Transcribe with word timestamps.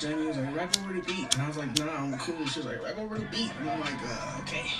Jamie 0.00 0.26
was 0.26 0.36
like, 0.36 0.56
rap 0.56 0.76
over 0.78 0.92
the 0.92 1.00
beat. 1.02 1.32
And 1.34 1.42
I 1.42 1.48
was 1.48 1.56
like, 1.56 1.78
nah, 1.78 1.96
I'm 1.96 2.18
cool. 2.18 2.46
She 2.46 2.58
was 2.60 2.66
like, 2.66 2.82
rap 2.82 2.98
over 2.98 3.18
the 3.18 3.24
beat. 3.26 3.52
And 3.60 3.70
I'm 3.70 3.80
like, 3.80 3.94
uh, 4.02 4.40
okay. 4.40 4.70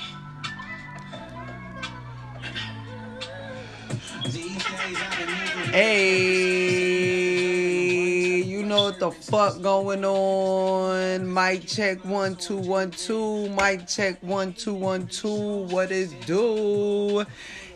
Hey, 5.70 6.02
you 8.42 8.64
know 8.64 8.84
what 8.84 8.98
the 8.98 9.10
fuck 9.10 9.60
going 9.62 10.04
on? 10.04 11.32
Mic 11.32 11.66
check 11.66 12.04
one 12.04 12.34
two 12.36 12.56
one 12.56 12.90
two. 12.90 13.48
Mic 13.50 13.86
check 13.86 14.20
one 14.22 14.52
two 14.52 14.74
one 14.74 15.06
two. 15.06 15.66
What 15.66 15.92
is 15.92 16.12
do? 16.26 17.24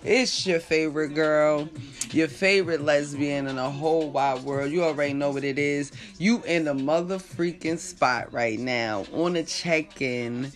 It's 0.04 0.46
your 0.46 0.60
favorite 0.60 1.14
girl, 1.14 1.68
your 2.12 2.28
favorite 2.28 2.82
lesbian 2.82 3.46
in 3.46 3.56
the 3.56 3.70
whole 3.70 4.10
wide 4.10 4.44
world. 4.44 4.70
You 4.70 4.84
already 4.84 5.12
know 5.12 5.30
what 5.30 5.44
it 5.44 5.58
is. 5.58 5.92
You 6.18 6.42
in 6.44 6.64
the 6.64 6.74
mother 6.74 7.18
freaking 7.18 7.78
spot 7.78 8.32
right 8.32 8.58
now 8.58 9.04
on 9.12 9.34
the 9.34 9.42
check-in. 9.42 10.52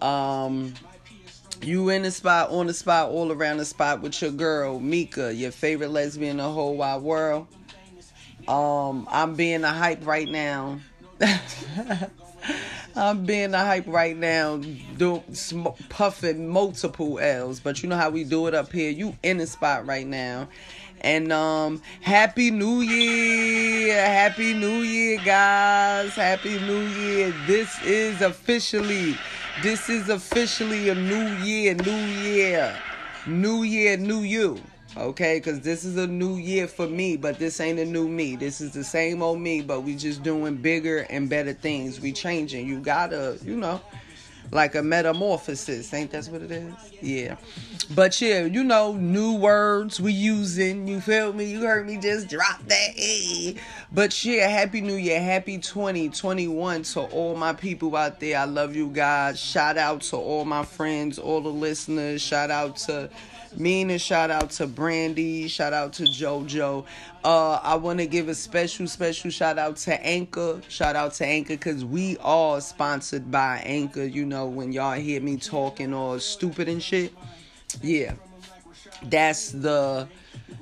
Um 0.00 0.74
you 1.62 1.90
in 1.90 2.02
the 2.02 2.10
spot, 2.10 2.50
on 2.50 2.66
the 2.66 2.74
spot, 2.74 3.10
all 3.10 3.30
around 3.30 3.58
the 3.58 3.64
spot 3.64 4.00
with 4.00 4.20
your 4.20 4.32
girl, 4.32 4.80
Mika, 4.80 5.32
your 5.32 5.52
favorite 5.52 5.90
lesbian 5.90 6.32
in 6.32 6.36
the 6.38 6.50
whole 6.50 6.76
wide 6.76 7.02
world. 7.02 7.46
Um, 8.48 9.06
I'm 9.08 9.36
being 9.36 9.62
a 9.62 9.72
hype 9.72 10.04
right 10.04 10.28
now. 10.28 10.80
I'm 12.96 13.24
being 13.24 13.54
a 13.54 13.58
hype 13.58 13.86
right 13.86 14.16
now, 14.16 14.58
do, 14.96 15.22
sm- 15.32 15.68
puffing 15.88 16.48
multiple 16.48 17.18
L's. 17.18 17.60
But 17.60 17.82
you 17.82 17.88
know 17.88 17.96
how 17.96 18.10
we 18.10 18.24
do 18.24 18.46
it 18.46 18.54
up 18.54 18.72
here. 18.72 18.90
You 18.90 19.16
in 19.22 19.38
the 19.38 19.46
spot 19.46 19.86
right 19.86 20.06
now. 20.06 20.48
And 21.00 21.32
um 21.32 21.82
happy 22.00 22.50
new 22.50 22.80
year. 22.80 23.94
Happy 23.94 24.54
new 24.54 24.82
year 24.82 25.18
guys. 25.24 26.14
Happy 26.14 26.60
new 26.60 26.86
year. 26.86 27.34
This 27.46 27.82
is 27.82 28.20
officially 28.20 29.16
this 29.62 29.88
is 29.90 30.08
officially 30.08 30.88
a 30.88 30.94
new 30.94 31.26
year, 31.44 31.74
new 31.74 32.06
year. 32.22 32.76
New 33.26 33.62
year, 33.62 33.96
new 33.96 34.20
you. 34.20 34.60
Okay, 34.96 35.38
because 35.38 35.60
this 35.60 35.84
is 35.84 35.96
a 35.96 36.06
new 36.06 36.36
year 36.36 36.68
for 36.68 36.86
me, 36.86 37.16
but 37.16 37.38
this 37.38 37.60
ain't 37.60 37.78
a 37.78 37.84
new 37.84 38.08
me. 38.08 38.36
This 38.36 38.60
is 38.60 38.72
the 38.72 38.84
same 38.84 39.22
old 39.22 39.40
me, 39.40 39.62
but 39.62 39.80
we 39.80 39.96
just 39.96 40.22
doing 40.22 40.56
bigger 40.56 41.06
and 41.08 41.30
better 41.30 41.54
things. 41.54 41.98
We 41.98 42.12
changing. 42.12 42.66
You 42.66 42.78
gotta, 42.78 43.38
you 43.42 43.56
know, 43.56 43.80
like 44.50 44.74
a 44.74 44.82
metamorphosis. 44.82 45.92
Ain't 45.94 46.10
that's 46.10 46.28
what 46.28 46.42
it 46.42 46.50
is? 46.50 46.74
Yeah. 47.00 47.36
But 47.94 48.20
yeah, 48.20 48.44
you 48.44 48.62
know, 48.62 48.92
new 48.92 49.34
words 49.34 49.98
we 49.98 50.12
using. 50.12 50.86
You 50.86 51.00
feel 51.00 51.32
me? 51.32 51.46
You 51.46 51.62
heard 51.62 51.86
me 51.86 51.96
just 51.96 52.28
drop 52.28 52.62
that. 52.66 52.90
Hey. 52.94 53.56
But 53.92 54.22
yeah, 54.24 54.46
happy 54.48 54.82
new 54.82 54.96
year. 54.96 55.22
Happy 55.22 55.56
2021 55.56 56.82
to 56.82 57.00
all 57.00 57.34
my 57.34 57.54
people 57.54 57.96
out 57.96 58.20
there. 58.20 58.38
I 58.38 58.44
love 58.44 58.76
you 58.76 58.88
guys. 58.88 59.40
Shout 59.40 59.78
out 59.78 60.02
to 60.02 60.16
all 60.16 60.44
my 60.44 60.64
friends, 60.64 61.18
all 61.18 61.40
the 61.40 61.48
listeners. 61.48 62.20
Shout 62.20 62.50
out 62.50 62.76
to 62.76 63.08
Mean 63.56 63.90
a 63.90 63.98
shout 63.98 64.30
out 64.30 64.50
to 64.52 64.66
Brandy, 64.66 65.46
shout 65.46 65.72
out 65.72 65.92
to 65.94 66.04
JoJo. 66.04 66.84
Uh, 67.22 67.60
I 67.62 67.74
want 67.76 67.98
to 67.98 68.06
give 68.06 68.28
a 68.28 68.34
special, 68.34 68.86
special 68.86 69.30
shout 69.30 69.58
out 69.58 69.76
to 69.78 70.04
Anchor. 70.04 70.62
Shout 70.68 70.96
out 70.96 71.12
to 71.14 71.26
Anchor 71.26 71.54
because 71.54 71.84
we 71.84 72.16
are 72.18 72.60
sponsored 72.62 73.30
by 73.30 73.58
Anchor. 73.64 74.04
You 74.04 74.24
know, 74.24 74.46
when 74.46 74.72
y'all 74.72 74.98
hear 74.98 75.20
me 75.20 75.36
talking 75.36 75.92
all 75.92 76.18
stupid 76.18 76.68
and 76.68 76.82
shit, 76.82 77.12
yeah, 77.82 78.14
that's 79.04 79.50
the 79.50 80.08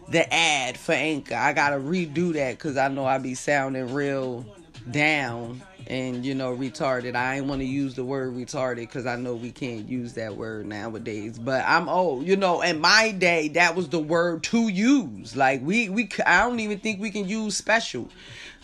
the 0.08 0.32
ad 0.34 0.76
for 0.76 0.92
Anchor. 0.92 1.36
I 1.36 1.52
gotta 1.52 1.76
redo 1.76 2.32
that 2.32 2.58
because 2.58 2.76
I 2.76 2.88
know 2.88 3.06
I 3.06 3.18
be 3.18 3.34
sounding 3.34 3.94
real 3.94 4.44
down 4.90 5.62
and 5.86 6.24
you 6.24 6.34
know 6.34 6.56
retarded. 6.56 7.16
I 7.16 7.36
ain't 7.36 7.46
want 7.46 7.60
to 7.60 7.66
use 7.66 7.94
the 7.94 8.04
word 8.04 8.34
retarded 8.34 8.76
because 8.76 9.06
i 9.06 9.16
know 9.16 9.34
we 9.34 9.50
can't 9.50 9.88
use 9.88 10.12
that 10.14 10.36
word 10.36 10.66
nowadays. 10.66 11.38
But 11.38 11.64
i'm 11.66 11.88
old 11.88 12.26
you 12.26 12.36
know 12.36 12.60
in 12.62 12.80
my 12.80 13.10
day 13.10 13.48
that 13.48 13.74
was 13.74 13.88
the 13.88 13.98
word 13.98 14.42
to 14.44 14.68
use. 14.68 15.36
Like 15.36 15.60
we 15.62 15.88
we 15.88 16.08
i 16.26 16.40
don't 16.40 16.60
even 16.60 16.78
think 16.78 17.00
we 17.00 17.10
can 17.10 17.28
use 17.28 17.56
special. 17.56 18.08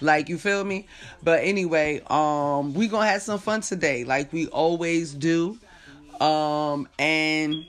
Like 0.01 0.29
you 0.29 0.39
feel 0.39 0.65
me? 0.65 0.87
But 1.23 1.43
anyway 1.43 2.01
um 2.09 2.75
we 2.75 2.89
gonna 2.89 3.07
have 3.07 3.23
some 3.23 3.39
fun 3.39 3.61
today 3.61 4.05
like 4.05 4.33
we 4.33 4.47
always 4.49 5.13
do. 5.13 5.59
Um 6.21 6.89
and 6.99 7.67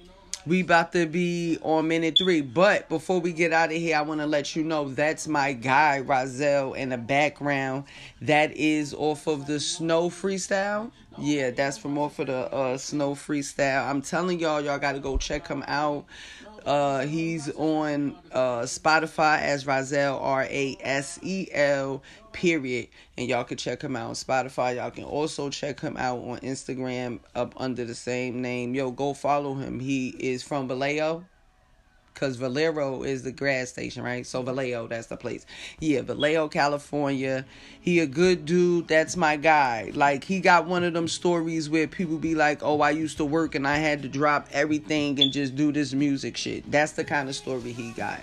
we 0.47 0.61
about 0.61 0.93
to 0.93 1.05
be 1.05 1.57
on 1.61 1.87
minute 1.87 2.17
three. 2.17 2.41
But 2.41 2.87
before 2.87 3.19
we 3.19 3.33
get 3.33 3.51
out 3.51 3.69
of 3.69 3.75
here, 3.75 3.97
I 3.97 4.01
want 4.01 4.21
to 4.21 4.25
let 4.27 4.55
you 4.55 4.63
know 4.63 4.89
that's 4.89 5.27
my 5.27 5.53
guy, 5.53 5.99
Rozelle, 5.99 6.73
in 6.73 6.89
the 6.89 6.97
background. 6.97 7.83
That 8.21 8.55
is 8.55 8.93
off 8.93 9.27
of 9.27 9.45
the 9.45 9.59
Snow 9.59 10.09
Freestyle. 10.09 10.91
Yeah, 11.17 11.49
that's 11.49 11.77
from 11.77 11.97
off 11.97 12.19
of 12.19 12.27
the 12.27 12.53
uh, 12.53 12.77
Snow 12.77 13.13
Freestyle. 13.13 13.89
I'm 13.89 14.01
telling 14.01 14.39
y'all, 14.39 14.61
y'all 14.61 14.79
got 14.79 14.93
to 14.93 14.99
go 14.99 15.17
check 15.17 15.47
him 15.47 15.63
out. 15.67 16.05
Uh, 16.67 17.05
he's 17.05 17.49
on 17.51 18.13
uh, 18.33 18.63
Spotify 18.63 19.39
as 19.39 19.65
Rozelle 19.65 20.19
R 20.19 20.43
A 20.43 20.77
S 20.81 21.17
E 21.23 21.47
L 21.53 22.03
period, 22.33 22.89
and 23.17 23.29
y'all 23.29 23.45
can 23.45 23.55
check 23.55 23.81
him 23.81 23.95
out 23.95 24.09
on 24.09 24.15
Spotify. 24.15 24.75
Y'all 24.75 24.91
can 24.91 25.05
also 25.05 25.49
check 25.49 25.79
him 25.79 25.95
out 25.95 26.19
on 26.19 26.39
Instagram 26.39 27.21
up 27.35 27.53
under 27.55 27.85
the 27.85 27.95
same 27.95 28.41
name. 28.41 28.75
Yo, 28.75 28.91
go 28.91 29.13
follow 29.13 29.53
him. 29.53 29.79
He 29.79 30.09
is 30.09 30.43
from 30.43 30.67
Vallejo. 30.67 31.23
Cause 32.17 32.35
Valero 32.35 33.03
is 33.03 33.21
the 33.21 33.31
gas 33.31 33.69
station, 33.69 34.01
right? 34.01 34.25
So 34.25 34.41
Vallejo, 34.41 34.87
that's 34.87 35.05
the 35.05 35.17
place. 35.17 35.45
Yeah, 35.79 36.01
Vallejo, 36.01 36.47
California. 36.47 37.45
He 37.79 37.99
a 37.99 38.07
good 38.07 38.43
dude. 38.43 38.87
That's 38.87 39.15
my 39.15 39.37
guy. 39.37 39.91
Like 39.93 40.23
he 40.23 40.39
got 40.39 40.65
one 40.65 40.83
of 40.83 40.93
them 40.93 41.07
stories 41.07 41.69
where 41.69 41.87
people 41.87 42.17
be 42.17 42.33
like, 42.33 42.63
"Oh, 42.63 42.81
I 42.81 42.89
used 42.89 43.17
to 43.17 43.25
work 43.25 43.53
and 43.53 43.67
I 43.67 43.77
had 43.77 44.01
to 44.01 44.09
drop 44.09 44.47
everything 44.51 45.21
and 45.21 45.31
just 45.31 45.55
do 45.55 45.71
this 45.71 45.93
music 45.93 46.37
shit." 46.37 46.69
That's 46.71 46.93
the 46.93 47.03
kind 47.03 47.29
of 47.29 47.35
story 47.35 47.71
he 47.71 47.91
got. 47.91 48.21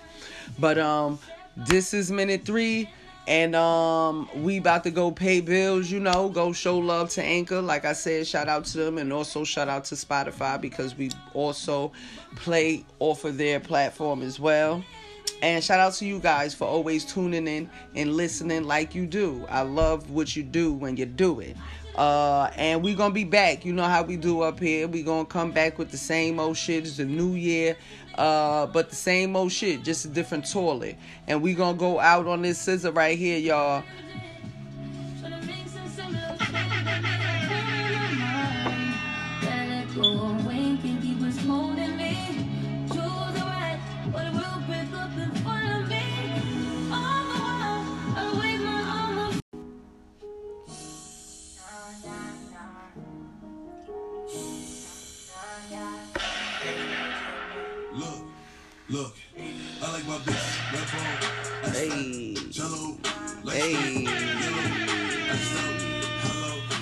But 0.59 0.77
um, 0.77 1.21
this 1.57 1.95
is 1.95 2.11
minute 2.11 2.45
three. 2.45 2.91
And 3.27 3.57
um 3.57 4.29
we 4.35 4.59
about 4.59 4.85
to 4.85 4.91
go 4.91 5.11
pay 5.11 5.41
bills, 5.41 5.91
you 5.91 6.01
know, 6.01 6.29
go 6.29 6.53
show 6.53 6.79
love 6.79 7.11
to 7.11 7.23
Anchor. 7.23 7.63
Like 7.63 7.85
I 7.85 7.95
said, 7.95 8.27
shout 8.27 8.49
out 8.49 8.67
to 8.67 8.79
them 8.79 8.99
and 8.99 9.13
also 9.13 9.45
shout 9.45 9.69
out 9.69 9.85
to 9.87 9.95
Spotify 9.95 10.61
because 10.61 10.97
we 10.97 11.11
also 11.33 11.93
play 12.37 12.85
off 12.99 13.25
of 13.25 13.39
their 13.39 13.61
platform 13.61 14.23
as 14.23 14.39
well. 14.39 14.85
And 15.43 15.63
shout 15.65 15.81
out 15.81 15.95
to 15.95 16.07
you 16.07 16.21
guys 16.21 16.55
for 16.55 16.67
always 16.67 17.05
tuning 17.05 17.47
in 17.47 17.69
and 17.95 18.15
listening 18.15 18.65
like 18.65 18.95
you 18.95 19.07
do. 19.07 19.47
I 19.49 19.63
love 19.63 20.11
what 20.11 20.37
you 20.37 20.43
do 20.43 20.73
when 20.73 20.97
you 20.97 21.07
do 21.07 21.41
it. 21.41 21.57
Uh, 21.97 22.51
and 22.57 22.83
we 22.83 22.95
gonna 22.95 23.15
be 23.15 23.25
back. 23.25 23.65
You 23.65 23.73
know 23.73 23.85
how 23.85 24.03
we 24.03 24.17
do 24.17 24.41
up 24.43 24.59
here. 24.59 24.89
We 24.89 25.03
gonna 25.03 25.25
come 25.25 25.53
back 25.53 25.79
with 25.79 25.91
the 25.91 25.97
same 25.97 26.41
old 26.41 26.57
shit. 26.57 26.85
It's 26.85 26.97
the 26.97 27.05
new 27.05 27.35
year. 27.35 27.77
Uh, 28.17 28.67
but 28.67 28.91
the 28.91 28.97
same 28.97 29.35
old 29.37 29.53
shit, 29.53 29.83
just 29.83 30.05
a 30.05 30.09
different 30.09 30.51
toilet. 30.51 30.97
And 31.27 31.43
we 31.43 31.55
gonna 31.55 31.77
go 31.77 31.99
out 31.99 32.27
on 32.27 32.43
this 32.43 32.59
scissor 32.59 32.93
right 32.93 33.19
here, 33.19 33.39
y'all. 33.39 33.83
Hey. 63.65 64.07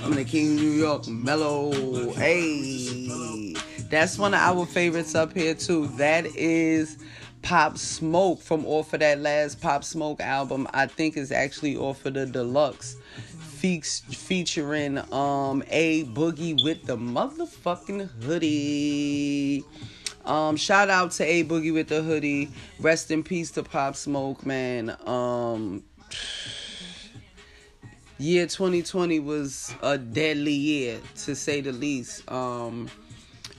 I'm 0.02 0.14
the 0.14 0.25
King 0.25 0.55
of 0.55 0.61
New 0.61 0.70
York, 0.70 1.06
mellow. 1.06 1.70
Hey, 2.14 3.55
that's 3.88 4.19
one 4.19 4.34
of 4.34 4.40
our 4.40 4.67
favorites 4.67 5.14
up 5.14 5.32
here 5.32 5.55
too. 5.55 5.87
That 5.96 6.26
is 6.34 6.99
Pop 7.43 7.79
Smoke 7.79 8.40
from 8.40 8.67
off 8.67 8.93
of 8.94 8.99
that 8.99 9.20
last 9.20 9.61
Pop 9.61 9.84
Smoke 9.84 10.20
album. 10.20 10.67
I 10.75 10.87
think 10.87 11.17
is 11.17 11.31
actually 11.31 11.76
off 11.76 12.05
of 12.05 12.14
the 12.14 12.26
deluxe. 12.26 12.96
Featuring 13.61 14.99
um 15.12 15.62
a 15.69 16.02
boogie 16.06 16.64
with 16.64 16.84
the 16.84 16.96
motherfucking 16.96 18.11
hoodie. 18.25 19.64
Um, 20.25 20.56
shout 20.56 20.90
out 20.90 21.12
to 21.12 21.25
A 21.25 21.44
Boogie 21.44 21.73
with 21.73 21.87
the 21.87 22.02
hoodie. 22.02 22.50
Rest 22.81 23.12
in 23.12 23.23
peace 23.23 23.52
to 23.52 23.62
Pop 23.62 23.94
Smoke, 23.94 24.44
man. 24.44 24.96
Um, 25.06 25.84
year 28.19 28.47
2020 28.47 29.20
was 29.20 29.75
a 29.82 29.99
deadly 29.99 30.53
year 30.53 31.00
to 31.25 31.35
say 31.35 31.61
the 31.61 31.73
least. 31.73 32.31
Um, 32.31 32.88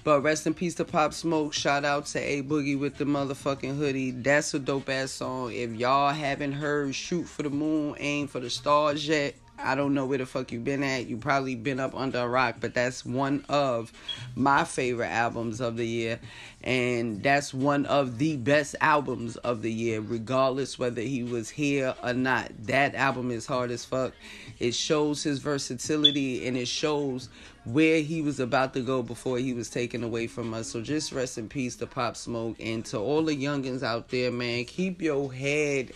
but 0.04 0.22
rest 0.22 0.46
in 0.46 0.54
peace 0.54 0.76
to 0.76 0.86
Pop 0.86 1.14
Smoke. 1.14 1.54
Shout 1.54 1.86
out 1.86 2.08
to 2.08 2.20
A 2.20 2.44
Boogie 2.44 2.78
with 2.78 2.98
the 2.98 3.06
motherfucking 3.06 3.78
hoodie. 3.78 4.12
That's 4.12 4.54
a 4.54 4.60
dope 4.60 4.90
ass 4.90 5.12
song. 5.12 5.54
If 5.54 5.72
y'all 5.72 6.12
haven't 6.12 6.52
heard 6.54 6.94
Shoot 6.94 7.24
for 7.24 7.44
the 7.44 7.50
Moon, 7.50 7.96
Aim 8.00 8.28
for 8.28 8.42
the 8.42 8.50
Stars 8.50 9.08
yet, 9.08 9.36
I 9.64 9.76
don't 9.76 9.94
know 9.94 10.06
where 10.06 10.18
the 10.18 10.26
fuck 10.26 10.52
you 10.52 10.60
been 10.60 10.84
at. 10.84 11.08
You 11.08 11.18
probably 11.18 11.56
been 11.56 11.80
up 11.80 11.96
under 11.96 12.20
a 12.20 12.28
rock, 12.28 12.56
but 12.60 12.74
that's 12.74 13.06
one 13.06 13.46
of 13.50 13.92
my 14.36 14.64
favorite 14.64 15.10
albums 15.10 15.62
of 15.62 15.78
the 15.78 15.88
year. 15.88 16.20
And 16.64 17.22
that's 17.22 17.54
one 17.54 17.86
of 17.86 18.18
the 18.18 18.38
best 18.38 18.76
albums 18.82 19.36
of 19.38 19.62
the 19.62 19.72
year, 19.72 20.00
regardless 20.00 20.80
whether 20.80 21.02
he 21.02 21.24
was 21.24 21.50
here 21.50 21.96
or 22.04 22.14
not. 22.14 22.52
That 22.64 22.96
album 22.96 23.32
is 23.32 23.46
hard 23.46 23.72
as 23.72 23.84
fuck. 23.86 24.14
It 24.60 24.74
shows 24.74 25.24
his 25.24 25.40
versatility 25.40 26.48
and 26.48 26.56
it 26.56 26.68
shows 26.68 27.30
where 27.66 28.02
he 28.02 28.22
was 28.22 28.40
about 28.40 28.74
to 28.74 28.82
go 28.82 29.02
before 29.02 29.38
he 29.38 29.54
was 29.54 29.70
taken 29.70 30.04
away 30.04 30.28
from 30.28 30.54
us. 30.54 30.68
So 30.68 30.82
just 30.82 31.12
rest 31.12 31.38
in 31.38 31.50
peace 31.50 31.76
to 31.78 31.88
Pop 31.88 32.16
Smoke 32.16 32.58
and 32.60 32.86
to 32.86 32.98
all 32.98 33.24
the 33.24 33.36
youngins 33.36 33.84
out 33.84 34.10
there, 34.10 34.32
man. 34.32 34.66
Keep 34.66 35.02
your 35.02 35.34
head 35.34 35.92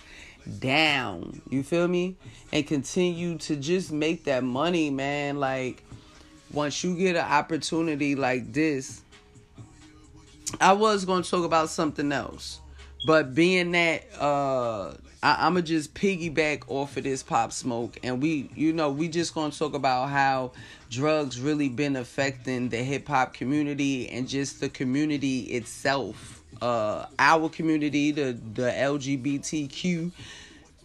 down. 0.59 1.41
You 1.49 1.63
feel 1.63 1.88
me? 1.88 2.17
And 2.51 2.65
continue 2.65 3.38
to 3.39 3.55
just 3.55 3.91
make 3.91 4.25
that 4.25 4.44
money, 4.44 4.89
man. 4.89 5.39
Like 5.39 5.83
once 6.51 6.83
you 6.83 6.95
get 6.95 7.15
an 7.15 7.25
opportunity 7.25 8.15
like 8.15 8.53
this, 8.53 9.01
I 10.61 10.73
was 10.73 11.05
gonna 11.05 11.23
talk 11.23 11.45
about 11.45 11.69
something 11.69 12.11
else. 12.11 12.59
But 13.05 13.35
being 13.35 13.71
that 13.71 14.05
uh 14.19 14.94
I, 15.23 15.47
I'ma 15.47 15.61
just 15.61 15.94
piggyback 15.94 16.63
off 16.67 16.95
of 16.95 17.03
this 17.03 17.23
pop 17.23 17.51
smoke 17.51 17.97
and 18.03 18.21
we 18.21 18.50
you 18.55 18.73
know, 18.73 18.89
we 18.91 19.07
just 19.07 19.33
gonna 19.33 19.51
talk 19.51 19.73
about 19.73 20.09
how 20.09 20.51
drugs 20.89 21.39
really 21.39 21.69
been 21.69 21.95
affecting 21.95 22.69
the 22.69 22.77
hip 22.77 23.07
hop 23.07 23.33
community 23.33 24.09
and 24.09 24.27
just 24.27 24.59
the 24.59 24.69
community 24.69 25.41
itself. 25.41 26.37
Uh 26.62 27.06
our 27.19 27.50
community, 27.50 28.12
the 28.12 28.38
the 28.54 28.69
LGBTQ 28.71 30.12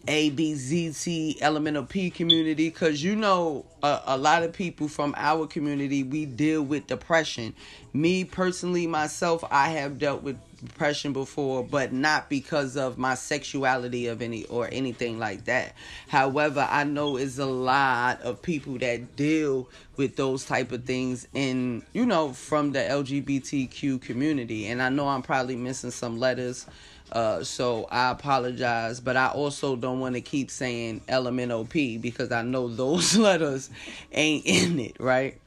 ABZT 0.07 1.41
elemental 1.41 1.85
P 1.85 2.09
community 2.09 2.69
because 2.69 3.01
you 3.01 3.15
know 3.15 3.65
a, 3.81 4.01
a, 4.07 4.17
lot 4.17 4.43
of 4.43 4.51
people 4.51 4.89
from 4.89 5.13
our 5.17 5.47
community 5.47 6.03
we 6.03 6.25
deal 6.25 6.61
with 6.61 6.87
depression. 6.87 7.55
Me 7.93 8.25
personally, 8.25 8.85
myself, 8.85 9.45
I 9.49 9.69
have 9.69 9.99
dealt 9.99 10.21
with 10.21 10.37
depression 10.65 11.13
before, 11.13 11.63
but 11.63 11.93
not 11.93 12.29
because 12.29 12.75
of 12.75 12.97
my 12.97 13.15
sexuality 13.15 14.07
of 14.07 14.21
any 14.21 14.43
or 14.45 14.67
anything 14.73 15.19
like 15.19 15.45
that. 15.45 15.73
However, 16.09 16.67
I 16.69 16.83
know 16.83 17.15
it's 17.15 17.37
a 17.37 17.45
lot 17.45 18.21
of 18.21 18.41
people 18.41 18.77
that 18.79 19.15
deal 19.15 19.69
with 19.95 20.17
those 20.17 20.43
type 20.43 20.73
of 20.73 20.83
things 20.83 21.27
in 21.33 21.81
you 21.93 22.05
know 22.05 22.33
from 22.33 22.73
the 22.73 22.79
LGBTQ 22.79 24.01
community, 24.01 24.67
and 24.67 24.81
I 24.81 24.89
know 24.89 25.07
I'm 25.07 25.21
probably 25.21 25.55
missing 25.55 25.91
some 25.91 26.19
letters 26.19 26.65
uh, 27.13 27.43
so 27.43 27.87
I 27.91 28.09
apologize, 28.09 28.99
but 28.99 29.15
I 29.15 29.27
also 29.27 29.75
don't 29.75 29.99
want 29.99 30.15
to 30.15 30.21
keep 30.21 30.49
saying 30.49 31.01
LMNOP 31.07 32.01
because 32.01 32.31
I 32.31 32.41
know 32.41 32.67
those 32.67 33.15
letters 33.17 33.69
ain't 34.11 34.45
in 34.45 34.79
it, 34.79 34.97
right? 34.99 35.39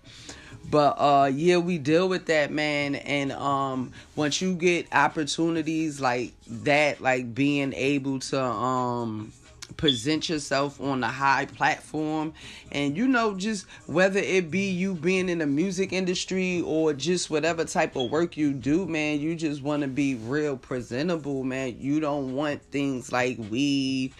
But 0.68 0.96
uh 0.98 1.30
yeah, 1.32 1.58
we 1.58 1.78
deal 1.78 2.08
with 2.08 2.26
that, 2.26 2.50
man. 2.50 2.96
And 2.96 3.30
um 3.32 3.92
once 4.16 4.40
you 4.40 4.54
get 4.54 4.88
opportunities 4.92 6.00
like 6.00 6.32
that, 6.48 7.00
like 7.00 7.34
being 7.34 7.72
able 7.72 8.18
to 8.18 8.42
um 8.42 9.32
present 9.76 10.28
yourself 10.28 10.80
on 10.80 11.02
a 11.02 11.08
high 11.08 11.46
platform 11.46 12.32
and 12.72 12.96
you 12.96 13.06
know 13.08 13.36
just 13.36 13.66
whether 13.86 14.20
it 14.20 14.50
be 14.50 14.70
you 14.70 14.94
being 14.94 15.28
in 15.28 15.38
the 15.38 15.46
music 15.46 15.92
industry 15.92 16.60
or 16.62 16.92
just 16.92 17.30
whatever 17.30 17.64
type 17.64 17.96
of 17.96 18.10
work 18.10 18.36
you 18.36 18.52
do 18.52 18.86
man 18.86 19.20
you 19.20 19.34
just 19.34 19.62
want 19.62 19.82
to 19.82 19.88
be 19.88 20.14
real 20.14 20.56
presentable 20.56 21.44
man. 21.44 21.76
You 21.80 22.00
don't 22.00 22.34
want 22.34 22.62
things 22.70 23.12
like 23.12 23.38
weed 23.50 24.12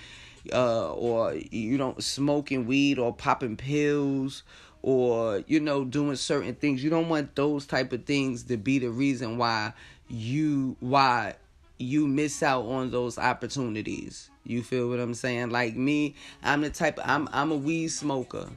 uh, 0.53 0.93
or 0.93 1.35
you 1.35 1.77
don't 1.77 2.03
smoking 2.03 2.67
weed 2.67 2.99
or 2.99 3.13
popping 3.13 3.57
pills 3.57 4.43
or 4.83 5.43
you 5.47 5.61
know 5.61 5.85
doing 5.85 6.17
certain 6.17 6.55
things. 6.55 6.83
You 6.83 6.91
don't 6.91 7.09
want 7.09 7.35
those 7.35 7.67
type 7.67 7.93
of 7.93 8.05
things 8.05 8.45
to 8.45 8.57
be 8.57 8.79
the 8.79 8.91
reason 8.91 9.39
why 9.39 9.73
you 10.09 10.77
why 10.81 11.35
you 11.79 12.07
miss 12.07 12.43
out 12.43 12.65
on 12.65 12.91
those 12.91 13.19
opportunities 13.19 14.31
you 14.47 14.63
feel 14.63 14.89
what 14.89 15.01
I'm 15.01 15.15
saying? 15.15 15.51
Like 15.51 15.77
me, 15.77 16.15
I'm 16.43 16.63
the 16.63 16.71
type. 16.71 16.99
I'm 17.05 17.29
I'm 17.33 17.53
a 17.53 17.57
weed 17.57 17.89
smoker. 17.89 18.49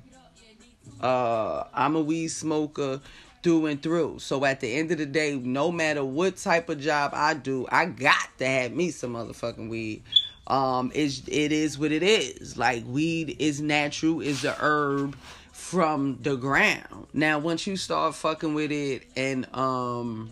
Uh, 1.02 1.64
I'm 1.74 1.96
a 1.96 2.02
weed 2.02 2.28
smoker 2.30 3.00
through 3.42 3.68
and 3.68 3.82
through. 3.82 4.20
So 4.20 4.44
at 4.46 4.60
the 4.60 4.74
end 4.74 4.92
of 4.92 4.98
the 4.98 5.06
day, 5.06 5.38
no 5.38 5.72
matter 5.72 6.04
what 6.04 6.38
type 6.38 6.70
of 6.70 6.80
job 6.80 7.12
I 7.14 7.34
do, 7.34 7.68
I 7.72 7.86
got 7.86 8.38
to 8.40 8.46
have 8.46 8.74
me 8.74 8.92
some 8.92 9.14
motherfucking 9.14 9.70
weed. 9.70 10.04
Um, 10.48 10.92
it's 10.94 11.22
it 11.28 11.52
is 11.52 11.78
what 11.78 11.92
it 11.92 12.04
is. 12.04 12.58
Like 12.58 12.84
weed 12.86 13.36
is 13.40 13.62
natural, 13.62 14.22
is 14.22 14.42
the 14.42 14.56
herb 14.60 15.16
from 15.52 16.18
the 16.22 16.36
ground. 16.36 17.08
Now 17.14 17.40
once 17.40 17.68
you 17.68 17.78
start 17.78 18.16
fucking 18.16 18.54
with 18.54 18.72
it 18.72 19.04
and 19.16 19.48
um 19.56 20.32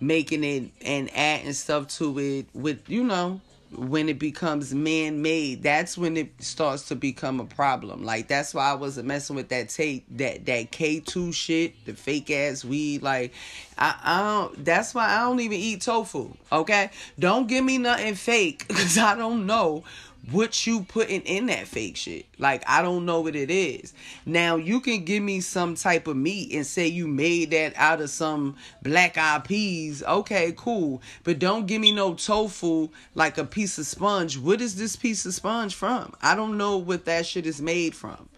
making 0.00 0.44
it 0.44 0.70
and 0.84 1.08
adding 1.16 1.52
stuff 1.52 1.88
to 1.88 2.18
it 2.18 2.46
with 2.52 2.88
you 2.88 3.04
know 3.04 3.40
when 3.76 4.08
it 4.08 4.18
becomes 4.18 4.74
man-made 4.74 5.62
that's 5.62 5.96
when 5.96 6.16
it 6.16 6.30
starts 6.38 6.88
to 6.88 6.96
become 6.96 7.40
a 7.40 7.44
problem. 7.44 8.04
Like 8.04 8.28
that's 8.28 8.54
why 8.54 8.70
i 8.70 8.74
wasn't 8.74 9.06
messing 9.06 9.36
with 9.36 9.48
that 9.48 9.68
tape 9.68 10.06
that 10.16 10.46
that 10.46 10.72
k2 10.72 11.34
shit 11.34 11.84
the 11.84 11.94
fake 11.94 12.30
ass 12.30 12.64
weed 12.64 13.02
like 13.02 13.32
I, 13.76 13.94
I 14.02 14.22
don't 14.22 14.64
that's 14.64 14.94
why 14.94 15.08
i 15.08 15.20
don't 15.20 15.40
even 15.40 15.58
eat 15.58 15.82
tofu 15.82 16.32
okay? 16.52 16.90
Don't 17.18 17.48
give 17.48 17.64
me 17.64 17.78
nothing 17.78 18.14
fake 18.14 18.66
because 18.68 18.98
i 18.98 19.14
don't 19.14 19.46
know 19.46 19.84
what 20.30 20.66
you 20.66 20.82
putting 20.84 21.20
in 21.22 21.46
that 21.46 21.66
fake 21.66 21.96
shit. 21.96 22.26
Like 22.38 22.62
I 22.66 22.82
don't 22.82 23.04
know 23.04 23.20
what 23.20 23.36
it 23.36 23.50
is. 23.50 23.92
Now 24.24 24.56
you 24.56 24.80
can 24.80 25.04
give 25.04 25.22
me 25.22 25.40
some 25.40 25.74
type 25.74 26.06
of 26.06 26.16
meat 26.16 26.52
and 26.52 26.66
say 26.66 26.86
you 26.86 27.06
made 27.06 27.50
that 27.50 27.74
out 27.76 28.00
of 28.00 28.10
some 28.10 28.56
black 28.82 29.18
eyed 29.18 29.44
peas. 29.44 30.02
Okay, 30.02 30.54
cool. 30.56 31.02
But 31.24 31.38
don't 31.38 31.66
give 31.66 31.80
me 31.80 31.92
no 31.92 32.14
tofu 32.14 32.88
like 33.14 33.38
a 33.38 33.44
piece 33.44 33.78
of 33.78 33.86
sponge. 33.86 34.38
What 34.38 34.60
is 34.60 34.76
this 34.76 34.96
piece 34.96 35.26
of 35.26 35.34
sponge 35.34 35.74
from? 35.74 36.14
I 36.22 36.34
don't 36.34 36.56
know 36.56 36.78
what 36.78 37.04
that 37.04 37.26
shit 37.26 37.46
is 37.46 37.60
made 37.60 37.94
from. 37.94 38.28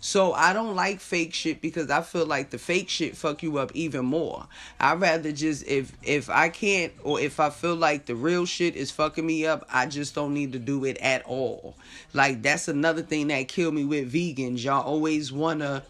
So 0.00 0.32
I 0.32 0.52
don't 0.52 0.74
like 0.74 1.00
fake 1.00 1.34
shit 1.34 1.60
because 1.60 1.90
I 1.90 2.02
feel 2.02 2.26
like 2.26 2.50
the 2.50 2.58
fake 2.58 2.88
shit 2.88 3.16
fuck 3.16 3.42
you 3.42 3.58
up 3.58 3.72
even 3.74 4.04
more. 4.04 4.46
I'd 4.78 5.00
rather 5.00 5.32
just 5.32 5.66
if 5.66 5.92
if 6.02 6.28
I 6.28 6.48
can't 6.48 6.92
or 7.02 7.20
if 7.20 7.40
I 7.40 7.50
feel 7.50 7.76
like 7.76 8.06
the 8.06 8.14
real 8.14 8.46
shit 8.46 8.76
is 8.76 8.90
fucking 8.90 9.26
me 9.26 9.46
up, 9.46 9.66
I 9.72 9.86
just 9.86 10.14
don't 10.14 10.34
need 10.34 10.52
to 10.52 10.58
do 10.58 10.84
it 10.84 10.98
at 10.98 11.24
all. 11.24 11.76
Like 12.12 12.42
that's 12.42 12.68
another 12.68 13.02
thing 13.02 13.28
that 13.28 13.48
killed 13.48 13.74
me 13.74 13.84
with 13.84 14.12
vegans. 14.12 14.62
Y'all 14.62 14.82
always 14.82 15.32
wanna 15.32 15.82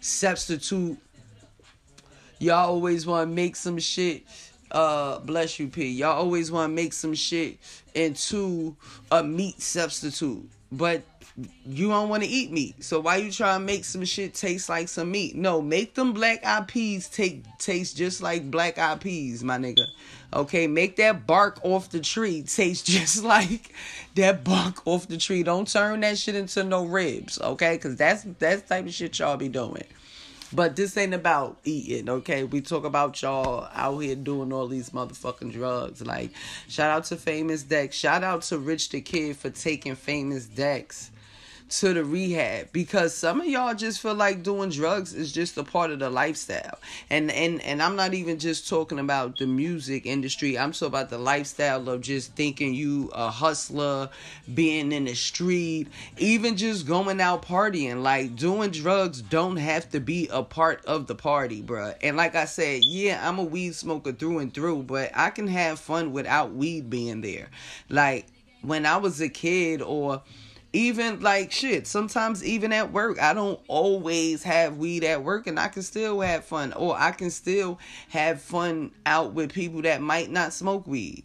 substitute 0.00 0.98
y'all 2.38 2.70
always 2.70 3.06
wanna 3.06 3.26
make 3.26 3.54
some 3.54 3.78
shit 3.78 4.24
uh 4.70 5.18
bless 5.20 5.58
you 5.58 5.68
P. 5.68 5.90
Y'all 5.90 6.16
always 6.16 6.50
wanna 6.50 6.72
make 6.72 6.92
some 6.92 7.14
shit 7.14 7.58
into 7.94 8.76
a 9.10 9.22
meat 9.22 9.60
substitute. 9.60 10.48
But 10.72 11.02
you 11.64 11.88
don't 11.88 12.08
want 12.08 12.22
to 12.22 12.28
eat 12.28 12.50
meat. 12.50 12.82
So 12.82 13.00
why 13.00 13.16
you 13.16 13.30
try 13.30 13.54
to 13.54 13.60
make 13.60 13.84
some 13.84 14.04
shit 14.04 14.34
taste 14.34 14.68
like 14.68 14.88
some 14.88 15.10
meat? 15.10 15.36
No, 15.36 15.62
make 15.62 15.94
them 15.94 16.12
black 16.12 16.44
eyed 16.44 16.68
peas 16.68 17.08
take 17.08 17.44
taste 17.58 17.96
just 17.96 18.22
like 18.22 18.50
black 18.50 18.78
eyed 18.78 19.00
peas, 19.00 19.42
my 19.42 19.56
nigga. 19.56 19.86
Okay, 20.32 20.66
make 20.66 20.96
that 20.96 21.26
bark 21.26 21.58
off 21.64 21.90
the 21.90 22.00
tree 22.00 22.42
taste 22.42 22.86
just 22.86 23.24
like 23.24 23.72
that 24.14 24.44
bark 24.44 24.86
off 24.86 25.08
the 25.08 25.16
tree. 25.16 25.42
Don't 25.42 25.70
turn 25.70 26.00
that 26.00 26.18
shit 26.18 26.34
into 26.34 26.64
no 26.64 26.84
ribs, 26.84 27.40
okay? 27.40 27.78
Cause 27.78 27.96
that's 27.96 28.24
that's 28.38 28.68
type 28.68 28.86
of 28.86 28.92
shit 28.92 29.18
y'all 29.18 29.36
be 29.36 29.48
doing. 29.48 29.84
But 30.52 30.74
this 30.74 30.96
ain't 30.96 31.14
about 31.14 31.58
eating, 31.64 32.08
okay? 32.08 32.42
We 32.42 32.60
talk 32.60 32.84
about 32.84 33.22
y'all 33.22 33.68
out 33.72 33.98
here 33.98 34.16
doing 34.16 34.52
all 34.52 34.66
these 34.66 34.90
motherfucking 34.90 35.52
drugs. 35.52 36.04
Like, 36.04 36.32
shout 36.66 36.90
out 36.90 37.04
to 37.04 37.16
Famous 37.16 37.62
Dex. 37.62 37.94
Shout 37.94 38.24
out 38.24 38.42
to 38.42 38.58
Rich 38.58 38.88
the 38.88 39.00
Kid 39.00 39.36
for 39.36 39.50
taking 39.50 39.94
Famous 39.94 40.46
Dex 40.46 41.12
to 41.70 41.94
the 41.94 42.04
rehab 42.04 42.72
because 42.72 43.14
some 43.14 43.40
of 43.40 43.46
y'all 43.46 43.74
just 43.74 44.00
feel 44.00 44.14
like 44.14 44.42
doing 44.42 44.70
drugs 44.70 45.14
is 45.14 45.32
just 45.32 45.56
a 45.56 45.62
part 45.62 45.90
of 45.90 46.00
the 46.00 46.10
lifestyle. 46.10 46.78
And 47.08 47.30
and 47.30 47.60
and 47.62 47.80
I'm 47.80 47.94
not 47.94 48.12
even 48.12 48.38
just 48.38 48.68
talking 48.68 48.98
about 48.98 49.38
the 49.38 49.46
music 49.46 50.04
industry. 50.04 50.58
I'm 50.58 50.72
talking 50.72 50.88
about 50.88 51.10
the 51.10 51.18
lifestyle 51.18 51.88
of 51.88 52.00
just 52.00 52.34
thinking 52.34 52.74
you 52.74 53.10
a 53.14 53.30
hustler, 53.30 54.10
being 54.52 54.90
in 54.90 55.04
the 55.04 55.14
street, 55.14 55.86
even 56.18 56.56
just 56.56 56.86
going 56.86 57.20
out 57.20 57.42
partying. 57.42 58.02
Like 58.02 58.34
doing 58.34 58.70
drugs 58.70 59.22
don't 59.22 59.56
have 59.56 59.88
to 59.90 60.00
be 60.00 60.28
a 60.32 60.42
part 60.42 60.84
of 60.86 61.06
the 61.06 61.14
party, 61.14 61.62
bruh. 61.62 61.94
And 62.02 62.16
like 62.16 62.34
I 62.34 62.46
said, 62.46 62.84
yeah, 62.84 63.26
I'm 63.26 63.38
a 63.38 63.44
weed 63.44 63.76
smoker 63.76 64.12
through 64.12 64.40
and 64.40 64.52
through, 64.52 64.82
but 64.82 65.12
I 65.14 65.30
can 65.30 65.46
have 65.46 65.78
fun 65.78 66.12
without 66.12 66.52
weed 66.52 66.90
being 66.90 67.20
there. 67.20 67.48
Like 67.88 68.26
when 68.62 68.86
I 68.86 68.96
was 68.96 69.20
a 69.20 69.28
kid 69.28 69.82
or 69.82 70.22
even 70.72 71.20
like 71.20 71.50
shit 71.50 71.86
sometimes 71.86 72.44
even 72.44 72.72
at 72.72 72.92
work 72.92 73.20
i 73.20 73.34
don't 73.34 73.58
always 73.66 74.42
have 74.44 74.76
weed 74.76 75.02
at 75.02 75.24
work 75.24 75.46
and 75.46 75.58
i 75.58 75.66
can 75.66 75.82
still 75.82 76.20
have 76.20 76.44
fun 76.44 76.72
or 76.74 76.96
i 76.96 77.10
can 77.10 77.30
still 77.30 77.78
have 78.08 78.40
fun 78.40 78.92
out 79.06 79.32
with 79.32 79.52
people 79.52 79.82
that 79.82 80.00
might 80.00 80.30
not 80.30 80.52
smoke 80.52 80.86
weed. 80.86 81.24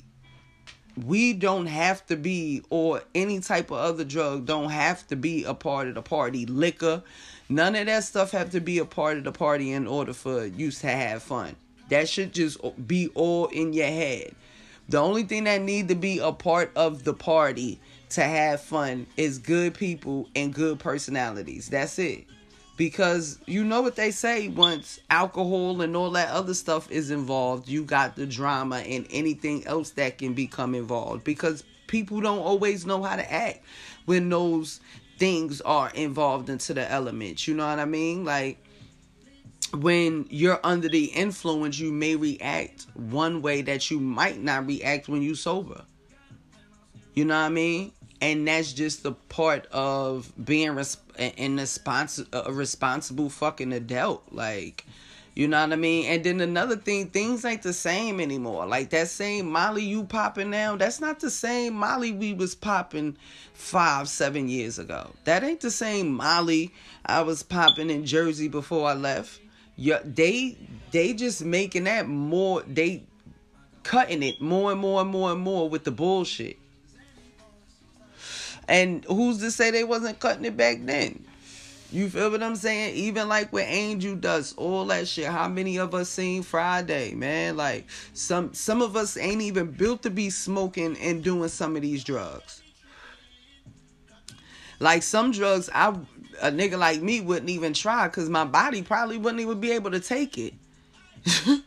We 1.06 1.34
don't 1.34 1.66
have 1.66 2.06
to 2.08 2.16
be 2.16 2.64
or 2.70 3.02
any 3.14 3.42
type 3.42 3.70
of 3.70 3.78
other 3.78 4.06
drug 4.06 4.46
don't 4.46 4.70
have 4.70 5.06
to 5.08 5.16
be 5.16 5.44
a 5.44 5.54
part 5.54 5.88
of 5.88 5.96
the 5.96 6.02
party. 6.02 6.46
Liquor 6.46 7.04
none 7.50 7.76
of 7.76 7.86
that 7.86 8.04
stuff 8.06 8.32
have 8.32 8.52
to 8.52 8.62
be 8.62 8.80
a 8.80 8.86
part 8.86 9.18
of 9.18 9.24
the 9.24 9.32
party 9.32 9.72
in 9.72 9.88
order 9.88 10.14
for 10.14 10.46
you 10.46 10.72
to 10.72 10.88
have 10.88 11.22
fun. 11.22 11.56
That 11.90 12.08
should 12.08 12.34
just 12.34 12.58
be 12.88 13.10
all 13.10 13.48
in 13.48 13.74
your 13.74 13.88
head. 13.88 14.34
The 14.88 14.98
only 15.00 15.24
thing 15.24 15.46
that 15.46 15.62
need 15.62 15.90
to 15.90 15.96
be 15.96 16.20
a 16.20 16.32
part 16.32 16.72
of 16.76 17.04
the 17.04 17.14
party 17.14 17.80
to 18.10 18.22
have 18.22 18.62
fun 18.62 19.08
is 19.18 19.38
good 19.38 19.74
people 19.74 20.30
and 20.36 20.54
good 20.54 20.80
personalities. 20.80 21.70
That's 21.70 22.00
it. 22.00 22.26
Because 22.78 23.40
you 23.46 23.64
know 23.64 23.82
what 23.82 23.96
they 23.96 24.12
say 24.12 24.50
once 24.50 25.00
alcohol 25.10 25.82
and 25.82 25.96
all 25.96 26.12
that 26.12 26.30
other 26.30 26.54
stuff 26.54 26.92
is 26.92 27.10
involved 27.10 27.70
you 27.70 27.86
got 27.86 28.18
the 28.18 28.26
drama 28.26 28.80
and 28.80 29.08
anything 29.12 29.66
else 29.66 29.92
that 29.92 30.18
can 30.18 30.34
become 30.34 30.76
involved. 30.76 31.24
Because 31.24 31.64
people 31.88 32.20
don't 32.20 32.40
always 32.40 32.86
know 32.86 33.02
how 33.02 33.16
to 33.16 33.32
act 33.32 33.64
when 34.06 34.30
those 34.30 34.82
things 35.18 35.62
are 35.62 35.90
involved 35.92 36.50
into 36.50 36.74
the 36.74 36.90
elements. 36.92 37.48
You 37.48 37.54
know 37.54 37.66
what 37.68 37.80
i 37.80 37.86
mean? 37.86 38.26
Like 38.26 38.62
when 39.74 40.26
you're 40.30 40.60
under 40.64 40.90
the 40.90 41.06
influence 41.06 41.80
you 41.80 41.92
may 41.92 42.16
react 42.16 42.86
one 42.94 43.42
way 43.42 43.62
that 43.62 43.90
you 43.90 44.00
might 44.00 44.42
not 44.42 44.68
react 44.68 45.08
when 45.08 45.22
you 45.22 45.36
sober. 45.36 45.84
You 47.14 47.24
know 47.24 47.40
what 47.40 47.46
i 47.46 47.50
mean 47.50 47.94
and 48.26 48.48
that's 48.48 48.74
just 48.74 49.04
the 49.04 49.12
part 49.12 49.68
of 49.68 50.34
being 50.44 50.72
responsible, 50.72 52.28
a 52.34 52.52
responsible 52.52 53.30
fucking 53.30 53.72
adult. 53.72 54.24
Like, 54.32 54.84
you 55.36 55.48
know 55.48 55.62
what 55.62 55.74
I 55.74 55.76
mean? 55.76 56.06
And 56.08 56.24
then 56.24 56.42
another 56.42 56.76
thing, 56.76 57.10
things 57.12 57.46
ain't 57.46 57.62
the 57.62 57.72
same 57.72 58.20
anymore. 58.20 58.66
Like 58.66 58.90
that 58.90 59.10
same 59.10 59.52
Molly 59.52 59.84
you 59.84 60.06
popping 60.06 60.50
now, 60.50 60.76
that's 60.76 61.00
not 61.00 61.20
the 61.20 61.30
same 61.30 61.76
Molly 61.76 62.14
we 62.14 62.34
was 62.34 62.56
popping 62.56 63.16
five, 63.54 64.10
seven 64.10 64.50
years 64.50 64.80
ago. 64.80 65.12
That 65.26 65.44
ain't 65.44 65.62
the 65.62 65.70
same 65.70 66.12
Molly 66.12 66.74
I 67.06 67.22
was 67.22 67.44
popping 67.44 67.92
in 67.92 68.08
Jersey 68.08 68.48
before 68.48 68.90
I 68.90 68.96
left. 68.96 69.40
Yeah, 69.76 70.00
they 70.04 70.58
they 70.90 71.14
just 71.14 71.46
making 71.46 71.84
that 71.84 72.08
more. 72.08 72.64
They 72.64 73.04
cutting 73.84 74.24
it 74.24 74.42
more 74.42 74.72
and 74.72 74.82
more 74.82 75.02
and 75.02 75.12
more 75.12 75.32
and 75.32 75.42
more 75.42 75.70
with 75.70 75.84
the 75.84 75.92
bullshit. 75.92 76.58
And 78.68 79.06
who's 79.06 79.40
to 79.40 79.52
say 79.52 79.72
they 79.72 79.84
wasn't 79.84 80.20
cutting 80.20 80.46
it 80.46 80.58
back 80.58 80.78
then? 80.82 81.26
You 81.92 82.10
feel 82.10 82.32
what 82.32 82.44
I'm 82.44 82.56
saying? 82.56 82.96
Even 82.96 83.30
like 83.30 83.54
what 83.54 83.64
Angel 83.64 84.16
does, 84.16 84.54
all 84.58 84.86
that 84.88 85.08
shit. 85.08 85.28
How 85.28 85.48
many 85.48 85.78
of 85.78 85.94
us 85.94 86.10
seen 86.10 86.44
Friday, 86.44 87.14
man? 87.14 87.56
Like 87.56 87.86
some 88.14 88.54
some 88.54 88.82
of 88.82 88.96
us 88.96 89.16
ain't 89.18 89.42
even 89.42 89.72
built 89.72 90.02
to 90.04 90.10
be 90.10 90.30
smoking 90.30 90.98
and 90.98 91.24
doing 91.24 91.48
some 91.48 91.76
of 91.76 91.84
these 91.84 92.04
drugs. 92.04 92.62
Like 94.80 95.04
some 95.04 95.32
drugs, 95.32 95.70
I 95.74 95.90
a 96.42 96.52
nigga 96.52 96.78
like 96.78 97.02
me 97.02 97.22
wouldn't 97.22 97.50
even 97.50 97.74
try 97.74 98.08
because 98.08 98.30
my 98.30 98.46
body 98.46 98.82
probably 98.82 99.18
wouldn't 99.18 99.42
even 99.42 99.60
be 99.60 99.72
able 99.72 99.92
to 99.92 100.00
take 100.00 100.38
it. 100.38 100.54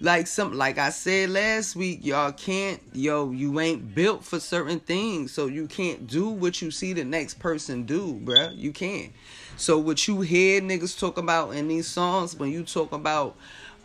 like 0.00 0.26
some 0.26 0.52
like 0.52 0.78
I 0.78 0.90
said 0.90 1.30
last 1.30 1.74
week, 1.74 2.04
y'all 2.04 2.32
can't 2.32 2.80
yo, 2.92 3.30
you 3.30 3.58
ain't 3.60 3.94
built 3.94 4.24
for 4.24 4.38
certain 4.38 4.80
things, 4.80 5.32
so 5.32 5.46
you 5.46 5.66
can't 5.66 6.06
do 6.06 6.28
what 6.28 6.62
you 6.62 6.70
see 6.70 6.92
the 6.92 7.04
next 7.04 7.38
person 7.38 7.84
do, 7.84 8.20
bruh. 8.24 8.56
You 8.56 8.72
can't. 8.72 9.12
So 9.56 9.78
what 9.78 10.06
you 10.06 10.20
hear 10.20 10.60
niggas 10.60 10.98
talk 10.98 11.18
about 11.18 11.50
in 11.50 11.68
these 11.68 11.88
songs 11.88 12.36
when 12.36 12.50
you 12.50 12.62
talk 12.62 12.92
about 12.92 13.36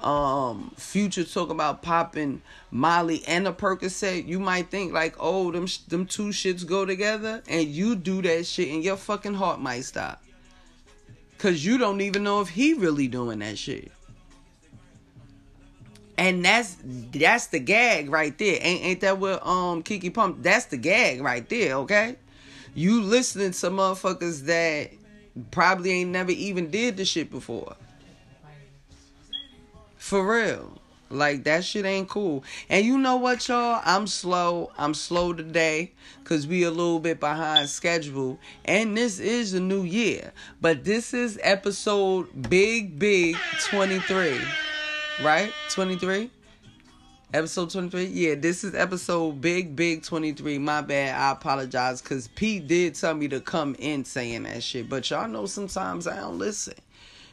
um 0.01 0.71
future 0.77 1.23
talk 1.23 1.49
about 1.49 1.81
popping 1.81 2.41
Molly 2.69 3.23
and 3.25 3.47
a 3.47 3.51
Percocet, 3.51 4.27
you 4.27 4.39
might 4.39 4.69
think 4.69 4.93
like, 4.93 5.15
oh, 5.19 5.51
them 5.51 5.65
them 5.87 6.05
two 6.05 6.27
shits 6.27 6.65
go 6.65 6.85
together, 6.85 7.41
and 7.47 7.67
you 7.67 7.95
do 7.95 8.21
that 8.21 8.45
shit, 8.45 8.69
and 8.69 8.83
your 8.83 8.97
fucking 8.97 9.33
heart 9.33 9.59
might 9.59 9.85
stop, 9.85 10.23
cause 11.39 11.65
you 11.65 11.79
don't 11.79 12.01
even 12.01 12.23
know 12.23 12.41
if 12.41 12.49
he 12.49 12.73
really 12.75 13.07
doing 13.07 13.39
that 13.39 13.57
shit. 13.57 13.91
And 16.17 16.45
that's 16.45 16.77
that's 16.83 17.47
the 17.47 17.59
gag 17.59 18.09
right 18.09 18.37
there. 18.37 18.57
Ain't 18.61 18.83
ain't 18.83 19.01
that 19.01 19.17
what 19.17 19.45
um 19.45 19.81
Kiki 19.81 20.09
Pump? 20.09 20.43
That's 20.43 20.65
the 20.65 20.77
gag 20.77 21.21
right 21.21 21.47
there, 21.49 21.75
okay? 21.77 22.17
You 22.75 23.01
listening 23.01 23.51
to 23.51 23.69
motherfuckers 23.69 24.41
that 24.45 24.91
probably 25.51 25.91
ain't 25.91 26.11
never 26.11 26.31
even 26.31 26.69
did 26.69 26.97
the 26.97 27.05
shit 27.05 27.31
before. 27.31 27.75
For 29.97 30.37
real. 30.37 30.79
Like 31.09 31.43
that 31.43 31.63
shit 31.63 31.85
ain't 31.85 32.09
cool. 32.09 32.43
And 32.69 32.85
you 32.85 32.97
know 32.97 33.17
what, 33.17 33.47
y'all? 33.47 33.81
I'm 33.85 34.07
slow. 34.07 34.71
I'm 34.77 34.95
slow 34.95 35.33
today 35.33 35.91
because 36.23 36.47
we 36.47 36.63
a 36.63 36.71
little 36.71 36.99
bit 36.99 37.19
behind 37.19 37.69
schedule. 37.69 38.39
And 38.65 38.97
this 38.97 39.19
is 39.19 39.53
a 39.53 39.59
new 39.59 39.83
year. 39.83 40.31
But 40.59 40.83
this 40.83 41.13
is 41.13 41.39
episode 41.43 42.49
Big 42.49 42.97
Big 42.97 43.37
23 43.69 44.39
right? 45.21 45.51
23? 45.69 46.29
Episode 47.33 47.69
23? 47.69 48.05
Yeah, 48.05 48.35
this 48.35 48.63
is 48.63 48.75
episode 48.75 49.41
Big 49.41 49.75
Big 49.75 50.03
23. 50.03 50.57
My 50.59 50.81
bad. 50.81 51.19
I 51.19 51.31
apologize 51.31 52.01
because 52.01 52.27
Pete 52.29 52.67
did 52.67 52.95
tell 52.95 53.13
me 53.13 53.27
to 53.27 53.39
come 53.39 53.75
in 53.79 54.05
saying 54.05 54.43
that 54.43 54.63
shit. 54.63 54.89
But 54.89 55.09
y'all 55.09 55.27
know 55.27 55.45
sometimes 55.45 56.07
I 56.07 56.17
don't 56.17 56.37
listen. 56.37 56.75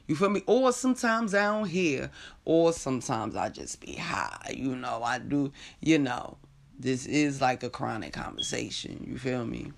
You 0.06 0.16
feel 0.16 0.30
me? 0.30 0.42
Or 0.46 0.72
sometimes 0.72 1.34
I 1.34 1.44
don't 1.44 1.68
hear. 1.68 2.10
Or 2.44 2.72
sometimes 2.72 3.37
I 3.37 3.49
just 3.49 3.80
be 3.80 3.94
high. 3.94 4.54
You 4.56 4.75
know, 4.75 5.02
I 5.02 5.18
do, 5.18 5.52
you 5.80 5.99
know. 5.99 6.37
This 6.78 7.04
is 7.06 7.42
like 7.42 7.62
a 7.62 7.68
chronic 7.68 8.14
conversation. 8.14 9.04
You 9.06 9.18
feel 9.18 9.44
me? 9.44 9.72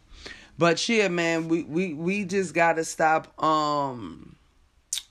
But 0.57 0.89
yeah, 0.89 1.09
man, 1.09 1.49
we, 1.49 1.65
we, 1.65 1.95
we 1.95 2.25
just 2.25 2.55
gotta 2.55 2.85
stop 2.85 3.43
um 3.43 4.32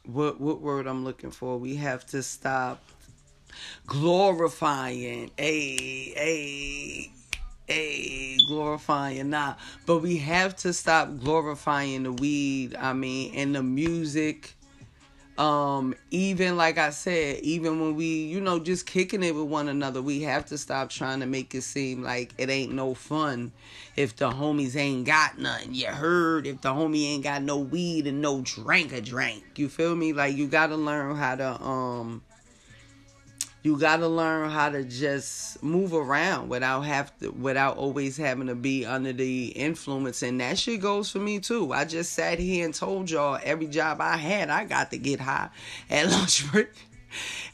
what 0.05 0.39
what 0.39 0.62
word 0.62 0.88
I'm 0.88 1.03
looking 1.03 1.31
for. 1.31 1.58
We 1.58 1.75
have 1.75 2.05
to 2.08 2.24
stop 2.24 2.84
glorifying. 3.86 5.31
A 5.38 6.13
a 6.17 7.12
a 7.70 8.38
glorifying. 8.48 9.29
Nah 9.29 9.55
but 9.86 10.00
we 10.00 10.17
have 10.17 10.55
to 10.58 10.74
stop 10.74 11.20
glorifying 11.20 12.03
the 12.03 12.12
weed 12.12 12.75
i 12.75 12.93
mean 12.93 13.34
and 13.36 13.55
the 13.55 13.63
music 13.63 14.55
um 15.38 15.95
even 16.11 16.57
like 16.57 16.77
i 16.77 16.89
said 16.89 17.39
even 17.39 17.79
when 17.79 17.95
we 17.95 18.05
you 18.05 18.41
know 18.41 18.59
just 18.59 18.85
kicking 18.85 19.23
it 19.23 19.33
with 19.33 19.45
one 19.45 19.69
another 19.69 20.01
we 20.01 20.21
have 20.21 20.45
to 20.45 20.57
stop 20.57 20.89
trying 20.89 21.21
to 21.21 21.25
make 21.25 21.55
it 21.55 21.61
seem 21.61 22.03
like 22.03 22.33
it 22.38 22.50
ain't 22.50 22.73
no 22.73 22.93
fun 22.93 23.51
if 23.95 24.15
the 24.15 24.29
homies 24.29 24.75
ain't 24.75 25.05
got 25.05 25.38
nothing. 25.38 25.73
You 25.73 25.88
heard? 25.88 26.47
If 26.47 26.61
the 26.61 26.69
homie 26.69 27.05
ain't 27.05 27.23
got 27.23 27.43
no 27.43 27.57
weed 27.57 28.07
and 28.07 28.21
no 28.21 28.41
drink 28.41 28.93
a 28.93 29.01
drink. 29.01 29.43
You 29.55 29.69
feel 29.69 29.95
me? 29.95 30.13
Like 30.13 30.35
you 30.35 30.47
gotta 30.47 30.75
learn 30.75 31.15
how 31.15 31.35
to 31.35 31.61
um 31.61 32.23
you 33.63 33.77
got 33.77 33.98
to 33.98 34.08
learn 34.08 34.50
how 34.50 34.70
to 34.70 34.84
just 34.84 35.62
move 35.62 35.94
around 35.94 36.50
without 36.50 36.82
have 36.82 37.18
to 37.20 37.30
without 37.30 37.77
always 37.77 38.18
having 38.18 38.48
to 38.48 38.56
be 38.56 38.86
under 38.86 39.13
the 39.13 39.48
influence. 39.50 40.24
And 40.24 40.41
that 40.41 40.58
shit 40.58 40.82
goes 40.82 41.12
for 41.12 41.20
me 41.20 41.39
too. 41.39 41.72
I 41.72 41.86
just 41.86 42.13
sat 42.13 42.39
here 42.39 42.65
and 42.65 42.74
told 42.74 43.10
y'all 43.10 43.39
every 43.44 43.68
job 43.68 44.01
i 44.01 44.18
had 44.18 44.50
i 44.50 44.65
got 44.65 44.91
to 44.91 44.98
get 44.98 45.20
high 45.20 45.50
at 45.89 46.08
lunch 46.12 46.50
break 46.51 46.70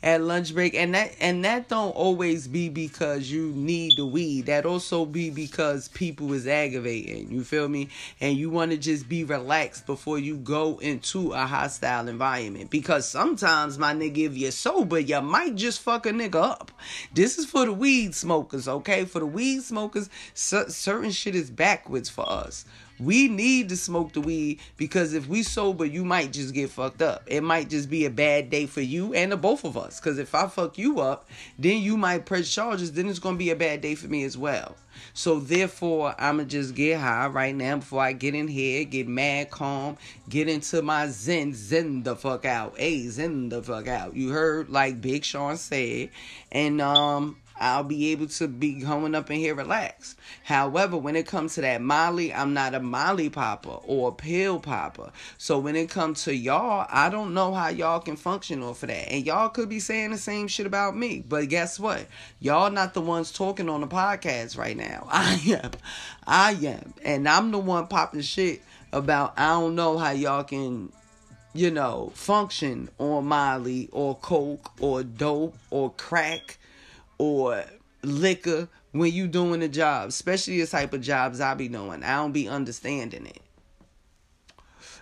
at 0.04 0.22
lunch 0.22 0.54
break. 0.54 0.74
And 0.76 0.94
that 0.96 1.16
and 1.20 1.44
that 1.46 1.70
don't 1.70 1.96
always 1.96 2.48
be 2.48 2.70
because 2.70 3.32
you 3.32 3.52
need 3.56 3.98
the 3.98 4.06
weed. 4.06 4.48
That 4.48 4.66
also 4.66 5.06
be 5.06 5.30
because 5.30 5.88
people 5.90 6.34
is 6.34 6.48
aggravating 6.48 7.32
you 7.32 7.44
feel 7.44 7.68
me? 7.68 7.90
And 8.20 8.38
you 8.38 8.50
want 8.50 8.72
to 8.72 8.78
just 8.78 9.08
be 9.08 9.24
relaxed 9.24 9.86
before 9.86 10.20
you 10.20 10.38
go 10.38 10.78
into 10.80 11.34
a 11.34 11.46
hostile 11.46 12.08
environment. 12.08 12.70
Because 12.70 13.08
sometimes 13.08 13.78
my 13.78 13.94
nigga 13.94 14.26
if 14.26 14.38
you're 14.38 14.52
sober 14.52 15.00
you 15.00 15.22
might 15.22 15.56
just 15.56 15.82
fuck 15.82 16.06
a 16.06 16.12
nigga 16.12 16.36
up. 16.36 16.72
This 17.14 17.38
is 17.38 17.46
for 17.46 17.66
the 17.66 17.74
weed 17.74 18.16
smokers 18.16 18.68
okay? 18.68 19.06
For 19.06 19.20
the 19.20 19.26
weed 19.26 19.64
smokers 19.64 20.10
certain 20.34 21.12
shit 21.12 21.36
is 21.36 21.50
backwards 21.52 22.10
for 22.10 22.28
us 22.30 22.66
we 23.00 23.28
need 23.28 23.70
to 23.70 23.78
smoke 23.78 24.14
the 24.14 24.22
weed 24.22 24.60
because 24.78 25.14
if 25.14 25.28
we 25.28 25.44
sober, 25.44 25.86
you 25.86 26.04
might 26.04 26.34
just 26.34 26.54
get 26.54 26.70
fucked 26.70 27.02
up. 27.02 27.24
It 27.28 27.42
might 27.42 27.70
just 27.70 27.90
be 27.90 28.06
a 28.06 28.10
bad 28.10 28.50
day 28.50 28.66
for 28.66 28.82
you 28.82 29.14
and 29.14 29.32
the 29.32 29.38
both 29.38 29.66
of 29.66 29.78
us. 29.78 30.00
Because 30.00 30.18
if 30.18 30.34
I 30.34 30.48
fuck 30.48 30.78
you 30.78 31.00
up, 31.00 31.30
then 31.60 31.82
you 31.82 31.98
might 31.98 32.26
press 32.26 32.50
charges. 32.50 32.92
Then 32.92 33.08
it's 33.08 33.20
gonna 33.20 33.38
be 33.38 33.52
a 33.52 33.56
bad 33.56 33.82
day 33.82 33.96
for 33.96 34.08
me 34.08 34.24
as 34.24 34.38
well. 34.38 34.76
So 35.14 35.40
therefore, 35.40 36.16
I'ma 36.18 36.44
just 36.44 36.76
get 36.76 37.00
high 37.00 37.28
right 37.28 37.56
now 37.56 37.78
before 37.78 38.02
I 38.02 38.14
get 38.14 38.36
in 38.36 38.48
here, 38.48 38.84
get 38.84 39.08
mad 39.08 39.52
calm, 39.52 39.98
get 40.28 40.50
into 40.50 40.82
my 40.82 41.08
zen, 41.08 41.54
zen 41.54 42.04
the 42.04 42.16
fuck 42.16 42.46
out, 42.46 42.78
hey, 42.78 43.08
zen 43.08 43.50
the 43.50 43.62
fuck 43.62 43.88
out. 43.88 44.16
You 44.16 44.30
heard 44.30 44.70
like 44.70 45.02
Big 45.02 45.24
Sean 45.24 45.58
said, 45.58 46.10
and 46.52 46.82
um, 46.82 47.38
I'll 47.60 47.84
be 47.84 48.12
able 48.12 48.28
to 48.28 48.48
be 48.48 48.74
going 48.74 49.16
up 49.16 49.30
in 49.32 49.38
here 49.38 49.56
relaxed. 49.56 50.18
However, 50.44 50.98
when 50.98 51.16
it 51.16 51.28
comes 51.28 51.56
to 51.56 51.62
that 51.62 51.82
Molly, 51.82 52.34
I'm 52.34 52.54
not 52.54 52.74
a 52.74 52.80
Molly 52.80 53.30
popper 53.30 53.78
or 53.86 54.10
a 54.10 54.12
pill 54.12 54.60
popper. 54.60 55.12
So 55.38 55.60
when 55.60 55.76
it 55.76 55.90
comes 55.90 56.24
to 56.24 56.36
y'all, 56.36 56.88
I 56.90 57.10
don't 57.10 57.34
know 57.34 57.54
how 57.54 57.70
y'all 57.70 58.00
can 58.00 58.16
function 58.16 58.64
off 58.64 58.84
of 58.84 58.90
that. 58.90 59.12
And 59.12 59.26
y'all 59.26 59.50
could 59.50 59.70
be 59.70 59.80
saying 59.80 60.12
the 60.12 60.18
same 60.18 60.48
shit 60.48 60.66
about 60.66 60.96
me. 60.96 61.24
But 61.28 61.50
guess 61.50 61.80
what? 61.80 62.06
Y'all 62.40 62.72
not 62.72 62.94
the 62.94 63.02
ones 63.02 63.32
talking 63.32 63.70
on 63.70 63.82
the 63.82 63.88
podcast 63.88 64.58
right 64.58 64.78
now. 64.78 65.08
I 65.12 65.42
am. 65.48 65.72
I 66.26 66.52
am. 66.66 66.94
And 67.04 67.28
I'm 67.28 67.52
the 67.52 67.60
one 67.60 67.88
popping 67.88 68.22
shit 68.22 68.62
about 68.94 69.34
I 69.38 69.50
don't 69.50 69.76
know 69.76 69.98
how 69.98 70.12
y'all 70.12 70.44
can 70.44 70.92
you 71.58 71.72
know, 71.72 72.12
function 72.14 72.88
on 73.00 73.26
Molly 73.26 73.90
or 73.92 74.16
Coke 74.16 74.72
or 74.80 75.02
dope 75.02 75.58
or 75.72 75.92
crack 75.92 76.57
or 77.18 77.64
liquor 78.04 78.68
when 78.92 79.12
you 79.12 79.28
doing 79.28 79.62
a 79.64 79.68
job, 79.68 80.10
especially 80.10 80.62
the 80.62 80.68
type 80.68 80.94
of 80.94 81.02
jobs 81.02 81.40
I 81.40 81.54
be 81.54 81.68
doing. 81.68 82.04
I 82.04 82.16
don't 82.18 82.32
be 82.32 82.48
understanding 82.48 83.26
it. 83.26 83.42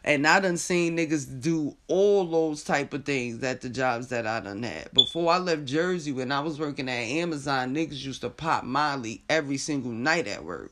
And 0.03 0.27
I 0.27 0.39
done 0.39 0.57
seen 0.57 0.97
niggas 0.97 1.41
do 1.41 1.75
all 1.87 2.25
those 2.25 2.63
type 2.63 2.93
of 2.93 3.05
things 3.05 3.43
at 3.43 3.61
the 3.61 3.69
jobs 3.69 4.09
that 4.09 4.27
I 4.27 4.39
done 4.39 4.61
had. 4.61 4.93
Before 4.93 5.33
I 5.33 5.39
left 5.39 5.65
Jersey, 5.65 6.11
when 6.11 6.31
I 6.31 6.41
was 6.41 6.59
working 6.59 6.87
at 6.87 6.93
Amazon, 6.93 7.73
niggas 7.73 8.05
used 8.05 8.21
to 8.21 8.29
pop 8.29 8.63
Molly 8.63 9.23
every 9.27 9.57
single 9.57 9.91
night 9.91 10.27
at 10.27 10.45
work. 10.45 10.71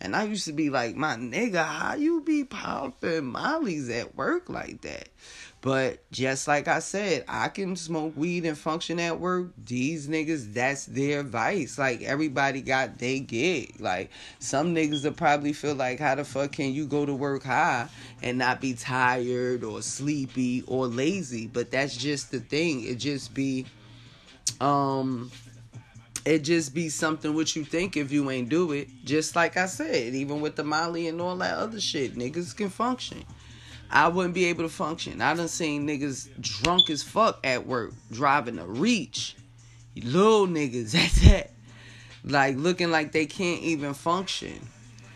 And 0.00 0.16
I 0.16 0.24
used 0.24 0.46
to 0.46 0.54
be 0.54 0.70
like, 0.70 0.96
my 0.96 1.16
nigga, 1.16 1.62
how 1.62 1.94
you 1.94 2.22
be 2.22 2.44
popping 2.44 3.26
Molly's 3.26 3.90
at 3.90 4.16
work 4.16 4.48
like 4.48 4.80
that? 4.80 5.10
But 5.62 6.10
just 6.10 6.48
like 6.48 6.68
I 6.68 6.78
said, 6.78 7.24
I 7.28 7.48
can 7.48 7.76
smoke 7.76 8.16
weed 8.16 8.46
and 8.46 8.56
function 8.56 8.98
at 8.98 9.20
work. 9.20 9.48
These 9.62 10.08
niggas, 10.08 10.54
that's 10.54 10.86
their 10.86 11.22
vice. 11.22 11.78
Like 11.78 12.00
everybody 12.00 12.62
got 12.62 12.98
their 12.98 13.18
gig. 13.18 13.74
Like 13.78 14.10
some 14.38 14.74
niggas 14.74 15.04
will 15.04 15.12
probably 15.12 15.52
feel 15.52 15.74
like, 15.74 16.00
how 16.00 16.14
the 16.14 16.24
fuck 16.24 16.52
can 16.52 16.72
you 16.72 16.86
go 16.86 17.04
to 17.04 17.14
work 17.14 17.42
high 17.42 17.88
and 18.22 18.38
not 18.38 18.62
be 18.62 18.72
tired 18.72 19.62
or 19.62 19.82
sleepy 19.82 20.64
or 20.66 20.86
lazy? 20.86 21.46
But 21.46 21.70
that's 21.70 21.94
just 21.94 22.30
the 22.30 22.40
thing. 22.40 22.84
It 22.86 22.94
just 22.94 23.34
be, 23.34 23.66
um, 24.62 25.30
it 26.24 26.38
just 26.38 26.74
be 26.74 26.88
something 26.88 27.34
what 27.34 27.54
you 27.54 27.64
think 27.64 27.98
if 27.98 28.10
you 28.10 28.30
ain't 28.30 28.48
do 28.48 28.72
it. 28.72 28.88
Just 29.04 29.36
like 29.36 29.58
I 29.58 29.66
said, 29.66 30.14
even 30.14 30.40
with 30.40 30.56
the 30.56 30.64
Molly 30.64 31.06
and 31.06 31.20
all 31.20 31.36
that 31.36 31.58
other 31.58 31.80
shit, 31.80 32.14
niggas 32.14 32.56
can 32.56 32.70
function. 32.70 33.24
I 33.90 34.08
wouldn't 34.08 34.34
be 34.34 34.44
able 34.46 34.62
to 34.62 34.68
function. 34.68 35.20
I 35.20 35.34
done 35.34 35.48
seen 35.48 35.86
niggas 35.86 36.28
drunk 36.40 36.90
as 36.90 37.02
fuck 37.02 37.40
at 37.44 37.66
work, 37.66 37.92
driving 38.12 38.58
a 38.58 38.66
reach. 38.66 39.34
Little 39.96 40.46
niggas, 40.46 40.92
that's 40.92 41.20
that. 41.28 41.50
Like 42.24 42.56
looking 42.56 42.90
like 42.90 43.12
they 43.12 43.26
can't 43.26 43.62
even 43.62 43.94
function. 43.94 44.68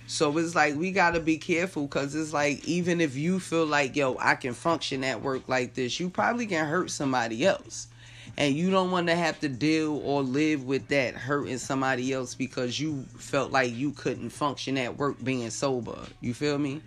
So 0.06 0.36
it's 0.38 0.54
like 0.54 0.74
we 0.74 0.90
gotta 0.90 1.20
be 1.20 1.38
careful 1.38 1.84
because 1.86 2.14
it's 2.14 2.32
like 2.32 2.66
even 2.66 3.00
if 3.00 3.16
you 3.16 3.40
feel 3.40 3.64
like 3.64 3.96
yo 3.96 4.16
I 4.20 4.34
can 4.34 4.52
function 4.52 5.04
at 5.04 5.22
work 5.22 5.48
like 5.48 5.74
this, 5.74 5.98
you 5.98 6.10
probably 6.10 6.46
can 6.46 6.66
hurt 6.66 6.90
somebody 6.90 7.46
else, 7.46 7.88
and 8.36 8.54
you 8.54 8.70
don't 8.70 8.90
want 8.90 9.06
to 9.06 9.14
have 9.14 9.40
to 9.40 9.48
deal 9.48 9.96
or 10.04 10.22
live 10.22 10.64
with 10.64 10.88
that 10.88 11.14
hurting 11.14 11.58
somebody 11.58 12.12
else 12.12 12.34
because 12.34 12.78
you 12.78 13.04
felt 13.16 13.50
like 13.50 13.74
you 13.74 13.92
couldn't 13.92 14.30
function 14.30 14.76
at 14.76 14.98
work 14.98 15.22
being 15.24 15.48
sober. 15.50 15.98
You 16.20 16.34
feel 16.34 16.58
me? 16.58 16.82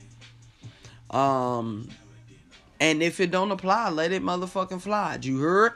Um, 1.10 1.90
and 2.80 3.02
if 3.02 3.20
it 3.20 3.32
don't 3.32 3.52
apply, 3.52 3.90
let 3.90 4.12
it 4.12 4.22
motherfucking 4.22 4.82
fly. 4.82 5.18
You 5.22 5.40
heard? 5.40 5.74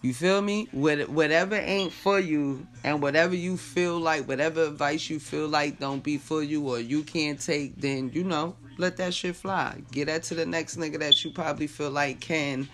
You 0.00 0.14
feel 0.14 0.40
me? 0.40 0.68
Whatever 0.70 1.56
ain't 1.56 1.92
for 1.92 2.20
you, 2.20 2.66
and 2.84 3.02
whatever 3.02 3.34
you 3.34 3.56
feel 3.56 3.98
like, 3.98 4.28
whatever 4.28 4.64
advice 4.64 5.10
you 5.10 5.18
feel 5.18 5.48
like 5.48 5.80
don't 5.80 6.02
be 6.04 6.18
for 6.18 6.42
you 6.42 6.68
or 6.68 6.78
you 6.78 7.02
can't 7.02 7.40
take, 7.40 7.80
then 7.80 8.10
you 8.14 8.22
know, 8.22 8.54
let 8.76 8.96
that 8.98 9.12
shit 9.12 9.34
fly. 9.34 9.82
Get 9.90 10.06
that 10.06 10.22
to 10.24 10.36
the 10.36 10.46
next 10.46 10.76
nigga 10.76 11.00
that 11.00 11.24
you 11.24 11.32
probably 11.32 11.66
feel 11.66 11.90
like 11.90 12.20
can 12.20 12.68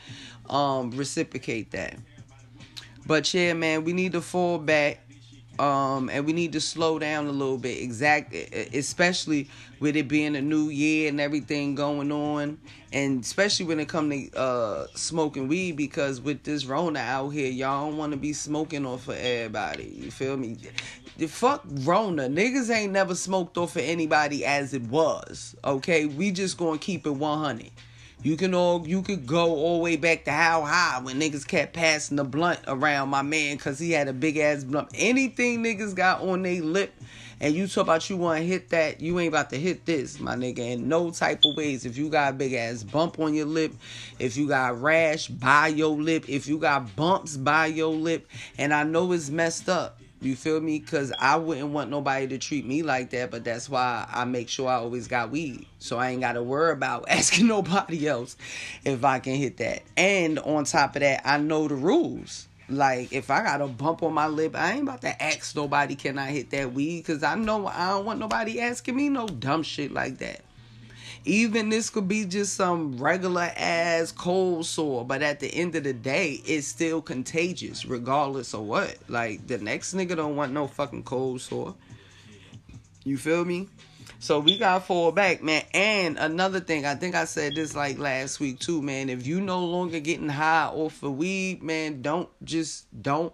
um 0.50 0.90
reciprocate 0.90 1.71
that. 1.71 1.97
But 3.06 3.33
yeah, 3.33 3.54
man, 3.54 3.85
we 3.85 3.94
need 3.94 4.12
to 4.12 4.21
fall 4.21 4.59
back 4.59 5.00
um 5.58 6.11
and 6.11 6.26
we 6.26 6.32
need 6.32 6.52
to 6.52 6.61
slow 6.61 6.99
down 6.99 7.26
a 7.26 7.32
little 7.32 7.58
bit 7.58 7.82
exact 7.82 8.34
especially 8.75 9.49
with 9.80 9.96
it 9.96 10.08
being 10.08 10.37
a 10.37 10.40
new 10.40 10.68
year 10.68 11.08
and 11.08 11.20
everything 11.20 11.75
going 11.75 12.11
on. 12.11 12.58
And 12.92 13.23
especially 13.23 13.66
when 13.66 13.80
it 13.80 13.88
come 13.88 14.11
to 14.11 14.37
uh 14.37 14.87
smoking 14.94 15.49
weed 15.49 15.73
because 15.76 16.20
with 16.20 16.42
this 16.42 16.64
rona 16.64 17.00
out 17.00 17.30
here 17.30 17.50
y'all 17.50 17.88
don't 17.88 17.99
want 17.99 18.12
to 18.12 18.19
be 18.19 18.32
smoking 18.32 18.86
off 18.86 19.08
of 19.08 19.17
everybody 19.17 19.84
you 19.84 20.10
feel 20.10 20.36
me? 20.36 20.56
The 21.19 21.26
fuck 21.26 21.62
rona 21.67 22.28
niggas 22.28 22.75
ain't 22.75 22.93
never 22.93 23.14
smoked 23.14 23.56
off 23.56 23.76
of 23.76 23.82
anybody 23.82 24.45
as 24.45 24.75
it 24.75 24.82
was 24.82 25.56
okay? 25.64 26.06
We 26.06 26.30
just 26.30 26.56
gonna 26.56 26.78
keep 26.78 27.06
it 27.06 27.10
100 27.10 27.71
you 28.25 28.37
can 28.39 28.54
all 28.54 28.87
you 28.89 29.02
could 29.02 29.26
go 29.26 29.54
all 29.54 29.76
the 29.76 29.84
way 29.84 29.97
back 29.97 30.25
to 30.25 30.32
how 30.32 30.63
high 30.63 30.99
when 31.02 31.21
niggas 31.21 31.47
kept 31.47 31.75
passing 31.75 32.17
the 32.17 32.25
blunt 32.25 32.58
around 32.67 33.10
my 33.10 33.21
man 33.23 33.56
because 33.56 33.78
he 33.78 33.93
had 33.93 34.08
a 34.08 34.15
big 34.15 34.39
ass 34.39 34.65
blunt. 34.65 34.89
Anything 34.95 35.63
niggas 35.63 35.95
got 35.95 36.23
on 36.23 36.43
their 36.43 36.63
lip 36.63 36.93
and 37.41 37.54
you 37.54 37.67
talk 37.67 37.82
about 37.82 38.08
you 38.08 38.17
want 38.17 38.39
to 38.41 38.47
hit 38.47 38.71
that, 38.71 39.02
you 39.02 39.21
ain't 39.21 39.28
about 39.28 39.50
to 39.50 39.58
hit 39.58 39.84
this, 39.84 40.19
my 40.19 40.34
nigga. 40.34 40.60
In 40.60 40.89
no 40.89 41.10
type 41.10 41.45
of 41.45 41.54
ways. 41.56 41.84
If 41.84 41.99
you 41.99 42.08
got 42.08 42.32
a 42.32 42.37
big 42.37 42.54
ass 42.54 42.82
bump 42.82 43.19
on 43.19 43.34
your 43.34 43.45
lip, 43.45 43.75
if 44.19 44.39
you 44.39 44.49
got 44.49 44.80
rash 44.80 45.28
by 45.28 45.69
your 45.69 45.95
lip, 45.95 46.25
if 46.26 46.47
you 46.47 46.58
got 46.58 46.97
bumps 46.97 47.37
by 47.37 47.67
your 47.67 47.93
lip, 47.93 48.30
and 48.56 48.73
I 48.73 48.84
know 48.84 49.13
it's 49.13 49.28
messed 49.28 49.69
up. 49.69 50.00
You 50.25 50.37
feel 50.37 50.60
me? 50.60 50.80
Cause 50.80 51.13
I 51.19 51.37
wouldn't 51.37 51.69
want 51.69 51.91
nobody 51.91 52.26
to 52.28 52.39
treat 52.39 52.65
me 52.65 52.82
like 52.82 53.10
that, 53.10 53.30
but 53.30 53.45
that's 53.45 53.69
why 53.69 54.08
I 54.10 54.25
make 54.25 54.49
sure 54.49 54.69
I 54.69 54.76
always 54.76 55.06
got 55.06 55.30
weed. 55.30 55.67
So 55.78 55.99
I 55.99 56.10
ain't 56.10 56.23
gotta 56.23 56.43
worry 56.43 56.73
about 56.73 57.04
asking 57.08 57.47
nobody 57.47 58.08
else 58.08 58.37
if 58.84 59.04
I 59.04 59.19
can 59.19 59.34
hit 59.34 59.58
that. 59.58 59.82
And 59.97 60.39
on 60.39 60.65
top 60.65 60.97
of 60.97 61.00
that, 61.00 61.23
I 61.26 61.39
know 61.39 61.69
the 61.69 61.75
rules. 61.75 62.49
Like 62.71 63.13
if 63.13 63.30
I 63.30 63.43
got 63.43 63.60
a 63.60 63.67
bump 63.67 64.02
on 64.02 64.15
my 64.15 64.26
lip, 64.26 64.56
I 64.56 64.73
ain't 64.73 64.84
about 64.84 65.02
to 65.02 65.23
ask 65.23 65.54
nobody 65.54 65.95
can 65.95 66.19
I 66.19 66.30
hit 66.30 66.50
that 66.50 66.73
weed 66.73 67.00
because 67.00 67.23
I 67.23 67.34
know 67.34 67.67
I 67.67 67.91
don't 67.91 68.06
want 68.06 68.19
nobody 68.19 68.60
asking 68.60 68.97
me 68.97 69.10
no 69.10 69.26
dumb 69.26 69.63
shit 69.63 69.93
like 69.93 70.19
that. 70.19 70.41
Even 71.26 71.71
this 71.71 71.89
could 71.89 72.06
be 72.06 72.26
just 72.26 72.54
some 72.54 72.99
regular 72.99 73.50
ass 73.56 74.13
cold 74.13 74.67
sore, 74.67 75.06
but 75.06 75.23
at 75.23 75.41
the 75.41 75.49
end 75.49 75.75
of 75.75 75.84
the 75.84 75.95
day, 75.95 76.43
it's 76.45 76.67
still 76.67 77.00
contagious, 77.00 77.87
regardless 77.87 78.52
of 78.52 78.60
what. 78.63 78.99
Like 79.08 79.47
the 79.47 79.58
next 79.58 79.95
nigga 79.95 80.17
don't 80.17 80.37
want 80.37 80.52
no 80.52 80.67
fucking 80.67 81.04
cold 81.04 81.41
sore. 81.41 81.75
You 83.04 83.17
feel 83.17 83.45
me? 83.45 83.69
So 84.19 84.39
we 84.39 84.58
gotta 84.58 84.80
fall 84.80 85.13
back, 85.13 85.43
man. 85.43 85.63
And 85.73 86.19
another 86.19 86.60
thing, 86.60 86.84
I 86.84 86.95
think 86.95 87.15
I 87.15 87.25
said 87.25 87.54
this 87.54 87.75
like 87.75 87.99
last 87.99 88.41
week 88.41 88.58
too, 88.58 88.82
man. 88.82 89.08
If 89.08 89.26
you 89.26 89.41
no 89.41 89.65
longer 89.65 90.00
getting 90.00 90.28
high 90.28 90.67
off 90.67 91.02
of 91.02 91.17
weed, 91.17 91.63
man, 91.63 92.02
don't 92.02 92.28
just 92.45 92.87
don't 93.02 93.32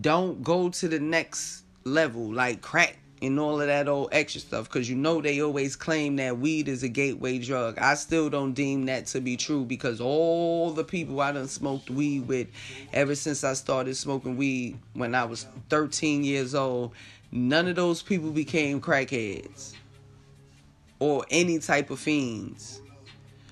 don't 0.00 0.42
go 0.42 0.70
to 0.70 0.88
the 0.88 1.00
next 1.00 1.64
level 1.84 2.32
like 2.32 2.60
crack 2.60 2.98
and 3.22 3.38
all 3.38 3.60
of 3.60 3.66
that 3.66 3.88
old 3.88 4.08
extra 4.12 4.40
stuff 4.40 4.64
because 4.64 4.88
you 4.88 4.96
know 4.96 5.20
they 5.20 5.40
always 5.40 5.76
claim 5.76 6.16
that 6.16 6.38
weed 6.38 6.68
is 6.68 6.82
a 6.82 6.88
gateway 6.88 7.38
drug. 7.38 7.78
I 7.78 7.94
still 7.94 8.30
don't 8.30 8.52
deem 8.52 8.86
that 8.86 9.06
to 9.08 9.20
be 9.20 9.36
true 9.36 9.64
because 9.64 10.00
all 10.00 10.70
the 10.70 10.84
people 10.84 11.20
I 11.20 11.32
done 11.32 11.48
smoked 11.48 11.90
weed 11.90 12.26
with 12.28 12.48
ever 12.92 13.14
since 13.14 13.44
I 13.44 13.52
started 13.52 13.96
smoking 13.96 14.36
weed 14.36 14.78
when 14.94 15.14
I 15.14 15.24
was 15.24 15.46
13 15.68 16.24
years 16.24 16.54
old, 16.54 16.92
none 17.30 17.68
of 17.68 17.76
those 17.76 18.02
people 18.02 18.30
became 18.30 18.80
crackheads 18.80 19.74
or 20.98 21.24
any 21.30 21.58
type 21.58 21.90
of 21.90 21.98
fiends. 21.98 22.80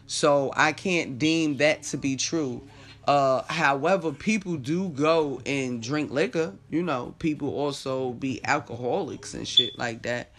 So 0.07 0.51
I 0.57 0.73
can't 0.73 1.19
deem 1.19 1.59
that 1.59 1.83
to 1.85 1.99
be 1.99 2.17
true. 2.17 2.63
Uh, 3.09 3.43
however, 3.49 4.13
people 4.13 4.59
do 4.59 4.91
go 4.91 5.41
and 5.47 5.83
drink 5.83 6.11
liquor. 6.11 6.53
You 6.69 6.83
know, 6.83 7.15
people 7.19 7.49
also 7.55 8.13
be 8.13 8.45
alcoholics 8.45 9.33
and 9.33 9.49
shit 9.49 9.79
like 9.79 10.03
that. 10.03 10.31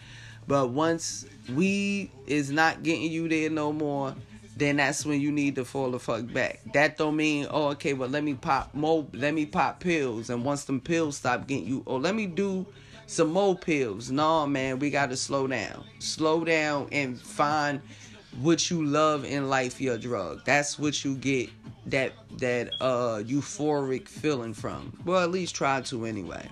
But 0.46 0.70
once 0.70 1.26
weed 1.52 2.12
is 2.28 2.52
not 2.52 2.84
getting 2.84 3.10
you 3.10 3.28
there 3.28 3.50
no 3.50 3.72
more, 3.72 4.14
then 4.56 4.76
that's 4.76 5.04
when 5.04 5.20
you 5.20 5.32
need 5.32 5.56
to 5.56 5.64
fall 5.64 5.90
the 5.90 5.98
fuck 5.98 6.32
back. 6.32 6.60
That 6.72 6.96
don't 6.96 7.16
mean, 7.16 7.48
oh, 7.50 7.70
okay, 7.70 7.92
well, 7.92 8.08
let 8.08 8.22
me 8.22 8.34
pop 8.34 8.72
more, 8.72 9.04
let 9.14 9.34
me 9.34 9.46
pop 9.46 9.80
pills. 9.80 10.30
And 10.30 10.44
once 10.44 10.62
them 10.62 10.80
pills 10.80 11.16
stop 11.16 11.48
getting 11.48 11.66
you, 11.66 11.82
or 11.86 11.98
let 11.98 12.14
me 12.14 12.26
do 12.26 12.64
some 13.08 13.32
more 13.32 13.56
pills. 13.56 14.12
No, 14.12 14.46
man, 14.46 14.78
we 14.78 14.90
got 14.90 15.10
to 15.10 15.16
slow 15.16 15.48
down. 15.48 15.82
Slow 15.98 16.44
down 16.44 16.86
and 16.92 17.20
find 17.20 17.80
what 18.40 18.70
you 18.70 18.84
love 18.84 19.24
in 19.24 19.48
life 19.48 19.80
your 19.80 19.98
drug. 19.98 20.44
That's 20.44 20.78
what 20.78 21.04
you 21.04 21.16
get 21.16 21.50
that 21.86 22.12
that 22.38 22.74
uh 22.80 23.22
euphoric 23.24 24.08
feeling 24.08 24.54
from. 24.54 24.98
Well, 25.04 25.22
at 25.22 25.30
least 25.30 25.54
try 25.54 25.80
to 25.82 26.06
anyway. 26.06 26.48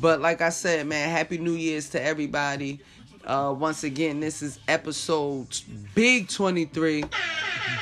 But 0.00 0.20
like 0.20 0.42
I 0.42 0.50
said, 0.50 0.86
man, 0.86 1.08
happy 1.08 1.38
New 1.38 1.54
Year's 1.54 1.88
to 1.90 2.02
everybody. 2.02 2.80
Uh 3.26 3.54
once 3.58 3.82
again, 3.84 4.20
this 4.20 4.42
is 4.42 4.58
episode 4.68 5.48
big 5.94 6.28
23. 6.28 7.04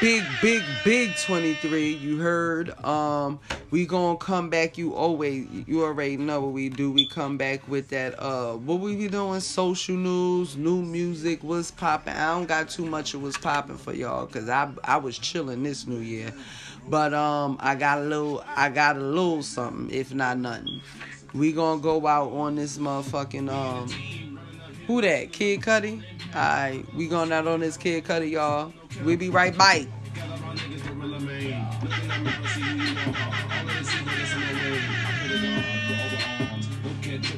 big, 0.00 0.24
big, 0.40 0.62
big 0.84 1.16
23. 1.16 1.94
You 1.94 2.18
heard. 2.18 2.70
Um, 2.84 3.38
we 3.70 3.86
gonna 3.86 4.16
come 4.18 4.50
back. 4.50 4.78
You 4.78 4.94
always, 4.94 5.46
you 5.66 5.82
already 5.82 6.16
know 6.16 6.40
what 6.40 6.52
we 6.52 6.68
do. 6.68 6.90
We 6.90 7.08
come 7.08 7.36
back 7.36 7.66
with 7.68 7.88
that. 7.88 8.18
Uh, 8.18 8.54
what 8.54 8.80
we 8.80 8.96
be 8.96 9.08
doing? 9.08 9.40
Social 9.40 9.96
news, 9.96 10.56
new 10.56 10.82
music. 10.82 11.42
What's 11.42 11.70
popping? 11.70 12.14
I 12.14 12.34
don't 12.34 12.46
got 12.46 12.68
too 12.70 12.86
much 12.86 13.14
of 13.14 13.22
what's 13.22 13.38
popping 13.38 13.76
for 13.76 13.92
y'all, 13.92 14.26
cause 14.26 14.48
I 14.48 14.70
I 14.82 14.96
was 14.96 15.18
chilling 15.18 15.62
this 15.62 15.86
New 15.86 16.00
Year, 16.00 16.32
but 16.88 17.12
um, 17.12 17.58
I 17.60 17.74
got 17.74 17.98
a 17.98 18.02
little, 18.02 18.44
I 18.46 18.68
got 18.70 18.96
a 18.96 19.00
little 19.00 19.42
something, 19.42 19.94
if 19.94 20.14
not 20.14 20.38
nothing. 20.38 20.80
We 21.32 21.52
gonna 21.52 21.80
go 21.80 22.06
out 22.06 22.30
on 22.32 22.54
this 22.54 22.78
motherfucking 22.78 23.50
um, 23.50 24.33
who 24.86 25.00
that? 25.02 25.32
Kid 25.32 25.60
Cudi. 25.60 26.02
Alright, 26.34 26.94
we 26.94 27.08
going 27.08 27.32
out 27.32 27.46
on 27.46 27.60
this 27.60 27.76
Kid 27.76 28.04
Cudi, 28.04 28.30
y'all. 28.30 28.72
We 29.04 29.16
be 29.16 29.30
right 29.30 29.56
back. 29.56 29.82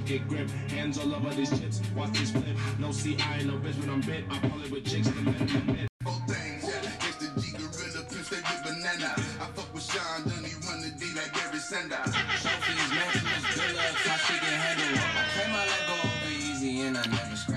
Get 0.07 0.29
grip, 0.29 0.49
hands 0.71 0.99
all 0.99 1.13
over 1.13 1.35
these 1.35 1.51
chips. 1.51 1.83
Watch 1.97 2.13
this 2.13 2.31
flip. 2.31 2.45
No, 2.79 2.93
see, 2.93 3.17
I 3.19 3.39
ain't 3.39 3.47
no 3.47 3.55
bitch 3.55 3.77
when 3.81 3.91
I'm 3.91 4.01
bit. 4.03 4.25
I 4.31 4.39
pull 4.39 4.63
it 4.63 4.71
with 4.71 4.85
chicks. 4.87 5.09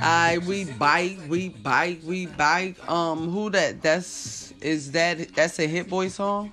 I 0.10 0.40
we 0.40 0.64
bite, 0.64 1.20
we 1.28 1.50
bite, 1.50 2.04
we 2.04 2.26
bite. 2.26 2.78
Um, 2.90 3.30
who 3.30 3.52
that? 3.52 3.80
That's 3.80 4.52
is 4.60 4.92
that? 4.94 5.36
That's 5.36 5.60
a 5.60 5.68
Hit 5.68 5.88
Boy 5.88 6.08
song. 6.08 6.52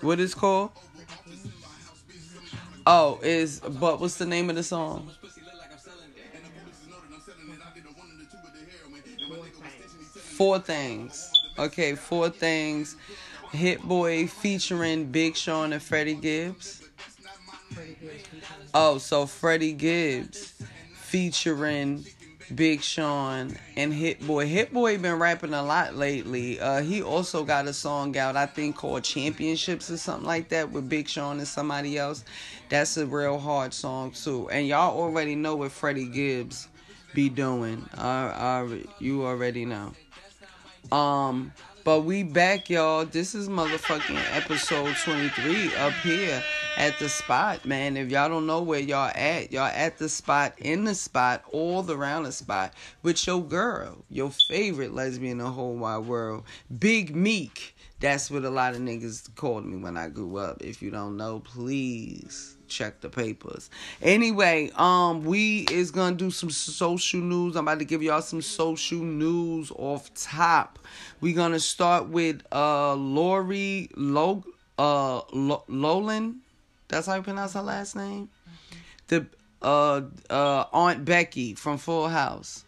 What 0.00 0.20
is 0.20 0.32
called? 0.32 0.70
Oh, 2.86 3.18
is 3.24 3.58
but 3.58 4.00
what's 4.00 4.14
the 4.14 4.26
name 4.26 4.48
of 4.48 4.54
the 4.54 4.62
song? 4.62 5.10
Four 10.36 10.60
things. 10.60 11.32
Okay, 11.58 11.96
four 11.96 12.30
things. 12.30 12.94
Hit 13.50 13.82
Boy 13.82 14.28
featuring 14.28 15.06
Big 15.06 15.34
Sean 15.34 15.72
and 15.72 15.82
Freddie 15.82 16.14
Gibbs. 16.14 16.88
Oh, 18.72 18.98
so 18.98 19.26
Freddie 19.26 19.72
Gibbs 19.72 20.54
featuring 21.10 22.04
Big 22.54 22.82
Sean 22.82 23.56
and 23.76 23.92
Hit 23.92 24.24
Boy. 24.24 24.46
Hit 24.46 24.72
Boy 24.72 24.96
been 24.96 25.18
rapping 25.18 25.54
a 25.54 25.62
lot 25.62 25.96
lately. 25.96 26.60
Uh, 26.60 26.82
he 26.82 27.02
also 27.02 27.44
got 27.44 27.66
a 27.66 27.72
song 27.72 28.16
out, 28.16 28.36
I 28.36 28.46
think, 28.46 28.76
called 28.76 29.02
Championships 29.02 29.90
or 29.90 29.96
something 29.96 30.26
like 30.26 30.50
that 30.50 30.70
with 30.70 30.88
Big 30.88 31.08
Sean 31.08 31.38
and 31.38 31.48
somebody 31.48 31.98
else. 31.98 32.24
That's 32.68 32.96
a 32.96 33.06
real 33.06 33.40
hard 33.40 33.74
song 33.74 34.12
too. 34.12 34.48
And 34.50 34.68
y'all 34.68 34.96
already 34.96 35.34
know 35.34 35.56
what 35.56 35.72
Freddie 35.72 36.06
Gibbs 36.06 36.68
be 37.12 37.28
doing. 37.28 37.84
I, 37.96 38.26
I, 38.28 38.82
you 39.00 39.26
already 39.26 39.64
know. 39.64 39.92
Um, 40.92 41.52
but 41.84 42.00
we 42.00 42.22
back, 42.22 42.68
y'all. 42.68 43.04
This 43.04 43.34
is 43.34 43.48
motherfucking 43.48 44.20
episode 44.36 44.94
23 45.04 45.74
up 45.76 45.92
here 45.94 46.42
at 46.76 46.98
the 46.98 47.08
spot, 47.08 47.64
man. 47.64 47.96
If 47.96 48.10
y'all 48.10 48.28
don't 48.28 48.46
know 48.46 48.62
where 48.62 48.80
y'all 48.80 49.10
at, 49.14 49.52
y'all 49.52 49.64
at 49.64 49.98
the 49.98 50.08
spot, 50.08 50.54
in 50.58 50.84
the 50.84 50.94
spot, 50.94 51.44
all 51.52 51.90
around 51.90 52.24
the 52.24 52.32
spot 52.32 52.74
with 53.02 53.26
your 53.26 53.42
girl, 53.42 54.04
your 54.10 54.30
favorite 54.30 54.94
lesbian 54.94 55.32
in 55.32 55.38
the 55.38 55.50
whole 55.50 55.74
wide 55.74 56.06
world, 56.06 56.44
Big 56.78 57.14
Meek. 57.14 57.76
That's 58.00 58.30
what 58.30 58.44
a 58.44 58.50
lot 58.50 58.74
of 58.74 58.80
niggas 58.80 59.34
called 59.34 59.64
me 59.64 59.76
when 59.76 59.96
I 59.96 60.08
grew 60.08 60.36
up. 60.36 60.62
If 60.62 60.82
you 60.82 60.90
don't 60.90 61.16
know, 61.16 61.40
please 61.40 62.56
check 62.70 63.00
the 63.00 63.08
papers. 63.10 63.68
Anyway, 64.00 64.70
um, 64.76 65.24
we 65.24 65.66
is 65.70 65.90
gonna 65.90 66.16
do 66.16 66.30
some 66.30 66.50
social 66.50 67.20
news. 67.20 67.56
I'm 67.56 67.66
about 67.66 67.80
to 67.80 67.84
give 67.84 68.02
y'all 68.02 68.22
some 68.22 68.40
social 68.40 69.00
news 69.00 69.70
off 69.76 70.12
top. 70.14 70.78
we 71.20 71.32
gonna 71.32 71.60
start 71.60 72.08
with 72.08 72.40
uh 72.52 72.94
Lori 72.94 73.90
Log 73.96 74.44
uh 74.78 75.20
Lo- 75.32 75.64
Lolan. 75.68 76.36
That's 76.88 77.06
how 77.06 77.16
you 77.16 77.22
pronounce 77.22 77.52
her 77.54 77.62
last 77.62 77.96
name. 77.96 78.30
The 79.08 79.26
uh 79.60 80.02
uh 80.30 80.64
Aunt 80.72 81.04
Becky 81.04 81.54
from 81.54 81.76
Full 81.78 82.08
House. 82.08 82.64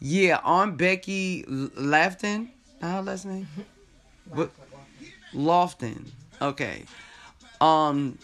Yeah, 0.00 0.40
Aunt 0.44 0.76
Becky 0.76 1.44
Lafton. 1.44 2.50
How 2.82 2.96
her 2.96 3.02
last 3.02 3.24
name? 3.24 3.48
What? 4.28 4.50
Lofton. 5.32 6.04
Okay. 6.42 6.84
Um 7.60 8.18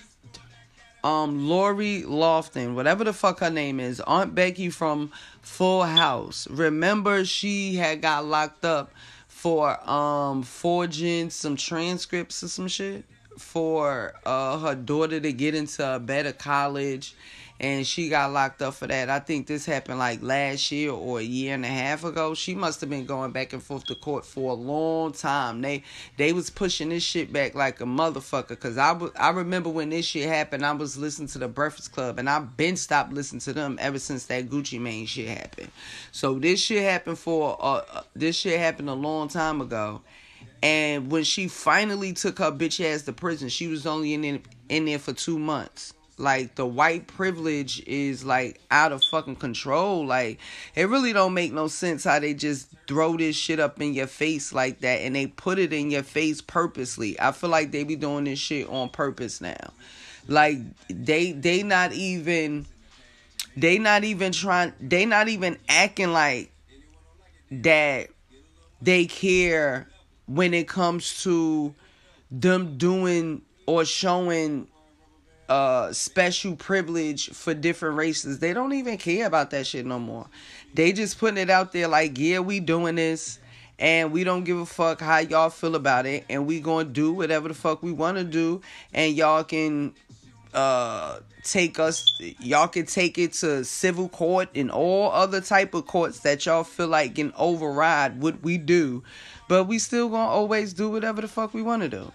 um 1.05 1.49
Lori 1.49 2.03
Lofton, 2.03 2.75
whatever 2.75 3.05
the 3.05 3.13
fuck 3.13 3.41
her 3.41 3.51
name 3.51 3.81
is, 3.81 4.01
Aunt 4.01 4.35
Becky 4.35 4.71
from 4.71 5.11
Full 5.43 5.83
House. 5.83 6.47
Remember 6.49 7.25
she 7.25 7.75
had 7.75 8.01
got 8.03 8.25
locked 8.25 8.65
up 8.65 8.93
for 9.29 9.79
um 9.89 10.43
forging 10.43 11.31
some 11.31 11.57
transcripts 11.57 12.43
or 12.43 12.49
some 12.49 12.69
shit 12.69 13.05
for 13.39 14.15
uh 14.25 14.59
her 14.59 14.75
daughter 14.75 15.19
to 15.19 15.33
get 15.33 15.55
into 15.55 15.95
a 15.95 15.99
better 15.99 16.33
college 16.33 17.15
and 17.63 17.87
she 17.87 18.09
got 18.09 18.33
locked 18.33 18.61
up 18.61 18.75
for 18.75 18.89
that. 18.89 19.09
I 19.09 19.21
think 19.21 19.47
this 19.47 19.65
happened 19.65 20.01
like 20.01 20.21
last 20.21 20.73
year 20.73 20.91
or 20.91 21.21
a 21.21 21.23
year 21.23 21.55
and 21.55 21.65
a 21.65 21.69
half 21.69 22.03
ago. 22.03 22.35
She 22.35 22.57
must 22.57 22.81
have 22.81 22.91
been 22.91 23.07
going 23.07 23.31
back 23.31 23.53
and 23.53 23.63
forth 23.63 23.85
to 23.87 23.95
court 23.95 24.27
for 24.27 24.51
a 24.51 24.55
long 24.55 25.13
time. 25.13 25.63
They 25.63 25.85
they 26.17 26.33
was 26.33 26.51
pushing 26.51 26.89
this 26.89 27.05
shit 27.05 27.33
back 27.33 27.55
like 27.55 27.81
a 27.81 27.85
motherfucker. 27.85 28.59
Cause 28.59 28.77
I 28.77 29.31
remember 29.31 29.71
when 29.71 29.91
this 29.91 30.07
shit 30.07 30.29
happened, 30.29 30.67
I 30.67 30.73
was 30.73 30.99
listening 30.99 31.29
to 31.29 31.39
the 31.39 31.47
Breakfast 31.47 31.93
Club, 31.93 32.19
and 32.19 32.29
I've 32.29 32.57
been 32.57 32.77
stopped 32.77 33.13
listening 33.13 33.41
to 33.41 33.53
them 33.53 33.79
ever 33.81 34.01
since 34.01 34.27
that 34.27 34.49
Gucci 34.51 34.81
Mane 34.81 35.07
shit 35.07 35.29
happened. 35.29 35.71
So 36.11 36.41
this 36.41 36.61
shit 36.61 36.83
happened 36.83 37.19
for 37.19 37.57
uh, 37.61 37.85
uh 37.93 38.03
this 38.17 38.35
shit 38.35 38.59
happened 38.59 38.89
a 38.89 38.95
long 38.95 39.29
time 39.29 39.61
ago. 39.61 40.03
And 40.65 41.11
when 41.11 41.23
she 41.23 41.47
finally 41.47 42.13
took 42.13 42.39
her 42.39 42.51
bitch 42.51 42.85
ass 42.85 43.03
to 43.03 43.13
prison, 43.13 43.49
she 43.49 43.69
was 43.69 43.87
only 43.87 44.15
in 44.15 44.25
in, 44.25 44.43
in 44.69 44.85
there 44.85 44.99
for 44.99 45.13
two 45.13 45.39
months. 45.39 45.95
Like 46.23 46.55
the 46.55 46.65
white 46.65 47.09
privilege 47.09 47.83
is 47.85 48.25
like 48.25 48.61
out 48.71 48.93
of 48.93 49.03
fucking 49.11 49.37
control. 49.37 50.07
Like 50.07 50.39
it 50.77 50.89
really 50.89 51.13
don't 51.13 51.35
make 51.35 51.53
no 51.53 51.67
sense 51.67 52.05
how 52.05 52.21
they 52.21 52.33
just 52.33 52.69
throw 52.87 53.17
this 53.17 53.35
shit 53.35 53.59
up 53.59 53.81
in 53.81 53.93
your 53.93 54.07
face 54.07 54.53
like 54.53 54.81
that 54.81 55.01
and 55.01 55.17
they 55.17 55.27
put 55.27 55.59
it 55.59 55.73
in 55.73 55.91
your 55.91 56.05
face 56.05 56.41
purposely. 56.41 57.19
I 57.19 57.33
feel 57.33 57.51
like 57.51 57.73
they 57.73 57.83
be 57.83 57.97
doing 57.97 58.23
this 58.25 58.39
shit 58.39 58.69
on 58.69 58.91
purpose 58.91 59.41
now. 59.41 59.73
Like 60.29 60.59
they 60.89 61.33
they 61.33 61.65
not 61.65 61.93
even 61.93 62.67
they 63.57 63.81
not 63.81 64.05
even 64.05 64.31
trying 64.31 64.75
they 64.81 65.05
not 65.05 65.27
even 65.27 65.59
acting 65.69 66.13
like 66.13 66.53
that 67.51 68.11
they 68.81 69.07
care 69.07 69.89
when 70.27 70.55
it 70.55 70.69
comes 70.69 71.25
to 71.25 71.75
them 72.31 72.79
doing 72.79 73.43
or 73.67 73.85
showing 73.85 74.69
uh 75.49 75.93
special 75.93 76.57
privilege 76.57 77.31
for 77.31 77.55
different 77.55 77.97
races. 77.97 78.39
They 78.39 78.53
don't 78.53 78.73
even 78.73 78.99
care 78.99 79.27
about 79.27 79.51
that 79.51 79.67
shit 79.67 79.87
no 79.87 79.99
more. 79.99 80.27
They 80.75 80.93
just 80.93 81.19
putting 81.19 81.39
it 81.39 81.51
out 81.51 81.73
there 81.73 81.89
like, 81.89 82.19
yeah, 82.19 82.39
we 82.39 82.61
doing 82.61 82.95
this 82.95 83.39
and 83.79 84.13
we 84.13 84.23
don't 84.23 84.45
give 84.45 84.59
a 84.59 84.67
fuck 84.67 85.01
how 85.01 85.19
y'all 85.19 85.51
feel 85.51 85.75
about 85.75 86.07
it 86.07 86.25
and 86.31 86.47
we 86.47 86.61
going 86.61 86.87
to 86.87 86.93
do 86.93 87.13
whatever 87.13 87.49
the 87.49 87.55
fuck 87.55 87.83
we 87.83 87.93
want 87.93 88.17
to 88.17 88.25
do 88.25 88.61
and 88.95 89.17
y'all 89.17 89.45
can 89.45 89.93
uh 90.55 91.19
take 91.43 91.79
us 91.79 92.21
y'all 92.39 92.69
can 92.69 92.87
take 92.87 93.19
it 93.19 93.33
to 93.33 93.65
civil 93.65 94.09
court 94.09 94.49
and 94.55 94.71
all 94.71 95.11
other 95.11 95.41
type 95.41 95.75
of 95.75 95.87
courts 95.87 96.21
that 96.21 96.47
y'all 96.47 96.63
feel 96.63 96.87
like 96.87 97.17
can 97.17 97.33
override 97.37 98.23
what 98.23 98.41
we 98.43 98.57
do 98.59 99.03
but 99.49 99.65
we 99.65 99.79
still 99.79 100.09
gonna 100.09 100.31
always 100.31 100.73
do 100.73 100.89
whatever 100.89 101.21
the 101.21 101.29
fuck 101.29 101.53
we 101.53 101.63
want 101.63 101.83
to 101.83 101.89
do 101.89 102.13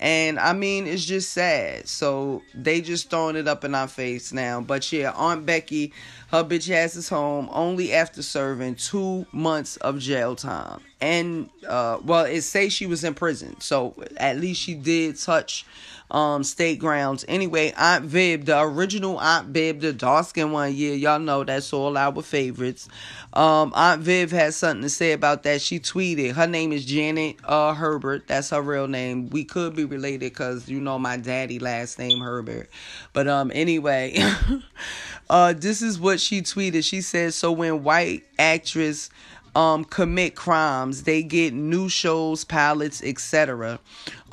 and 0.00 0.38
I 0.38 0.54
mean, 0.54 0.86
it's 0.86 1.04
just 1.04 1.30
sad. 1.30 1.86
So 1.86 2.42
they 2.54 2.80
just 2.80 3.10
throwing 3.10 3.36
it 3.36 3.46
up 3.46 3.64
in 3.64 3.74
our 3.74 3.86
face 3.86 4.32
now. 4.32 4.62
But 4.62 4.90
yeah, 4.90 5.12
Aunt 5.12 5.44
Becky, 5.44 5.92
her 6.28 6.42
bitch 6.42 6.70
ass 6.70 6.96
is 6.96 7.10
home 7.10 7.50
only 7.52 7.92
after 7.92 8.22
serving 8.22 8.76
two 8.76 9.26
months 9.30 9.76
of 9.76 9.98
jail 9.98 10.34
time. 10.34 10.80
And 11.02 11.50
uh, 11.68 11.98
well, 12.02 12.24
it 12.24 12.42
say 12.42 12.70
she 12.70 12.86
was 12.86 13.04
in 13.04 13.12
prison, 13.12 13.60
so 13.60 13.94
at 14.16 14.38
least 14.38 14.62
she 14.62 14.74
did 14.74 15.18
touch 15.18 15.66
um 16.10 16.42
state 16.44 16.78
grounds. 16.78 17.24
Anyway, 17.28 17.72
Aunt 17.76 18.04
Viv, 18.04 18.46
the 18.46 18.60
original 18.60 19.18
Aunt 19.18 19.48
Viv, 19.48 19.80
the 19.80 19.92
dark 19.92 20.26
skin 20.26 20.52
one, 20.52 20.74
yeah, 20.74 20.92
y'all 20.92 21.18
know 21.18 21.44
that's 21.44 21.72
all 21.72 21.96
our 21.96 22.22
favorites. 22.22 22.88
Um, 23.32 23.72
Aunt 23.74 24.02
Viv 24.02 24.30
has 24.32 24.56
something 24.56 24.82
to 24.82 24.90
say 24.90 25.12
about 25.12 25.44
that. 25.44 25.60
She 25.62 25.78
tweeted, 25.78 26.32
her 26.32 26.46
name 26.46 26.72
is 26.72 26.84
Janet 26.84 27.36
uh 27.44 27.74
Herbert. 27.74 28.26
That's 28.26 28.50
her 28.50 28.62
real 28.62 28.88
name. 28.88 29.30
We 29.30 29.44
could 29.44 29.76
be 29.76 29.84
related 29.84 30.20
because 30.20 30.68
you 30.68 30.80
know 30.80 30.98
my 30.98 31.16
daddy 31.16 31.58
last 31.58 31.98
name 31.98 32.20
Herbert. 32.20 32.68
But 33.12 33.28
um 33.28 33.50
anyway, 33.54 34.16
uh 35.30 35.52
this 35.52 35.82
is 35.82 35.98
what 35.98 36.20
she 36.20 36.42
tweeted. 36.42 36.84
She 36.84 37.00
said, 37.00 37.34
so 37.34 37.52
when 37.52 37.82
white 37.82 38.24
actress 38.38 39.10
um 39.60 39.84
commit 39.84 40.34
crimes. 40.34 41.02
They 41.02 41.22
get 41.22 41.52
new 41.52 41.88
shows 41.90 42.44
pilots 42.44 43.02
etc 43.02 43.78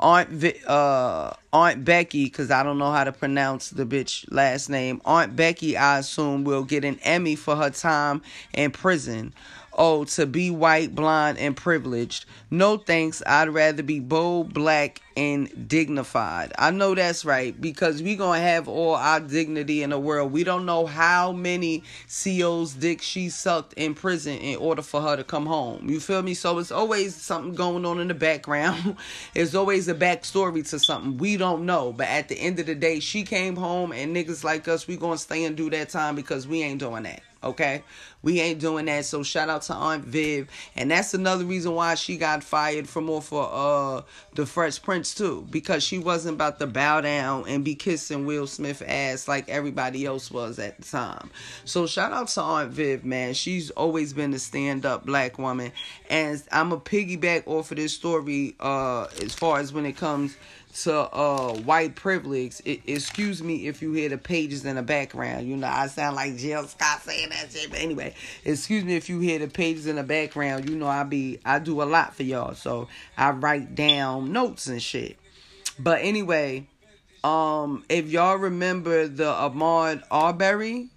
aunt 0.00 0.44
uh 0.66 1.32
aunt 1.52 1.84
becky 1.84 2.24
because 2.24 2.50
i 2.50 2.62
don't 2.62 2.78
know 2.78 2.92
how 2.92 3.04
to 3.04 3.12
pronounce 3.12 3.70
the 3.70 3.84
bitch 3.84 4.24
last 4.30 4.68
name. 4.68 5.00
Aunt 5.04 5.36
becky 5.36 5.76
i 5.76 5.98
assume 5.98 6.44
will 6.44 6.64
get 6.64 6.84
an 6.84 6.98
emmy 7.02 7.36
for 7.36 7.56
her 7.56 7.70
time 7.70 8.22
in 8.54 8.70
prison 8.70 9.34
Oh, 9.80 10.02
to 10.06 10.26
be 10.26 10.50
white, 10.50 10.92
blonde, 10.96 11.38
and 11.38 11.56
privileged. 11.56 12.24
No 12.50 12.78
thanks. 12.78 13.22
I'd 13.24 13.48
rather 13.48 13.84
be 13.84 14.00
bold, 14.00 14.52
black, 14.52 15.00
and 15.16 15.68
dignified. 15.68 16.52
I 16.58 16.72
know 16.72 16.96
that's 16.96 17.24
right 17.24 17.58
because 17.60 18.02
we 18.02 18.16
gonna 18.16 18.40
have 18.40 18.66
all 18.66 18.96
our 18.96 19.20
dignity 19.20 19.84
in 19.84 19.90
the 19.90 19.98
world. 20.00 20.32
We 20.32 20.42
don't 20.42 20.66
know 20.66 20.86
how 20.86 21.30
many 21.30 21.84
CO's 22.08 22.74
dick 22.74 23.02
she 23.02 23.28
sucked 23.28 23.74
in 23.74 23.94
prison 23.94 24.38
in 24.38 24.56
order 24.56 24.82
for 24.82 25.00
her 25.00 25.16
to 25.16 25.22
come 25.22 25.46
home. 25.46 25.88
You 25.88 26.00
feel 26.00 26.22
me? 26.22 26.34
So 26.34 26.58
it's 26.58 26.72
always 26.72 27.14
something 27.14 27.54
going 27.54 27.86
on 27.86 28.00
in 28.00 28.08
the 28.08 28.14
background. 28.14 28.96
it's 29.36 29.54
always 29.54 29.86
a 29.86 29.94
backstory 29.94 30.68
to 30.70 30.80
something 30.80 31.18
we 31.18 31.36
don't 31.36 31.64
know. 31.66 31.92
But 31.92 32.08
at 32.08 32.28
the 32.28 32.34
end 32.34 32.58
of 32.58 32.66
the 32.66 32.74
day, 32.74 32.98
she 32.98 33.22
came 33.22 33.54
home 33.54 33.92
and 33.92 34.14
niggas 34.14 34.42
like 34.42 34.66
us, 34.66 34.88
we 34.88 34.96
gonna 34.96 35.18
stay 35.18 35.44
and 35.44 35.56
do 35.56 35.70
that 35.70 35.90
time 35.90 36.16
because 36.16 36.48
we 36.48 36.62
ain't 36.62 36.80
doing 36.80 37.04
that. 37.04 37.22
Okay, 37.42 37.84
we 38.20 38.40
ain't 38.40 38.58
doing 38.58 38.86
that. 38.86 39.04
So 39.04 39.22
shout 39.22 39.48
out 39.48 39.62
to 39.62 39.74
Aunt 39.74 40.04
Viv, 40.04 40.48
and 40.74 40.90
that's 40.90 41.14
another 41.14 41.44
reason 41.44 41.72
why 41.72 41.94
she 41.94 42.16
got 42.16 42.42
fired 42.42 42.88
from 42.88 43.08
off 43.08 43.28
for 43.28 43.48
uh 43.52 44.02
the 44.34 44.44
Fresh 44.44 44.82
Prince 44.82 45.14
too, 45.14 45.46
because 45.48 45.84
she 45.84 45.98
wasn't 45.98 46.34
about 46.34 46.58
to 46.58 46.66
bow 46.66 47.00
down 47.00 47.44
and 47.46 47.64
be 47.64 47.76
kissing 47.76 48.26
Will 48.26 48.48
Smith 48.48 48.82
ass 48.84 49.28
like 49.28 49.48
everybody 49.48 50.04
else 50.04 50.32
was 50.32 50.58
at 50.58 50.78
the 50.78 50.84
time. 50.84 51.30
So 51.64 51.86
shout 51.86 52.12
out 52.12 52.26
to 52.28 52.40
Aunt 52.40 52.70
Viv, 52.72 53.04
man. 53.04 53.34
She's 53.34 53.70
always 53.70 54.12
been 54.12 54.34
a 54.34 54.38
stand 54.40 54.84
up 54.84 55.06
black 55.06 55.38
woman, 55.38 55.70
and 56.10 56.42
I'm 56.50 56.72
a 56.72 56.80
piggyback 56.80 57.46
off 57.46 57.70
of 57.70 57.76
this 57.76 57.94
story 57.94 58.56
uh 58.58 59.04
as 59.22 59.32
far 59.32 59.60
as 59.60 59.72
when 59.72 59.86
it 59.86 59.96
comes 59.96 60.36
to 60.82 60.94
uh 60.94 61.54
white 61.54 61.96
privilege. 61.96 62.60
I, 62.66 62.80
excuse 62.86 63.42
me 63.42 63.66
if 63.66 63.82
you 63.82 63.92
hear 63.92 64.08
the 64.08 64.18
pages 64.18 64.64
in 64.64 64.76
the 64.76 64.82
background. 64.82 65.48
You 65.48 65.56
know, 65.56 65.66
I 65.66 65.86
sound 65.88 66.16
like 66.16 66.36
Jill 66.36 66.66
Scott 66.66 67.02
saying 67.02 67.30
that 67.30 67.50
shit. 67.50 67.70
But 67.70 67.80
anyway, 67.80 68.14
excuse 68.44 68.84
me 68.84 68.96
if 68.96 69.08
you 69.08 69.18
hear 69.20 69.38
the 69.38 69.48
pages 69.48 69.86
in 69.86 69.96
the 69.96 70.02
background. 70.02 70.68
You 70.68 70.76
know, 70.76 70.86
I 70.86 71.02
be 71.04 71.40
I 71.44 71.58
do 71.58 71.82
a 71.82 71.84
lot 71.84 72.14
for 72.14 72.22
y'all, 72.22 72.54
so 72.54 72.88
I 73.16 73.30
write 73.30 73.74
down 73.74 74.32
notes 74.32 74.66
and 74.66 74.82
shit. 74.82 75.18
But 75.78 76.00
anyway, 76.02 76.66
um, 77.24 77.84
if 77.88 78.08
y'all 78.08 78.36
remember 78.36 79.08
the 79.08 79.32
Ahmaud 79.32 80.02
Arbery. 80.10 80.90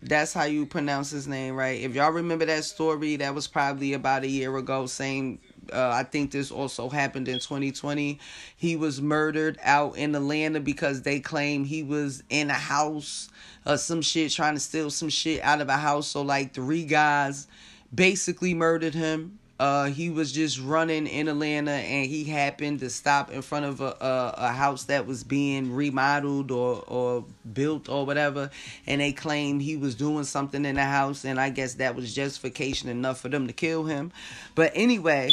That's 0.00 0.32
how 0.32 0.44
you 0.44 0.64
pronounce 0.64 1.10
his 1.10 1.28
name, 1.28 1.54
right? 1.54 1.78
If 1.78 1.94
y'all 1.94 2.12
remember 2.12 2.46
that 2.46 2.64
story, 2.64 3.16
that 3.16 3.34
was 3.34 3.46
probably 3.46 3.92
about 3.92 4.24
a 4.24 4.26
year 4.26 4.56
ago. 4.56 4.86
Same 4.86 5.38
uh, 5.72 5.90
I 5.94 6.04
think 6.04 6.30
this 6.30 6.50
also 6.50 6.88
happened 6.88 7.28
in 7.28 7.38
2020. 7.38 8.18
He 8.56 8.76
was 8.76 9.00
murdered 9.00 9.58
out 9.62 9.96
in 9.96 10.14
Atlanta 10.14 10.60
because 10.60 11.02
they 11.02 11.20
claim 11.20 11.64
he 11.64 11.82
was 11.82 12.22
in 12.30 12.50
a 12.50 12.54
house 12.54 13.28
or 13.66 13.76
some 13.76 14.02
shit 14.02 14.32
trying 14.32 14.54
to 14.54 14.60
steal 14.60 14.90
some 14.90 15.08
shit 15.08 15.42
out 15.42 15.60
of 15.60 15.68
a 15.68 15.76
house. 15.76 16.08
So 16.08 16.22
like 16.22 16.54
three 16.54 16.84
guys 16.84 17.46
basically 17.94 18.54
murdered 18.54 18.94
him. 18.94 19.38
Uh, 19.58 19.84
he 19.84 20.10
was 20.10 20.32
just 20.32 20.60
running 20.60 21.06
in 21.06 21.28
Atlanta 21.28 21.70
and 21.70 22.06
he 22.06 22.24
happened 22.24 22.80
to 22.80 22.90
stop 22.90 23.30
in 23.30 23.40
front 23.40 23.64
of 23.64 23.80
a, 23.80 23.96
a, 24.00 24.34
a 24.38 24.48
house 24.48 24.84
that 24.84 25.06
was 25.06 25.22
being 25.22 25.72
remodeled 25.72 26.50
or, 26.50 26.82
or 26.88 27.24
built 27.52 27.88
or 27.88 28.04
whatever. 28.04 28.50
And 28.86 29.00
they 29.00 29.12
claimed 29.12 29.62
he 29.62 29.76
was 29.76 29.94
doing 29.94 30.24
something 30.24 30.64
in 30.64 30.74
the 30.74 30.84
house. 30.84 31.24
And 31.24 31.40
I 31.40 31.50
guess 31.50 31.74
that 31.74 31.94
was 31.94 32.12
justification 32.12 32.88
enough 32.88 33.20
for 33.20 33.28
them 33.28 33.46
to 33.46 33.52
kill 33.52 33.84
him. 33.84 34.10
But 34.54 34.72
anyway, 34.74 35.30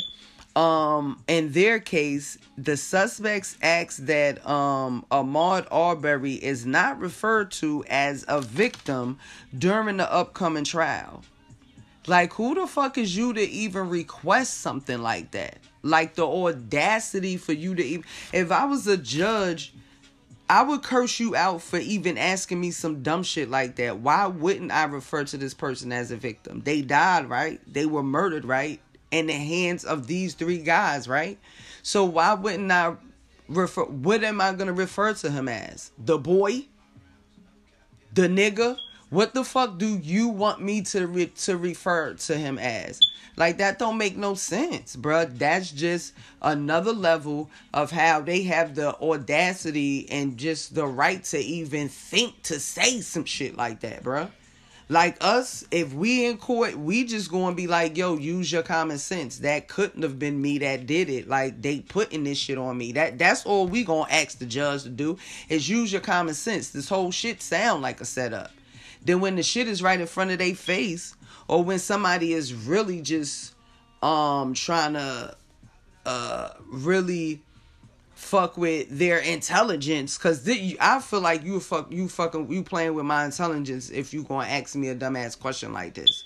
um 0.55 1.23
in 1.27 1.53
their 1.53 1.79
case 1.79 2.37
the 2.57 2.75
suspects 2.75 3.57
asked 3.61 4.05
that 4.07 4.45
um 4.45 5.05
ahmaud 5.09 5.65
arbery 5.71 6.33
is 6.33 6.65
not 6.65 6.99
referred 6.99 7.49
to 7.51 7.85
as 7.89 8.25
a 8.27 8.41
victim 8.41 9.17
during 9.57 9.95
the 9.95 10.13
upcoming 10.13 10.65
trial 10.65 11.23
like 12.07 12.33
who 12.33 12.55
the 12.55 12.67
fuck 12.67 12.97
is 12.97 13.15
you 13.15 13.33
to 13.33 13.41
even 13.41 13.89
request 13.89 14.59
something 14.59 15.01
like 15.01 15.31
that 15.31 15.57
like 15.83 16.15
the 16.15 16.25
audacity 16.25 17.37
for 17.37 17.53
you 17.53 17.75
to 17.75 17.83
even 17.83 18.05
if 18.33 18.51
i 18.51 18.65
was 18.65 18.87
a 18.87 18.97
judge 18.97 19.73
I 20.51 20.63
would 20.63 20.83
curse 20.83 21.17
you 21.17 21.33
out 21.33 21.61
for 21.61 21.77
even 21.77 22.17
asking 22.17 22.59
me 22.59 22.71
some 22.71 23.01
dumb 23.01 23.23
shit 23.23 23.49
like 23.49 23.77
that. 23.77 23.99
Why 23.99 24.27
wouldn't 24.27 24.69
I 24.69 24.83
refer 24.83 25.23
to 25.23 25.37
this 25.37 25.53
person 25.53 25.93
as 25.93 26.11
a 26.11 26.17
victim? 26.17 26.59
They 26.65 26.81
died, 26.81 27.29
right? 27.29 27.61
They 27.65 27.85
were 27.85 28.03
murdered, 28.03 28.43
right? 28.43 28.81
In 29.11 29.27
the 29.27 29.33
hands 29.33 29.85
of 29.85 30.07
these 30.07 30.33
three 30.33 30.57
guys, 30.57 31.07
right? 31.07 31.39
So 31.83 32.03
why 32.03 32.33
wouldn't 32.33 32.69
I 32.69 32.97
refer 33.47 33.85
what 33.85 34.25
am 34.25 34.41
I 34.41 34.51
gonna 34.51 34.73
refer 34.73 35.13
to 35.13 35.31
him 35.31 35.47
as? 35.47 35.91
The 35.97 36.17
boy? 36.17 36.65
The 38.13 38.23
nigga? 38.23 38.75
What 39.11 39.33
the 39.33 39.43
fuck 39.43 39.77
do 39.77 39.97
you 39.97 40.29
want 40.29 40.61
me 40.61 40.83
to 40.83 41.05
re- 41.05 41.25
to 41.25 41.57
refer 41.57 42.13
to 42.13 42.37
him 42.37 42.57
as? 42.57 42.97
Like 43.35 43.57
that 43.57 43.77
don't 43.77 43.97
make 43.97 44.15
no 44.15 44.35
sense, 44.35 44.95
bruh. 44.95 45.37
That's 45.37 45.69
just 45.69 46.13
another 46.41 46.93
level 46.93 47.49
of 47.73 47.91
how 47.91 48.21
they 48.21 48.43
have 48.43 48.73
the 48.73 48.95
audacity 49.01 50.09
and 50.09 50.37
just 50.37 50.75
the 50.75 50.87
right 50.87 51.21
to 51.25 51.37
even 51.37 51.89
think 51.89 52.41
to 52.43 52.57
say 52.57 53.01
some 53.01 53.25
shit 53.25 53.57
like 53.57 53.81
that, 53.81 54.01
bruh. 54.01 54.29
Like 54.87 55.17
us, 55.19 55.65
if 55.71 55.93
we 55.93 56.25
in 56.25 56.37
court, 56.37 56.77
we 56.77 57.03
just 57.03 57.29
gonna 57.29 57.53
be 57.53 57.67
like, 57.67 57.97
yo, 57.97 58.15
use 58.15 58.49
your 58.49 58.63
common 58.63 58.97
sense. 58.97 59.39
That 59.39 59.67
couldn't 59.67 60.03
have 60.03 60.19
been 60.19 60.41
me 60.41 60.57
that 60.59 60.87
did 60.87 61.09
it. 61.09 61.27
Like 61.27 61.61
they 61.61 61.81
putting 61.81 62.23
this 62.23 62.37
shit 62.37 62.57
on 62.57 62.77
me. 62.77 62.93
That 62.93 63.19
that's 63.19 63.45
all 63.45 63.67
we 63.67 63.83
gonna 63.83 64.09
ask 64.09 64.37
the 64.37 64.45
judge 64.45 64.83
to 64.83 64.89
do 64.89 65.17
is 65.49 65.67
use 65.67 65.91
your 65.91 65.99
common 65.99 66.33
sense. 66.33 66.69
This 66.69 66.87
whole 66.87 67.11
shit 67.11 67.41
sound 67.41 67.81
like 67.81 67.99
a 67.99 68.05
setup. 68.05 68.51
Then 69.03 69.19
when 69.19 69.35
the 69.35 69.43
shit 69.43 69.67
is 69.67 69.81
right 69.81 69.99
in 69.99 70.07
front 70.07 70.31
of 70.31 70.39
their 70.39 70.55
face, 70.55 71.15
or 71.47 71.63
when 71.63 71.79
somebody 71.79 72.33
is 72.33 72.53
really 72.53 73.01
just 73.01 73.55
um 74.01 74.53
trying 74.53 74.93
to 74.93 75.35
uh 76.05 76.49
really 76.71 77.41
fuck 78.13 78.57
with 78.57 78.87
their 78.89 79.17
intelligence. 79.17 80.17
Because 80.17 80.47
I 80.79 80.99
feel 80.99 81.21
like 81.21 81.43
you 81.43 81.59
fuck 81.59 81.91
you 81.91 82.07
fucking 82.07 82.51
you 82.51 82.63
playing 82.63 82.93
with 82.93 83.05
my 83.05 83.25
intelligence 83.25 83.89
if 83.89 84.13
you 84.13 84.23
gonna 84.23 84.47
ask 84.47 84.75
me 84.75 84.89
a 84.89 84.95
dumbass 84.95 85.37
question 85.37 85.73
like 85.73 85.95
this, 85.95 86.25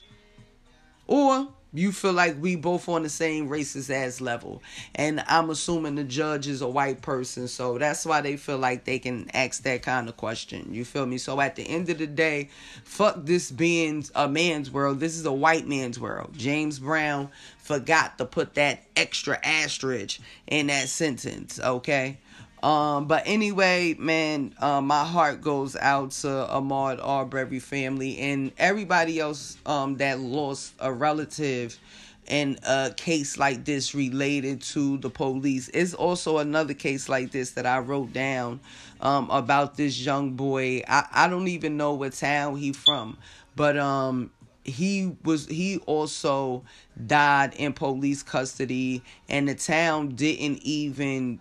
or 1.08 1.48
you 1.76 1.92
feel 1.92 2.14
like 2.14 2.42
we 2.42 2.56
both 2.56 2.88
on 2.90 3.04
the 3.04 3.10
same 3.10 3.50
racist 3.50 3.90
ass 3.90 4.22
level, 4.22 4.62
and 4.96 5.24
I'm 5.28 5.50
assuming 5.50 5.96
the 5.96 6.04
judge 6.04 6.48
is 6.48 6.62
a 6.62 6.68
white 6.68 7.02
person, 7.02 7.48
so 7.48 7.78
that's 7.78 8.06
why 8.06 8.22
they 8.22 8.38
feel 8.38 8.58
like 8.58 8.86
they 8.86 9.00
can 9.00 9.30
ask 9.34 9.64
that 9.64 9.82
kind 9.82 10.10
of 10.10 10.18
question. 10.18 10.74
You 10.74 10.86
feel 10.86 11.06
me? 11.06 11.18
So 11.18 11.40
at 11.42 11.56
the 11.56 11.64
end 11.64 11.90
of 11.90 11.98
the 11.98 12.08
day, 12.08 12.50
fuck 12.84 13.18
this 13.26 13.52
being 13.52 14.06
a 14.16 14.28
man's 14.28 14.72
world. 14.72 15.00
This 15.00 15.18
is 15.18 15.26
a 15.26 15.34
white 15.34 15.68
man's 15.68 16.00
world. 16.00 16.32
James 16.38 16.80
Brown 16.80 17.30
forgot 17.58 18.18
to 18.18 18.26
put 18.26 18.56
that 18.56 18.84
extra 18.96 19.40
asterisk 19.44 20.20
in 20.48 20.68
that 20.68 20.88
sentence, 20.88 21.60
okay? 21.60 22.18
Um, 22.66 23.06
but 23.06 23.22
anyway, 23.28 23.94
man, 23.94 24.56
uh, 24.60 24.82
my 24.82 25.06
heart 25.06 25.40
goes 25.40 25.76
out 25.76 26.10
to 26.12 26.28
Ahmaud 26.28 27.00
Arbery 27.00 27.60
family 27.60 28.18
and 28.18 28.52
everybody 28.58 29.20
else 29.20 29.56
um, 29.68 29.98
that 29.98 30.20
lost 30.20 30.74
a 30.80 30.92
relative 30.92 31.78
in 32.26 32.58
a 32.68 32.92
case 32.98 33.38
like 33.38 33.66
this 33.66 33.94
related 33.94 34.64
to 34.64 34.98
the 34.98 35.12
police. 35.12 35.70
It's 35.76 35.94
also 35.94 36.40
another 36.40 36.74
case 36.74 37.08
like 37.08 37.30
this 37.30 37.52
that 37.52 37.68
I 37.68 37.78
wrote 37.78 38.14
down 38.14 38.62
um, 39.00 39.30
about 39.30 39.78
this 39.78 40.04
young 40.04 40.32
boy. 40.32 40.82
I, 40.88 41.06
I 41.12 41.28
don't 41.28 41.48
even 41.50 41.78
know 41.78 41.94
what 41.94 42.14
town 42.14 42.56
he 42.56 42.74
from, 42.74 43.20
but 43.56 43.78
um, 43.78 44.32
he 44.64 45.16
was 45.24 45.46
he 45.46 45.78
also 45.86 46.64
died 47.06 47.54
in 47.54 47.74
police 47.74 48.24
custody 48.24 49.04
and 49.30 49.48
the 49.48 49.54
town 49.54 50.16
didn't 50.16 50.64
even 50.64 51.40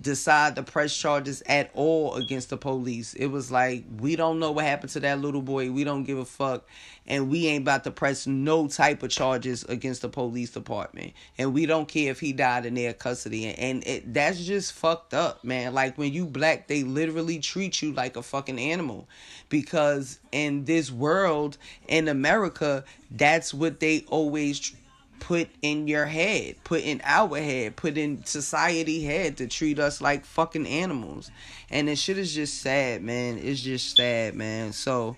decide 0.00 0.56
to 0.56 0.62
press 0.62 0.96
charges 0.96 1.42
at 1.46 1.70
all 1.74 2.14
against 2.14 2.50
the 2.50 2.56
police. 2.56 3.14
It 3.14 3.26
was 3.26 3.50
like 3.50 3.84
we 3.98 4.16
don't 4.16 4.38
know 4.38 4.50
what 4.52 4.64
happened 4.64 4.90
to 4.92 5.00
that 5.00 5.20
little 5.20 5.42
boy. 5.42 5.70
We 5.70 5.84
don't 5.84 6.04
give 6.04 6.18
a 6.18 6.24
fuck 6.24 6.66
and 7.06 7.28
we 7.28 7.46
ain't 7.48 7.62
about 7.62 7.84
to 7.84 7.90
press 7.90 8.26
no 8.26 8.68
type 8.68 9.02
of 9.02 9.10
charges 9.10 9.64
against 9.64 10.02
the 10.02 10.08
police 10.08 10.50
department. 10.50 11.12
And 11.36 11.52
we 11.52 11.66
don't 11.66 11.88
care 11.88 12.10
if 12.10 12.20
he 12.20 12.32
died 12.32 12.66
in 12.66 12.74
their 12.74 12.92
custody 12.92 13.52
and 13.54 13.86
it 13.86 14.14
that's 14.14 14.44
just 14.44 14.72
fucked 14.72 15.12
up, 15.12 15.44
man. 15.44 15.74
Like 15.74 15.98
when 15.98 16.12
you 16.12 16.24
black, 16.24 16.68
they 16.68 16.82
literally 16.82 17.38
treat 17.38 17.82
you 17.82 17.92
like 17.92 18.16
a 18.16 18.22
fucking 18.22 18.58
animal 18.58 19.08
because 19.48 20.18
in 20.32 20.64
this 20.64 20.90
world 20.90 21.58
in 21.88 22.08
America, 22.08 22.84
that's 23.10 23.52
what 23.52 23.80
they 23.80 24.04
always 24.08 24.72
put 25.20 25.48
in 25.62 25.86
your 25.86 26.06
head, 26.06 26.56
put 26.64 26.82
in 26.82 27.00
our 27.04 27.38
head, 27.38 27.76
put 27.76 27.96
in 27.96 28.24
society 28.24 29.04
head 29.04 29.36
to 29.36 29.46
treat 29.46 29.78
us 29.78 30.00
like 30.00 30.24
fucking 30.24 30.66
animals. 30.66 31.30
And 31.70 31.88
this 31.88 32.00
shit 32.00 32.18
is 32.18 32.34
just 32.34 32.60
sad, 32.60 33.02
man. 33.02 33.38
It's 33.38 33.60
just 33.60 33.96
sad, 33.96 34.34
man. 34.34 34.72
So, 34.72 35.16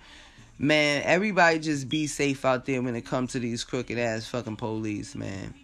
man, 0.58 1.02
everybody 1.04 1.58
just 1.58 1.88
be 1.88 2.06
safe 2.06 2.44
out 2.44 2.66
there 2.66 2.82
when 2.82 2.94
it 2.96 3.06
comes 3.06 3.32
to 3.32 3.38
these 3.38 3.64
crooked 3.64 3.98
ass 3.98 4.26
fucking 4.26 4.56
police, 4.56 5.14
man. 5.14 5.54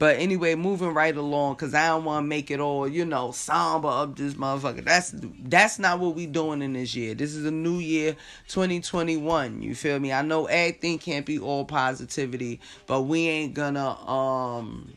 But 0.00 0.16
anyway, 0.16 0.54
moving 0.54 0.94
right 0.94 1.14
along, 1.14 1.56
cause 1.56 1.74
I 1.74 1.88
don't 1.88 2.04
want 2.04 2.24
to 2.24 2.26
make 2.26 2.50
it 2.50 2.58
all, 2.58 2.88
you 2.88 3.04
know, 3.04 3.32
somber 3.32 3.88
up 3.88 4.16
this 4.16 4.32
motherfucker. 4.32 4.82
That's 4.82 5.12
that's 5.42 5.78
not 5.78 6.00
what 6.00 6.14
we 6.14 6.24
doing 6.24 6.62
in 6.62 6.72
this 6.72 6.94
year. 6.94 7.14
This 7.14 7.34
is 7.34 7.44
a 7.44 7.50
new 7.50 7.80
year, 7.80 8.16
2021. 8.48 9.60
You 9.60 9.74
feel 9.74 9.98
me? 9.98 10.10
I 10.10 10.22
know 10.22 10.46
everything 10.46 10.98
can't 10.98 11.26
be 11.26 11.38
all 11.38 11.66
positivity, 11.66 12.60
but 12.86 13.02
we 13.02 13.28
ain't 13.28 13.52
gonna 13.52 13.90
um, 14.08 14.94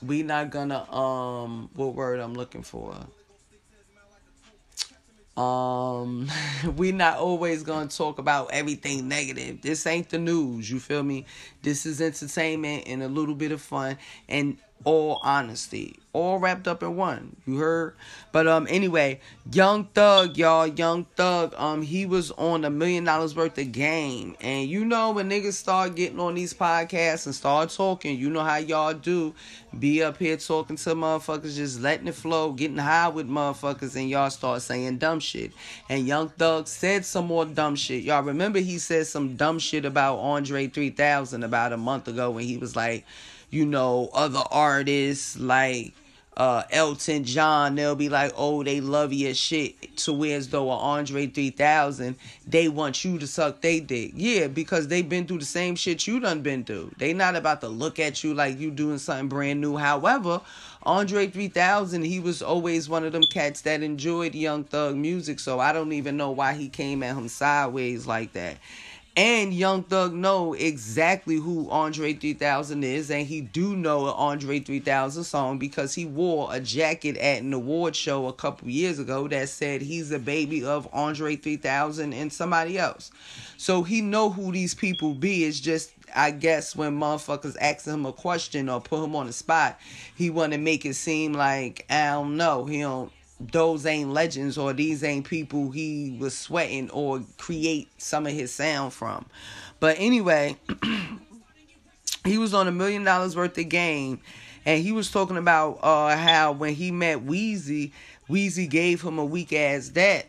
we 0.00 0.22
not 0.22 0.50
gonna 0.50 0.88
um, 0.92 1.68
what 1.74 1.94
word 1.94 2.20
I'm 2.20 2.34
looking 2.34 2.62
for? 2.62 2.94
Um 5.36 6.28
we 6.76 6.92
not 6.92 7.18
always 7.18 7.62
gonna 7.62 7.88
talk 7.88 8.18
about 8.18 8.50
everything 8.52 9.08
negative. 9.08 9.60
This 9.62 9.86
ain't 9.86 10.08
the 10.08 10.18
news 10.18 10.70
you 10.70 10.80
feel 10.80 11.02
me? 11.02 11.26
This 11.62 11.84
is 11.86 12.00
entertainment 12.00 12.84
and 12.86 13.02
a 13.02 13.08
little 13.08 13.34
bit 13.34 13.52
of 13.52 13.60
fun. 13.60 13.98
And 14.28 14.58
all 14.84 15.20
honesty 15.22 15.98
all 16.16 16.38
wrapped 16.38 16.66
up 16.66 16.82
in 16.82 16.96
one. 16.96 17.36
You 17.46 17.58
heard? 17.58 17.94
But 18.32 18.48
um 18.48 18.66
anyway 18.70 19.20
young 19.52 19.84
thug 19.84 20.38
y'all 20.38 20.66
young 20.66 21.04
thug 21.14 21.54
um 21.58 21.82
he 21.82 22.06
was 22.06 22.30
on 22.32 22.64
a 22.64 22.70
million 22.70 23.04
dollars 23.04 23.36
worth 23.36 23.58
of 23.58 23.70
game. 23.70 24.34
And 24.40 24.68
you 24.68 24.84
know 24.86 25.10
when 25.10 25.28
niggas 25.28 25.52
start 25.52 25.94
getting 25.94 26.18
on 26.18 26.34
these 26.34 26.54
podcasts 26.54 27.26
and 27.26 27.34
start 27.34 27.68
talking 27.70 28.18
you 28.18 28.30
know 28.30 28.42
how 28.42 28.56
y'all 28.56 28.94
do. 28.94 29.34
Be 29.78 30.02
up 30.02 30.16
here 30.16 30.38
talking 30.38 30.76
to 30.76 30.94
motherfuckers 30.94 31.56
just 31.56 31.80
letting 31.82 32.08
it 32.08 32.14
flow 32.14 32.52
getting 32.52 32.78
high 32.78 33.08
with 33.08 33.28
motherfuckers 33.28 33.94
and 33.94 34.08
y'all 34.08 34.30
start 34.30 34.62
saying 34.62 34.96
dumb 34.96 35.20
shit. 35.20 35.52
And 35.90 36.06
young 36.06 36.30
thug 36.30 36.66
said 36.66 37.04
some 37.04 37.26
more 37.26 37.44
dumb 37.44 37.76
shit. 37.76 38.04
Y'all 38.04 38.22
remember 38.22 38.58
he 38.60 38.78
said 38.78 39.06
some 39.06 39.36
dumb 39.36 39.58
shit 39.58 39.84
about 39.84 40.16
andre 40.16 40.66
3000 40.66 41.44
about 41.44 41.74
a 41.74 41.76
month 41.76 42.08
ago 42.08 42.30
when 42.30 42.44
he 42.44 42.56
was 42.56 42.74
like 42.74 43.04
you 43.50 43.66
know, 43.66 44.10
other 44.12 44.42
artists 44.50 45.38
like 45.38 45.92
uh, 46.36 46.64
Elton 46.70 47.24
John, 47.24 47.76
they'll 47.76 47.94
be 47.94 48.10
like, 48.10 48.32
oh, 48.36 48.62
they 48.62 48.80
love 48.80 49.12
your 49.12 49.32
shit. 49.32 49.96
To 49.98 50.12
where 50.12 50.36
as 50.36 50.48
though 50.48 50.70
a 50.70 50.76
Andre 50.76 51.26
3000, 51.26 52.14
they 52.46 52.68
want 52.68 53.04
you 53.04 53.18
to 53.18 53.26
suck 53.26 53.62
they 53.62 53.80
dick. 53.80 54.12
Yeah, 54.14 54.48
because 54.48 54.88
they've 54.88 55.08
been 55.08 55.26
through 55.26 55.38
the 55.38 55.46
same 55.46 55.76
shit 55.76 56.06
you 56.06 56.20
done 56.20 56.42
been 56.42 56.64
through. 56.64 56.92
They 56.98 57.14
not 57.14 57.36
about 57.36 57.62
to 57.62 57.68
look 57.68 57.98
at 57.98 58.22
you 58.22 58.34
like 58.34 58.58
you 58.58 58.70
doing 58.70 58.98
something 58.98 59.28
brand 59.28 59.62
new. 59.62 59.76
However, 59.76 60.42
Andre 60.82 61.26
3000, 61.26 62.02
he 62.02 62.20
was 62.20 62.42
always 62.42 62.88
one 62.88 63.04
of 63.04 63.12
them 63.12 63.24
cats 63.24 63.62
that 63.62 63.82
enjoyed 63.82 64.34
Young 64.34 64.64
Thug 64.64 64.94
music. 64.94 65.40
So 65.40 65.58
I 65.58 65.72
don't 65.72 65.92
even 65.92 66.18
know 66.18 66.32
why 66.32 66.52
he 66.52 66.68
came 66.68 67.02
at 67.02 67.16
him 67.16 67.28
sideways 67.28 68.06
like 68.06 68.34
that. 68.34 68.58
And 69.18 69.54
Young 69.54 69.82
Thug 69.82 70.12
know 70.12 70.52
exactly 70.52 71.36
who 71.36 71.70
Andre 71.70 72.12
3000 72.12 72.84
is, 72.84 73.10
and 73.10 73.26
he 73.26 73.40
do 73.40 73.74
know 73.74 74.08
an 74.08 74.14
Andre 74.14 74.60
3000 74.60 75.24
song 75.24 75.58
because 75.58 75.94
he 75.94 76.04
wore 76.04 76.52
a 76.52 76.60
jacket 76.60 77.16
at 77.16 77.40
an 77.40 77.54
award 77.54 77.96
show 77.96 78.26
a 78.26 78.34
couple 78.34 78.68
years 78.68 78.98
ago 78.98 79.26
that 79.28 79.48
said 79.48 79.80
he's 79.80 80.12
a 80.12 80.18
baby 80.18 80.62
of 80.62 80.86
Andre 80.92 81.34
3000 81.34 82.12
and 82.12 82.30
somebody 82.30 82.76
else. 82.76 83.10
So 83.56 83.82
he 83.84 84.02
know 84.02 84.28
who 84.28 84.52
these 84.52 84.74
people 84.74 85.14
be. 85.14 85.44
It's 85.44 85.60
just 85.60 85.92
I 86.14 86.30
guess 86.30 86.76
when 86.76 87.00
motherfuckers 87.00 87.56
ask 87.58 87.86
him 87.86 88.04
a 88.04 88.12
question 88.12 88.68
or 88.68 88.82
put 88.82 89.02
him 89.02 89.16
on 89.16 89.28
the 89.28 89.32
spot, 89.32 89.80
he 90.14 90.28
want 90.28 90.52
to 90.52 90.58
make 90.58 90.84
it 90.84 90.94
seem 90.94 91.32
like 91.32 91.86
I 91.88 92.10
don't 92.10 92.36
know. 92.36 92.66
He 92.66 92.80
don't 92.80 93.10
those 93.38 93.84
ain't 93.84 94.10
legends 94.10 94.56
or 94.56 94.72
these 94.72 95.04
ain't 95.04 95.26
people 95.26 95.70
he 95.70 96.16
was 96.18 96.36
sweating 96.36 96.90
or 96.90 97.22
create 97.38 97.88
some 97.98 98.26
of 98.26 98.32
his 98.32 98.52
sound 98.52 98.92
from. 98.92 99.26
But 99.78 99.96
anyway, 99.98 100.56
he 102.24 102.38
was 102.38 102.54
on 102.54 102.66
a 102.66 102.72
million 102.72 103.04
dollars 103.04 103.36
worth 103.36 103.58
of 103.58 103.68
game 103.68 104.20
and 104.64 104.82
he 104.82 104.92
was 104.92 105.10
talking 105.10 105.36
about 105.36 105.78
uh, 105.82 106.16
how 106.16 106.52
when 106.52 106.74
he 106.74 106.90
met 106.90 107.24
Weezy, 107.24 107.92
Weezy 108.28 108.68
gave 108.68 109.00
him 109.00 109.18
a 109.18 109.24
weak 109.24 109.52
ass 109.52 109.90
that. 109.90 110.26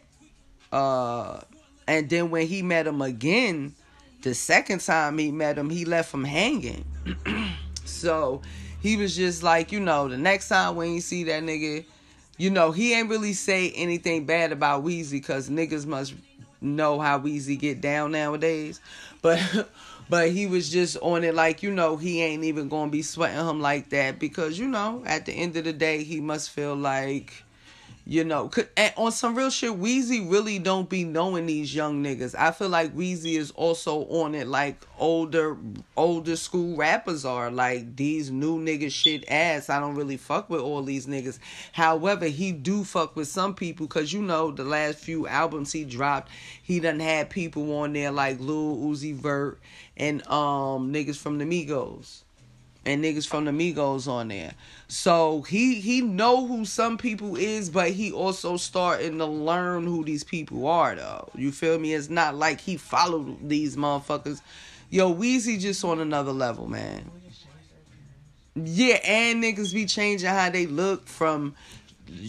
Uh, 0.72 1.42
and 1.88 2.10
then 2.10 2.30
when 2.30 2.46
he 2.46 2.62
met 2.62 2.86
him 2.86 3.02
again, 3.02 3.74
the 4.22 4.36
second 4.36 4.82
time 4.82 5.18
he 5.18 5.32
met 5.32 5.58
him, 5.58 5.70
he 5.70 5.86
left 5.86 6.14
him 6.14 6.24
hanging. 6.24 6.86
so 7.86 8.42
he 8.82 8.98
was 8.98 9.16
just 9.16 9.42
like, 9.42 9.72
you 9.72 9.80
know, 9.80 10.08
the 10.08 10.18
next 10.18 10.50
time 10.50 10.76
when 10.76 10.94
you 10.94 11.02
see 11.02 11.24
that 11.24 11.42
nigga, 11.42 11.86
you 12.38 12.50
know, 12.50 12.72
he 12.72 12.94
ain't 12.94 13.10
really 13.10 13.34
say 13.34 13.72
anything 13.72 14.26
bad 14.26 14.52
about 14.52 14.84
Weezy 14.84 15.14
because 15.14 15.50
niggas 15.50 15.86
must 15.86 16.14
know 16.62 17.00
how 17.00 17.20
Weezy 17.20 17.58
get 17.58 17.82
down 17.82 18.12
nowadays. 18.12 18.80
But 19.22 19.70
but 20.10 20.30
he 20.30 20.48
was 20.48 20.70
just 20.70 20.98
on 20.98 21.24
it 21.24 21.36
like, 21.36 21.64
you 21.64 21.72
know, 21.72 21.98
he 21.98 22.22
ain't 22.22 22.44
even 22.44 22.70
gonna 22.70 22.92
be 22.92 23.02
sweating 23.02 23.48
him 23.48 23.60
like 23.60 23.90
that 23.90 24.20
because, 24.20 24.58
you 24.58 24.68
know, 24.68 25.04
at 25.06 25.26
the 25.26 25.34
end 25.34 25.58
of 25.58 25.66
the 25.66 25.74
day 25.74 26.04
he 26.04 26.22
must 26.22 26.52
feel 26.52 26.76
like 26.76 27.44
you 28.10 28.24
know, 28.24 28.50
on 28.96 29.12
some 29.12 29.36
real 29.36 29.50
shit, 29.50 29.74
Weezy 29.74 30.32
really 30.32 30.60
don't 30.60 30.88
be 30.88 31.04
knowing 31.04 31.46
these 31.46 31.76
young 31.76 32.02
niggas. 32.02 32.34
I 32.40 32.52
feel 32.52 32.70
like 32.70 32.96
Weezy 32.96 33.38
is 33.38 33.52
also 33.52 34.06
on 34.06 34.34
it 34.34 34.48
like 34.48 34.78
older 34.98 35.58
older 35.98 36.38
school 36.38 36.78
rappers 36.78 37.26
are. 37.26 37.52
Like 37.52 37.98
these 37.98 38.32
new 38.32 38.60
niggas 38.60 38.94
shit 38.94 39.26
ass. 39.30 39.70
I 39.70 39.82
don't 39.82 39.96
really 39.96 40.16
fuck 40.16 40.50
with 40.50 40.62
all 40.62 40.84
these 40.84 41.06
niggas. 41.06 41.40
However, 41.74 42.28
he 42.28 42.54
do 42.54 42.86
fuck 42.86 43.18
with 43.18 43.28
some 43.28 43.54
people 43.54 43.88
because 43.88 44.14
you 44.14 44.22
know 44.22 44.52
the 44.52 44.64
last 44.64 45.00
few 45.00 45.28
albums 45.28 45.74
he 45.74 45.84
dropped, 45.84 46.32
he 46.64 46.80
done 46.80 47.02
had 47.02 47.30
people 47.30 47.76
on 47.76 47.92
there 47.92 48.12
like 48.12 48.40
Lil 48.40 48.78
Uzi 48.78 49.14
Vert 49.14 49.60
and 49.98 50.26
um 50.28 50.94
niggas 50.94 51.18
from 51.18 51.40
the 51.40 51.46
Migos 51.46 52.22
and 52.88 53.04
niggas 53.04 53.28
from 53.28 53.44
the 53.44 53.52
Migos 53.52 54.08
on 54.08 54.30
there. 54.30 54.54
So 54.88 55.42
he 55.42 55.82
he 55.82 56.00
know 56.02 56.48
who 56.48 56.64
some 56.64 56.98
people 56.98 57.36
is, 57.36 57.70
but 57.70 57.92
he 57.92 58.14
also 58.14 58.56
starting 58.56 59.18
to 59.18 59.26
learn 59.26 59.86
who 59.86 60.06
these 60.06 60.24
people 60.24 60.66
are 60.68 60.96
though. 60.96 61.30
You 61.36 61.52
feel 61.52 61.78
me? 61.78 61.94
It's 61.94 62.10
not 62.10 62.36
like 62.36 62.62
he 62.62 62.78
followed 62.78 63.50
these 63.50 63.76
motherfuckers. 63.76 64.42
Yo, 64.90 65.14
Weezy 65.14 65.60
just 65.60 65.84
on 65.84 66.00
another 66.00 66.32
level, 66.32 66.68
man. 66.68 67.12
Yeah, 68.56 69.00
and 69.04 69.44
niggas 69.44 69.74
be 69.74 69.86
changing 69.86 70.30
how 70.30 70.50
they 70.50 70.66
look 70.66 71.08
from 71.08 71.56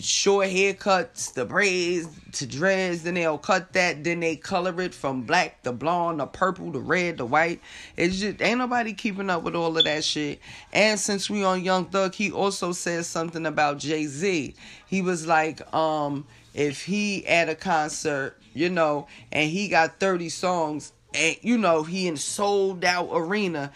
short 0.01 0.49
haircuts, 0.49 1.33
the 1.35 1.45
braids 1.45 2.09
to 2.33 2.47
dreads, 2.47 3.03
then 3.03 3.15
they'll 3.15 3.39
cut 3.39 3.73
that, 3.73 4.05
then 4.05 4.21
they 4.21 4.37
color 4.37 4.81
it 4.81 4.95
from 4.95 5.23
black 5.23 5.63
to 5.63 5.73
blonde, 5.73 6.19
to 6.19 6.27
purple, 6.27 6.73
to 6.73 6.79
red, 6.79 7.19
to 7.19 7.25
white. 7.25 7.61
It's 7.97 8.21
just 8.21 8.43
ain't 8.43 8.59
nobody 8.59 8.93
keeping 8.93 9.31
up 9.31 9.43
with 9.43 9.55
all 9.55 9.77
of 9.77 9.85
that 9.85 10.05
shit. 10.05 10.41
And 10.73 10.99
since 10.99 11.31
we 11.31 11.45
on 11.45 11.65
Young 11.65 11.87
Thug, 11.87 12.15
he 12.15 12.31
also 12.31 12.73
said 12.73 13.05
something 13.05 13.47
about 13.47 13.79
Jay 13.79 14.07
Z. 14.07 14.55
He 14.87 15.03
was 15.03 15.27
like, 15.27 15.73
um, 15.75 16.27
if 16.55 16.85
he 16.85 17.27
at 17.27 17.49
a 17.49 17.55
concert, 17.55 18.37
you 18.55 18.69
know, 18.71 19.07
and 19.33 19.51
he 19.51 19.69
got 19.69 20.01
30 20.01 20.29
songs, 20.29 20.93
and 21.15 21.37
you 21.43 21.59
know, 21.59 21.83
he 21.83 22.09
in 22.09 22.17
sold 22.17 22.85
out 22.85 23.09
arena, 23.13 23.73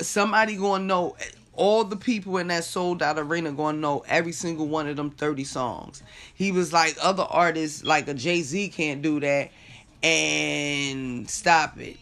somebody 0.00 0.56
gonna 0.56 0.84
know 0.84 1.16
all 1.58 1.82
the 1.82 1.96
people 1.96 2.38
in 2.38 2.48
that 2.48 2.64
sold 2.64 3.02
out 3.02 3.18
arena 3.18 3.52
gonna 3.52 3.78
know 3.78 4.04
every 4.08 4.32
single 4.32 4.68
one 4.68 4.88
of 4.88 4.96
them 4.96 5.10
30 5.10 5.44
songs. 5.44 6.02
He 6.32 6.52
was 6.52 6.72
like 6.72 6.96
other 7.02 7.24
artists 7.28 7.84
like 7.84 8.06
a 8.08 8.14
Jay-Z 8.14 8.68
can't 8.68 9.02
do 9.02 9.18
that 9.20 9.50
and 10.02 11.28
stop 11.28 11.78
it. 11.78 11.96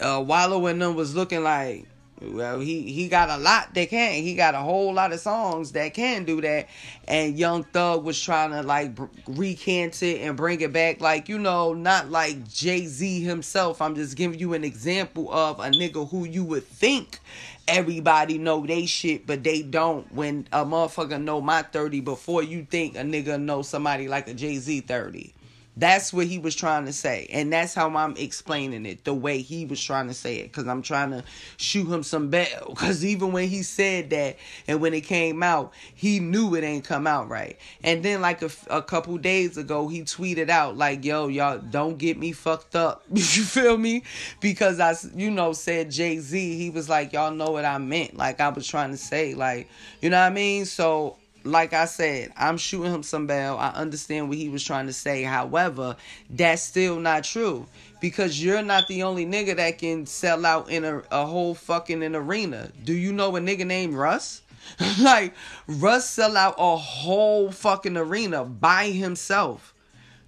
Uh 0.00 0.22
Wallo 0.24 0.66
and 0.66 0.80
them 0.80 0.94
was 0.94 1.14
looking 1.14 1.42
like 1.42 1.86
well 2.20 2.60
he 2.60 2.90
he 2.92 3.08
got 3.08 3.28
a 3.28 3.36
lot 3.36 3.72
that 3.74 3.90
can 3.90 4.14
he 4.14 4.34
got 4.34 4.54
a 4.54 4.58
whole 4.58 4.94
lot 4.94 5.12
of 5.12 5.20
songs 5.20 5.72
that 5.72 5.92
can 5.92 6.24
do 6.24 6.40
that 6.40 6.66
and 7.06 7.38
young 7.38 7.62
thug 7.62 8.04
was 8.04 8.20
trying 8.20 8.50
to 8.50 8.62
like 8.62 8.96
recant 9.26 10.02
it 10.02 10.20
and 10.22 10.36
bring 10.36 10.60
it 10.60 10.72
back 10.72 11.00
like 11.00 11.28
you 11.28 11.38
know 11.38 11.74
not 11.74 12.10
like 12.10 12.48
jay-z 12.48 13.20
himself 13.22 13.82
i'm 13.82 13.94
just 13.94 14.16
giving 14.16 14.38
you 14.38 14.54
an 14.54 14.64
example 14.64 15.30
of 15.30 15.60
a 15.60 15.64
nigga 15.64 16.08
who 16.08 16.24
you 16.24 16.42
would 16.42 16.64
think 16.64 17.20
everybody 17.68 18.38
know 18.38 18.66
they 18.66 18.86
shit, 18.86 19.26
but 19.26 19.44
they 19.44 19.62
don't. 19.62 20.10
When 20.12 20.48
a 20.52 20.64
motherfucker 20.64 21.20
know 21.22 21.40
my 21.40 21.62
30 21.62 22.00
before 22.00 22.42
you 22.42 22.66
think 22.70 22.96
a 22.96 23.00
nigga 23.00 23.40
know 23.40 23.62
somebody 23.62 24.08
like 24.08 24.28
a 24.28 24.34
Jay 24.34 24.56
Z 24.58 24.80
30. 24.82 25.32
That's 25.78 26.10
what 26.10 26.26
he 26.26 26.38
was 26.38 26.54
trying 26.54 26.86
to 26.86 26.92
say. 26.92 27.28
And 27.30 27.52
that's 27.52 27.74
how 27.74 27.94
I'm 27.94 28.16
explaining 28.16 28.86
it, 28.86 29.04
the 29.04 29.12
way 29.12 29.42
he 29.42 29.66
was 29.66 29.82
trying 29.82 30.08
to 30.08 30.14
say 30.14 30.38
it. 30.38 30.44
Because 30.44 30.66
I'm 30.66 30.80
trying 30.80 31.10
to 31.10 31.22
shoot 31.58 31.86
him 31.86 32.02
some 32.02 32.30
bell. 32.30 32.68
Because 32.70 33.04
even 33.04 33.32
when 33.32 33.48
he 33.48 33.62
said 33.62 34.08
that 34.10 34.38
and 34.66 34.80
when 34.80 34.94
it 34.94 35.02
came 35.02 35.42
out, 35.42 35.74
he 35.94 36.18
knew 36.18 36.54
it 36.54 36.64
ain't 36.64 36.84
come 36.84 37.06
out 37.06 37.28
right. 37.28 37.58
And 37.84 38.02
then, 38.02 38.22
like 38.22 38.40
a, 38.40 38.50
a 38.70 38.80
couple 38.80 39.18
days 39.18 39.58
ago, 39.58 39.88
he 39.88 40.02
tweeted 40.02 40.48
out, 40.48 40.78
like, 40.78 41.04
yo, 41.04 41.28
y'all 41.28 41.58
don't 41.58 41.98
get 41.98 42.16
me 42.16 42.32
fucked 42.32 42.74
up. 42.74 43.02
you 43.12 43.42
feel 43.42 43.76
me? 43.76 44.02
Because 44.40 44.80
I, 44.80 44.94
you 45.14 45.30
know, 45.30 45.52
said 45.52 45.90
Jay 45.90 46.18
Z. 46.18 46.56
He 46.56 46.70
was 46.70 46.88
like, 46.88 47.12
y'all 47.12 47.32
know 47.32 47.50
what 47.50 47.66
I 47.66 47.76
meant. 47.76 48.16
Like, 48.16 48.40
I 48.40 48.48
was 48.48 48.66
trying 48.66 48.92
to 48.92 48.96
say, 48.96 49.34
like, 49.34 49.68
you 50.00 50.08
know 50.08 50.20
what 50.20 50.26
I 50.26 50.30
mean? 50.30 50.64
So 50.64 51.18
like 51.46 51.72
I 51.72 51.86
said, 51.86 52.32
I'm 52.36 52.58
shooting 52.58 52.92
him 52.92 53.02
some 53.02 53.26
bell. 53.26 53.56
I 53.58 53.68
understand 53.70 54.28
what 54.28 54.38
he 54.38 54.48
was 54.48 54.64
trying 54.64 54.86
to 54.86 54.92
say. 54.92 55.22
However, 55.22 55.96
that's 56.28 56.62
still 56.62 56.98
not 57.00 57.24
true 57.24 57.66
because 58.00 58.42
you're 58.42 58.62
not 58.62 58.88
the 58.88 59.02
only 59.02 59.24
nigga 59.24 59.56
that 59.56 59.78
can 59.78 60.06
sell 60.06 60.44
out 60.44 60.70
in 60.70 60.84
a, 60.84 61.02
a 61.10 61.26
whole 61.26 61.54
fucking 61.54 62.02
an 62.02 62.14
arena. 62.14 62.70
Do 62.84 62.92
you 62.92 63.12
know 63.12 63.34
a 63.36 63.40
nigga 63.40 63.66
named 63.66 63.94
Russ? 63.94 64.42
like 65.00 65.34
Russ 65.66 66.10
sell 66.10 66.36
out 66.36 66.56
a 66.58 66.76
whole 66.76 67.50
fucking 67.50 67.96
arena 67.96 68.44
by 68.44 68.86
himself. 68.90 69.74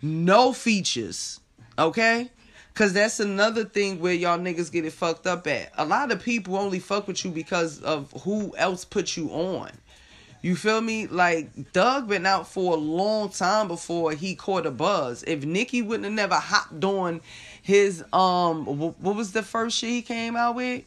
No 0.00 0.52
features. 0.52 1.40
Okay? 1.78 2.30
Cause 2.74 2.92
that's 2.92 3.18
another 3.18 3.64
thing 3.64 3.98
where 3.98 4.14
y'all 4.14 4.38
niggas 4.38 4.70
get 4.70 4.84
it 4.84 4.92
fucked 4.92 5.26
up 5.26 5.48
at. 5.48 5.72
A 5.76 5.84
lot 5.84 6.12
of 6.12 6.22
people 6.22 6.56
only 6.56 6.78
fuck 6.78 7.08
with 7.08 7.24
you 7.24 7.32
because 7.32 7.82
of 7.82 8.12
who 8.22 8.54
else 8.56 8.84
put 8.84 9.16
you 9.16 9.30
on. 9.30 9.72
You 10.40 10.54
feel 10.54 10.80
me? 10.80 11.06
Like 11.06 11.72
Thug 11.72 12.08
been 12.08 12.24
out 12.24 12.46
for 12.46 12.74
a 12.74 12.76
long 12.76 13.30
time 13.30 13.68
before 13.68 14.12
he 14.12 14.34
caught 14.34 14.66
a 14.66 14.70
buzz. 14.70 15.24
If 15.26 15.44
Nicki 15.44 15.82
wouldn't 15.82 16.04
have 16.04 16.12
never 16.12 16.36
hopped 16.36 16.84
on 16.84 17.20
his 17.60 18.04
um, 18.12 18.64
wh- 18.64 19.02
what 19.02 19.16
was 19.16 19.32
the 19.32 19.42
first 19.42 19.78
shit 19.78 19.90
he 19.90 20.02
came 20.02 20.36
out 20.36 20.54
with? 20.54 20.84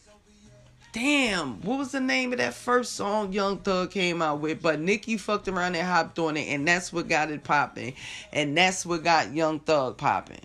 Damn, 0.94 1.62
what 1.62 1.78
was 1.78 1.92
the 1.94 2.02
name 2.02 2.34
of 2.34 2.40
that 2.40 2.54
first 2.54 2.94
song 2.94 3.32
Young 3.32 3.60
Thug 3.60 3.92
came 3.92 4.22
out 4.22 4.42
with? 4.42 4.62
But 4.62 4.82
Nicki 4.82 5.16
fucked 5.18 5.48
around 5.48 5.76
and 5.76 5.88
hopped 5.88 6.20
on 6.20 6.36
it, 6.36 6.48
and 6.48 6.68
that's 6.68 6.92
what 6.92 7.08
got 7.08 7.32
it 7.32 7.46
popping, 7.46 7.94
and 8.34 8.58
that's 8.58 8.86
what 8.86 9.04
got 9.04 9.34
Young 9.34 9.60
Thug 9.60 9.98
popping. 9.98 10.42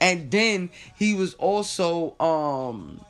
And 0.00 0.30
then 0.30 0.70
he 0.96 1.14
was 1.14 1.34
also 1.34 2.14
um 2.20 3.00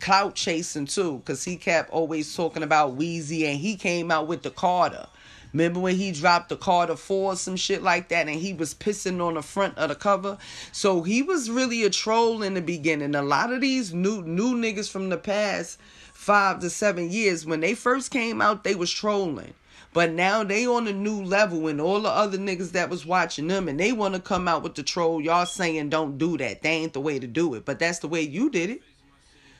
clout 0.00 0.34
chasing 0.34 0.86
too, 0.86 1.22
cause 1.24 1.44
he 1.44 1.56
kept 1.56 1.90
always 1.90 2.34
talking 2.34 2.62
about 2.62 2.98
Weezy, 2.98 3.44
and 3.44 3.58
he 3.58 3.76
came 3.76 4.10
out 4.10 4.26
with 4.26 4.42
the 4.42 4.50
Carter. 4.50 5.06
Remember 5.52 5.80
when 5.80 5.96
he 5.96 6.12
dropped 6.12 6.50
the 6.50 6.56
Carter 6.56 6.96
4 6.96 7.36
some 7.36 7.56
shit 7.56 7.82
like 7.82 8.08
that 8.08 8.28
and 8.28 8.38
he 8.38 8.52
was 8.52 8.74
pissing 8.74 9.26
on 9.26 9.34
the 9.34 9.42
front 9.42 9.78
of 9.78 9.88
the 9.88 9.94
cover? 9.94 10.36
So 10.70 11.02
he 11.02 11.22
was 11.22 11.48
really 11.48 11.82
a 11.84 11.88
troll 11.88 12.42
in 12.42 12.52
the 12.52 12.60
beginning. 12.60 13.14
A 13.14 13.22
lot 13.22 13.50
of 13.50 13.62
these 13.62 13.94
new 13.94 14.20
new 14.20 14.54
niggas 14.54 14.90
from 14.90 15.08
the 15.08 15.16
past 15.16 15.78
five 16.12 16.60
to 16.60 16.68
seven 16.68 17.10
years, 17.10 17.46
when 17.46 17.60
they 17.60 17.74
first 17.74 18.10
came 18.10 18.42
out, 18.42 18.64
they 18.64 18.74
was 18.74 18.90
trolling. 18.90 19.54
But 19.94 20.12
now 20.12 20.44
they 20.44 20.66
on 20.66 20.86
a 20.88 20.92
new 20.92 21.22
level 21.22 21.68
and 21.68 21.80
all 21.80 22.00
the 22.00 22.10
other 22.10 22.36
niggas 22.36 22.72
that 22.72 22.90
was 22.90 23.06
watching 23.06 23.46
them 23.46 23.66
and 23.66 23.80
they 23.80 23.92
want 23.92 24.14
to 24.14 24.20
come 24.20 24.46
out 24.46 24.62
with 24.62 24.74
the 24.74 24.82
troll. 24.82 25.22
Y'all 25.22 25.46
saying 25.46 25.88
don't 25.88 26.18
do 26.18 26.36
that. 26.36 26.60
They 26.60 26.68
ain't 26.68 26.92
the 26.92 27.00
way 27.00 27.18
to 27.18 27.26
do 27.26 27.54
it. 27.54 27.64
But 27.64 27.78
that's 27.78 28.00
the 28.00 28.08
way 28.08 28.20
you 28.20 28.50
did 28.50 28.68
it. 28.68 28.82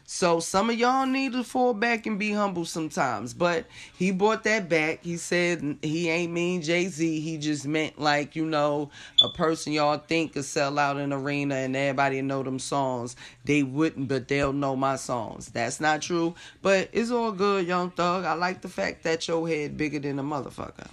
So 0.08 0.38
some 0.38 0.70
of 0.70 0.78
y'all 0.78 1.04
need 1.04 1.32
to 1.32 1.42
fall 1.42 1.74
back 1.74 2.06
and 2.06 2.16
be 2.16 2.30
humble 2.30 2.64
sometimes. 2.64 3.34
But 3.34 3.66
he 3.98 4.12
brought 4.12 4.44
that 4.44 4.68
back. 4.68 5.02
He 5.02 5.16
said 5.16 5.78
he 5.82 6.08
ain't 6.08 6.32
mean 6.32 6.62
Jay 6.62 6.86
Z. 6.86 7.20
He 7.20 7.38
just 7.38 7.66
meant 7.66 7.98
like, 8.00 8.36
you 8.36 8.46
know, 8.46 8.90
a 9.20 9.28
person 9.30 9.72
y'all 9.72 9.98
think 9.98 10.34
could 10.34 10.44
sell 10.44 10.78
out 10.78 10.96
an 10.96 11.12
arena 11.12 11.56
and 11.56 11.74
everybody 11.74 12.22
know 12.22 12.44
them 12.44 12.60
songs. 12.60 13.16
They 13.44 13.64
wouldn't, 13.64 14.06
but 14.06 14.28
they'll 14.28 14.52
know 14.52 14.76
my 14.76 14.94
songs. 14.94 15.48
That's 15.48 15.80
not 15.80 16.02
true. 16.02 16.36
But 16.62 16.88
it's 16.92 17.10
all 17.10 17.32
good, 17.32 17.66
young 17.66 17.90
thug. 17.90 18.24
I 18.24 18.34
like 18.34 18.62
the 18.62 18.68
fact 18.68 19.02
that 19.02 19.26
your 19.26 19.48
head 19.48 19.76
bigger 19.76 19.98
than 19.98 20.20
a 20.20 20.22
motherfucker. 20.22 20.88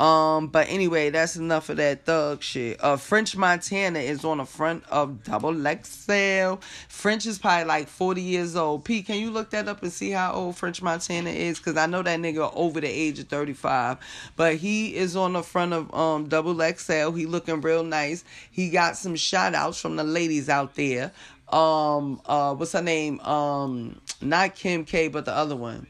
Um, 0.00 0.48
but 0.48 0.68
anyway, 0.68 1.10
that's 1.10 1.36
enough 1.36 1.68
of 1.68 1.76
that 1.76 2.04
thug 2.04 2.42
shit. 2.42 2.82
Uh, 2.82 2.96
French 2.96 3.36
Montana 3.36 4.00
is 4.00 4.24
on 4.24 4.38
the 4.38 4.44
front 4.44 4.82
of 4.90 5.22
Double 5.22 5.54
XL. 5.54 6.56
French 6.88 7.26
is 7.26 7.38
probably 7.38 7.64
like 7.64 7.88
40 7.88 8.20
years 8.20 8.56
old. 8.56 8.84
Pete, 8.84 9.06
can 9.06 9.16
you 9.16 9.30
look 9.30 9.50
that 9.50 9.68
up 9.68 9.82
and 9.82 9.92
see 9.92 10.10
how 10.10 10.32
old 10.32 10.56
French 10.56 10.82
Montana 10.82 11.30
is? 11.30 11.60
Cause 11.60 11.76
I 11.76 11.86
know 11.86 12.02
that 12.02 12.18
nigga 12.18 12.50
over 12.54 12.80
the 12.80 12.88
age 12.88 13.20
of 13.20 13.28
35. 13.28 13.98
But 14.34 14.56
he 14.56 14.96
is 14.96 15.14
on 15.14 15.34
the 15.34 15.42
front 15.42 15.72
of 15.72 15.94
um 15.94 16.28
Double 16.28 16.58
XL. 16.58 17.12
He 17.12 17.26
looking 17.26 17.60
real 17.60 17.84
nice. 17.84 18.24
He 18.50 18.70
got 18.70 18.96
some 18.96 19.14
shout 19.14 19.54
outs 19.54 19.80
from 19.80 19.94
the 19.96 20.04
ladies 20.04 20.48
out 20.48 20.74
there. 20.74 21.12
Um, 21.48 22.20
uh, 22.26 22.54
what's 22.54 22.72
her 22.72 22.82
name? 22.82 23.20
Um, 23.20 24.00
not 24.20 24.56
Kim 24.56 24.84
K, 24.84 25.08
but 25.08 25.24
the 25.24 25.32
other 25.32 25.54
one. 25.54 25.86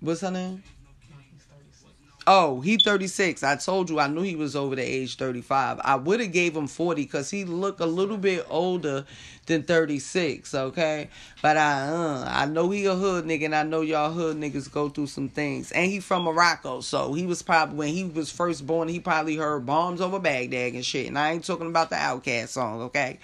What's 0.00 0.20
her 0.20 0.30
name? 0.30 0.62
Oh, 2.24 2.60
he 2.60 2.76
36. 2.76 3.42
I 3.42 3.56
told 3.56 3.90
you 3.90 3.98
I 3.98 4.06
knew 4.06 4.22
he 4.22 4.36
was 4.36 4.54
over 4.54 4.76
the 4.76 4.82
age 4.82 5.16
35. 5.16 5.80
I 5.82 5.96
would 5.96 6.20
have 6.20 6.30
gave 6.30 6.56
him 6.56 6.68
40 6.68 7.02
because 7.02 7.30
he 7.30 7.44
look 7.44 7.80
a 7.80 7.86
little 7.86 8.16
bit 8.16 8.46
older 8.48 9.04
than 9.46 9.64
36, 9.64 10.54
okay? 10.54 11.08
But 11.40 11.56
I 11.56 11.88
uh, 11.88 12.24
I 12.28 12.46
know 12.46 12.70
he 12.70 12.86
a 12.86 12.94
hood 12.94 13.24
nigga 13.24 13.46
and 13.46 13.56
I 13.56 13.64
know 13.64 13.80
y'all 13.80 14.12
hood 14.12 14.36
niggas 14.36 14.70
go 14.70 14.88
through 14.88 15.08
some 15.08 15.28
things. 15.28 15.72
And 15.72 15.90
he 15.90 15.98
from 15.98 16.22
Morocco, 16.22 16.80
so 16.80 17.12
he 17.12 17.26
was 17.26 17.42
probably 17.42 17.76
when 17.76 17.88
he 17.88 18.04
was 18.04 18.30
first 18.30 18.64
born, 18.66 18.86
he 18.86 19.00
probably 19.00 19.36
heard 19.36 19.66
bombs 19.66 20.00
over 20.00 20.20
Baghdad 20.20 20.74
and 20.74 20.84
shit. 20.84 21.08
And 21.08 21.18
I 21.18 21.32
ain't 21.32 21.44
talking 21.44 21.66
about 21.66 21.90
the 21.90 21.96
OutKast 21.96 22.48
song, 22.48 22.82
okay? 22.82 23.18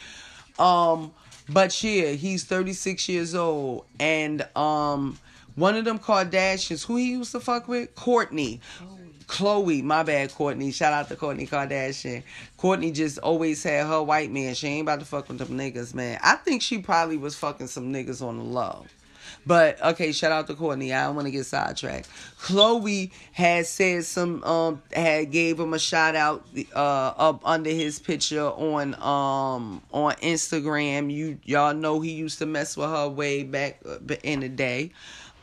Um, 0.58 1.12
but 1.48 1.82
yeah, 1.84 2.10
he's 2.10 2.44
36 2.44 3.08
years 3.08 3.36
old 3.36 3.84
and 4.00 4.46
um 4.56 5.18
one 5.58 5.76
of 5.76 5.84
them 5.84 5.98
Kardashians, 5.98 6.86
who 6.86 6.96
he 6.96 7.10
used 7.10 7.32
to 7.32 7.40
fuck 7.40 7.68
with? 7.68 7.94
Kourtney. 7.94 8.60
Khloé, 9.26 9.82
my 9.82 10.02
bad, 10.02 10.30
Kourtney. 10.30 10.72
Shout 10.72 10.94
out 10.94 11.08
to 11.08 11.16
Kourtney 11.16 11.48
Kardashian. 11.48 12.22
Kourtney 12.58 12.94
just 12.94 13.18
always 13.18 13.62
had 13.62 13.86
her 13.86 14.02
white 14.02 14.30
man. 14.30 14.54
She 14.54 14.68
ain't 14.68 14.82
about 14.82 15.00
to 15.00 15.04
fuck 15.04 15.28
with 15.28 15.38
them 15.38 15.48
niggas, 15.48 15.94
man. 15.94 16.18
I 16.22 16.36
think 16.36 16.62
she 16.62 16.78
probably 16.78 17.18
was 17.18 17.36
fucking 17.36 17.66
some 17.66 17.92
niggas 17.92 18.22
on 18.22 18.38
the 18.38 18.44
low. 18.44 18.86
But 19.46 19.82
okay, 19.82 20.12
shout 20.12 20.32
out 20.32 20.46
to 20.48 20.54
Kourtney. 20.54 20.94
I 20.94 21.04
don't 21.04 21.14
want 21.14 21.26
to 21.26 21.30
get 21.32 21.46
sidetracked. 21.46 22.08
Khloé 22.40 23.10
had 23.32 23.66
said 23.66 24.04
some 24.04 24.42
um 24.44 24.82
had 24.92 25.30
gave 25.30 25.58
him 25.58 25.74
a 25.74 25.78
shout 25.78 26.14
out 26.14 26.46
uh 26.74 27.12
up 27.16 27.40
under 27.46 27.70
his 27.70 27.98
picture 27.98 28.46
on 28.46 28.94
um 28.94 29.82
on 29.92 30.14
Instagram. 30.16 31.12
You 31.12 31.38
y'all 31.44 31.74
know 31.74 32.00
he 32.00 32.12
used 32.12 32.38
to 32.38 32.46
mess 32.46 32.76
with 32.76 32.88
her 32.88 33.08
way 33.08 33.42
back 33.42 33.80
uh, 33.86 33.98
in 34.22 34.40
the 34.40 34.48
day. 34.48 34.92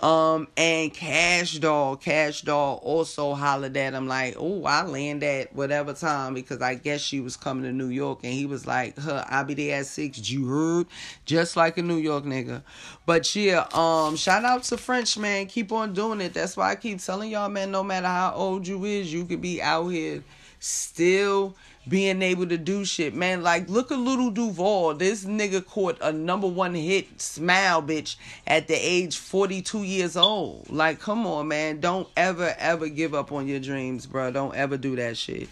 Um 0.01 0.47
and 0.57 0.93
Cash 0.93 1.59
Doll, 1.59 1.95
Cash 1.95 2.41
Doll 2.41 2.79
also 2.83 3.33
hollered 3.33 3.77
at 3.77 3.93
him 3.93 4.07
like, 4.07 4.35
"Oh, 4.37 4.65
I 4.65 4.83
land 4.83 5.23
at 5.23 5.55
whatever 5.55 5.93
time 5.93 6.33
because 6.33 6.61
I 6.61 6.75
guess 6.75 7.01
she 7.01 7.21
was 7.21 7.37
coming 7.37 7.63
to 7.63 7.71
New 7.71 7.87
York." 7.87 8.19
And 8.23 8.33
he 8.33 8.45
was 8.45 8.67
like, 8.67 8.97
"Huh, 8.97 9.23
I'll 9.29 9.45
be 9.45 9.53
there 9.53 9.79
at 9.79 9.85
six. 9.85 10.29
You 10.29 10.47
heard? 10.47 10.87
Just 11.25 11.55
like 11.55 11.77
a 11.77 11.81
New 11.81 11.97
York 11.97 12.25
nigga." 12.25 12.61
But 13.05 13.33
yeah, 13.35 13.67
um, 13.73 14.17
shout 14.17 14.43
out 14.43 14.63
to 14.63 14.77
French 14.77 15.17
man. 15.17 15.47
Keep 15.47 15.71
on 15.71 15.93
doing 15.93 16.19
it. 16.19 16.33
That's 16.33 16.57
why 16.57 16.71
I 16.71 16.75
keep 16.75 16.99
telling 16.99 17.31
y'all, 17.31 17.49
man. 17.49 17.71
No 17.71 17.83
matter 17.83 18.07
how 18.07 18.33
old 18.35 18.67
you 18.67 18.83
is, 18.83 19.13
you 19.13 19.25
could 19.25 19.41
be 19.41 19.61
out 19.61 19.87
here 19.87 20.23
still 20.59 21.55
being 21.87 22.21
able 22.21 22.47
to 22.47 22.57
do 22.57 22.85
shit, 22.85 23.13
man. 23.13 23.43
Like, 23.43 23.69
look 23.69 23.91
at 23.91 23.99
Lil 23.99 24.31
Duval. 24.31 24.95
This 24.95 25.25
nigga 25.25 25.65
caught 25.65 25.97
a 26.01 26.11
number 26.11 26.47
one 26.47 26.73
hit, 26.73 27.21
Smile 27.21 27.81
Bitch, 27.81 28.15
at 28.47 28.67
the 28.67 28.75
age 28.75 29.17
42 29.17 29.83
years 29.83 30.17
old. 30.17 30.69
Like, 30.69 30.99
come 30.99 31.27
on, 31.27 31.47
man. 31.47 31.79
Don't 31.79 32.07
ever, 32.17 32.55
ever 32.57 32.89
give 32.89 33.13
up 33.13 33.31
on 33.31 33.47
your 33.47 33.59
dreams, 33.59 34.05
bro. 34.05 34.31
Don't 34.31 34.55
ever 34.55 34.77
do 34.77 34.95
that 34.95 35.17
shit. 35.17 35.49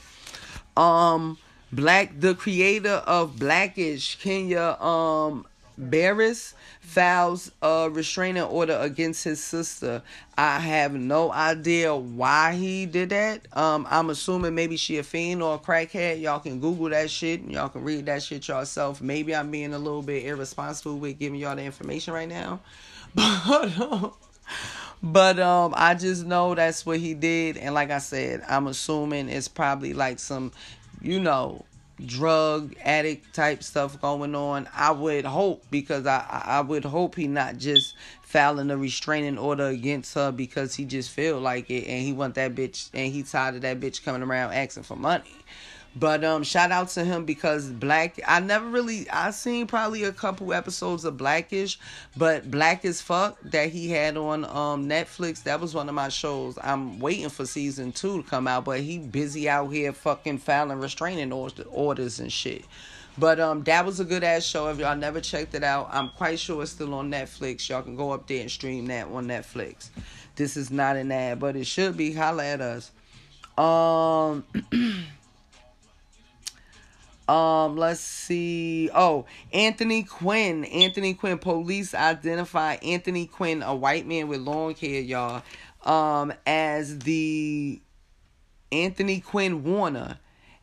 Um, 0.75 1.37
Black, 1.71 2.19
the 2.19 2.35
creator 2.35 3.01
of 3.07 3.39
Blackish, 3.39 4.19
Kenya, 4.19 4.77
um, 4.79 5.45
Barris 5.77 6.53
files 6.81 7.51
a 7.61 7.89
restraining 7.91 8.43
order 8.43 8.77
against 8.79 9.23
his 9.23 9.43
sister. 9.43 10.01
I 10.37 10.59
have 10.59 10.93
no 10.93 11.31
idea 11.31 11.95
why 11.95 12.53
he 12.53 12.85
did 12.85 13.09
that. 13.09 13.41
Um, 13.55 13.87
I'm 13.89 14.09
assuming 14.09 14.55
maybe 14.55 14.77
she 14.77 14.97
a 14.97 15.03
fiend 15.03 15.41
or 15.41 15.55
a 15.55 15.59
crackhead. 15.59 16.21
Y'all 16.21 16.39
can 16.39 16.59
Google 16.59 16.89
that 16.89 17.09
shit 17.09 17.41
and 17.41 17.51
y'all 17.51 17.69
can 17.69 17.83
read 17.83 18.05
that 18.05 18.23
shit 18.23 18.47
yourself. 18.47 19.01
Maybe 19.01 19.35
I'm 19.35 19.51
being 19.51 19.73
a 19.73 19.79
little 19.79 20.01
bit 20.01 20.25
irresponsible 20.25 20.97
with 20.97 21.19
giving 21.19 21.39
y'all 21.39 21.55
the 21.55 21.63
information 21.63 22.13
right 22.13 22.29
now, 22.29 22.59
but. 23.15 23.79
Um, 23.79 24.13
but 25.03 25.37
um, 25.37 25.73
I 25.75 25.95
just 25.95 26.25
know 26.25 26.55
that's 26.55 26.85
what 26.85 26.97
he 26.97 27.13
did, 27.13 27.57
and 27.57 27.75
like 27.75 27.91
I 27.91 27.97
said, 27.99 28.41
I'm 28.47 28.67
assuming 28.67 29.27
it's 29.27 29.49
probably 29.49 29.93
like 29.93 30.17
some, 30.17 30.53
you 31.01 31.19
know, 31.19 31.65
drug 32.05 32.75
addict 32.83 33.33
type 33.33 33.63
stuff 33.63 33.99
going 34.01 34.35
on. 34.35 34.67
I 34.75 34.91
would 34.91 35.25
hope 35.25 35.63
because 35.71 36.05
I 36.05 36.25
I 36.45 36.61
would 36.61 36.85
hope 36.85 37.15
he 37.15 37.27
not 37.27 37.57
just 37.57 37.95
filing 38.21 38.71
a 38.71 38.77
restraining 38.77 39.37
order 39.37 39.67
against 39.67 40.13
her 40.15 40.31
because 40.31 40.75
he 40.75 40.85
just 40.85 41.09
feel 41.11 41.39
like 41.39 41.69
it 41.69 41.85
and 41.87 42.03
he 42.03 42.13
want 42.13 42.35
that 42.35 42.55
bitch 42.55 42.89
and 42.93 43.13
he 43.13 43.23
tired 43.23 43.55
of 43.55 43.61
that 43.61 43.79
bitch 43.79 44.03
coming 44.03 44.23
around 44.23 44.53
asking 44.53 44.83
for 44.83 44.95
money. 44.95 45.35
But 45.95 46.23
um 46.23 46.43
shout 46.43 46.71
out 46.71 46.89
to 46.89 47.03
him 47.03 47.25
because 47.25 47.69
Black 47.69 48.19
I 48.27 48.39
never 48.39 48.67
really 48.67 49.07
I 49.09 49.29
seen 49.31 49.67
probably 49.67 50.03
a 50.03 50.11
couple 50.11 50.51
episodes 50.51 51.05
of 51.05 51.17
Blackish, 51.17 51.77
but 52.17 52.49
Black 52.49 52.83
as 52.83 52.99
Fuck 52.99 53.37
that 53.43 53.69
he 53.69 53.89
had 53.91 54.17
on 54.17 54.43
um 54.45 54.89
Netflix, 54.89 55.43
that 55.43 55.59
was 55.59 55.75
one 55.75 55.89
of 55.89 55.95
my 55.95 56.09
shows. 56.09 56.57
I'm 56.63 56.99
waiting 56.99 57.29
for 57.29 57.45
season 57.45 57.91
2 57.91 58.23
to 58.23 58.29
come 58.29 58.47
out, 58.47 58.65
but 58.65 58.79
he 58.79 58.97
busy 58.97 59.47
out 59.47 59.67
here 59.67 59.93
fucking 59.93 60.39
filing 60.39 60.79
restraining 60.79 61.31
orders 61.31 62.19
and 62.19 62.31
shit. 62.31 62.65
But 63.15 63.39
um 63.39 63.63
that 63.65 63.85
was 63.85 63.99
a 63.99 64.05
good 64.05 64.23
ass 64.23 64.43
show. 64.43 64.69
If 64.69 64.79
y'all 64.79 64.95
never 64.97 65.21
checked 65.21 65.53
it 65.53 65.63
out, 65.63 65.89
I'm 65.91 66.09
quite 66.09 66.39
sure 66.39 66.63
it's 66.63 66.71
still 66.71 66.95
on 66.95 67.11
Netflix. 67.11 67.69
Y'all 67.69 67.83
can 67.83 67.95
go 67.95 68.11
up 68.11 68.25
there 68.25 68.41
and 68.41 68.49
stream 68.49 68.87
that 68.87 69.09
on 69.09 69.27
Netflix. 69.27 69.89
This 70.35 70.57
is 70.57 70.71
not 70.71 70.95
an 70.95 71.11
ad, 71.11 71.39
but 71.39 71.55
it 71.55 71.67
should 71.67 71.95
be. 71.95 72.13
Holla 72.13 72.45
at 72.45 72.61
us. 72.61 72.91
Um 73.59 74.43
Um, 77.27 77.77
let's 77.77 78.01
see. 78.01 78.89
Oh, 78.93 79.25
Anthony 79.51 80.03
Quinn. 80.03 80.65
Anthony 80.65 81.13
Quinn. 81.13 81.37
Police 81.37 81.93
identify 81.93 82.75
Anthony 82.75 83.27
Quinn, 83.27 83.63
a 83.63 83.73
white 83.75 84.05
man 84.05 84.27
with 84.27 84.41
long 84.41 84.75
hair, 84.75 85.01
y'all, 85.01 85.43
um, 85.83 86.33
as 86.45 86.99
the 86.99 87.81
Anthony 88.71 89.21
Quinn 89.21 89.63
Warner 89.63 90.19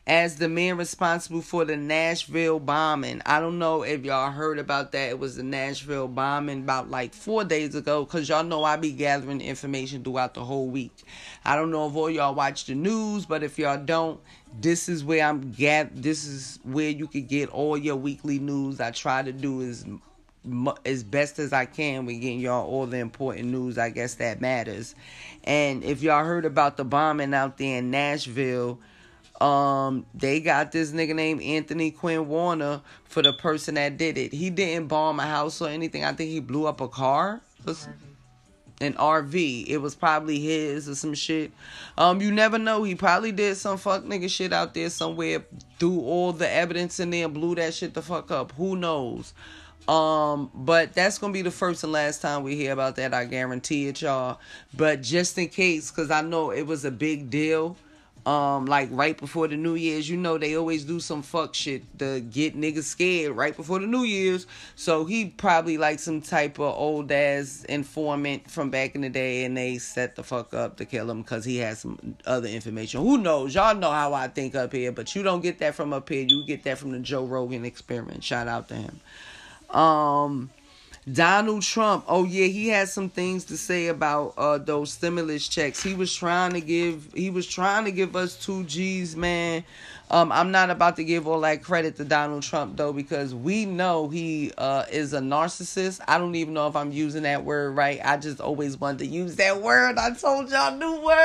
as 0.07 0.37
the 0.37 0.49
man 0.49 0.77
responsible 0.77 1.41
for 1.41 1.63
the 1.63 1.77
Nashville 1.77 2.59
bombing. 2.59 3.21
I 3.25 3.39
don't 3.39 3.59
know 3.59 3.83
if 3.83 4.03
y'all 4.03 4.31
heard 4.31 4.57
about 4.57 4.91
that. 4.93 5.09
It 5.09 5.19
was 5.19 5.35
the 5.35 5.43
Nashville 5.43 6.07
bombing 6.07 6.63
about 6.63 6.89
like 6.89 7.13
four 7.13 7.43
days 7.43 7.75
ago. 7.75 8.05
Cause 8.05 8.27
y'all 8.27 8.43
know 8.43 8.63
I 8.63 8.77
be 8.77 8.91
gathering 8.91 9.41
information 9.41 10.03
throughout 10.03 10.33
the 10.33 10.43
whole 10.43 10.67
week. 10.67 11.03
I 11.45 11.55
don't 11.55 11.69
know 11.69 11.87
if 11.87 11.95
all 11.95 12.09
y'all 12.09 12.33
watch 12.33 12.65
the 12.65 12.73
news, 12.73 13.27
but 13.27 13.43
if 13.43 13.59
y'all 13.59 13.83
don't, 13.83 14.19
this 14.59 14.89
is 14.89 15.03
where 15.03 15.25
I'm 15.25 15.51
get. 15.51 16.01
This 16.01 16.25
is 16.25 16.59
where 16.63 16.89
you 16.89 17.07
could 17.07 17.27
get 17.27 17.49
all 17.49 17.77
your 17.77 17.95
weekly 17.95 18.39
news. 18.39 18.81
I 18.81 18.91
try 18.91 19.21
to 19.21 19.31
do 19.31 19.61
as 19.61 19.85
as 20.85 21.03
best 21.03 21.37
as 21.37 21.53
I 21.53 21.65
can 21.65 22.07
with 22.07 22.19
getting 22.19 22.39
y'all 22.39 22.67
all 22.67 22.87
the 22.87 22.97
important 22.97 23.49
news. 23.49 23.77
I 23.77 23.91
guess 23.91 24.15
that 24.15 24.41
matters. 24.41 24.95
And 25.43 25.83
if 25.83 26.01
y'all 26.01 26.25
heard 26.25 26.45
about 26.45 26.77
the 26.77 26.83
bombing 26.83 27.35
out 27.35 27.59
there 27.59 27.77
in 27.77 27.91
Nashville 27.91 28.79
um 29.41 30.05
they 30.13 30.39
got 30.39 30.71
this 30.71 30.91
nigga 30.91 31.15
named 31.15 31.41
Anthony 31.41 31.91
Quinn 31.91 32.27
Warner 32.27 32.81
for 33.05 33.21
the 33.21 33.33
person 33.33 33.75
that 33.75 33.97
did 33.97 34.17
it. 34.17 34.33
He 34.33 34.49
didn't 34.49 34.87
bomb 34.87 35.19
a 35.19 35.25
house 35.25 35.61
or 35.61 35.69
anything. 35.69 36.05
I 36.05 36.13
think 36.13 36.29
he 36.29 36.39
blew 36.39 36.67
up 36.67 36.79
a 36.79 36.87
car. 36.87 37.41
An 38.79 38.93
RV. 38.93 39.67
It 39.67 39.77
was 39.77 39.93
probably 39.93 40.39
his 40.39 40.89
or 40.89 40.95
some 40.95 41.13
shit. 41.13 41.51
Um, 41.99 42.19
you 42.19 42.31
never 42.31 42.57
know. 42.57 42.81
He 42.81 42.95
probably 42.95 43.31
did 43.31 43.55
some 43.57 43.77
fuck 43.77 44.03
nigga 44.03 44.27
shit 44.27 44.53
out 44.53 44.73
there 44.73 44.89
somewhere, 44.89 45.45
threw 45.77 45.99
all 46.01 46.33
the 46.33 46.49
evidence 46.49 46.99
in 46.99 47.11
there 47.11 47.25
and 47.25 47.33
blew 47.33 47.53
that 47.55 47.75
shit 47.75 47.93
the 47.93 48.01
fuck 48.01 48.31
up. 48.31 48.51
Who 48.53 48.75
knows? 48.75 49.33
Um, 49.87 50.51
but 50.53 50.93
that's 50.93 51.17
gonna 51.17 51.33
be 51.33 51.41
the 51.41 51.51
first 51.51 51.83
and 51.83 51.91
last 51.91 52.21
time 52.21 52.43
we 52.43 52.55
hear 52.55 52.73
about 52.73 52.95
that. 52.95 53.13
I 53.13 53.25
guarantee 53.25 53.87
it, 53.87 54.01
y'all. 54.01 54.39
But 54.75 55.01
just 55.01 55.37
in 55.37 55.49
case, 55.49 55.91
cause 55.91 56.09
I 56.09 56.21
know 56.21 56.51
it 56.51 56.63
was 56.63 56.85
a 56.85 56.91
big 56.91 57.29
deal 57.29 57.77
um 58.25 58.67
like 58.67 58.87
right 58.91 59.17
before 59.17 59.47
the 59.47 59.57
new 59.57 59.73
year's 59.73 60.07
you 60.07 60.15
know 60.15 60.37
they 60.37 60.55
always 60.55 60.83
do 60.83 60.99
some 60.99 61.23
fuck 61.23 61.55
shit 61.55 61.81
to 61.97 62.19
get 62.19 62.55
niggas 62.55 62.83
scared 62.83 63.35
right 63.35 63.55
before 63.55 63.79
the 63.79 63.87
new 63.87 64.03
year's. 64.03 64.45
So 64.75 65.05
he 65.05 65.25
probably 65.25 65.77
like 65.77 65.99
some 65.99 66.21
type 66.21 66.59
of 66.59 66.75
old 66.75 67.11
ass 67.11 67.65
informant 67.67 68.49
from 68.49 68.69
back 68.69 68.93
in 68.93 69.01
the 69.01 69.09
day 69.09 69.43
and 69.43 69.57
they 69.57 69.79
set 69.79 70.15
the 70.15 70.23
fuck 70.23 70.53
up 70.53 70.77
to 70.77 70.85
kill 70.85 71.09
him 71.09 71.21
because 71.23 71.45
he 71.45 71.57
has 71.57 71.79
some 71.79 72.15
other 72.25 72.47
information. 72.47 73.01
Who 73.01 73.17
knows? 73.17 73.55
Y'all 73.55 73.75
know 73.75 73.91
how 73.91 74.13
i 74.13 74.27
think 74.27 74.53
up 74.53 74.71
here 74.71 74.91
but 74.91 75.15
you 75.15 75.23
don't 75.23 75.41
get 75.41 75.59
that 75.59 75.73
from 75.73 75.91
up 75.91 76.07
here. 76.07 76.25
You 76.27 76.45
get 76.45 76.63
that 76.63 76.77
from 76.77 76.91
the 76.91 76.99
joe 76.99 77.25
rogan 77.25 77.65
experiment. 77.65 78.23
Shout 78.23 78.47
out 78.47 78.67
to 78.67 78.75
him. 78.75 78.99
Um 79.75 80.51
Donald 81.11 81.63
Trump, 81.63 82.05
oh 82.07 82.25
yeah, 82.25 82.45
he 82.45 82.67
had 82.67 82.87
some 82.87 83.09
things 83.09 83.45
to 83.45 83.57
say 83.57 83.87
about 83.87 84.35
uh 84.37 84.59
those 84.59 84.93
stimulus 84.93 85.47
checks. 85.47 85.81
He 85.81 85.95
was 85.95 86.13
trying 86.13 86.51
to 86.53 86.61
give 86.61 87.11
he 87.15 87.31
was 87.31 87.47
trying 87.47 87.85
to 87.85 87.91
give 87.91 88.15
us 88.15 88.35
2 88.35 88.65
Gs, 88.65 89.15
man. 89.15 89.63
Um 90.11 90.31
I'm 90.31 90.51
not 90.51 90.69
about 90.69 90.97
to 90.97 91.03
give 91.03 91.27
all 91.27 91.41
that 91.41 91.63
credit 91.63 91.95
to 91.95 92.03
Donald 92.05 92.43
Trump 92.43 92.77
though 92.77 92.93
because 92.93 93.33
we 93.33 93.65
know 93.65 94.09
he 94.09 94.51
uh 94.59 94.85
is 94.91 95.13
a 95.13 95.19
narcissist. 95.19 96.01
I 96.07 96.19
don't 96.19 96.35
even 96.35 96.53
know 96.53 96.67
if 96.67 96.75
I'm 96.75 96.91
using 96.91 97.23
that 97.23 97.43
word 97.43 97.71
right. 97.71 97.99
I 98.03 98.17
just 98.17 98.39
always 98.39 98.79
wanted 98.79 98.99
to 98.99 99.07
use 99.07 99.37
that 99.37 99.59
word. 99.59 99.97
I 99.97 100.11
told 100.13 100.51
y'all 100.51 100.77
new 100.77 101.01
words. 101.03 101.17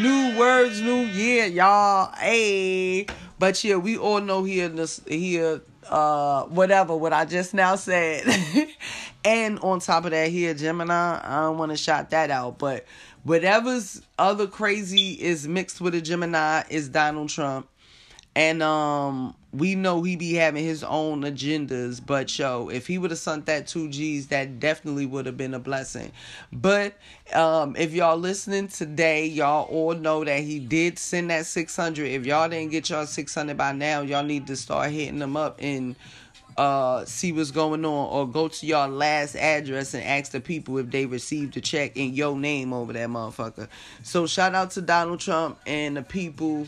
New 0.00 0.38
words, 0.38 0.80
new 0.80 1.02
year, 1.04 1.44
y'all. 1.44 2.10
Hey. 2.16 3.06
But 3.38 3.62
yeah, 3.62 3.76
we 3.76 3.98
all 3.98 4.22
know 4.22 4.44
he 4.44 4.60
a, 4.60 4.70
he 5.06 5.38
a 5.38 5.60
uh 5.88 6.44
whatever 6.44 6.96
what 6.96 7.12
I 7.12 7.24
just 7.24 7.54
now 7.54 7.76
said. 7.76 8.24
and 9.24 9.58
on 9.60 9.80
top 9.80 10.04
of 10.04 10.10
that 10.12 10.30
here 10.30 10.54
Gemini, 10.54 11.20
I 11.22 11.42
don't 11.42 11.58
want 11.58 11.70
to 11.72 11.76
shout 11.76 12.10
that 12.10 12.30
out, 12.30 12.58
but 12.58 12.86
whatever's 13.22 14.02
other 14.18 14.46
crazy 14.46 15.12
is 15.12 15.48
mixed 15.48 15.80
with 15.80 15.94
a 15.94 16.00
Gemini 16.00 16.62
is 16.70 16.88
Donald 16.88 17.28
Trump. 17.28 17.68
And 18.36 18.62
um 18.62 19.34
we 19.56 19.74
know 19.74 20.02
he 20.02 20.16
be 20.16 20.34
having 20.34 20.64
his 20.64 20.82
own 20.82 21.22
agendas, 21.22 22.04
but 22.04 22.36
yo, 22.38 22.68
if 22.68 22.86
he 22.86 22.98
would 22.98 23.10
have 23.10 23.18
sent 23.18 23.46
that 23.46 23.66
two 23.66 23.88
G's, 23.88 24.26
that 24.28 24.58
definitely 24.58 25.06
would 25.06 25.26
have 25.26 25.36
been 25.36 25.54
a 25.54 25.58
blessing. 25.58 26.10
But 26.52 26.94
um 27.32 27.76
if 27.76 27.92
y'all 27.92 28.16
listening 28.16 28.68
today, 28.68 29.26
y'all 29.26 29.64
all 29.64 29.94
know 29.94 30.24
that 30.24 30.40
he 30.40 30.58
did 30.58 30.98
send 30.98 31.30
that 31.30 31.46
six 31.46 31.76
hundred. 31.76 32.08
If 32.08 32.26
y'all 32.26 32.48
didn't 32.48 32.72
get 32.72 32.90
y'all 32.90 33.06
six 33.06 33.34
hundred 33.34 33.56
by 33.56 33.72
now, 33.72 34.00
y'all 34.00 34.24
need 34.24 34.46
to 34.48 34.56
start 34.56 34.90
hitting 34.90 35.20
them 35.20 35.36
up 35.36 35.58
and 35.60 35.94
uh 36.56 37.04
see 37.04 37.32
what's 37.32 37.50
going 37.50 37.84
on 37.84 38.08
or 38.10 38.28
go 38.28 38.48
to 38.48 38.66
your 38.66 38.86
last 38.88 39.36
address 39.36 39.94
and 39.94 40.04
ask 40.04 40.32
the 40.32 40.40
people 40.40 40.78
if 40.78 40.90
they 40.90 41.06
received 41.06 41.56
a 41.56 41.60
check 41.60 41.96
in 41.96 42.14
your 42.14 42.36
name 42.36 42.72
over 42.72 42.92
that 42.92 43.08
motherfucker. 43.08 43.68
So 44.02 44.26
shout 44.26 44.54
out 44.54 44.72
to 44.72 44.82
Donald 44.82 45.20
Trump 45.20 45.58
and 45.66 45.96
the 45.96 46.02
people 46.02 46.66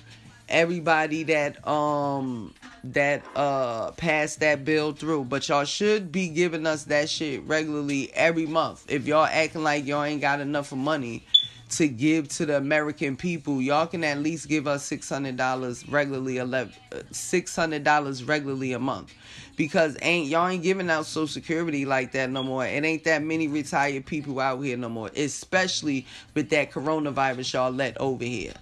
everybody 0.49 1.25
that 1.25 1.67
um 1.67 2.55
that 2.85 3.23
uh 3.35 3.91
passed 3.93 4.41
that 4.41 4.65
bill 4.65 4.93
through. 4.93 5.25
But 5.25 5.49
y'all 5.49 5.65
should 5.65 6.13
be 6.13 6.29
giving 6.29 6.67
us 6.67 6.85
that 6.85 7.09
shit 7.09 7.43
regularly 7.45 8.13
every 8.15 8.47
month. 8.47 8.85
If 8.89 9.07
y'all 9.07 9.27
acting 9.27 9.63
like 9.63 9.87
y'all 9.87 10.05
ain't 10.05 10.21
got 10.21 10.41
enough 10.41 10.73
money 10.73 11.25
to 11.69 11.89
give 11.89 12.29
to 12.29 12.47
the 12.47 12.57
american 12.57 13.17
people 13.17 13.61
y'all 13.61 13.89
can 13.89 14.05
at 14.05 14.19
least 14.19 14.49
give 14.49 14.69
us 14.69 14.89
$600 14.89 15.91
regularly 15.91 16.37
$600 16.37 18.29
regularly 18.29 18.73
a 18.73 18.79
month. 18.79 19.13
Because 19.57 19.97
ain't 20.03 20.29
y'all 20.29 20.47
ain't 20.47 20.63
giving 20.63 20.89
out 20.91 21.07
social 21.07 21.27
security 21.27 21.85
like 21.85 22.13
that 22.13 22.31
no 22.31 22.45
more. 22.45 22.65
It 22.65 22.85
ain't 22.85 23.03
that 23.05 23.23
many 23.23 23.49
retired 23.49 24.07
people 24.07 24.39
out 24.39 24.61
here 24.61 24.77
no 24.77 24.89
more 24.89 25.11
especially 25.17 26.07
with 26.35 26.51
that 26.51 26.71
coronavirus 26.71 27.55
y'all 27.55 27.73
let 27.73 28.01
over 28.01 28.25
here 28.25 28.55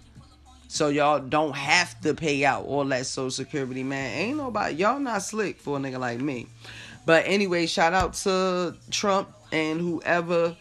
so 0.75 0.89
y'all 0.89 1.21
don't 1.21 1.55
have 1.55 2.01
to 2.01 2.15
pay 2.15 2.45
out 2.45 2.65
all 2.65 2.85
that 2.87 3.07
social 3.07 3.31
security, 3.31 3.85
man. 3.85 4.19
Ain't 4.19 4.39
nobody 4.39 4.75
y'all 4.75 4.99
not 4.99 5.23
slick 5.23 5.61
for 5.61 5.77
a 5.77 5.81
nigga 5.81 6.01
like 6.01 6.21
me. 6.21 6.49
But 7.07 7.23
anyway, 7.29 7.67
shout 7.67 7.93
out 7.93 8.15
to 8.15 8.75
Trump 8.91 9.29
and 9.53 9.81
whoever 9.81 10.57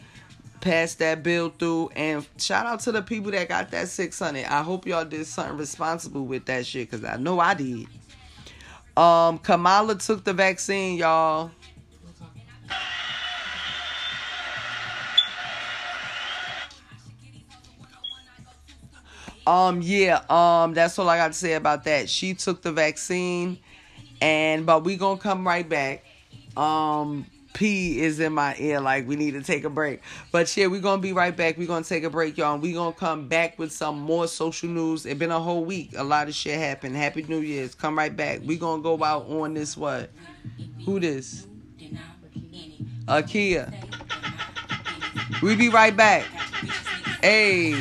passed 0.60 1.00
that 1.00 1.24
bill 1.24 1.52
through 1.58 1.88
and 1.96 2.24
shout 2.38 2.64
out 2.64 2.78
to 2.80 2.92
the 2.92 3.02
people 3.02 3.32
that 3.32 3.48
got 3.48 3.72
that 3.72 3.88
600. 3.88 4.44
I 4.44 4.62
hope 4.62 4.86
y'all 4.86 5.04
did 5.04 5.26
something 5.26 5.56
responsible 5.58 6.24
with 6.24 6.44
that 6.44 6.64
shit 6.64 6.92
cuz 6.92 7.04
I 7.04 7.16
know 7.16 7.40
I 7.40 7.54
did. 7.54 7.88
Um 8.96 9.38
Kamala 9.38 9.96
took 9.96 10.22
the 10.22 10.32
vaccine, 10.32 10.96
y'all. 10.96 11.50
Um, 19.46 19.82
yeah, 19.82 20.22
um, 20.30 20.74
that's 20.74 20.98
all 20.98 21.08
I 21.08 21.18
got 21.18 21.28
to 21.28 21.32
say 21.34 21.54
about 21.54 21.84
that. 21.84 22.08
She 22.08 22.34
took 22.34 22.62
the 22.62 22.72
vaccine, 22.72 23.58
and 24.20 24.64
but 24.64 24.84
we 24.84 24.96
gonna 24.96 25.20
come 25.20 25.46
right 25.46 25.68
back. 25.68 26.04
Um, 26.56 27.26
P 27.54 28.00
is 28.00 28.20
in 28.20 28.32
my 28.32 28.56
ear, 28.58 28.80
like 28.80 29.06
we 29.06 29.16
need 29.16 29.32
to 29.32 29.42
take 29.42 29.64
a 29.64 29.70
break. 29.70 30.00
But 30.32 30.54
yeah, 30.56 30.66
we 30.66 30.80
gonna 30.80 31.00
be 31.00 31.12
right 31.12 31.34
back. 31.34 31.56
we 31.56 31.66
gonna 31.66 31.84
take 31.84 32.04
a 32.04 32.10
break, 32.10 32.36
y'all. 32.36 32.58
we 32.58 32.72
gonna 32.72 32.92
come 32.92 33.28
back 33.28 33.58
with 33.58 33.70
some 33.72 33.98
more 33.98 34.26
social 34.26 34.68
news. 34.68 35.06
It 35.06 35.18
been 35.18 35.30
a 35.30 35.40
whole 35.40 35.64
week. 35.64 35.92
A 35.96 36.04
lot 36.04 36.28
of 36.28 36.34
shit 36.34 36.58
happened. 36.58 36.96
Happy 36.96 37.22
New 37.22 37.40
Year's. 37.40 37.74
Come 37.74 37.96
right 37.96 38.14
back. 38.14 38.40
We 38.44 38.56
gonna 38.56 38.82
go 38.82 39.02
out 39.02 39.26
on 39.28 39.54
this 39.54 39.76
what? 39.76 40.10
Who 40.84 40.98
this? 41.00 41.46
Akia. 43.06 43.72
We 45.42 45.54
be 45.54 45.68
right 45.68 45.96
back. 45.96 46.24
Hey. 47.22 47.74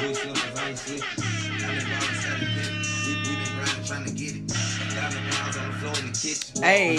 On 0.00 0.08
the 5.66 5.76
floor 5.78 5.94
in 5.98 6.06
the 6.06 6.12
kitchen. 6.12 6.62
Hey. 6.62 6.96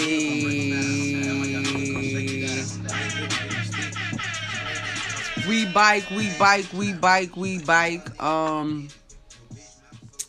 We 5.48 5.66
bike, 5.72 6.08
we 6.10 6.30
bike, 6.38 6.72
we 6.72 6.92
bike, 6.92 7.36
we 7.36 7.58
bike. 7.58 8.22
Um, 8.22 8.88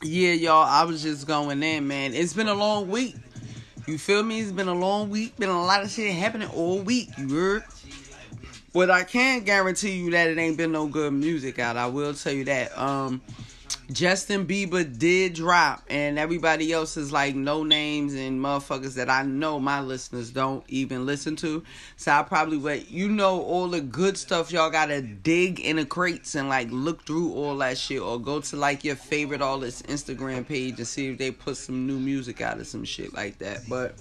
yeah, 0.02 0.34
y'all. 0.34 0.64
I 0.64 0.84
was 0.86 1.04
just 1.04 1.28
going 1.28 1.62
in, 1.62 1.88
man. 1.88 2.14
It's 2.16 2.34
been 2.34 2.48
a 2.48 2.54
long 2.54 2.90
week. 2.90 3.16
You 3.86 3.98
feel 3.98 4.24
me? 4.24 4.40
It's 4.40 4.52
been 4.52 4.68
a 4.68 4.74
long 4.74 5.10
week. 5.10 5.38
Been 5.38 5.50
a 5.50 5.62
lot 5.62 5.84
of 5.84 5.92
shit 5.92 6.14
happening 6.16 6.50
all 6.50 6.80
week. 6.80 7.10
You 7.18 7.30
heard? 7.30 7.64
But 8.74 8.90
I 8.90 9.04
can 9.04 9.44
guarantee 9.44 9.92
you 9.92 10.12
that 10.12 10.30
it 10.30 10.38
ain't 10.38 10.58
been 10.58 10.72
no 10.72 10.88
good 10.88 11.14
music 11.14 11.60
out. 11.60 11.78
I 11.78 11.88
will 11.88 12.14
tell 12.14 12.34
you 12.34 12.46
that. 12.46 12.76
Um, 12.78 13.22
Justin 13.92 14.48
Bieber 14.48 14.98
did 14.98 15.34
drop, 15.34 15.84
and 15.90 16.18
everybody 16.18 16.72
else 16.72 16.98
is 16.98 17.12
like 17.12 17.36
no 17.36 17.64
names 17.64 18.14
and 18.16 18.40
motherfuckers 18.40 18.96
that 18.96 19.10
I 19.10 19.24
know 19.24 19.60
my 19.60 19.82
listeners 19.82 20.32
don't 20.32 20.64
even 20.70 21.06
listen 21.06 21.36
to. 21.38 21.64
So 21.98 22.12
I 22.12 22.24
probably 22.24 22.58
wait. 22.58 22.90
You 22.90 23.10
know 23.10 23.42
all 23.44 23.68
the 23.68 23.82
good 23.82 24.18
stuff 24.18 24.52
y'all 24.52 24.72
gotta 24.72 25.02
dig 25.02 25.60
in 25.60 25.76
the 25.76 25.86
crates 25.86 26.34
and 26.34 26.50
like 26.50 26.70
look 26.72 27.06
through 27.06 27.34
all 27.34 27.58
that 27.58 27.78
shit, 27.78 28.02
or 28.02 28.20
go 28.20 28.40
to 28.42 28.56
like 28.56 28.84
your 28.84 28.96
favorite 28.96 29.42
artist 29.42 29.86
Instagram 29.88 30.48
page 30.48 30.78
and 30.78 30.88
see 30.88 31.10
if 31.10 31.18
they 31.18 31.30
put 31.30 31.58
some 31.58 31.86
new 31.86 32.00
music 32.00 32.42
out 32.42 32.58
or 32.58 32.64
some 32.64 32.86
shit 32.86 33.14
like 33.14 33.38
that. 33.40 33.68
But 33.70 33.96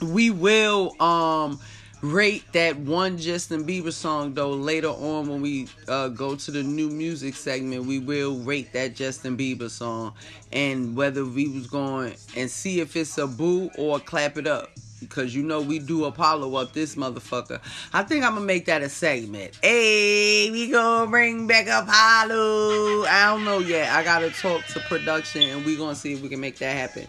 we 0.00 0.30
will 0.30 1.00
um 1.02 1.60
rate 2.02 2.44
that 2.52 2.76
one 2.76 3.18
Justin 3.18 3.64
Bieber 3.64 3.92
song 3.92 4.32
though 4.34 4.52
later 4.52 4.88
on 4.88 5.28
when 5.28 5.40
we 5.40 5.68
uh, 5.88 6.08
go 6.08 6.36
to 6.36 6.50
the 6.50 6.62
new 6.62 6.88
music 6.88 7.34
segment 7.34 7.86
we 7.86 7.98
will 7.98 8.36
rate 8.38 8.72
that 8.72 8.94
Justin 8.94 9.36
Bieber 9.36 9.68
song 9.68 10.12
and 10.52 10.96
whether 10.96 11.24
we 11.24 11.48
was 11.48 11.66
going 11.66 12.14
and 12.36 12.48
see 12.48 12.80
if 12.80 12.94
it's 12.94 13.18
a 13.18 13.26
boo 13.26 13.68
or 13.76 13.98
clap 13.98 14.36
it 14.36 14.46
up 14.46 14.70
because 15.00 15.34
you 15.34 15.42
know 15.42 15.60
we 15.60 15.78
do 15.78 16.04
Apollo 16.04 16.54
up 16.56 16.72
this 16.72 16.94
motherfucker. 16.96 17.60
I 17.92 18.02
think 18.02 18.24
I'm 18.24 18.34
gonna 18.34 18.46
make 18.46 18.66
that 18.66 18.82
a 18.82 18.88
segment. 18.88 19.58
Hey, 19.62 20.50
we 20.50 20.70
gonna 20.70 21.10
bring 21.10 21.46
back 21.46 21.66
Apollo. 21.66 23.04
I 23.06 23.26
don't 23.32 23.44
know 23.44 23.58
yet. 23.58 23.92
I 23.92 24.02
gotta 24.02 24.30
talk 24.30 24.64
to 24.66 24.80
production 24.80 25.42
and 25.42 25.64
we 25.64 25.76
gonna 25.76 25.94
see 25.94 26.14
if 26.14 26.22
we 26.22 26.28
can 26.28 26.40
make 26.40 26.58
that 26.58 26.76
happen. 26.76 27.06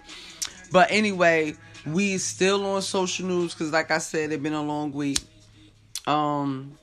But 0.72 0.92
anyway, 0.92 1.56
we 1.86 2.18
still 2.18 2.66
on 2.66 2.82
social 2.82 3.28
news 3.28 3.54
because, 3.54 3.72
like 3.72 3.92
I 3.92 4.00
said, 4.00 4.32
it's 4.32 4.42
been 4.42 4.54
a 4.54 4.62
long 4.62 4.92
week. 4.92 5.20
Um, 6.08 6.78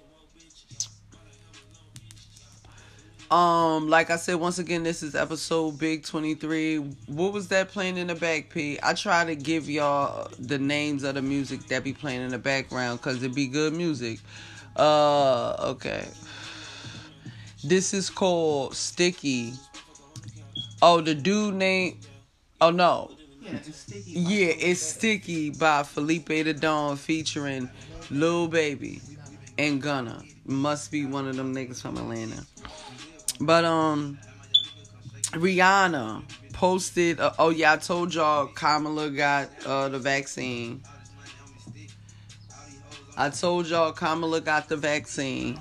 um, 3.30 3.88
like 3.88 4.10
I 4.10 4.16
said, 4.16 4.36
once 4.36 4.58
again, 4.58 4.82
this 4.82 5.02
is 5.02 5.14
episode 5.14 5.78
Big 5.78 6.04
Twenty 6.04 6.34
Three. 6.34 6.76
What 7.06 7.32
was 7.32 7.48
that 7.48 7.68
playing 7.68 7.96
in 7.96 8.06
the 8.06 8.14
back, 8.14 8.50
P? 8.50 8.78
I 8.82 8.94
try 8.94 9.24
to 9.24 9.34
give 9.34 9.68
y'all 9.68 10.30
the 10.38 10.58
names 10.58 11.02
of 11.02 11.16
the 11.16 11.22
music 11.22 11.66
that 11.68 11.82
be 11.82 11.92
playing 11.92 12.22
in 12.22 12.28
the 12.28 12.38
background 12.38 13.00
because 13.00 13.22
it 13.22 13.34
be 13.34 13.48
good 13.48 13.72
music. 13.72 14.20
Uh, 14.76 15.56
okay. 15.70 16.06
This 17.64 17.92
is 17.94 18.10
called 18.10 18.76
Sticky. 18.76 19.54
Oh, 20.82 21.00
the 21.00 21.14
dude 21.14 21.54
name. 21.54 21.98
Oh 22.60 22.70
no, 22.70 23.10
Yeah, 23.46 23.58
it's 23.64 23.76
sticky. 23.76 24.10
yeah, 24.10 24.46
it's 24.58 24.80
Sticky 24.80 25.50
by 25.50 25.82
Felipe 25.84 26.26
the 26.26 26.52
Dawn 26.52 26.96
featuring 26.96 27.70
Lil 28.10 28.48
Baby 28.48 29.00
and 29.56 29.80
Gunna. 29.80 30.22
Must 30.46 30.90
be 30.90 31.06
one 31.06 31.28
of 31.28 31.36
them 31.36 31.54
niggas 31.54 31.80
from 31.80 31.96
Atlanta. 31.96 32.44
But 33.40 33.64
um 33.64 34.18
Rihanna 35.32 36.22
posted 36.52 37.20
uh, 37.20 37.32
oh 37.38 37.50
yeah, 37.50 37.74
I 37.74 37.76
told 37.76 38.14
y'all 38.14 38.46
Kamala 38.46 39.10
got 39.10 39.48
uh 39.64 39.88
the 39.90 39.98
vaccine. 39.98 40.82
I 43.16 43.30
told 43.30 43.66
y'all 43.68 43.92
Kamala 43.92 44.40
got 44.40 44.68
the 44.68 44.76
vaccine. 44.76 45.58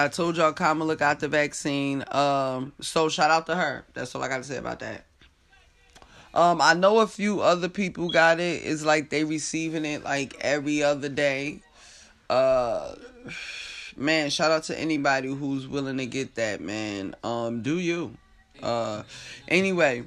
I 0.00 0.08
told 0.08 0.38
y'all 0.38 0.54
Kamala 0.54 0.96
got 0.96 1.20
the 1.20 1.28
vaccine. 1.28 2.02
Um, 2.10 2.72
so 2.80 3.10
shout 3.10 3.30
out 3.30 3.44
to 3.46 3.54
her. 3.54 3.84
That's 3.92 4.14
all 4.14 4.22
I 4.22 4.28
got 4.28 4.38
to 4.38 4.44
say 4.44 4.56
about 4.56 4.80
that. 4.80 5.04
Um, 6.32 6.62
I 6.62 6.72
know 6.72 7.00
a 7.00 7.06
few 7.06 7.42
other 7.42 7.68
people 7.68 8.08
got 8.08 8.40
it. 8.40 8.62
It's 8.64 8.82
like 8.82 9.10
they 9.10 9.24
receiving 9.24 9.84
it 9.84 10.02
like 10.02 10.38
every 10.40 10.82
other 10.82 11.10
day. 11.10 11.60
Uh, 12.30 12.94
man, 13.94 14.30
shout 14.30 14.50
out 14.50 14.62
to 14.64 14.78
anybody 14.78 15.28
who's 15.28 15.68
willing 15.68 15.98
to 15.98 16.06
get 16.06 16.36
that. 16.36 16.62
Man, 16.62 17.14
um, 17.22 17.60
do 17.60 17.78
you? 17.78 18.16
Uh, 18.62 19.02
anyway. 19.48 20.04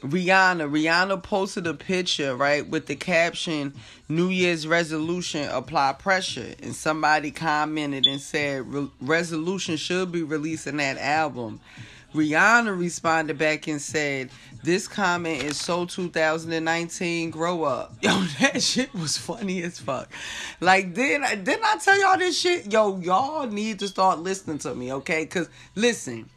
Rihanna. 0.00 0.70
Rihanna 0.70 1.22
posted 1.22 1.66
a 1.66 1.74
picture, 1.74 2.34
right, 2.34 2.66
with 2.66 2.86
the 2.86 2.96
caption 2.96 3.74
New 4.08 4.28
Year's 4.28 4.66
resolution 4.66 5.48
apply 5.50 5.92
pressure. 5.94 6.54
And 6.62 6.74
somebody 6.74 7.30
commented 7.30 8.06
and 8.06 8.20
said 8.20 8.64
resolution 9.00 9.76
should 9.76 10.10
be 10.10 10.22
releasing 10.22 10.78
that 10.78 10.98
album. 10.98 11.60
Rihanna 12.14 12.76
responded 12.76 13.38
back 13.38 13.68
and 13.68 13.80
said, 13.80 14.30
This 14.64 14.88
comment 14.88 15.44
is 15.44 15.60
so 15.60 15.84
2019, 15.84 17.30
grow 17.30 17.62
up. 17.62 17.94
Yo, 18.02 18.10
that 18.40 18.62
shit 18.62 18.92
was 18.94 19.16
funny 19.16 19.62
as 19.62 19.78
fuck. 19.78 20.10
Like, 20.60 20.92
did 20.94 21.22
I, 21.22 21.36
didn't 21.36 21.64
I 21.64 21.76
tell 21.76 22.00
y'all 22.00 22.18
this 22.18 22.38
shit? 22.38 22.72
Yo, 22.72 22.98
y'all 22.98 23.46
need 23.46 23.78
to 23.78 23.88
start 23.88 24.18
listening 24.18 24.58
to 24.58 24.74
me, 24.74 24.92
okay? 24.94 25.24
Because, 25.24 25.48
listen. 25.76 26.28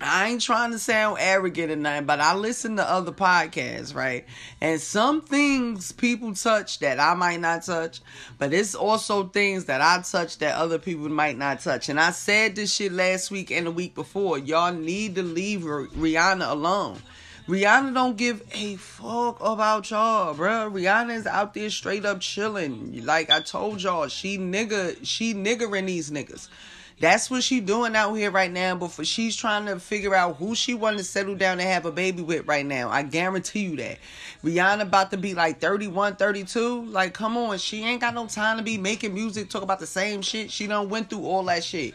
I 0.00 0.30
ain't 0.30 0.40
trying 0.40 0.70
to 0.72 0.78
sound 0.78 1.18
arrogant 1.20 1.72
or 1.72 1.76
nothing, 1.76 2.06
but 2.06 2.20
I 2.20 2.34
listen 2.34 2.76
to 2.76 2.88
other 2.88 3.12
podcasts, 3.12 3.94
right? 3.94 4.24
And 4.60 4.80
some 4.80 5.20
things 5.22 5.92
people 5.92 6.34
touch 6.34 6.80
that 6.80 7.00
I 7.00 7.14
might 7.14 7.40
not 7.40 7.64
touch, 7.64 8.00
but 8.38 8.52
it's 8.52 8.74
also 8.74 9.24
things 9.24 9.66
that 9.66 9.80
I 9.80 10.02
touch 10.02 10.38
that 10.38 10.56
other 10.56 10.78
people 10.78 11.08
might 11.08 11.36
not 11.36 11.60
touch. 11.60 11.88
And 11.88 12.00
I 12.00 12.10
said 12.10 12.56
this 12.56 12.74
shit 12.74 12.92
last 12.92 13.30
week 13.30 13.50
and 13.50 13.66
the 13.66 13.70
week 13.70 13.94
before. 13.94 14.38
Y'all 14.38 14.72
need 14.72 15.16
to 15.16 15.22
leave 15.22 15.60
Rihanna 15.60 16.50
alone. 16.50 16.98
Rihanna 17.48 17.92
don't 17.92 18.16
give 18.16 18.40
a 18.54 18.76
fuck 18.76 19.38
about 19.40 19.90
y'all, 19.90 20.32
bruh. 20.34 20.72
Rihanna 20.72 21.16
is 21.16 21.26
out 21.26 21.54
there 21.54 21.70
straight 21.70 22.04
up 22.04 22.20
chilling. 22.20 23.04
Like 23.04 23.30
I 23.30 23.40
told 23.40 23.82
y'all, 23.82 24.06
she 24.06 24.38
nigga, 24.38 24.96
she 25.02 25.34
niggering 25.34 25.86
these 25.86 26.10
niggas. 26.10 26.48
That's 27.00 27.30
what 27.30 27.42
she 27.42 27.60
doing 27.60 27.96
out 27.96 28.14
here 28.14 28.30
right 28.30 28.50
now. 28.50 28.74
But 28.76 28.92
for, 28.92 29.04
she's 29.04 29.36
trying 29.36 29.66
to 29.66 29.78
figure 29.80 30.14
out 30.14 30.36
who 30.36 30.54
she 30.54 30.74
want 30.74 30.98
to 30.98 31.04
settle 31.04 31.34
down 31.34 31.60
and 31.60 31.68
have 31.68 31.84
a 31.84 31.92
baby 31.92 32.22
with 32.22 32.46
right 32.46 32.64
now. 32.64 32.90
I 32.90 33.02
guarantee 33.02 33.64
you 33.64 33.76
that. 33.76 33.98
Rihanna 34.44 34.82
about 34.82 35.10
to 35.10 35.16
be 35.16 35.34
like 35.34 35.60
31, 35.60 36.16
32. 36.16 36.84
Like, 36.86 37.14
come 37.14 37.36
on. 37.36 37.58
She 37.58 37.84
ain't 37.84 38.00
got 38.00 38.14
no 38.14 38.26
time 38.26 38.56
to 38.58 38.62
be 38.62 38.78
making 38.78 39.14
music, 39.14 39.48
talk 39.50 39.62
about 39.62 39.80
the 39.80 39.86
same 39.86 40.22
shit. 40.22 40.50
She 40.50 40.66
done 40.66 40.88
went 40.88 41.10
through 41.10 41.24
all 41.24 41.44
that 41.44 41.64
shit. 41.64 41.94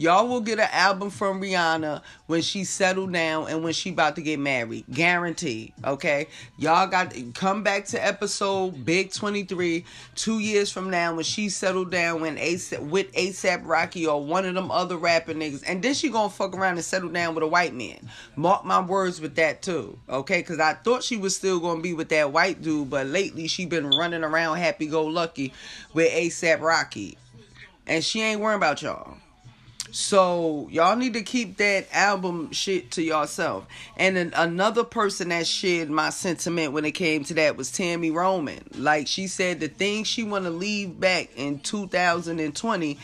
Y'all 0.00 0.28
will 0.28 0.40
get 0.40 0.60
an 0.60 0.68
album 0.70 1.10
from 1.10 1.42
Rihanna 1.42 2.02
when 2.28 2.40
she 2.40 2.62
settled 2.62 3.12
down 3.12 3.48
and 3.48 3.64
when 3.64 3.72
she 3.72 3.90
about 3.90 4.14
to 4.14 4.22
get 4.22 4.38
married. 4.38 4.84
Guaranteed. 4.92 5.72
Okay? 5.84 6.28
Y'all 6.56 6.86
got 6.86 7.12
come 7.34 7.64
back 7.64 7.84
to 7.86 8.06
episode 8.06 8.84
Big 8.84 9.12
23 9.12 9.84
two 10.14 10.38
years 10.38 10.70
from 10.70 10.88
now 10.88 11.16
when 11.16 11.24
she 11.24 11.48
settled 11.48 11.90
down 11.90 12.20
when 12.20 12.36
ASAP, 12.36 12.78
with 12.78 13.12
ASAP 13.12 13.62
Rocky 13.64 14.06
or 14.06 14.24
one 14.24 14.44
of 14.44 14.54
them 14.54 14.70
other 14.70 14.96
rapper 14.96 15.34
niggas. 15.34 15.64
And 15.66 15.82
then 15.82 15.94
she 15.94 16.10
gonna 16.10 16.30
fuck 16.30 16.56
around 16.56 16.74
and 16.74 16.84
settle 16.84 17.08
down 17.08 17.34
with 17.34 17.42
a 17.42 17.48
white 17.48 17.74
man. 17.74 18.08
Mark 18.36 18.64
my 18.64 18.80
words 18.80 19.20
with 19.20 19.34
that 19.34 19.62
too. 19.62 19.98
Okay? 20.08 20.44
Cause 20.44 20.60
I 20.60 20.74
thought 20.74 21.02
she 21.02 21.16
was 21.16 21.34
still 21.34 21.58
gonna 21.58 21.80
be 21.80 21.92
with 21.92 22.10
that 22.10 22.30
white 22.30 22.62
dude, 22.62 22.88
but 22.88 23.08
lately 23.08 23.48
she 23.48 23.66
been 23.66 23.90
running 23.90 24.22
around 24.22 24.58
happy 24.58 24.86
go 24.86 25.04
lucky 25.04 25.52
with 25.92 26.12
ASAP 26.12 26.60
Rocky. 26.60 27.18
And 27.88 28.04
she 28.04 28.22
ain't 28.22 28.40
worrying 28.40 28.58
about 28.58 28.80
y'all. 28.80 29.16
So 29.90 30.68
y'all 30.70 30.96
need 30.96 31.14
to 31.14 31.22
keep 31.22 31.56
that 31.58 31.88
album 31.92 32.52
shit 32.52 32.90
to 32.92 33.02
yourself. 33.02 33.66
And 33.96 34.16
then 34.16 34.32
another 34.36 34.84
person 34.84 35.30
that 35.30 35.46
shared 35.46 35.90
my 35.90 36.10
sentiment 36.10 36.72
when 36.72 36.84
it 36.84 36.92
came 36.92 37.24
to 37.24 37.34
that 37.34 37.56
was 37.56 37.70
Tami 37.70 38.12
Roman. 38.12 38.60
Like 38.74 39.06
she 39.06 39.26
said, 39.26 39.60
the 39.60 39.68
thing 39.68 40.04
she 40.04 40.22
want 40.22 40.44
to 40.44 40.50
leave 40.50 41.00
back 41.00 41.30
in 41.36 41.60
2020 41.60 42.98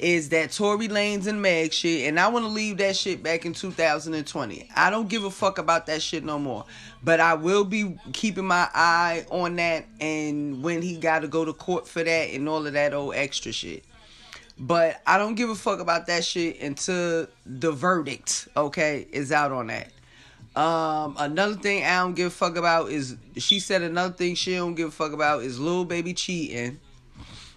is 0.00 0.30
that 0.30 0.50
Tory 0.50 0.88
Lanez 0.88 1.26
and 1.26 1.42
Meg 1.42 1.72
shit, 1.72 2.08
and 2.08 2.18
I 2.18 2.28
want 2.28 2.46
to 2.46 2.48
leave 2.50 2.78
that 2.78 2.96
shit 2.96 3.22
back 3.22 3.44
in 3.44 3.52
2020. 3.52 4.68
I 4.74 4.90
don't 4.90 5.08
give 5.08 5.24
a 5.24 5.30
fuck 5.30 5.58
about 5.58 5.86
that 5.86 6.00
shit 6.00 6.24
no 6.24 6.38
more. 6.38 6.64
But 7.02 7.20
I 7.20 7.34
will 7.34 7.64
be 7.64 7.98
keeping 8.12 8.46
my 8.46 8.68
eye 8.74 9.26
on 9.30 9.56
that 9.56 9.86
and 10.00 10.62
when 10.62 10.82
he 10.82 10.96
got 10.96 11.20
to 11.20 11.28
go 11.28 11.44
to 11.44 11.52
court 11.52 11.86
for 11.86 12.02
that 12.02 12.30
and 12.30 12.48
all 12.48 12.66
of 12.66 12.72
that 12.72 12.94
old 12.94 13.14
extra 13.14 13.52
shit. 13.52 13.84
But 14.62 15.00
I 15.06 15.16
don't 15.16 15.36
give 15.36 15.48
a 15.48 15.54
fuck 15.54 15.80
about 15.80 16.06
that 16.08 16.22
shit 16.22 16.60
until 16.60 17.26
the 17.46 17.72
verdict, 17.72 18.46
okay, 18.54 19.06
is 19.10 19.32
out 19.32 19.52
on 19.52 19.68
that. 19.68 19.90
Um, 20.54 21.16
another 21.18 21.54
thing 21.54 21.82
I 21.82 22.00
don't 22.00 22.14
give 22.14 22.26
a 22.26 22.30
fuck 22.30 22.56
about 22.56 22.90
is 22.90 23.16
she 23.38 23.58
said 23.58 23.80
another 23.80 24.12
thing 24.12 24.34
she 24.34 24.56
don't 24.56 24.74
give 24.74 24.88
a 24.88 24.92
fuck 24.92 25.12
about 25.12 25.44
is 25.44 25.58
Lil 25.58 25.86
Baby 25.86 26.12
cheating. 26.12 26.78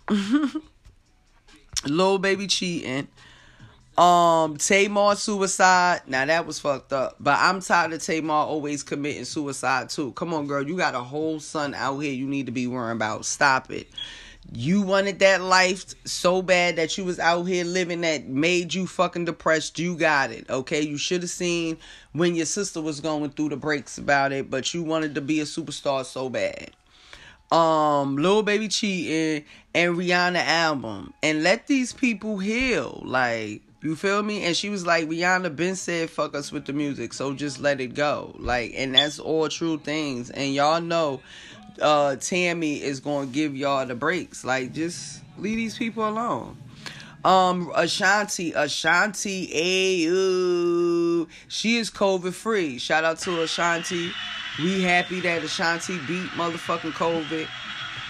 Lil 1.85 2.19
Baby 2.19 2.47
cheating. 2.47 3.09
Um, 3.97 4.55
Tamar 4.55 5.15
suicide. 5.15 6.03
Now 6.07 6.25
that 6.25 6.47
was 6.47 6.59
fucked 6.59 6.93
up. 6.93 7.17
But 7.19 7.37
I'm 7.37 7.59
tired 7.59 7.91
of 7.91 8.01
Tamar 8.01 8.33
always 8.33 8.81
committing 8.81 9.25
suicide 9.25 9.89
too. 9.89 10.13
Come 10.13 10.33
on, 10.33 10.47
girl. 10.47 10.65
You 10.65 10.77
got 10.77 10.95
a 10.95 11.01
whole 11.01 11.41
son 11.41 11.73
out 11.73 11.99
here 11.99 12.13
you 12.13 12.27
need 12.27 12.45
to 12.45 12.53
be 12.53 12.65
worrying 12.67 12.95
about. 12.95 13.25
Stop 13.25 13.71
it. 13.71 13.89
You 14.55 14.83
wanted 14.83 15.19
that 15.19 15.41
life 15.41 15.95
so 16.05 16.43
bad 16.43 16.75
that 16.75 16.95
you 16.97 17.05
was 17.05 17.19
out 17.19 17.43
here 17.43 17.65
living 17.65 18.01
that 18.01 18.27
made 18.27 18.73
you 18.73 18.85
fucking 18.85 19.25
depressed. 19.25 19.79
You 19.79 19.95
got 19.97 20.29
it. 20.31 20.47
Okay. 20.49 20.81
You 20.81 20.97
should 20.97 21.21
have 21.23 21.31
seen 21.31 21.77
when 22.11 22.35
your 22.35 22.45
sister 22.45 22.79
was 22.79 22.99
going 22.99 23.31
through 23.31 23.49
the 23.49 23.57
breaks 23.57 23.97
about 23.97 24.31
it, 24.31 24.51
but 24.51 24.73
you 24.73 24.83
wanted 24.83 25.15
to 25.15 25.21
be 25.21 25.39
a 25.39 25.45
superstar 25.45 26.05
so 26.05 26.29
bad. 26.29 26.71
um 27.51 28.17
Lil 28.17 28.43
Baby 28.43 28.67
cheating 28.67 29.45
and 29.73 29.95
Rihanna 29.97 30.43
album 30.45 31.13
and 31.23 31.43
let 31.43 31.67
these 31.67 31.93
people 31.93 32.37
heal. 32.37 33.01
Like 33.05 33.61
you 33.81 33.95
feel 33.95 34.23
me? 34.23 34.43
And 34.45 34.55
she 34.55 34.69
was 34.69 34.85
like, 34.85 35.09
Rihanna 35.09 35.55
been 35.55 35.75
said 35.75 36.09
fuck 36.09 36.35
us 36.35 36.51
with 36.51 36.65
the 36.65 36.73
music, 36.73 37.13
so 37.13 37.33
just 37.33 37.59
let 37.59 37.81
it 37.81 37.95
go. 37.95 38.33
Like, 38.39 38.73
and 38.75 38.95
that's 38.95 39.19
all 39.19 39.49
true 39.49 39.77
things. 39.77 40.29
And 40.29 40.53
y'all 40.53 40.79
know 40.81 41.21
uh 41.81 42.15
Tami 42.17 42.81
is 42.81 42.99
gonna 42.99 43.27
give 43.27 43.55
y'all 43.55 43.85
the 43.85 43.95
breaks. 43.95 44.43
Like, 44.43 44.73
just 44.73 45.21
leave 45.37 45.57
these 45.57 45.77
people 45.77 46.07
alone. 46.07 46.57
Um, 47.23 47.71
Ashanti, 47.73 48.51
Ashanti, 48.51 49.47
ayo, 49.47 51.27
she 51.47 51.77
is 51.77 51.89
COVID 51.89 52.33
free. 52.33 52.77
Shout 52.77 53.05
out 53.05 53.19
to 53.19 53.41
Ashanti. 53.43 54.11
We 54.59 54.81
happy 54.81 55.21
that 55.21 55.41
Ashanti 55.41 55.97
beat 55.99 56.27
motherfucking 56.31 56.91
COVID. 56.91 57.47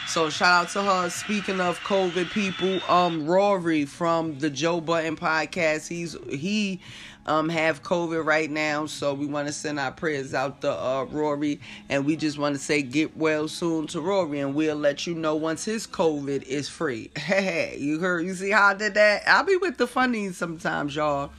So 0.07 0.29
shout 0.29 0.65
out 0.65 0.69
to 0.71 0.81
her. 0.81 1.09
Speaking 1.09 1.61
of 1.61 1.79
COVID 1.81 2.31
people, 2.31 2.81
um, 2.91 3.25
Rory 3.25 3.85
from 3.85 4.39
the 4.39 4.49
Joe 4.49 4.81
Budden 4.81 5.15
podcast, 5.15 5.87
he's 5.87 6.17
he 6.29 6.81
um 7.25 7.49
have 7.49 7.83
COVID 7.83 8.25
right 8.25 8.49
now, 8.49 8.85
so 8.85 9.13
we 9.13 9.25
want 9.25 9.47
to 9.47 9.53
send 9.53 9.79
our 9.79 9.91
prayers 9.91 10.33
out 10.33 10.61
to 10.61 10.71
uh 10.71 11.05
Rory, 11.05 11.59
and 11.89 12.05
we 12.05 12.15
just 12.15 12.37
want 12.37 12.55
to 12.55 12.61
say 12.61 12.81
get 12.81 13.15
well 13.17 13.47
soon 13.47 13.87
to 13.87 14.01
Rory, 14.01 14.39
and 14.39 14.55
we'll 14.55 14.75
let 14.75 15.07
you 15.07 15.15
know 15.15 15.35
once 15.35 15.65
his 15.65 15.87
COVID 15.87 16.43
is 16.43 16.69
free. 16.69 17.11
Hey, 17.33 17.77
you 17.79 17.99
heard? 17.99 18.25
You 18.25 18.35
see 18.35 18.51
how 18.51 18.67
I 18.67 18.73
did 18.75 18.93
that? 18.93 19.23
I'll 19.25 19.43
be 19.43 19.57
with 19.57 19.77
the 19.77 19.87
funnies 19.87 20.37
sometimes, 20.37 20.95
y'all. 20.95 21.31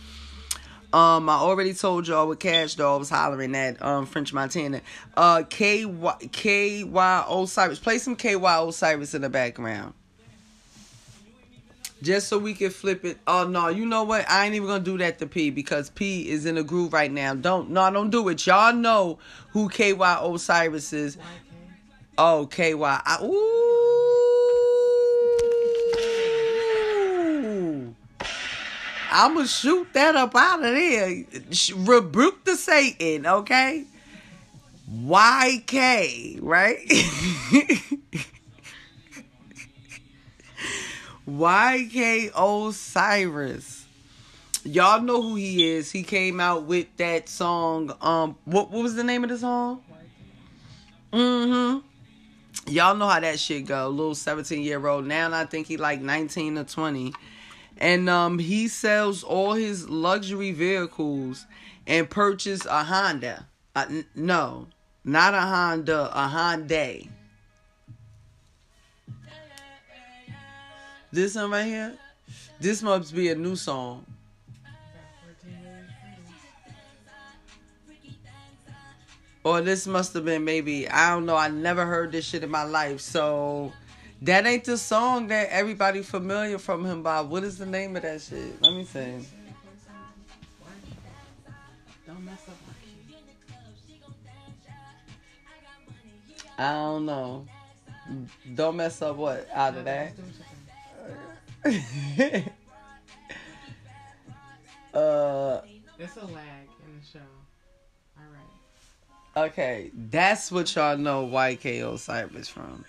Um, 0.92 1.28
I 1.28 1.34
already 1.34 1.74
told 1.74 2.06
y'all 2.06 2.28
with 2.28 2.38
Cash 2.38 2.76
Doll 2.76 3.00
was 3.00 3.10
hollering 3.10 3.54
at 3.56 3.82
um 3.82 4.06
French 4.06 4.32
Montana. 4.32 4.80
Uh, 5.16 5.42
K 5.48 5.84
Y 5.84 6.14
K 6.30 6.84
Y 6.84 7.24
Osiris. 7.28 7.80
Play 7.80 7.98
some 7.98 8.16
K 8.16 8.36
Y 8.36 8.62
Osiris 8.62 9.14
in 9.14 9.22
the 9.22 9.28
background. 9.28 9.94
Just 12.04 12.28
so 12.28 12.38
we 12.38 12.52
can 12.52 12.70
flip 12.70 13.02
it. 13.06 13.16
Oh 13.26 13.46
no, 13.48 13.68
you 13.68 13.86
know 13.86 14.04
what? 14.04 14.30
I 14.30 14.44
ain't 14.44 14.54
even 14.54 14.68
gonna 14.68 14.84
do 14.84 14.98
that 14.98 15.18
to 15.20 15.26
P 15.26 15.48
because 15.48 15.88
P 15.88 16.28
is 16.28 16.44
in 16.44 16.58
a 16.58 16.62
groove 16.62 16.92
right 16.92 17.10
now. 17.10 17.34
Don't 17.34 17.70
no, 17.70 17.90
don't 17.90 18.10
do 18.10 18.28
it. 18.28 18.46
Y'all 18.46 18.74
know 18.74 19.18
who 19.52 19.70
KY 19.70 19.94
Osiris 19.98 20.92
is. 20.92 21.16
Oh, 22.18 22.46
KY. 22.46 22.74
I, 22.82 23.18
ooh. 23.22 23.64
I'ma 29.10 29.44
shoot 29.44 29.92
that 29.94 30.14
up 30.16 30.34
out 30.34 30.58
of 30.58 30.74
there. 30.74 31.24
Rebuke 31.76 32.44
the 32.44 32.56
Satan, 32.56 33.26
okay? 33.26 33.84
YK, 34.92 36.38
right? 36.42 36.78
YK 41.28 42.32
Osiris. 42.36 43.86
Y'all 44.64 45.02
know 45.02 45.20
who 45.22 45.34
he 45.34 45.70
is. 45.70 45.90
He 45.90 46.02
came 46.02 46.40
out 46.40 46.64
with 46.64 46.86
that 46.96 47.28
song. 47.28 47.94
Um, 48.00 48.36
what 48.44 48.70
what 48.70 48.82
was 48.82 48.94
the 48.94 49.04
name 49.04 49.24
of 49.24 49.30
the 49.30 49.38
song? 49.38 49.82
Mm-hmm. 51.12 52.72
Y'all 52.72 52.96
know 52.96 53.06
how 53.06 53.20
that 53.20 53.38
shit 53.38 53.66
go. 53.66 53.88
Little 53.88 54.14
17 54.14 54.62
year 54.62 54.86
old. 54.86 55.06
Now 55.06 55.32
I 55.32 55.44
think 55.44 55.66
he 55.66 55.76
like 55.76 56.00
19 56.00 56.58
or 56.58 56.64
20. 56.64 57.12
And 57.78 58.08
um 58.08 58.38
he 58.38 58.68
sells 58.68 59.22
all 59.22 59.52
his 59.52 59.88
luxury 59.88 60.52
vehicles 60.52 61.46
and 61.86 62.08
purchase 62.08 62.64
a 62.66 62.84
Honda. 62.84 63.46
Uh, 63.76 63.86
no, 64.14 64.68
not 65.04 65.34
a 65.34 65.40
Honda, 65.40 66.10
a 66.12 66.28
Hyundai. 66.28 67.08
This 71.14 71.36
one 71.36 71.52
right 71.52 71.64
here, 71.64 71.94
this 72.58 72.82
must 72.82 73.14
be 73.14 73.28
a 73.28 73.36
new 73.36 73.54
song. 73.54 74.04
Or 79.44 79.60
this 79.60 79.86
must 79.86 80.12
have 80.14 80.24
been 80.24 80.44
maybe, 80.44 80.88
I 80.88 81.10
don't 81.10 81.24
know, 81.24 81.36
I 81.36 81.46
never 81.46 81.86
heard 81.86 82.10
this 82.10 82.24
shit 82.24 82.42
in 82.42 82.50
my 82.50 82.64
life. 82.64 83.00
So 83.00 83.72
that 84.22 84.44
ain't 84.44 84.64
the 84.64 84.76
song 84.76 85.28
that 85.28 85.50
everybody 85.50 86.02
familiar 86.02 86.58
from 86.58 86.84
him 86.84 87.04
by. 87.04 87.20
What 87.20 87.44
is 87.44 87.58
the 87.58 87.66
name 87.66 87.94
of 87.94 88.02
that 88.02 88.20
shit? 88.20 88.60
Let 88.60 88.74
me 88.74 88.84
see. 88.84 89.24
I 96.58 96.72
don't 96.72 97.06
know. 97.06 97.46
Don't 98.56 98.76
mess 98.76 99.00
up 99.00 99.14
what 99.14 99.48
out 99.54 99.76
of 99.76 99.84
that. 99.84 100.12
uh 104.94 105.60
It's 105.98 106.16
a 106.16 106.26
lag 106.26 106.68
in 106.84 107.00
the 107.00 107.06
show. 107.10 107.18
All 108.18 108.24
right. 108.30 109.48
okay, 109.48 109.90
that's 110.10 110.52
what 110.52 110.74
y'all 110.74 110.98
know 110.98 111.26
YKO 111.26 111.94
Osiris 111.94 112.48
from. 112.48 112.84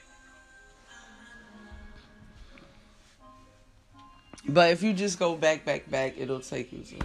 But 4.48 4.72
if 4.72 4.84
you 4.84 4.94
just 4.94 5.18
go 5.18 5.36
back, 5.36 5.64
back, 5.66 5.90
back, 5.90 6.16
it'll 6.18 6.42
take 6.42 6.72
you 6.74 6.84
to 6.84 6.98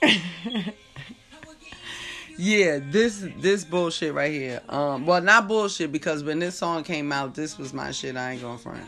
yeah, 2.38 2.78
this 2.80 3.26
this 3.38 3.64
bullshit 3.64 4.14
right 4.14 4.30
here. 4.30 4.60
Um, 4.68 5.06
well, 5.06 5.20
not 5.20 5.48
bullshit 5.48 5.90
because 5.90 6.22
when 6.22 6.38
this 6.38 6.56
song 6.56 6.84
came 6.84 7.10
out, 7.10 7.34
this 7.34 7.58
was 7.58 7.72
my 7.72 7.90
shit. 7.92 8.16
I 8.16 8.32
ain't 8.32 8.42
gonna 8.42 8.58
front. 8.58 8.84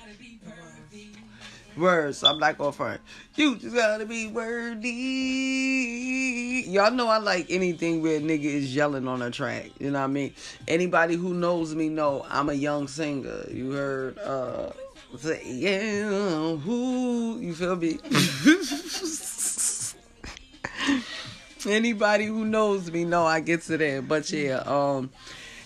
Words, 1.80 2.22
I'm 2.22 2.38
not 2.38 2.58
gonna 2.58 2.72
front. 2.72 3.00
You 3.36 3.56
just 3.56 3.74
gotta 3.74 4.04
be 4.04 4.26
worthy. 4.26 4.88
Y'all 6.68 6.90
know 6.90 7.08
I 7.08 7.16
like 7.16 7.46
anything 7.50 8.02
where 8.02 8.18
a 8.18 8.20
nigga 8.20 8.44
is 8.44 8.76
yelling 8.76 9.08
on 9.08 9.22
a 9.22 9.30
track. 9.30 9.70
You 9.78 9.90
know 9.90 9.98
what 10.00 10.04
I 10.04 10.08
mean? 10.08 10.34
Anybody 10.68 11.14
who 11.16 11.32
knows 11.32 11.74
me 11.74 11.88
know 11.88 12.26
I'm 12.28 12.50
a 12.50 12.54
young 12.54 12.86
singer. 12.86 13.46
You 13.50 13.72
heard 13.72 14.18
uh 14.18 14.72
yeah, 15.44 16.56
who 16.56 17.38
you 17.40 17.54
feel 17.54 17.76
me? 17.76 17.98
Anybody 21.66 22.26
who 22.26 22.44
knows 22.44 22.90
me 22.90 23.04
know 23.04 23.24
I 23.24 23.40
get 23.40 23.62
to 23.62 23.78
that. 23.78 24.06
But 24.06 24.30
yeah, 24.30 24.62
um 24.66 25.10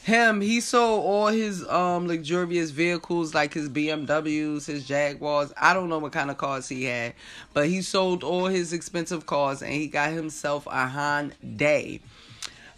him, 0.05 0.43
he 0.43 0.61
sold 0.61 1.03
all 1.03 1.27
his 1.29 1.67
um 1.67 2.07
luxurious 2.07 2.71
vehicles 2.71 3.35
like 3.35 3.55
his 3.55 3.71
BMWs, 3.71 4.67
his 4.67 4.87
Jaguars. 4.87 5.51
I 5.57 5.73
don't 5.73 5.89
know 5.89 5.99
what 5.99 6.13
kind 6.13 6.31
of 6.31 6.37
cars 6.37 6.69
he 6.69 6.85
had, 6.85 7.15
but 7.55 7.69
he 7.69 7.81
sold 7.81 8.23
all 8.23 8.45
his 8.45 8.75
expensive 8.75 9.25
cars 9.25 9.63
and 9.63 9.73
he 9.73 9.87
got 9.87 10.13
himself 10.13 10.67
a 10.67 10.87
Hyundai. 10.87 12.03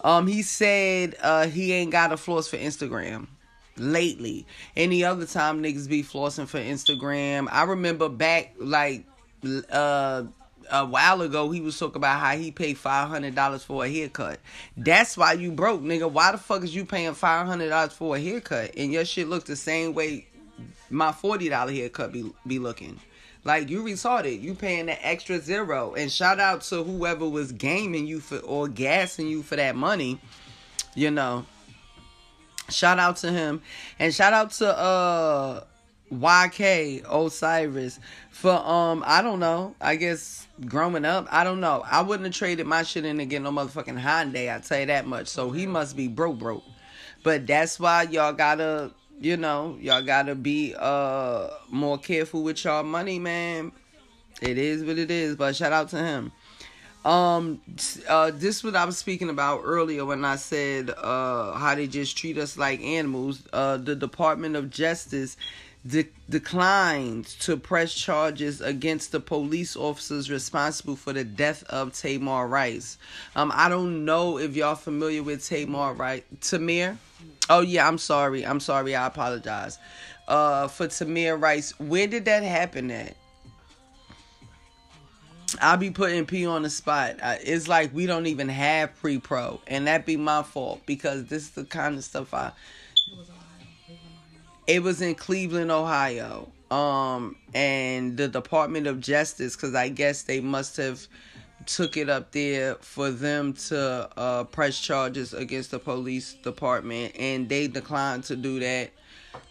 Um, 0.02 0.28
he 0.28 0.42
said 0.42 1.16
uh 1.20 1.48
he 1.48 1.72
ain't 1.72 1.90
got 1.90 2.12
a 2.12 2.16
floss 2.16 2.46
for 2.46 2.58
Instagram 2.58 3.26
lately. 3.76 4.46
Any 4.76 5.02
other 5.02 5.26
time 5.26 5.64
niggas 5.64 5.88
be 5.88 6.04
flossing 6.04 6.46
for 6.46 6.58
Instagram. 6.58 7.48
I 7.50 7.64
remember 7.64 8.08
back 8.08 8.54
like 8.58 9.04
uh 9.72 10.22
a 10.70 10.84
while 10.84 11.22
ago 11.22 11.50
he 11.50 11.60
was 11.60 11.78
talking 11.78 11.96
about 11.96 12.20
how 12.20 12.36
he 12.36 12.50
paid 12.50 12.78
five 12.78 13.08
hundred 13.08 13.34
dollars 13.34 13.62
for 13.62 13.84
a 13.84 13.88
haircut. 13.88 14.40
That's 14.76 15.16
why 15.16 15.34
you 15.34 15.52
broke, 15.52 15.82
nigga. 15.82 16.10
Why 16.10 16.32
the 16.32 16.38
fuck 16.38 16.64
is 16.64 16.74
you 16.74 16.84
paying 16.84 17.14
five 17.14 17.46
hundred 17.46 17.68
dollars 17.70 17.92
for 17.92 18.16
a 18.16 18.20
haircut 18.20 18.72
and 18.76 18.92
your 18.92 19.04
shit 19.04 19.28
looks 19.28 19.44
the 19.44 19.56
same 19.56 19.94
way 19.94 20.26
my 20.90 21.12
forty 21.12 21.48
dollar 21.48 21.72
haircut 21.72 22.12
be 22.12 22.30
be 22.46 22.58
looking? 22.58 23.00
Like 23.44 23.70
you 23.70 23.84
retarded. 23.84 24.42
You 24.42 24.54
paying 24.54 24.86
the 24.86 25.06
extra 25.06 25.38
zero. 25.38 25.94
And 25.94 26.10
shout 26.10 26.40
out 26.40 26.62
to 26.62 26.82
whoever 26.82 27.28
was 27.28 27.52
gaming 27.52 28.06
you 28.06 28.18
for 28.18 28.38
or 28.38 28.66
gassing 28.66 29.28
you 29.28 29.42
for 29.42 29.54
that 29.56 29.76
money. 29.76 30.18
You 30.94 31.12
know. 31.12 31.46
Shout 32.68 32.98
out 32.98 33.18
to 33.18 33.30
him. 33.30 33.62
And 34.00 34.12
shout 34.12 34.32
out 34.32 34.50
to 34.52 34.76
uh 34.76 35.64
YK 36.12 37.04
Osiris. 37.10 37.98
For 38.30 38.52
um 38.52 39.02
I 39.06 39.22
don't 39.22 39.40
know. 39.40 39.74
I 39.80 39.96
guess 39.96 40.46
growing 40.66 41.04
up 41.04 41.26
I 41.30 41.44
don't 41.44 41.60
know. 41.60 41.82
I 41.90 42.02
wouldn't 42.02 42.26
have 42.26 42.34
traded 42.34 42.66
my 42.66 42.82
shit 42.82 43.04
in 43.04 43.18
to 43.18 43.26
get 43.26 43.42
no 43.42 43.50
motherfucking 43.50 44.00
Hyundai 44.00 44.54
I 44.54 44.60
tell 44.60 44.80
you 44.80 44.86
that 44.86 45.06
much. 45.06 45.28
So 45.28 45.50
he 45.50 45.66
must 45.66 45.96
be 45.96 46.08
broke 46.08 46.38
broke. 46.38 46.64
But 47.22 47.46
that's 47.46 47.80
why 47.80 48.02
y'all 48.02 48.32
gotta 48.32 48.92
you 49.20 49.36
know 49.36 49.76
y'all 49.80 50.02
gotta 50.02 50.34
be 50.34 50.74
uh 50.78 51.48
more 51.70 51.98
careful 51.98 52.42
with 52.42 52.64
y'all 52.64 52.84
money 52.84 53.18
man. 53.18 53.72
It 54.42 54.58
is 54.58 54.84
what 54.84 54.98
it 54.98 55.10
is 55.10 55.36
but 55.36 55.56
shout 55.56 55.72
out 55.72 55.88
to 55.90 55.98
him. 55.98 56.32
Um, 57.06 57.62
uh, 58.08 58.32
this 58.34 58.64
what 58.64 58.74
I 58.74 58.84
was 58.84 58.98
speaking 58.98 59.30
about 59.30 59.60
earlier 59.62 60.04
when 60.04 60.24
I 60.24 60.34
said 60.34 60.90
uh 60.90 61.52
how 61.52 61.76
they 61.76 61.86
just 61.86 62.18
treat 62.18 62.36
us 62.36 62.58
like 62.58 62.80
animals. 62.80 63.46
Uh, 63.52 63.76
the 63.76 63.94
Department 63.94 64.56
of 64.56 64.70
Justice 64.70 65.36
de- 65.86 66.08
declined 66.28 67.26
to 67.40 67.56
press 67.56 67.94
charges 67.94 68.60
against 68.60 69.12
the 69.12 69.20
police 69.20 69.76
officers 69.76 70.30
responsible 70.30 70.96
for 70.96 71.12
the 71.12 71.24
death 71.24 71.62
of 71.64 71.92
Tamar 71.92 72.46
Rice. 72.46 72.98
Um, 73.34 73.52
I 73.54 73.68
don't 73.68 74.04
know 74.04 74.38
if 74.38 74.56
y'all 74.56 74.74
familiar 74.74 75.22
with 75.22 75.46
Tamar 75.46 75.92
Rice. 75.94 76.22
Tamir. 76.40 76.96
Oh 77.48 77.60
yeah, 77.60 77.86
I'm 77.86 77.98
sorry. 77.98 78.44
I'm 78.44 78.60
sorry. 78.60 78.94
I 78.94 79.06
apologize. 79.06 79.78
Uh, 80.26 80.68
for 80.68 80.88
Tamir 80.88 81.40
Rice, 81.40 81.78
where 81.78 82.06
did 82.06 82.24
that 82.24 82.42
happen 82.42 82.90
at? 82.90 83.16
I'll 85.60 85.76
be 85.76 85.90
putting 85.90 86.26
P 86.26 86.44
on 86.44 86.62
the 86.62 86.70
spot. 86.70 87.16
It's 87.22 87.68
like 87.68 87.94
we 87.94 88.06
don't 88.06 88.26
even 88.26 88.48
have 88.48 88.96
pre 88.96 89.18
pro, 89.18 89.60
and 89.66 89.86
that 89.86 90.04
be 90.04 90.16
my 90.16 90.42
fault 90.42 90.82
because 90.86 91.26
this 91.26 91.44
is 91.44 91.50
the 91.50 91.64
kind 91.64 91.96
of 91.96 92.04
stuff 92.04 92.34
I. 92.34 92.52
It 94.66 94.82
was 94.82 95.00
in 95.00 95.14
Cleveland, 95.14 95.70
Ohio, 95.70 96.50
um, 96.72 97.36
and 97.54 98.16
the 98.16 98.26
Department 98.26 98.88
of 98.88 99.00
Justice, 99.00 99.54
because 99.54 99.76
I 99.76 99.88
guess 99.88 100.22
they 100.22 100.40
must 100.40 100.76
have 100.78 101.06
took 101.66 101.96
it 101.96 102.08
up 102.08 102.32
there 102.32 102.74
for 102.76 103.10
them 103.10 103.52
to 103.52 104.08
uh, 104.16 104.44
press 104.44 104.78
charges 104.78 105.34
against 105.34 105.70
the 105.70 105.78
police 105.78 106.34
department, 106.34 107.14
and 107.16 107.48
they 107.48 107.68
declined 107.68 108.24
to 108.24 108.34
do 108.34 108.58
that. 108.60 108.90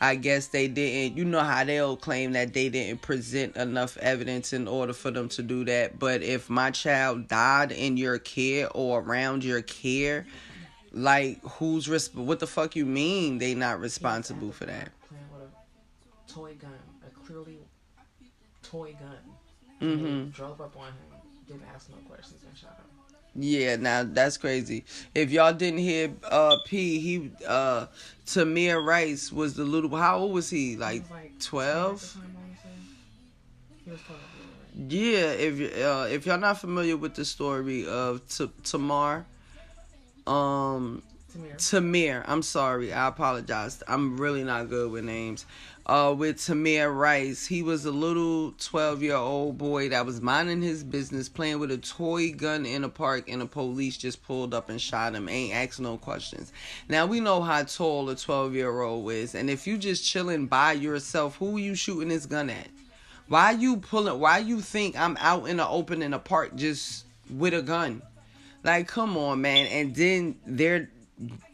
I 0.02 0.16
guess 0.16 0.48
they 0.48 0.68
didn't. 0.68 1.18
You 1.18 1.24
know 1.24 1.42
how 1.42 1.64
they'll 1.64 1.96
claim 1.96 2.34
that 2.34 2.54
they 2.54 2.68
didn't 2.70 3.02
present 3.02 3.56
enough 3.56 3.98
evidence 3.98 4.52
in 4.52 4.68
order 4.68 4.94
for 4.94 5.12
them 5.12 5.30
to 5.30 5.44
do 5.44 5.64
that. 5.66 6.00
But 6.00 6.24
if 6.24 6.50
my 6.50 6.72
child 6.72 7.28
died 7.28 7.72
in 7.72 7.96
your 7.96 8.18
care 8.18 8.68
or 8.74 9.00
around 9.00 9.44
your 9.44 9.62
care, 9.62 10.26
like 10.92 11.42
who's 11.44 11.88
resp- 11.88 12.16
What 12.16 12.40
the 12.40 12.48
fuck 12.48 12.76
you 12.76 12.86
mean 12.86 13.38
they 13.38 13.54
not 13.54 13.80
responsible 13.80 14.52
for 14.52 14.66
that? 14.66 14.90
Playing 16.36 16.58
with 16.58 16.60
a 16.60 16.64
toy 16.64 16.68
gun, 16.68 16.80
a 17.08 17.26
clearly 17.26 17.60
toy 18.64 18.96
gun. 19.00 19.18
Mm-hmm. 19.82 20.30
Drove 20.32 20.62
up 20.62 20.76
on 20.78 20.88
him, 20.88 21.20
didn't 21.48 21.64
ask 21.74 21.90
no 21.90 21.98
questions, 22.10 22.42
and 22.48 22.58
shot 22.58 22.78
him. 22.78 22.96
Yeah, 23.38 23.76
now 23.76 24.04
that's 24.04 24.38
crazy. 24.38 24.86
If 25.14 25.32
y'all 25.32 25.54
didn't 25.54 25.80
hear 25.80 26.14
uh 26.24 26.58
P, 26.66 27.00
he 27.00 27.32
uh 27.46 27.88
Tamir 28.26 28.84
Rice 28.84 29.32
was 29.32 29.56
the 29.56 29.66
little 29.66 29.94
how 29.96 30.20
old 30.20 30.34
was 30.34 30.50
he? 30.50 30.78
Like 30.78 31.02
was 31.02 31.12
like 31.12 31.40
12? 31.40 31.94
at 31.94 32.00
the 32.00 32.08
time, 32.08 32.24
I 32.24 32.40
wanna 32.40 32.56
say. 32.64 33.84
He 33.84 33.92
was 33.92 34.00
12. 34.02 34.20
yeah. 34.20 34.36
Yeah, 34.88 35.32
if 35.32 35.86
uh, 35.86 36.08
if 36.10 36.26
y'all 36.26 36.38
not 36.38 36.60
familiar 36.60 36.96
with 36.98 37.16
the 37.16 37.26
story 37.26 37.86
of 37.88 38.28
T- 38.30 38.52
Tamar, 38.64 39.26
um, 40.28 41.02
Tamir. 41.34 41.56
Tamir, 41.58 42.24
I'm 42.28 42.42
sorry, 42.42 42.92
I 42.94 43.08
apologize. 43.08 43.84
I'm 43.88 44.18
really 44.18 44.44
not 44.44 44.70
good 44.70 44.92
with 44.92 45.04
names. 45.04 45.46
Uh, 45.88 46.16
with 46.18 46.38
Tamir 46.38 46.96
Rice, 46.96 47.46
he 47.46 47.62
was 47.62 47.86
a 47.86 47.92
little 47.92 48.54
12 48.54 49.04
year 49.04 49.16
old 49.16 49.60
boy 49.60 49.90
that 49.90 50.04
was 50.04 50.20
minding 50.20 50.64
his 50.64 50.84
business, 50.84 51.30
playing 51.30 51.60
with 51.60 51.70
a 51.70 51.78
toy 51.78 52.32
gun 52.34 52.66
in 52.66 52.84
a 52.84 52.90
park, 52.90 53.26
and 53.30 53.42
the 53.42 53.46
police 53.46 53.96
just 53.96 54.24
pulled 54.24 54.56
up 54.56 54.70
and 54.70 54.82
shot 54.82 55.14
him. 55.14 55.30
Ain't 55.30 55.54
asked 55.54 55.80
no 55.80 55.98
questions. 55.98 56.52
Now 56.90 57.06
we 57.06 57.20
know 57.20 57.44
how 57.44 57.62
tall 57.64 58.10
a 58.10 58.16
12 58.16 58.56
year 58.56 58.82
old 58.82 59.12
is, 59.12 59.36
and 59.36 59.48
if 59.48 59.68
you 59.68 59.78
just 59.78 60.04
chilling 60.04 60.48
by 60.48 60.72
yourself, 60.72 61.38
who 61.38 61.58
you 61.58 61.76
shooting 61.76 62.10
this 62.10 62.26
gun 62.26 62.50
at? 62.50 62.68
Why 63.28 63.52
you 63.52 63.78
pulling? 63.78 64.20
Why 64.20 64.40
you 64.40 64.62
think 64.62 65.00
I'm 65.00 65.18
out 65.20 65.48
in 65.48 65.58
the 65.58 65.68
open 65.68 66.02
in 66.02 66.16
a 66.16 66.20
park 66.20 66.56
just 66.56 67.06
with 67.30 67.54
a 67.54 67.62
gun? 67.62 68.02
Like, 68.64 68.88
come 68.88 69.18
on, 69.18 69.42
man. 69.42 69.68
And 69.68 69.96
then 69.96 70.36
they're 70.48 70.90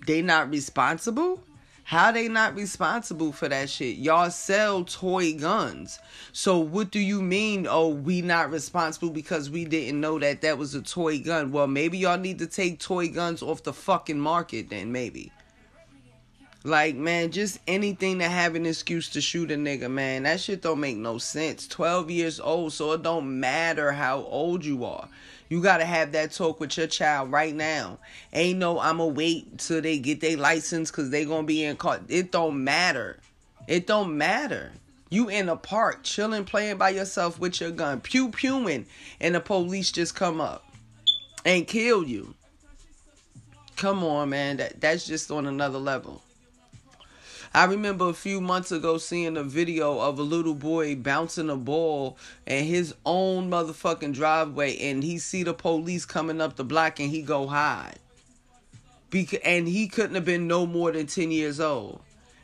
they 0.08 0.22
not 0.22 0.50
responsible. 0.50 1.44
How 1.84 2.12
they 2.12 2.28
not 2.28 2.56
responsible 2.56 3.32
for 3.32 3.50
that 3.50 3.70
shit? 3.70 3.98
Y'all 3.98 4.30
sell 4.30 4.84
toy 4.84 5.34
guns. 5.34 6.00
So 6.32 6.60
what 6.60 6.92
do 6.92 7.00
you 7.00 7.22
mean? 7.22 7.68
Oh, 7.70 7.90
we 7.90 8.22
not 8.22 8.52
responsible 8.52 9.10
because 9.10 9.50
we 9.50 9.66
didn't 9.66 10.00
know 10.00 10.18
that 10.20 10.42
that 10.42 10.58
was 10.58 10.74
a 10.74 10.82
toy 10.82 11.20
gun. 11.20 11.52
Well, 11.52 11.68
maybe 11.68 11.98
y'all 11.98 12.18
need 12.18 12.40
to 12.40 12.48
take 12.48 12.80
toy 12.80 13.10
guns 13.10 13.42
off 13.42 13.64
the 13.64 13.74
fucking 13.74 14.20
market 14.20 14.70
then. 14.70 14.92
Maybe. 14.92 15.32
Like, 16.64 16.96
man, 16.96 17.32
just 17.32 17.60
anything 17.68 18.20
to 18.20 18.30
have 18.30 18.54
an 18.54 18.68
excuse 18.68 19.10
to 19.10 19.22
shoot 19.22 19.50
a 19.50 19.56
nigga, 19.56 19.90
man. 19.90 20.24
That 20.24 20.40
shit 20.40 20.62
don't 20.62 20.80
make 20.80 20.96
no 20.96 21.18
sense. 21.18 21.68
12 21.68 22.12
years 22.12 22.40
old, 22.40 22.72
so 22.72 22.92
it 22.92 23.02
don't 23.02 23.40
matter 23.40 23.92
how 23.92 24.20
old 24.26 24.64
you 24.64 24.86
are. 24.86 25.10
You 25.52 25.62
gotta 25.62 25.84
have 25.84 26.14
that 26.14 26.32
talk 26.32 26.62
with 26.62 26.78
your 26.78 26.88
child 26.88 27.30
right 27.30 27.54
now. 27.54 28.00
Ain't 28.32 28.58
no 28.58 28.80
I'ma 28.80 29.08
wait 29.08 29.58
till 29.58 29.82
they 29.82 30.00
get 30.00 30.22
their 30.22 30.38
license 30.38 30.90
cause 30.92 31.10
they 31.10 31.26
gonna 31.26 31.46
be 31.46 31.66
in 31.66 31.76
court. 31.76 32.04
It 32.08 32.32
don't 32.32 32.64
matter. 32.64 33.20
It 33.68 33.86
don't 33.86 34.18
matter. 34.18 34.72
You 35.10 35.28
in 35.28 35.50
a 35.50 35.58
park, 35.58 36.04
chilling, 36.04 36.46
playing 36.46 36.78
by 36.78 36.92
yourself 36.92 37.38
with 37.38 37.60
your 37.60 37.72
gun, 37.72 38.00
pew 38.00 38.30
pewing, 38.30 38.86
and 39.20 39.36
the 39.36 39.42
police 39.42 39.92
just 39.92 40.16
come 40.16 40.40
up 40.40 40.64
and 41.44 41.68
kill 41.68 42.06
you. 42.06 42.34
Come 43.76 44.06
on, 44.06 44.30
man. 44.30 44.56
That 44.56 44.80
that's 44.80 45.06
just 45.06 45.32
on 45.32 45.48
another 45.48 45.80
level. 45.80 46.22
I 47.54 47.66
remember 47.66 48.08
a 48.08 48.14
few 48.14 48.40
months 48.40 48.72
ago 48.72 48.98
seeing 48.98 49.36
a 49.36 49.44
video 49.44 50.00
of 50.00 50.18
a 50.18 50.24
little 50.24 50.54
boy 50.54 50.96
bouncing 50.96 51.50
a 51.50 51.58
ball 51.58 52.18
in 52.48 52.64
his 52.64 52.96
own 53.06 53.52
motherfucking 53.52 54.14
driveway, 54.14 54.78
and 54.78 55.04
he 55.04 55.18
see 55.18 55.44
the 55.44 55.54
police 55.54 56.06
coming 56.06 56.40
up 56.40 56.56
the 56.56 56.64
block, 56.64 57.02
and 57.02 57.10
he 57.10 57.22
go 57.22 57.48
hide. 57.48 58.00
Bec- 59.10 59.42
and 59.44 59.68
he 59.68 59.90
couldn't 59.90 60.16
have 60.16 60.24
been 60.24 60.48
no 60.48 60.66
more 60.66 60.94
than 60.94 61.08
ten 61.08 61.30
years 61.30 61.60
old, 61.60 62.00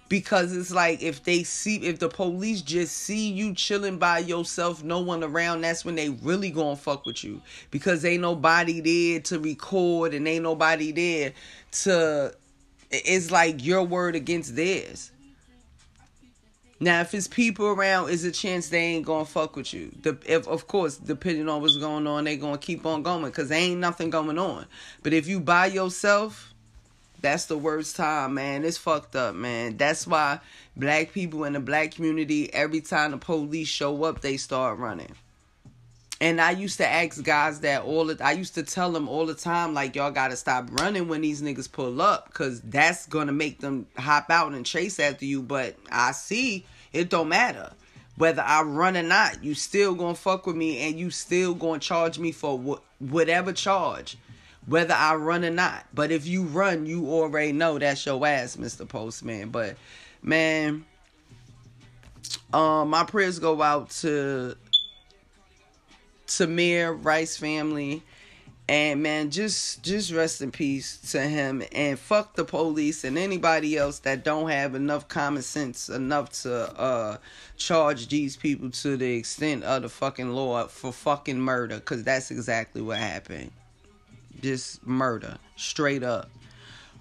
because 0.10 0.54
it's 0.54 0.72
like 0.72 1.02
if 1.02 1.24
they 1.24 1.44
see 1.44 1.78
if 1.78 2.00
the 2.00 2.10
police 2.10 2.62
just 2.62 2.98
see 2.98 3.32
you 3.32 3.54
chilling 3.54 3.98
by 4.00 4.20
yourself, 4.20 4.84
no 4.84 5.00
one 5.00 5.24
around, 5.24 5.62
that's 5.62 5.86
when 5.86 5.96
they 5.96 6.10
really 6.10 6.52
gonna 6.52 6.76
fuck 6.76 7.06
with 7.06 7.24
you, 7.24 7.42
because 7.72 8.04
ain't 8.04 8.24
nobody 8.24 8.82
there 8.82 9.22
to 9.22 9.40
record, 9.40 10.14
and 10.14 10.28
ain't 10.28 10.44
nobody 10.44 10.92
there 10.92 11.32
to 11.72 12.36
it's 12.92 13.32
like 13.32 13.64
your 13.64 13.84
word 13.84 14.16
against 14.16 14.56
theirs. 14.56 15.12
Now, 16.80 17.02
if 17.02 17.14
it's 17.16 17.28
people 17.28 17.66
around, 17.66 18.10
is 18.10 18.24
a 18.24 18.32
chance 18.32 18.70
they 18.70 18.80
ain't 18.80 19.06
gonna 19.06 19.26
fuck 19.26 19.56
with 19.56 19.74
you. 19.74 19.92
The, 20.04 20.18
if 20.26 20.48
of 20.48 20.68
course, 20.68 20.98
depending 20.98 21.50
on 21.50 21.62
what's 21.62 21.78
going 21.78 22.06
on, 22.06 22.26
they 22.26 22.38
gonna 22.38 22.60
keep 22.60 22.86
on 22.86 23.02
going 23.02 23.26
because 23.26 23.50
there 23.50 23.60
ain't 23.60 23.80
nothing 23.80 24.12
going 24.12 24.38
on. 24.38 24.68
But 25.02 25.14
if 25.14 25.28
you 25.28 25.40
by 25.40 25.68
yourself, 25.68 26.54
that's 27.20 27.46
the 27.46 27.58
worst 27.58 27.96
time, 27.96 28.36
man. 28.36 28.64
It's 28.64 28.78
fucked 28.78 29.16
up, 29.16 29.34
man. 29.34 29.78
That's 29.78 30.06
why 30.06 30.40
black 30.76 31.14
people 31.14 31.46
in 31.46 31.54
the 31.54 31.60
black 31.60 31.96
community, 31.96 32.54
every 32.54 32.82
time 32.82 33.12
the 33.12 33.18
police 33.18 33.68
show 33.68 34.04
up, 34.04 34.22
they 34.22 34.38
start 34.38 34.78
running. 34.78 35.16
And 36.20 36.42
I 36.42 36.52
used 36.52 36.78
to 36.78 36.88
ask 36.88 37.22
guys 37.24 37.60
that 37.60 37.84
all 37.84 38.06
the 38.06 38.18
I 38.24 38.32
used 38.32 38.56
to 38.56 38.64
tell 38.64 38.92
them 38.92 39.08
all 39.08 39.28
the 39.28 39.36
time, 39.36 39.76
like 39.76 39.96
y'all 39.96 40.10
gotta 40.10 40.36
stop 40.36 40.68
running 40.80 41.08
when 41.08 41.22
these 41.22 41.44
niggas 41.44 41.72
pull 41.72 42.02
up, 42.02 42.34
cause 42.34 42.60
that's 42.62 43.06
gonna 43.06 43.32
make 43.32 43.60
them 43.60 43.86
hop 43.98 44.32
out 44.32 44.54
and 44.54 44.66
chase 44.66 45.00
after 45.00 45.26
you. 45.26 45.44
But 45.44 45.76
I 45.92 46.14
see 46.14 46.66
it 46.92 47.10
don't 47.10 47.30
matter 47.30 47.72
whether 48.16 48.42
I 48.42 48.64
run 48.64 48.98
or 48.98 49.04
not. 49.04 49.44
You 49.44 49.54
still 49.54 49.94
gonna 49.94 50.16
fuck 50.16 50.48
with 50.48 50.56
me, 50.56 50.80
and 50.80 51.00
you 51.00 51.12
still 51.12 51.54
gonna 51.54 51.80
charge 51.80 52.18
me 52.18 52.32
for 52.32 52.58
wh- 52.58 53.02
whatever 53.02 53.54
charge, 53.54 54.18
whether 54.66 54.96
I 54.96 55.14
run 55.16 55.46
or 55.46 55.52
not. 55.52 55.86
But 55.94 56.12
if 56.12 56.26
you 56.26 56.44
run, 56.44 56.88
you 56.88 57.12
already 57.12 57.52
know 57.52 57.78
that's 57.78 58.04
your 58.08 58.26
ass, 58.26 58.58
Mister 58.58 58.86
Postman. 58.86 59.50
But 59.50 59.78
man, 60.24 60.84
um, 62.52 62.90
my 62.90 63.04
prayers 63.04 63.38
go 63.38 63.62
out 63.62 63.92
to 64.02 64.56
Tamir 66.28 66.98
Rice 67.04 67.38
family. 67.38 68.04
And 68.70 69.02
man, 69.02 69.32
just 69.32 69.82
just 69.82 70.12
rest 70.12 70.42
in 70.42 70.52
peace 70.52 70.98
to 71.12 71.22
him 71.22 71.64
and 71.72 71.98
fuck 71.98 72.36
the 72.36 72.44
police 72.44 73.06
and 73.06 73.18
anybody 73.18 73.78
else 73.78 74.00
that 74.00 74.26
don't 74.26 74.50
have 74.50 74.76
enough 74.76 75.08
common 75.08 75.42
sense 75.42 75.88
enough 75.88 76.32
to 76.42 76.78
uh 76.78 77.18
charge 77.56 78.10
these 78.10 78.36
people 78.36 78.70
to 78.72 78.98
the 78.98 79.16
extent 79.16 79.64
of 79.64 79.84
the 79.84 79.90
fucking 79.90 80.32
law 80.32 80.68
for 80.68 80.92
fucking 80.92 81.40
murder 81.40 81.80
cuz 81.80 82.04
that's 82.04 82.30
exactly 82.30 82.82
what 82.82 82.98
happened. 82.98 83.52
Just 84.42 84.86
murder, 84.86 85.38
straight 85.56 86.04
up. 86.04 86.30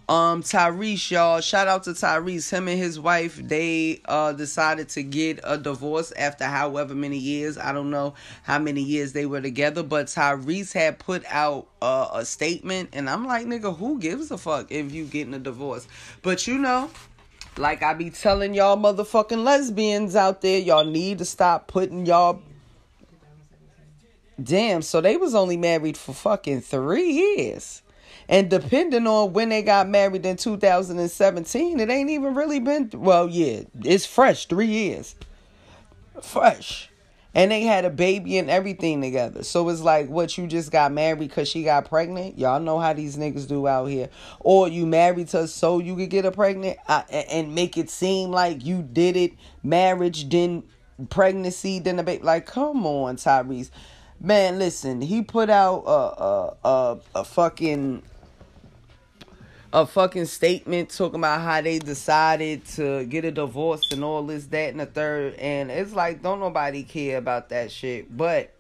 Um, 0.09 0.45
Tyrese, 0.45 1.11
y'all. 1.11 1.41
Shout 1.41 1.67
out 1.67 1.83
to 1.85 1.91
Tyrese. 1.91 2.49
Him 2.51 2.69
and 2.69 2.79
his 2.79 3.01
wife, 3.01 3.37
they 3.43 4.01
uh 4.05 4.33
decided 4.33 4.89
to 4.91 5.03
get 5.03 5.41
a 5.43 5.59
divorce 5.59 6.13
after 6.13 6.45
however 6.45 6.95
many 6.95 7.19
years. 7.19 7.59
I 7.59 7.73
don't 7.73 7.91
know 7.91 8.15
how 8.45 8.61
many 8.61 8.83
years 8.83 9.13
they 9.13 9.27
were 9.27 9.41
together, 9.41 9.83
but 9.83 10.07
Tyrese 10.07 10.73
had 10.73 11.01
put 11.01 11.25
out 11.27 11.67
uh, 11.83 12.09
a 12.13 12.25
statement, 12.25 12.91
and 12.93 13.11
I'm 13.11 13.27
like, 13.27 13.47
nigga, 13.47 13.77
who 13.77 13.99
gives 13.99 14.31
a 14.31 14.39
fuck 14.39 14.71
if 14.71 14.93
you 14.93 15.07
getting 15.07 15.35
a 15.35 15.41
divorce? 15.41 15.89
But 16.23 16.47
you 16.47 16.59
know, 16.59 16.89
like 17.57 17.83
I 17.83 17.95
be 17.95 18.11
telling 18.11 18.55
y'all 18.55 18.77
motherfucking 18.77 19.43
lesbians 19.43 20.15
out 20.15 20.41
there, 20.41 20.61
y'all 20.61 20.85
need 20.85 21.19
to 21.19 21.25
stop 21.25 21.67
putting 21.67 22.07
y'all 22.07 22.43
Damn, 24.41 24.83
so 24.83 25.01
they 25.01 25.17
was 25.17 25.35
only 25.35 25.57
married 25.57 25.97
for 25.97 26.13
fucking 26.13 26.61
three 26.61 27.11
years. 27.11 27.81
And 28.29 28.51
depending 28.51 29.07
on 29.07 29.33
when 29.33 29.51
they 29.51 29.63
got 29.63 29.89
married 29.89 30.27
in 30.27 30.37
2017, 30.37 31.81
it 31.81 31.91
ain't 31.91 32.11
even 32.11 32.35
really 32.35 32.59
been, 32.59 32.91
well, 32.95 33.29
yeah, 33.29 33.63
it's 33.85 34.05
fresh, 34.05 34.47
three 34.47 34.67
years. 34.67 35.15
Fresh. 36.23 36.91
And 37.35 37.51
they 37.51 37.63
had 37.63 37.85
a 37.85 37.91
baby 37.91 38.39
and 38.39 38.49
everything 38.49 39.03
together. 39.03 39.43
So 39.43 39.69
it's 39.69 39.83
like, 39.83 40.09
what, 40.09 40.39
you 40.39 40.47
just 40.47 40.73
got 40.73 40.91
married 40.91 41.19
because 41.19 41.49
she 41.49 41.63
got 41.63 41.89
pregnant? 41.89 42.39
Y'all 42.39 42.61
know 42.61 42.79
how 42.79 42.95
these 42.95 43.17
niggas 43.17 43.47
do 43.47 43.69
out 43.69 43.87
here. 43.87 44.09
Or 44.41 44.69
you 44.69 44.87
married 44.87 45.31
her 45.33 45.47
so 45.47 45.79
you 45.79 45.95
could 45.97 46.09
get 46.09 46.25
her 46.25 46.31
pregnant 46.31 46.79
uh, 46.89 47.03
and 47.11 47.55
make 47.55 47.77
it 47.77 47.91
seem 47.91 48.31
like 48.31 48.65
you 48.65 48.83
did 48.83 49.17
it, 49.17 49.33
marriage, 49.63 50.31
then 50.31 50.63
pregnancy, 51.11 51.79
then 51.79 51.99
a 51.99 52.03
baby. 52.03 52.25
Like, 52.25 52.47
come 52.47 52.87
on, 52.87 53.17
Tyrese. 53.17 53.71
Man, 54.19 54.59
listen, 54.59 55.03
he 55.03 55.21
put 55.21 55.51
out 55.51 55.85
a, 55.87 55.91
a, 55.91 56.57
a, 56.65 56.99
a 57.17 57.25
fucking 57.25 58.03
a 59.73 59.87
fucking 59.87 60.27
statement 60.27 60.91
talking 60.91 61.21
about 61.21 61.41
how 61.41 61.61
they 61.61 61.79
decided 61.79 62.65
to 62.67 63.05
get 63.07 63.25
a 63.25 63.31
divorce 63.31 63.91
and 63.93 64.05
all 64.05 64.23
this, 64.23 64.47
that, 64.47 64.71
and 64.71 64.81
the 64.81 64.87
third. 64.87 65.35
And 65.35 65.71
it's 65.71 65.93
like, 65.93 66.23
don't 66.23 66.41
nobody 66.41 66.83
care 66.83 67.19
about 67.19 67.49
that 67.51 67.71
shit. 67.71 68.17
But 68.17 68.53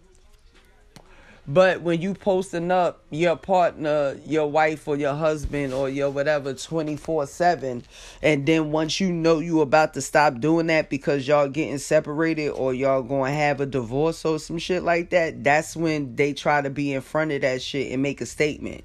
but 1.49 1.83
when 1.83 2.03
you 2.03 2.15
posting 2.15 2.73
up 2.73 3.05
your 3.11 3.37
partner, 3.37 4.19
your 4.27 4.51
wife 4.51 4.89
or 4.89 4.97
your 4.97 5.15
husband 5.15 5.73
or 5.73 5.89
your 5.89 6.11
whatever 6.11 6.55
24/7 6.55 7.85
and 8.21 8.47
then 8.47 8.73
once 8.73 9.01
you 9.01 9.13
know 9.13 9.39
you 9.39 9.61
about 9.61 9.95
to 9.95 10.01
stop 10.01 10.41
doing 10.41 10.67
that 10.67 10.91
because 10.91 11.29
y'all 11.29 11.49
getting 11.49 11.79
separated 11.79 12.49
or 12.51 12.75
y'all 12.75 13.05
to 13.05 13.31
have 13.31 13.61
a 13.61 13.67
divorce 13.67 14.25
or 14.25 14.41
some 14.41 14.59
shit 14.59 14.83
like 14.83 15.11
that, 15.11 15.45
that's 15.45 15.77
when 15.77 16.17
they 16.17 16.33
try 16.33 16.61
to 16.61 16.71
be 16.71 16.93
in 16.93 17.01
front 17.01 17.31
of 17.31 17.43
that 17.43 17.63
shit 17.63 17.93
and 17.93 18.03
make 18.03 18.21
a 18.21 18.27
statement 18.27 18.83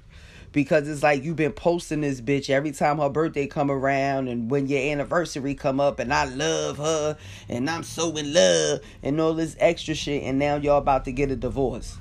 because 0.52 0.88
it's 0.88 1.02
like 1.02 1.24
you've 1.24 1.36
been 1.36 1.52
posting 1.52 2.02
this 2.02 2.20
bitch 2.20 2.50
every 2.50 2.72
time 2.72 2.98
her 2.98 3.08
birthday 3.08 3.46
come 3.46 3.70
around 3.70 4.28
and 4.28 4.50
when 4.50 4.66
your 4.66 4.80
anniversary 4.80 5.54
come 5.54 5.80
up 5.80 5.98
and 5.98 6.12
I 6.12 6.24
love 6.24 6.76
her 6.78 7.16
and 7.48 7.68
I'm 7.68 7.82
so 7.82 8.14
in 8.16 8.32
love 8.32 8.80
and 9.02 9.20
all 9.20 9.34
this 9.34 9.56
extra 9.58 9.94
shit 9.94 10.22
and 10.22 10.38
now 10.38 10.56
y'all 10.56 10.78
about 10.78 11.04
to 11.06 11.12
get 11.12 11.30
a 11.30 11.36
divorce. 11.36 11.98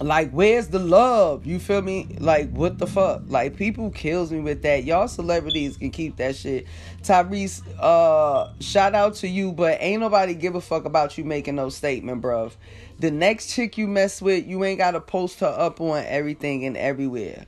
Like 0.00 0.30
where's 0.30 0.68
the 0.68 0.78
love? 0.78 1.44
You 1.44 1.58
feel 1.58 1.82
me? 1.82 2.16
Like 2.20 2.50
what 2.50 2.78
the 2.78 2.86
fuck? 2.86 3.22
Like 3.26 3.56
people 3.56 3.90
kills 3.90 4.30
me 4.30 4.40
with 4.40 4.62
that. 4.62 4.84
Y'all 4.84 5.08
celebrities 5.08 5.76
can 5.76 5.90
keep 5.90 6.16
that 6.16 6.36
shit. 6.36 6.66
Tyrese, 7.02 7.62
uh 7.80 8.52
shout 8.60 8.94
out 8.94 9.14
to 9.16 9.28
you, 9.28 9.52
but 9.52 9.78
ain't 9.80 10.00
nobody 10.00 10.34
give 10.34 10.54
a 10.54 10.60
fuck 10.60 10.84
about 10.84 11.18
you 11.18 11.24
making 11.24 11.56
no 11.56 11.68
statement, 11.68 12.22
bruv. 12.22 12.52
The 13.00 13.10
next 13.10 13.52
chick 13.52 13.76
you 13.76 13.88
mess 13.88 14.22
with, 14.22 14.46
you 14.46 14.62
ain't 14.64 14.78
gotta 14.78 15.00
post 15.00 15.40
her 15.40 15.46
up 15.46 15.80
on 15.80 16.04
everything 16.06 16.64
and 16.64 16.76
everywhere. 16.76 17.46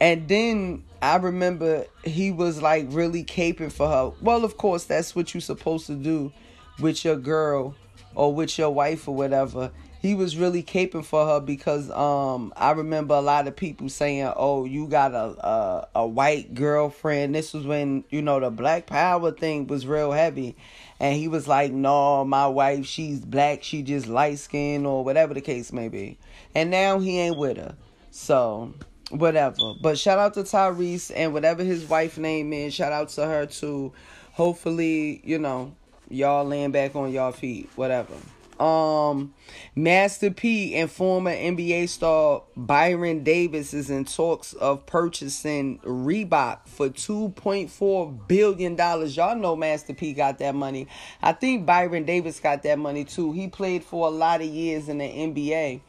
And 0.00 0.28
then 0.28 0.84
I 1.00 1.16
remember 1.16 1.86
he 2.04 2.30
was 2.30 2.62
like 2.62 2.86
really 2.90 3.24
caping 3.24 3.72
for 3.72 3.88
her. 3.88 4.12
Well, 4.20 4.44
of 4.44 4.56
course, 4.56 4.84
that's 4.84 5.16
what 5.16 5.34
you're 5.34 5.40
supposed 5.40 5.86
to 5.88 5.94
do 5.94 6.32
with 6.80 7.04
your 7.04 7.16
girl 7.16 7.74
or 8.14 8.34
with 8.34 8.58
your 8.58 8.70
wife 8.70 9.08
or 9.08 9.14
whatever. 9.14 9.70
He 10.02 10.16
was 10.16 10.36
really 10.36 10.64
caping 10.64 11.04
for 11.04 11.24
her 11.26 11.38
because 11.38 11.88
um 11.92 12.52
I 12.56 12.72
remember 12.72 13.14
a 13.14 13.20
lot 13.20 13.46
of 13.46 13.54
people 13.54 13.88
saying, 13.88 14.32
"Oh, 14.34 14.64
you 14.64 14.88
got 14.88 15.12
a 15.12 15.46
a, 15.46 15.88
a 15.94 16.06
white 16.08 16.54
girlfriend." 16.54 17.36
This 17.36 17.52
was 17.52 17.64
when 17.64 18.02
you 18.10 18.20
know 18.20 18.40
the 18.40 18.50
Black 18.50 18.86
Power 18.86 19.30
thing 19.30 19.68
was 19.68 19.86
real 19.86 20.10
heavy, 20.10 20.56
and 20.98 21.16
he 21.16 21.28
was 21.28 21.46
like, 21.46 21.70
"No, 21.70 22.24
my 22.24 22.48
wife, 22.48 22.84
she's 22.84 23.20
black. 23.20 23.62
She 23.62 23.82
just 23.82 24.08
light 24.08 24.40
skinned 24.40 24.88
or 24.88 25.04
whatever 25.04 25.34
the 25.34 25.40
case 25.40 25.72
may 25.72 25.88
be." 25.88 26.18
And 26.52 26.72
now 26.72 26.98
he 26.98 27.20
ain't 27.20 27.38
with 27.38 27.58
her, 27.58 27.76
so 28.10 28.74
whatever. 29.10 29.74
But 29.80 29.98
shout 29.98 30.18
out 30.18 30.34
to 30.34 30.40
Tyrese 30.40 31.12
and 31.14 31.32
whatever 31.32 31.62
his 31.62 31.84
wife 31.84 32.18
name 32.18 32.52
is. 32.52 32.74
Shout 32.74 32.90
out 32.90 33.10
to 33.10 33.24
her 33.24 33.46
too. 33.46 33.92
Hopefully, 34.32 35.20
you 35.22 35.38
know, 35.38 35.76
y'all 36.08 36.44
laying 36.44 36.72
back 36.72 36.96
on 36.96 37.12
y'all 37.12 37.30
feet. 37.30 37.70
Whatever. 37.76 38.14
Um, 38.60 39.34
Master 39.74 40.30
P 40.30 40.74
and 40.74 40.90
former 40.90 41.30
NBA 41.30 41.88
star 41.88 42.42
Byron 42.56 43.24
Davis 43.24 43.74
is 43.74 43.90
in 43.90 44.04
talks 44.04 44.52
of 44.52 44.86
purchasing 44.86 45.78
Reebok 45.80 46.66
for 46.66 46.88
two 46.88 47.30
point 47.30 47.70
four 47.70 48.10
billion 48.10 48.76
dollars. 48.76 49.16
Y'all 49.16 49.36
know 49.36 49.56
Master 49.56 49.94
P 49.94 50.12
got 50.12 50.38
that 50.38 50.54
money. 50.54 50.88
I 51.22 51.32
think 51.32 51.66
Byron 51.66 52.04
Davis 52.04 52.40
got 52.40 52.62
that 52.64 52.78
money 52.78 53.04
too. 53.04 53.32
He 53.32 53.48
played 53.48 53.82
for 53.84 54.06
a 54.06 54.10
lot 54.10 54.40
of 54.40 54.46
years 54.46 54.88
in 54.88 54.98
the 54.98 55.08
NBA. 55.08 55.80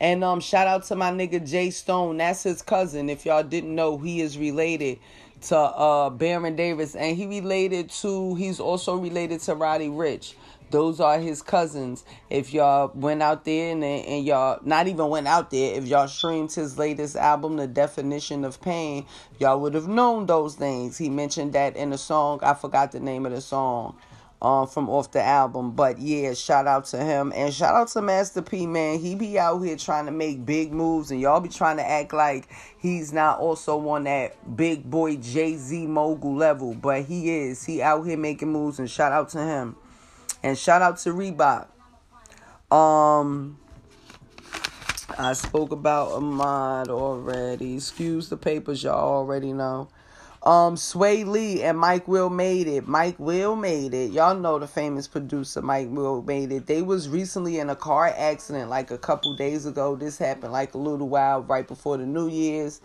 And 0.00 0.22
um, 0.22 0.40
shout 0.40 0.66
out 0.66 0.84
to 0.84 0.96
my 0.96 1.10
nigga 1.10 1.48
Jay 1.48 1.70
Stone. 1.70 2.18
That's 2.18 2.42
his 2.42 2.60
cousin. 2.62 3.08
If 3.08 3.24
y'all 3.24 3.42
didn't 3.42 3.74
know, 3.74 3.96
he 3.98 4.20
is 4.20 4.36
related 4.36 4.98
to 5.42 5.56
uh 5.56 6.10
Baron 6.10 6.56
Davis, 6.56 6.94
and 6.94 7.16
he 7.16 7.26
related 7.26 7.90
to. 7.90 8.34
He's 8.34 8.60
also 8.60 8.96
related 8.96 9.40
to 9.42 9.54
Roddy 9.54 9.88
Ricch. 9.88 10.34
Those 10.70 11.00
are 11.00 11.18
his 11.18 11.42
cousins. 11.42 12.04
If 12.28 12.52
y'all 12.52 12.90
went 12.94 13.22
out 13.22 13.44
there 13.44 13.72
and, 13.72 13.84
and 13.84 14.24
y'all 14.24 14.58
not 14.64 14.88
even 14.88 15.08
went 15.08 15.28
out 15.28 15.50
there, 15.50 15.78
if 15.78 15.86
y'all 15.86 16.08
streamed 16.08 16.52
his 16.52 16.78
latest 16.78 17.16
album, 17.16 17.56
The 17.56 17.66
Definition 17.66 18.44
of 18.44 18.60
Pain, 18.60 19.06
y'all 19.38 19.60
would 19.60 19.74
have 19.74 19.88
known 19.88 20.26
those 20.26 20.56
things. 20.56 20.98
He 20.98 21.08
mentioned 21.08 21.52
that 21.52 21.76
in 21.76 21.92
a 21.92 21.98
song. 21.98 22.40
I 22.42 22.54
forgot 22.54 22.92
the 22.92 23.00
name 23.00 23.26
of 23.26 23.32
the 23.32 23.40
song 23.40 23.96
um, 24.42 24.66
from 24.66 24.88
off 24.88 25.10
the 25.12 25.22
album. 25.22 25.72
But 25.72 25.98
yeah, 25.98 26.34
shout 26.34 26.66
out 26.66 26.86
to 26.86 26.98
him 26.98 27.32
and 27.34 27.52
shout 27.52 27.74
out 27.74 27.88
to 27.88 28.02
Master 28.02 28.42
P, 28.42 28.66
man. 28.66 28.98
He 28.98 29.14
be 29.14 29.38
out 29.38 29.60
here 29.60 29.76
trying 29.76 30.06
to 30.06 30.12
make 30.12 30.44
big 30.44 30.72
moves, 30.72 31.10
and 31.10 31.20
y'all 31.20 31.40
be 31.40 31.48
trying 31.48 31.76
to 31.78 31.88
act 31.88 32.12
like 32.12 32.48
he's 32.78 33.12
not 33.12 33.38
also 33.38 33.88
on 33.88 34.04
that 34.04 34.56
big 34.56 34.88
boy 34.88 35.16
Jay 35.16 35.56
Z 35.56 35.86
mogul 35.86 36.34
level, 36.34 36.74
but 36.74 37.04
he 37.04 37.30
is. 37.30 37.64
He 37.64 37.82
out 37.82 38.04
here 38.04 38.18
making 38.18 38.52
moves, 38.52 38.78
and 38.78 38.90
shout 38.90 39.12
out 39.12 39.28
to 39.30 39.38
him. 39.38 39.76
And 40.42 40.56
shout 40.56 40.82
out 40.82 40.98
to 40.98 41.10
Reebok. 41.10 41.66
Um, 42.70 43.58
I 45.18 45.32
spoke 45.32 45.72
about 45.72 46.10
Ahmaud 46.10 46.88
already. 46.88 47.74
Excuse 47.76 48.28
the 48.28 48.36
papers, 48.36 48.82
y'all 48.82 48.94
already 48.94 49.52
know. 49.52 49.88
Um, 50.42 50.76
Swae 50.76 51.26
Lee 51.26 51.62
and 51.62 51.76
Mike 51.76 52.06
Will 52.06 52.30
Made-It. 52.30 52.86
Mike 52.86 53.18
Will 53.18 53.56
Made-It. 53.56 54.12
Y'all 54.12 54.36
know 54.36 54.60
the 54.60 54.68
famous 54.68 55.08
producer 55.08 55.60
Mike 55.60 55.88
Will 55.90 56.22
Made-It. 56.22 56.66
They 56.66 56.82
was 56.82 57.08
recently 57.08 57.58
in 57.58 57.68
a 57.68 57.74
car 57.74 58.06
accident 58.16 58.70
like 58.70 58.92
a 58.92 58.98
couple 58.98 59.34
days 59.34 59.66
ago. 59.66 59.96
This 59.96 60.18
happened 60.18 60.52
like 60.52 60.74
a 60.74 60.78
little 60.78 61.08
while 61.08 61.42
right 61.42 61.66
before 61.66 61.96
the 61.96 62.06
New 62.06 62.28
Year's. 62.28 62.80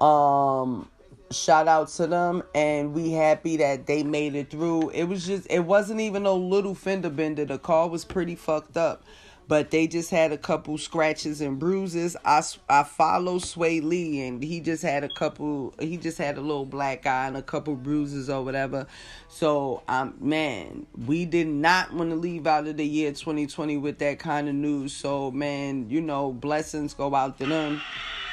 Um, 0.00 0.88
shout 1.30 1.68
out 1.68 1.88
to 1.88 2.06
them 2.06 2.42
and 2.54 2.94
we 2.94 3.12
happy 3.12 3.56
that 3.58 3.86
they 3.86 4.02
made 4.02 4.34
it 4.34 4.50
through. 4.50 4.90
It 4.90 5.04
was 5.04 5.26
just 5.26 5.46
it 5.50 5.60
wasn't 5.60 6.00
even 6.00 6.26
a 6.26 6.32
little 6.32 6.74
fender 6.74 7.10
bender. 7.10 7.44
The 7.44 7.58
car 7.58 7.88
was 7.88 8.04
pretty 8.04 8.34
fucked 8.34 8.76
up 8.76 9.02
but 9.48 9.70
they 9.70 9.86
just 9.86 10.10
had 10.10 10.32
a 10.32 10.38
couple 10.38 10.76
scratches 10.76 11.40
and 11.40 11.58
bruises. 11.58 12.16
I 12.24 12.42
i 12.68 12.82
follow 12.82 13.38
Swae 13.38 13.82
Lee 13.82 14.26
and 14.26 14.42
he 14.42 14.60
just 14.60 14.82
had 14.82 15.04
a 15.04 15.08
couple 15.08 15.74
he 15.78 15.96
just 15.96 16.18
had 16.18 16.36
a 16.36 16.40
little 16.40 16.66
black 16.66 17.06
eye 17.06 17.26
and 17.26 17.36
a 17.36 17.42
couple 17.42 17.76
bruises 17.76 18.28
or 18.28 18.44
whatever. 18.44 18.86
So 19.28 19.82
um 19.88 20.14
man 20.20 20.86
we 21.06 21.24
did 21.24 21.46
not 21.46 21.92
want 21.92 22.10
to 22.10 22.16
leave 22.16 22.46
out 22.46 22.66
of 22.66 22.76
the 22.76 22.86
year 22.86 23.12
2020 23.12 23.76
with 23.76 23.98
that 23.98 24.18
kind 24.18 24.48
of 24.48 24.54
news. 24.54 24.92
So 24.92 25.30
man 25.30 25.88
you 25.90 26.00
know 26.00 26.32
blessings 26.32 26.94
go 26.94 27.14
out 27.14 27.38
to 27.38 27.46
them. 27.46 27.80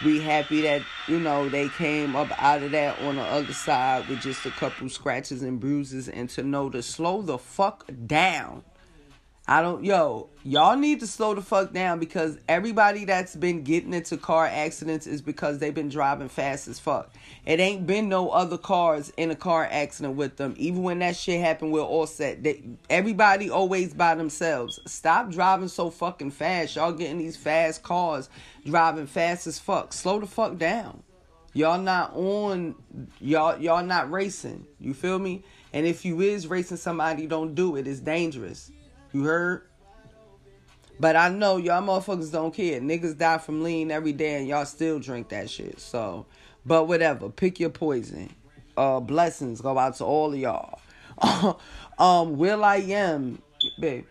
We 0.03 0.19
happy 0.19 0.61
that 0.61 0.81
you 1.07 1.19
know 1.19 1.47
they 1.47 1.69
came 1.69 2.15
up 2.15 2.31
out 2.41 2.63
of 2.63 2.71
that 2.71 2.99
on 3.01 3.17
the 3.17 3.23
other 3.23 3.53
side 3.53 4.07
with 4.09 4.21
just 4.21 4.45
a 4.45 4.51
couple 4.51 4.89
scratches 4.89 5.43
and 5.43 5.59
bruises 5.59 6.09
and 6.09 6.27
to 6.31 6.43
know 6.43 6.71
to 6.71 6.81
slow 6.81 7.21
the 7.21 7.37
fuck 7.37 7.85
down 8.07 8.63
I 9.45 9.61
don't, 9.61 9.83
yo, 9.83 10.29
y'all 10.45 10.77
need 10.77 11.01
to 11.01 11.07
slow 11.07 11.33
the 11.33 11.41
fuck 11.41 11.73
down 11.73 11.99
because 11.99 12.37
everybody 12.47 13.03
that's 13.03 13.35
been 13.35 13.63
getting 13.63 13.93
into 13.93 14.15
car 14.15 14.45
accidents 14.45 15.05
is 15.05 15.21
because 15.21 15.59
they've 15.59 15.73
been 15.73 15.89
driving 15.89 16.29
fast 16.29 16.69
as 16.69 16.79
fuck. 16.79 17.11
It 17.45 17.59
ain't 17.59 17.85
been 17.85 18.07
no 18.07 18.29
other 18.29 18.57
cars 18.57 19.11
in 19.17 19.31
a 19.31 19.35
car 19.35 19.67
accident 19.69 20.15
with 20.15 20.37
them. 20.37 20.53
Even 20.57 20.81
when 20.83 20.99
that 20.99 21.17
shit 21.17 21.41
happened, 21.41 21.73
we're 21.73 21.81
all 21.81 22.07
set. 22.07 22.41
They, 22.41 22.63
everybody 22.89 23.49
always 23.49 23.93
by 23.93 24.15
themselves. 24.15 24.79
Stop 24.85 25.29
driving 25.29 25.67
so 25.67 25.89
fucking 25.89 26.31
fast. 26.31 26.77
Y'all 26.77 26.93
getting 26.93 27.17
these 27.17 27.35
fast 27.35 27.83
cars, 27.83 28.29
driving 28.65 29.07
fast 29.07 29.45
as 29.45 29.59
fuck. 29.59 29.91
Slow 29.91 30.21
the 30.21 30.25
fuck 30.25 30.57
down. 30.57 31.03
Y'all 31.53 31.81
not 31.81 32.13
on, 32.15 32.75
y'all 33.19 33.59
y'all 33.59 33.83
not 33.83 34.09
racing. 34.09 34.65
You 34.79 34.93
feel 34.93 35.19
me? 35.19 35.43
And 35.73 35.85
if 35.85 36.05
you 36.05 36.21
is 36.21 36.47
racing 36.47 36.77
somebody, 36.77 37.27
don't 37.27 37.53
do 37.53 37.75
it. 37.75 37.87
It's 37.87 37.99
dangerous. 37.99 38.71
You 39.13 39.23
heard? 39.23 39.61
But 40.99 41.15
I 41.15 41.29
know 41.29 41.57
y'all 41.57 41.81
motherfuckers 41.81 42.31
don't 42.31 42.53
care. 42.53 42.79
Niggas 42.79 43.17
die 43.17 43.37
from 43.37 43.63
lean 43.63 43.91
every 43.91 44.13
day 44.13 44.35
and 44.35 44.47
y'all 44.47 44.65
still 44.65 44.99
drink 44.99 45.29
that 45.29 45.49
shit. 45.49 45.79
So, 45.79 46.25
but 46.65 46.87
whatever. 46.87 47.29
Pick 47.29 47.59
your 47.59 47.69
poison. 47.69 48.29
Uh, 48.75 48.99
blessings 48.99 49.61
go 49.61 49.77
out 49.77 49.95
to 49.97 50.05
all 50.05 50.33
of 50.33 50.39
y'all. 50.39 50.79
um, 51.99 52.37
will.i.am, 52.37 53.41
babe. 53.79 54.05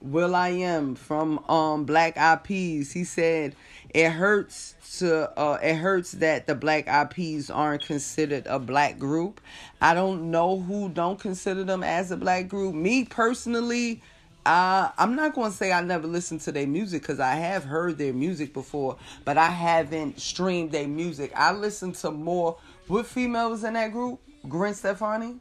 will.i.am 0.00 0.94
from 0.94 1.38
um 1.48 1.84
Black 1.84 2.44
Peas. 2.44 2.92
He 2.92 3.02
said 3.04 3.56
it 3.92 4.10
hurts 4.10 4.74
to 4.98 5.30
uh 5.38 5.58
it 5.62 5.74
hurts 5.74 6.12
that 6.12 6.46
the 6.46 6.54
Black 6.54 7.10
Peas 7.10 7.50
aren't 7.50 7.84
considered 7.84 8.46
a 8.46 8.58
black 8.58 8.98
group. 8.98 9.40
I 9.80 9.94
don't 9.94 10.30
know 10.30 10.60
who 10.60 10.88
don't 10.88 11.18
consider 11.18 11.64
them 11.64 11.82
as 11.82 12.10
a 12.10 12.16
black 12.16 12.48
group. 12.48 12.74
Me 12.74 13.04
personally, 13.04 14.02
uh, 14.50 14.90
I'm 14.98 15.14
not 15.14 15.36
going 15.36 15.52
to 15.52 15.56
say 15.56 15.70
I 15.70 15.80
never 15.80 16.08
listened 16.08 16.40
to 16.40 16.50
their 16.50 16.66
music 16.66 17.02
because 17.02 17.20
I 17.20 17.34
have 17.34 17.62
heard 17.62 17.98
their 17.98 18.12
music 18.12 18.52
before, 18.52 18.96
but 19.24 19.38
I 19.38 19.46
haven't 19.46 20.18
streamed 20.18 20.72
their 20.72 20.88
music. 20.88 21.30
I 21.36 21.52
listen 21.52 21.92
to 21.92 22.10
more. 22.10 22.58
What 22.88 23.06
female 23.06 23.50
was 23.50 23.62
in 23.62 23.74
that 23.74 23.92
group? 23.92 24.18
Gwen 24.48 24.74
Stefani? 24.74 25.36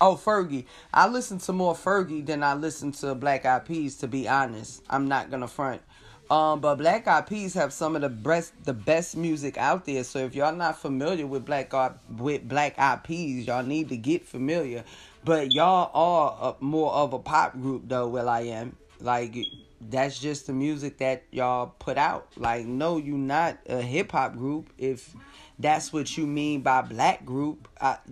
Oh, 0.00 0.16
Fergie. 0.16 0.64
I 0.92 1.06
listen 1.06 1.38
to 1.38 1.52
more 1.52 1.74
Fergie 1.74 2.26
than 2.26 2.42
I 2.42 2.54
listen 2.54 2.90
to 2.92 3.14
Black 3.14 3.46
Eyed 3.46 3.66
Peas, 3.66 3.98
to 3.98 4.08
be 4.08 4.26
honest. 4.26 4.82
I'm 4.90 5.06
not 5.06 5.30
going 5.30 5.42
to 5.42 5.48
front. 5.48 5.80
Um, 6.28 6.58
but 6.58 6.74
Black 6.74 7.06
Eyed 7.06 7.28
Peas 7.28 7.54
have 7.54 7.72
some 7.72 7.94
of 7.94 8.02
the 8.02 8.08
best 8.08 8.52
the 8.64 8.74
best 8.74 9.16
music 9.16 9.56
out 9.56 9.86
there. 9.86 10.02
So 10.02 10.18
if 10.18 10.34
y'all 10.34 10.54
not 10.54 10.76
familiar 10.78 11.26
with 11.26 11.44
Black 11.46 11.72
Eyed 11.72 11.94
with 12.18 12.48
Black 12.48 12.78
Eyed 12.78 13.04
Peas, 13.04 13.46
y'all 13.46 13.62
need 13.62 13.88
to 13.90 13.96
get 13.96 14.26
familiar. 14.26 14.84
But 15.28 15.52
y'all 15.52 15.90
are 15.92 16.56
a, 16.58 16.64
more 16.64 16.90
of 16.90 17.12
a 17.12 17.18
pop 17.18 17.52
group 17.52 17.82
though. 17.86 18.08
will.i.am, 18.08 18.74
like 18.98 19.36
that's 19.78 20.18
just 20.18 20.46
the 20.46 20.54
music 20.54 20.96
that 20.98 21.24
y'all 21.30 21.74
put 21.78 21.98
out. 21.98 22.28
Like 22.38 22.64
no, 22.64 22.96
you 22.96 23.18
not 23.18 23.58
a 23.66 23.82
hip 23.82 24.12
hop 24.12 24.38
group. 24.38 24.70
If 24.78 25.14
that's 25.58 25.92
what 25.92 26.16
you 26.16 26.26
mean 26.26 26.62
by 26.62 26.80
black 26.80 27.26
group, 27.26 27.68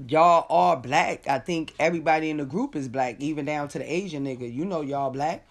y'all 0.06 0.46
are 0.50 0.76
black. 0.76 1.26
I 1.26 1.38
think 1.38 1.72
everybody 1.78 2.28
in 2.28 2.36
the 2.36 2.44
group 2.44 2.76
is 2.76 2.86
black, 2.86 3.16
even 3.18 3.46
down 3.46 3.68
to 3.68 3.78
the 3.78 3.90
Asian 3.90 4.26
nigga. 4.26 4.52
You 4.54 4.66
know 4.66 4.82
y'all 4.82 5.10
black. 5.10 5.48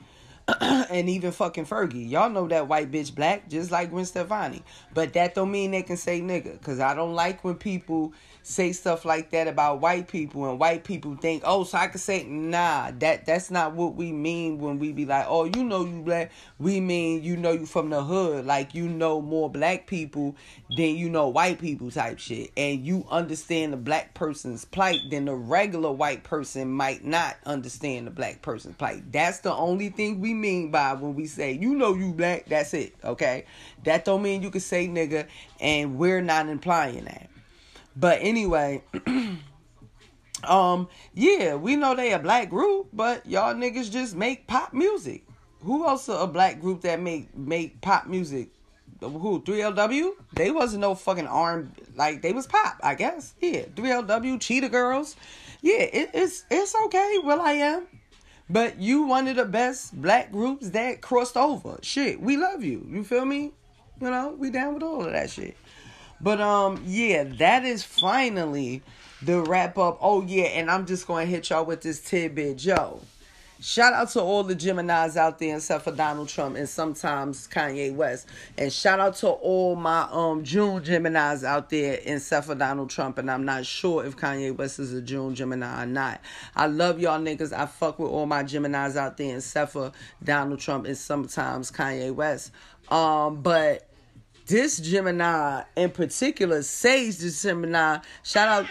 and 0.61 1.09
even 1.09 1.32
fucking 1.32 1.66
Fergie. 1.66 2.07
Y'all 2.07 2.30
know 2.30 2.47
that 2.47 2.68
white 2.68 2.91
bitch 2.91 3.16
black, 3.16 3.49
just 3.49 3.72
like 3.72 3.89
Gwen 3.89 4.05
Stefani. 4.05 4.61
But 4.93 5.13
that 5.13 5.34
don't 5.34 5.49
mean 5.49 5.72
they 5.72 5.82
can 5.82 5.97
say 5.97 6.22
nigga. 6.22 6.61
Cause 6.61 6.80
I 6.80 6.93
don't 6.93 7.16
like 7.16 7.43
when 7.43 7.55
people 7.55 8.13
say 8.47 8.71
stuff 8.73 9.05
like 9.05 9.31
that 9.31 9.47
about 9.47 9.81
white 9.81 10.07
people 10.07 10.47
and 10.47 10.59
white 10.59 10.83
people 10.83 11.15
think, 11.15 11.41
oh, 11.45 11.63
so 11.63 11.79
I 11.79 11.87
can 11.87 11.97
say 11.97 12.23
nah, 12.25 12.91
that 12.99 13.25
that's 13.25 13.49
not 13.49 13.73
what 13.73 13.95
we 13.95 14.11
mean 14.11 14.59
when 14.59 14.77
we 14.77 14.91
be 14.91 15.03
like, 15.03 15.25
oh, 15.27 15.45
you 15.45 15.63
know 15.63 15.83
you 15.83 16.03
black. 16.03 16.31
We 16.59 16.79
mean 16.79 17.23
you 17.23 17.37
know 17.37 17.53
you 17.53 17.65
from 17.65 17.89
the 17.89 18.03
hood, 18.03 18.45
like 18.45 18.75
you 18.75 18.87
know 18.87 19.19
more 19.19 19.49
black 19.49 19.87
people 19.87 20.35
than 20.77 20.95
you 20.95 21.09
know 21.09 21.27
white 21.27 21.59
people 21.59 21.89
type 21.89 22.19
shit. 22.19 22.51
And 22.55 22.85
you 22.85 23.07
understand 23.09 23.73
the 23.73 23.77
black 23.77 24.13
person's 24.13 24.63
plight 24.63 24.99
than 25.09 25.25
the 25.25 25.33
regular 25.33 25.91
white 25.91 26.23
person 26.23 26.71
might 26.71 27.03
not 27.03 27.37
understand 27.47 28.05
the 28.05 28.11
black 28.11 28.43
person's 28.43 28.75
plight. 28.75 29.11
That's 29.11 29.39
the 29.39 29.53
only 29.53 29.89
thing 29.89 30.21
we 30.21 30.35
mean 30.35 30.69
by 30.69 30.93
when 30.93 31.15
we 31.15 31.25
say, 31.25 31.53
you 31.53 31.73
know 31.73 31.95
you 31.95 32.13
black, 32.13 32.45
that's 32.45 32.75
it. 32.75 32.93
Okay. 33.03 33.45
That 33.85 34.05
don't 34.05 34.21
mean 34.21 34.43
you 34.43 34.51
can 34.51 34.61
say 34.61 34.87
nigga 34.87 35.25
and 35.59 35.97
we're 35.97 36.21
not 36.21 36.47
implying 36.47 37.05
that. 37.05 37.29
But 37.95 38.19
anyway, 38.21 38.83
um, 40.43 40.89
yeah, 41.13 41.55
we 41.55 41.75
know 41.75 41.95
they 41.95 42.13
a 42.13 42.19
black 42.19 42.49
group, 42.49 42.89
but 42.91 43.25
y'all 43.25 43.53
niggas 43.53 43.91
just 43.91 44.15
make 44.15 44.47
pop 44.47 44.73
music. 44.73 45.25
Who 45.61 45.87
else 45.87 46.07
a 46.09 46.27
black 46.27 46.59
group 46.59 46.81
that 46.81 47.01
make 47.01 47.35
make 47.35 47.81
pop 47.81 48.07
music? 48.07 48.49
Who 48.99 49.41
3LW? 49.41 50.11
They 50.33 50.51
wasn't 50.51 50.81
no 50.81 50.95
fucking 50.95 51.27
arm 51.27 51.71
like 51.95 52.21
they 52.21 52.33
was 52.33 52.47
pop, 52.47 52.77
I 52.83 52.95
guess. 52.95 53.33
Yeah, 53.41 53.63
3LW, 53.75 54.39
Cheetah 54.39 54.69
Girls. 54.69 55.15
Yeah, 55.61 55.81
it, 55.81 56.11
it's 56.13 56.45
it's 56.51 56.75
okay. 56.85 57.19
will.i.am,. 57.23 57.87
But 58.49 58.79
you 58.79 59.03
one 59.03 59.27
of 59.27 59.37
the 59.37 59.45
best 59.45 59.99
black 59.99 60.31
groups 60.31 60.69
that 60.69 61.01
crossed 61.01 61.35
over. 61.35 61.79
Shit, 61.81 62.21
we 62.21 62.37
love 62.37 62.63
you. 62.63 62.85
You 62.89 63.03
feel 63.03 63.25
me? 63.25 63.53
You 63.99 64.11
know, 64.11 64.35
we 64.37 64.51
down 64.51 64.75
with 64.75 64.83
all 64.83 65.05
of 65.05 65.11
that 65.13 65.29
shit. 65.29 65.57
But 66.22 66.41
um, 66.41 66.82
yeah, 66.86 67.24
that 67.24 67.66
is 67.66 67.84
finally 67.84 68.82
the 69.22 69.41
wrap 69.41 69.78
up. 69.78 69.97
Oh 70.01 70.22
yeah, 70.22 70.45
and 70.45 70.70
I'm 70.70 70.86
just 70.86 71.07
gonna 71.07 71.26
hit 71.26 71.49
y'all 71.49 71.66
with 71.66 71.82
this 71.82 72.01
tidbit, 72.01 72.63
yo. 72.63 73.01
Shout 73.61 73.93
out 73.93 74.09
to 74.09 74.22
all 74.22 74.43
the 74.43 74.55
Geminis 74.55 75.16
out 75.16 75.39
there, 75.39 75.55
except 75.55 75.86
for 75.86 75.91
Donald 75.91 76.28
Trump 76.28 76.57
and 76.57 76.68
sometimes 76.68 77.47
Kanye 77.47 77.95
West. 77.95 78.28
And 78.57 78.72
shout 78.72 78.99
out 78.99 79.16
to 79.18 79.30
all 79.30 79.76
my 79.76 80.07
um 80.11 80.43
June 80.43 80.82
Geminis 80.82 81.43
out 81.43 81.70
there, 81.70 81.99
except 82.03 82.47
for 82.47 82.55
Donald 82.55 82.89
Trump. 82.89 83.18
And 83.18 83.32
I'm 83.32 83.45
not 83.45 83.66
sure 83.66 84.05
if 84.05 84.18
Kanye 84.18 84.55
West 84.55 84.80
is 84.80 84.93
a 84.93 85.01
June 85.01 85.36
Gemini 85.36 85.84
or 85.84 85.86
not. 85.86 86.22
I 86.55 86.68
love 86.68 86.99
y'all 86.99 87.20
niggas. 87.20 87.57
I 87.57 87.66
fuck 87.66 87.97
with 87.97 88.11
all 88.11 88.26
my 88.26 88.43
Geminis 88.43 88.97
out 88.97 89.18
there, 89.18 89.38
except 89.38 89.72
for 89.72 89.91
Donald 90.24 90.59
Trump 90.59 90.86
and 90.86 90.97
sometimes 90.97 91.72
Kanye 91.72 92.13
West. 92.13 92.51
Um, 92.89 93.41
but 93.41 93.88
this 94.47 94.77
Gemini 94.77 95.63
in 95.75 95.89
particular, 95.89 96.61
Sage 96.61 97.17
the 97.17 97.29
Gemini. 97.29 97.99
Shout 98.23 98.47
out, 98.47 98.65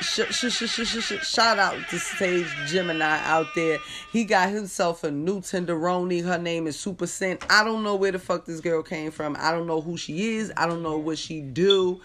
sh- 0.00 0.20
sh- 0.30 0.64
sh- 0.64 1.26
shout 1.26 1.58
out 1.58 1.76
to 1.90 1.98
Sage 1.98 2.46
Gemini 2.66 3.20
out 3.24 3.46
there. 3.54 3.78
He 4.10 4.24
got 4.24 4.50
himself 4.50 5.04
a 5.04 5.10
new 5.10 5.40
tenderoni. 5.40 6.24
Her 6.24 6.38
name 6.38 6.66
is 6.66 6.78
Super 6.78 7.06
Scent. 7.06 7.44
I 7.50 7.62
don't 7.64 7.82
know 7.82 7.94
where 7.94 8.12
the 8.12 8.18
fuck 8.18 8.46
this 8.46 8.60
girl 8.60 8.82
came 8.82 9.10
from. 9.10 9.36
I 9.38 9.50
don't 9.50 9.66
know 9.66 9.80
who 9.80 9.96
she 9.96 10.36
is. 10.36 10.52
I 10.56 10.66
don't 10.66 10.82
know 10.82 10.96
what 10.96 11.18
she 11.18 11.40
do, 11.40 12.00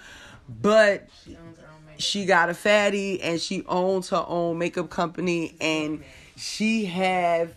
but 0.61 1.07
she 1.97 2.25
got 2.25 2.49
a 2.49 2.53
fatty 2.53 3.21
and 3.21 3.39
she 3.39 3.63
owns 3.67 4.09
her 4.09 4.23
own 4.27 4.57
makeup 4.57 4.89
company 4.89 5.55
and 5.59 6.03
she 6.35 6.85
have 6.85 7.53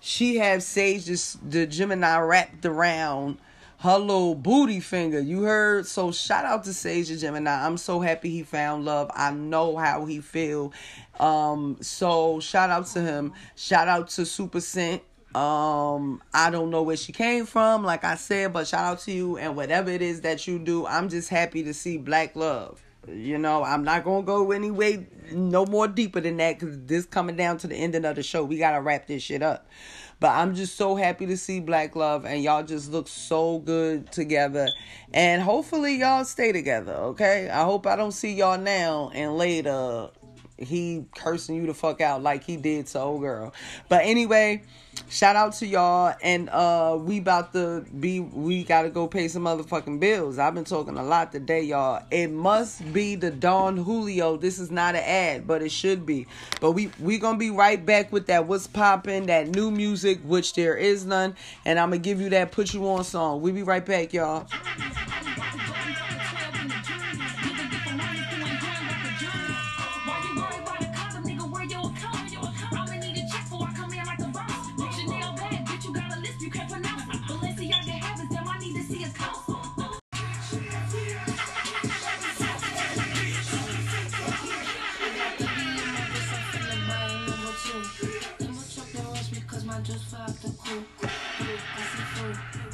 she 0.00 0.36
have 0.36 0.62
Sage 0.62 1.06
the, 1.06 1.38
the 1.48 1.66
Gemini 1.66 2.18
wrapped 2.18 2.64
around 2.66 3.38
little 3.84 4.34
booty 4.34 4.80
finger. 4.80 5.20
You 5.20 5.42
heard? 5.42 5.86
So 5.86 6.10
shout 6.10 6.44
out 6.44 6.64
to 6.64 6.72
Sage 6.72 7.10
and 7.10 7.20
Gemini. 7.20 7.66
I'm 7.66 7.76
so 7.76 8.00
happy 8.00 8.30
he 8.30 8.42
found 8.42 8.84
love. 8.84 9.10
I 9.14 9.30
know 9.30 9.76
how 9.76 10.06
he 10.06 10.20
feel. 10.20 10.72
Um, 11.20 11.76
so 11.80 12.40
shout 12.40 12.70
out 12.70 12.86
to 12.88 13.00
him. 13.02 13.34
Shout 13.56 13.86
out 13.86 14.08
to 14.10 14.24
Super 14.24 14.60
Scent. 14.60 15.02
Um, 15.34 16.22
I 16.32 16.50
don't 16.50 16.70
know 16.70 16.82
where 16.82 16.96
she 16.96 17.12
came 17.12 17.44
from, 17.44 17.82
like 17.82 18.04
I 18.04 18.14
said, 18.14 18.52
but 18.52 18.68
shout 18.68 18.84
out 18.84 19.00
to 19.00 19.12
you 19.12 19.36
and 19.36 19.56
whatever 19.56 19.90
it 19.90 20.00
is 20.00 20.20
that 20.20 20.46
you 20.46 20.58
do. 20.58 20.86
I'm 20.86 21.08
just 21.08 21.28
happy 21.28 21.64
to 21.64 21.74
see 21.74 21.98
black 21.98 22.36
love. 22.36 22.80
You 23.08 23.36
know, 23.36 23.62
I'm 23.62 23.84
not 23.84 24.04
gonna 24.04 24.22
go 24.22 24.52
any 24.52 24.70
way 24.70 25.06
no 25.30 25.66
more 25.66 25.88
deeper 25.88 26.20
than 26.20 26.38
that 26.38 26.58
because 26.58 26.78
this 26.86 27.04
coming 27.04 27.36
down 27.36 27.58
to 27.58 27.66
the 27.66 27.74
ending 27.74 28.04
of 28.04 28.16
the 28.16 28.22
show. 28.22 28.44
We 28.44 28.56
gotta 28.56 28.80
wrap 28.80 29.08
this 29.08 29.22
shit 29.22 29.42
up. 29.42 29.66
But 30.24 30.30
I'm 30.36 30.54
just 30.54 30.76
so 30.76 30.96
happy 30.96 31.26
to 31.26 31.36
see 31.36 31.60
Black 31.60 31.94
Love 31.94 32.24
and 32.24 32.42
y'all 32.42 32.62
just 32.62 32.90
look 32.90 33.08
so 33.08 33.58
good 33.58 34.10
together. 34.10 34.70
And 35.12 35.42
hopefully 35.42 35.96
y'all 35.96 36.24
stay 36.24 36.50
together, 36.50 36.94
okay? 36.94 37.50
I 37.50 37.64
hope 37.64 37.86
I 37.86 37.94
don't 37.94 38.10
see 38.10 38.32
y'all 38.32 38.56
now 38.56 39.10
and 39.12 39.36
later 39.36 40.08
he 40.56 41.04
cursing 41.14 41.56
you 41.56 41.66
the 41.66 41.74
fuck 41.74 42.00
out 42.00 42.22
like 42.22 42.42
he 42.42 42.56
did 42.56 42.86
to 42.86 43.00
old 43.00 43.20
girl. 43.20 43.52
But 43.90 44.06
anyway, 44.06 44.62
shout 45.08 45.36
out 45.36 45.52
to 45.54 45.66
y'all 45.66 46.14
and 46.22 46.48
uh 46.50 46.96
we 47.00 47.18
about 47.18 47.52
to 47.52 47.84
be 47.98 48.20
we 48.20 48.64
gotta 48.64 48.90
go 48.90 49.06
pay 49.06 49.28
some 49.28 49.44
motherfucking 49.44 50.00
bills. 50.00 50.38
I've 50.38 50.54
been 50.54 50.64
talking 50.64 50.96
a 50.96 51.02
lot 51.02 51.32
today, 51.32 51.62
y'all. 51.62 52.04
It 52.10 52.30
must 52.30 52.92
be 52.92 53.14
the 53.14 53.30
Don 53.30 53.76
Julio. 53.76 54.36
This 54.36 54.58
is 54.58 54.70
not 54.70 54.94
an 54.94 55.02
ad, 55.04 55.46
but 55.46 55.62
it 55.62 55.70
should 55.70 56.06
be. 56.06 56.26
But 56.60 56.72
we 56.72 56.90
we 56.98 57.18
gonna 57.18 57.38
be 57.38 57.50
right 57.50 57.84
back 57.84 58.12
with 58.12 58.26
that 58.26 58.46
what's 58.46 58.66
popping, 58.66 59.26
that 59.26 59.48
new 59.48 59.70
music, 59.70 60.20
which 60.24 60.54
there 60.54 60.76
is 60.76 61.04
none, 61.04 61.36
and 61.64 61.78
I'm 61.78 61.90
gonna 61.90 61.98
give 61.98 62.20
you 62.20 62.30
that 62.30 62.52
put 62.52 62.74
you 62.74 62.88
on 62.88 63.04
song. 63.04 63.40
We 63.42 63.52
be 63.52 63.62
right 63.62 63.84
back, 63.84 64.12
y'all. 64.12 64.46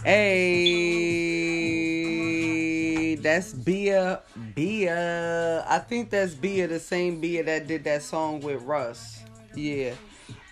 Hey, 0.02 1.16
that's 3.16 3.52
Bia. 3.52 4.22
Bia. 4.55 5.62
I 5.68 5.78
think 5.78 6.09
that's 6.09 6.32
Bia, 6.35 6.66
the 6.68 6.81
same 6.81 7.20
Bia 7.20 7.44
that 7.44 7.66
did 7.66 7.85
that 7.85 8.02
song 8.02 8.40
with 8.40 8.62
Russ. 8.62 9.22
Yeah. 9.55 9.93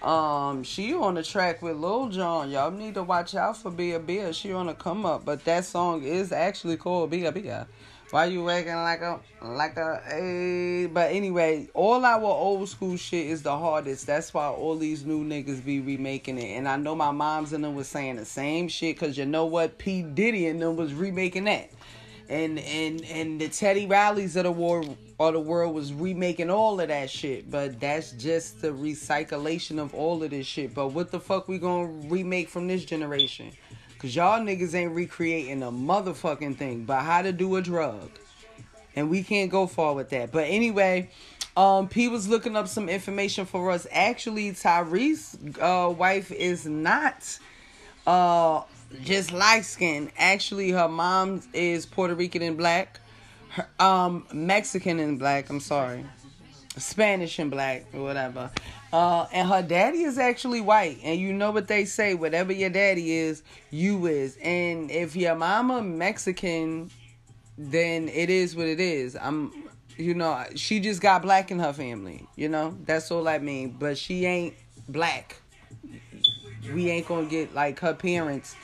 Um, 0.03 0.63
she 0.65 0.93
on 0.93 1.15
the 1.15 1.23
track 1.23 1.63
with 1.63 1.79
Lil 1.79 2.11
Jon. 2.11 2.51
Y'all 2.51 2.71
need 2.71 2.93
to 2.95 3.03
watch 3.03 3.35
out 3.35 3.57
for 3.57 3.71
Bia 3.71 3.99
Bia. 3.99 4.35
She 4.35 4.53
on 4.53 4.69
a 4.69 4.75
come 4.75 5.07
up, 5.07 5.25
but 5.25 5.47
that 5.47 5.65
song 5.65 6.03
is 6.03 6.31
actually 6.31 6.77
called 6.77 7.09
Bia 7.09 7.33
Bia. 7.33 7.67
Why 8.11 8.25
you 8.25 8.49
acting 8.49 8.75
like 8.75 9.03
a 9.03 9.21
like 9.43 9.77
a 9.77 10.03
a? 10.11 10.87
But 10.87 11.13
anyway, 11.13 11.69
all 11.75 12.07
our 12.07 12.23
old 12.23 12.67
school 12.71 12.97
shit 12.97 13.27
is 13.27 13.43
the 13.43 13.55
hardest. 13.55 14.07
That's 14.07 14.33
why 14.33 14.49
all 14.49 14.77
these 14.77 15.05
new 15.05 15.23
niggas 15.23 15.63
be 15.63 15.81
remaking 15.81 16.39
it. 16.39 16.57
And 16.57 16.67
I 16.67 16.77
know 16.77 16.95
my 16.95 17.11
moms 17.11 17.53
and 17.53 17.63
them 17.63 17.75
was 17.75 17.87
saying 17.87 18.17
the 18.17 18.25
same 18.25 18.69
shit. 18.69 18.99
Cause 18.99 19.19
you 19.19 19.27
know 19.27 19.45
what, 19.45 19.77
P 19.77 20.01
Diddy 20.01 20.47
and 20.47 20.63
them 20.63 20.77
was 20.77 20.95
remaking 20.95 21.45
that. 21.45 21.71
And 22.31 22.59
and 22.59 23.05
and 23.05 23.39
the 23.39 23.49
Teddy 23.49 23.87
Rileys 23.87 24.37
of 24.37 24.45
the 24.45 24.53
war 24.53 24.85
of 25.21 25.35
the 25.35 25.41
world 25.41 25.75
was 25.75 25.93
remaking 25.93 26.49
all 26.49 26.81
of 26.81 26.89
that 26.89 27.11
shit. 27.11 27.51
But 27.51 27.79
that's 27.79 28.13
just 28.13 28.63
the 28.63 28.69
recyclation 28.69 29.79
of 29.79 29.95
all 29.95 30.23
of 30.23 30.31
this 30.31 30.47
shit. 30.47 30.73
But 30.73 30.89
what 30.89 31.11
the 31.11 31.21
fuck 31.21 31.47
we 31.47 31.59
gonna 31.59 31.89
remake 32.09 32.49
from 32.49 32.69
this 32.69 32.87
generation? 32.87 33.53
Cause 33.99 34.15
y'all 34.15 34.41
niggas 34.41 34.75
ain't 34.75 34.93
recreating 34.93 35.63
a 35.63 35.73
motherfucking 35.73 36.57
thing 36.57 36.85
but 36.85 37.03
how 37.03 37.23
to 37.23 37.33
do 37.33 37.57
a 37.57 37.63
drug. 37.63 38.11
And 38.95 39.11
we 39.11 39.23
can't 39.23 39.51
go 39.51 39.67
far 39.67 39.95
with 39.95 40.11
that. 40.11 40.31
But 40.31 40.45
anyway, 40.45 41.11
um, 41.57 41.89
P 41.89 42.07
was 42.07 42.29
looking 42.29 42.57
up 42.57 42.69
some 42.69 42.89
information 42.89 43.45
for 43.45 43.71
us. 43.73 43.87
Actually, 43.91 44.53
Tyrese's 44.53 45.37
uh, 45.61 45.93
wife 45.97 46.31
is 46.31 46.67
not 46.67 47.39
uh 48.07 48.63
just 49.03 49.33
light 49.33 49.65
skin. 49.65 50.11
Actually, 50.17 50.71
her 50.71 50.89
mom 50.89 51.43
is 51.53 51.85
Puerto 51.85 52.15
Rican 52.15 52.43
and 52.43 52.57
black. 52.57 53.01
Her, 53.51 53.69
um, 53.81 54.27
Mexican 54.33 55.01
and 55.01 55.19
black. 55.19 55.51
I'm 55.51 55.61
sorry. 55.61 56.05
Spanish 56.81 57.39
and 57.39 57.51
black 57.51 57.87
or 57.93 58.03
whatever. 58.03 58.51
Uh, 58.93 59.27
and 59.33 59.49
her 59.49 59.63
daddy 59.63 60.03
is 60.03 60.19
actually 60.19 60.61
white. 60.61 60.99
And 61.03 61.21
you 61.21 61.33
know 61.33 61.51
what 61.51 61.69
they 61.69 61.85
say, 61.85 62.15
whatever 62.15 62.53
your 62.53 62.71
daddy 62.71 63.13
is, 63.13 63.43
you 63.71 64.07
is. 64.07 64.39
And 64.43 64.91
if 64.91 65.15
your 65.17 65.35
mama 65.35 65.83
Mexican, 65.83 66.91
then 67.57 68.09
it 68.09 68.31
is 68.31 68.57
what 68.57 68.67
it 68.67 68.81
is. 68.81 69.17
I'm 69.21 69.53
you 69.99 70.15
know, 70.15 70.45
she 70.55 70.79
just 70.79 71.01
got 71.01 71.23
black 71.23 71.51
in 71.51 71.59
her 71.59 71.73
family, 71.73 72.25
you 72.37 72.49
know? 72.49 72.77
That's 72.85 73.11
all 73.11 73.27
I 73.27 73.39
mean. 73.39 73.77
But 73.79 73.99
she 73.99 74.25
ain't 74.25 74.55
black. 74.89 75.37
We 76.73 76.89
ain't 76.91 77.09
gonna 77.09 77.27
get 77.27 77.55
like 77.55 77.81
her 77.81 77.95
parents 77.95 78.55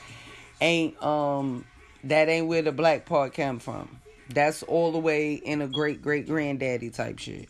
ain't 0.61 1.01
um 1.03 1.65
that 2.03 2.29
ain't 2.29 2.47
where 2.47 2.61
the 2.61 2.71
black 2.71 3.05
part 3.05 3.33
come 3.33 3.59
from. 3.59 3.99
That's 4.29 4.63
all 4.63 4.91
the 4.91 4.99
way 4.99 5.33
in 5.33 5.61
a 5.61 5.67
great 5.67 6.01
great 6.01 6.27
granddaddy 6.27 6.89
type 6.91 7.19
shit. 7.19 7.49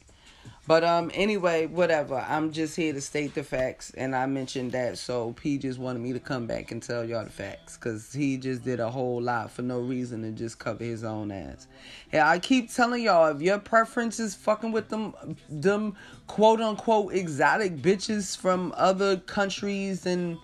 But 0.68 0.84
um 0.84 1.12
anyway, 1.14 1.68
whatever. 1.68 2.26
I'm 2.28 2.52
just 2.52 2.76
here 2.76 2.92
to 2.94 3.02
state 3.02 3.36
the 3.36 3.44
facts 3.44 3.92
and 3.96 4.16
I 4.16 4.26
mentioned 4.26 4.72
that 4.72 4.98
so 4.98 5.34
P 5.34 5.60
just 5.60 5.78
wanted 5.78 6.00
me 6.00 6.14
to 6.14 6.20
come 6.20 6.48
back 6.48 6.72
and 6.72 6.82
tell 6.82 7.06
y'all 7.06 7.24
the 7.24 7.30
facts 7.30 7.78
cuz 7.78 8.12
he 8.14 8.38
just 8.38 8.64
did 8.64 8.80
a 8.80 8.90
whole 8.90 9.22
lot 9.22 9.52
for 9.52 9.62
no 9.62 9.80
reason 9.80 10.24
to 10.24 10.32
just 10.32 10.58
cover 10.58 10.84
his 10.84 11.04
own 11.04 11.32
ass. 11.32 11.68
And 12.12 12.24
I 12.24 12.40
keep 12.40 12.74
telling 12.74 13.04
y'all 13.04 13.36
if 13.36 13.42
your 13.42 13.60
preference 13.60 14.20
is 14.20 14.34
fucking 14.34 14.72
with 14.72 14.90
them 14.90 15.14
them 15.50 15.96
quote 16.26 16.62
unquote 16.62 17.14
exotic 17.14 17.78
bitches 17.78 18.36
from 18.36 18.74
other 18.76 19.18
countries 19.18 20.08
and 20.08 20.40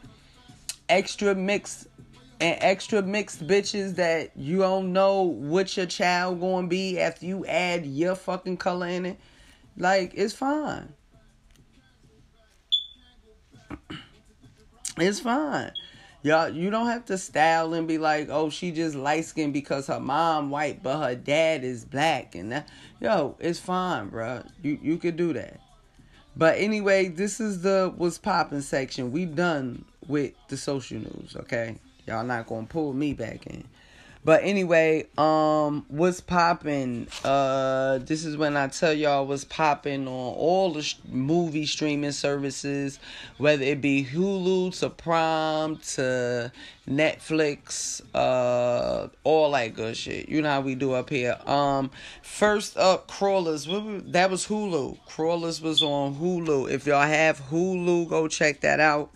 extra 0.88 1.34
mixed 1.34 1.88
and 2.39 2.57
extra 2.61 3.02
mixed 3.02 3.48
bitches 3.48 3.95
that 3.95 4.35
you 4.35 4.60
don't 4.60 4.93
know 4.93 5.23
what 5.23 5.76
your 5.77 5.88
child 5.88 6.39
gonna 6.39 6.68
be 6.68 6.99
after 6.99 7.26
you 7.26 7.43
add 7.48 7.88
your 7.88 8.14
fucking 8.14 8.57
color 8.57 8.88
in 8.88 9.06
it 9.07 9.19
like, 9.77 10.14
it's 10.15 10.34
fine. 10.34 10.93
It's 14.98 15.22
fine. 15.22 15.72
Y'all, 16.23 16.49
you 16.49 16.69
don't 16.69 16.88
have 16.88 17.06
to 17.06 17.18
style 17.18 17.73
and 17.73 17.88
be 17.88 17.98
like, 17.98 18.27
oh, 18.30 18.49
she 18.52 18.72
just 18.72 18.93
light 18.93 19.26
skinned 19.26 19.53
because 19.53 19.88
her 19.88 19.99
mom 19.99 20.52
white, 20.52 20.84
but 20.84 20.99
her 20.99 21.15
dad 21.15 21.64
is 21.64 21.84
black. 21.85 22.35
And 22.35 22.52
that, 22.52 22.68
yo, 22.99 23.35
it's 23.39 23.60
fine, 23.60 24.10
bro. 24.10 24.43
You 24.61 24.77
you 24.84 24.98
could 24.98 25.15
do 25.15 25.34
that. 25.34 25.60
But 26.35 26.57
anyway, 26.60 27.07
this 27.07 27.39
is 27.39 27.61
the 27.61 27.91
what's 27.95 28.19
popping 28.19 28.61
section. 28.61 29.11
We 29.11 29.26
done 29.26 29.85
with 30.07 30.34
the 30.48 30.57
social 30.57 30.99
news, 30.99 31.35
okay? 31.35 31.77
Y'all 32.06 32.23
not 32.23 32.45
gonna 32.45 32.68
pull 32.68 32.93
me 32.93 33.14
back 33.14 33.48
in. 33.48 33.64
But 34.23 34.43
anyway, 34.43 35.07
um, 35.18 35.84
what's 35.88 36.22
popping? 36.22 37.07
Uh, 37.23 37.98
this 37.99 38.23
is 38.23 38.38
when 38.38 38.56
I 38.56 38.68
tell 38.68 38.93
y'all 38.93 39.26
what's 39.26 39.43
popping 39.43 40.07
on 40.07 40.34
all 40.35 40.73
the 40.73 40.84
sh- 40.84 40.98
movie 41.10 41.65
streaming 41.65 42.11
services, 42.11 42.99
whether 43.38 43.64
it 43.64 43.81
be 43.81 44.06
Hulu 44.06 44.77
to 44.80 44.91
Prime 44.91 45.77
to 45.95 46.52
Netflix, 46.88 48.02
uh, 48.14 49.07
all 49.23 49.52
that 49.53 49.73
good 49.73 49.98
shit. 49.98 50.30
You 50.30 50.43
know 50.43 50.49
how 50.49 50.61
we 50.61 50.76
do 50.76 50.93
up 50.93 51.10
here. 51.10 51.39
Um, 51.48 51.89
first 52.22 52.77
up, 52.77 53.07
Crawlers. 53.07 53.65
That 53.65 54.30
was 54.30 54.45
Hulu. 54.45 54.99
Crawlers 55.07 55.61
was 55.61 55.81
on 55.81 56.15
Hulu. 56.15 56.69
If 56.69 56.85
y'all 56.85 57.02
have 57.02 57.39
Hulu, 57.49 58.07
go 58.07 58.27
check 58.27 58.61
that 58.61 58.80
out 58.80 59.10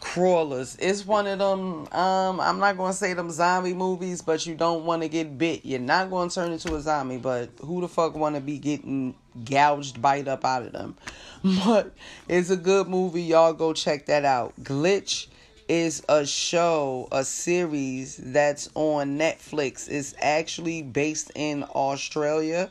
crawlers. 0.00 0.76
It's 0.80 1.06
one 1.06 1.26
of 1.26 1.38
them. 1.38 1.88
Um, 1.92 2.40
I'm 2.40 2.58
not 2.58 2.76
gonna 2.76 2.92
say 2.92 3.14
them 3.14 3.30
zombie 3.30 3.74
movies, 3.74 4.22
but 4.22 4.46
you 4.46 4.54
don't 4.54 4.84
want 4.84 5.02
to 5.02 5.08
get 5.08 5.38
bit. 5.38 5.64
You're 5.64 5.80
not 5.80 6.10
gonna 6.10 6.30
turn 6.30 6.52
into 6.52 6.74
a 6.74 6.80
zombie, 6.80 7.18
but 7.18 7.50
who 7.60 7.80
the 7.80 7.88
fuck 7.88 8.14
want 8.14 8.34
to 8.34 8.40
be 8.40 8.58
getting 8.58 9.14
gouged, 9.44 10.00
bite 10.00 10.28
up 10.28 10.44
out 10.44 10.62
of 10.62 10.72
them? 10.72 10.96
But 11.64 11.92
it's 12.26 12.48
a 12.48 12.56
good 12.56 12.88
movie. 12.88 13.22
Y'all 13.22 13.52
go 13.52 13.74
check 13.74 14.06
that 14.06 14.24
out. 14.24 14.54
Glitch 14.62 15.26
is 15.68 16.02
a 16.08 16.26
show, 16.26 17.08
a 17.12 17.24
series 17.24 18.16
that's 18.16 18.70
on 18.74 19.18
Netflix. 19.18 19.88
It's 19.88 20.14
actually 20.20 20.82
based 20.82 21.32
in 21.34 21.64
Australia. 21.64 22.70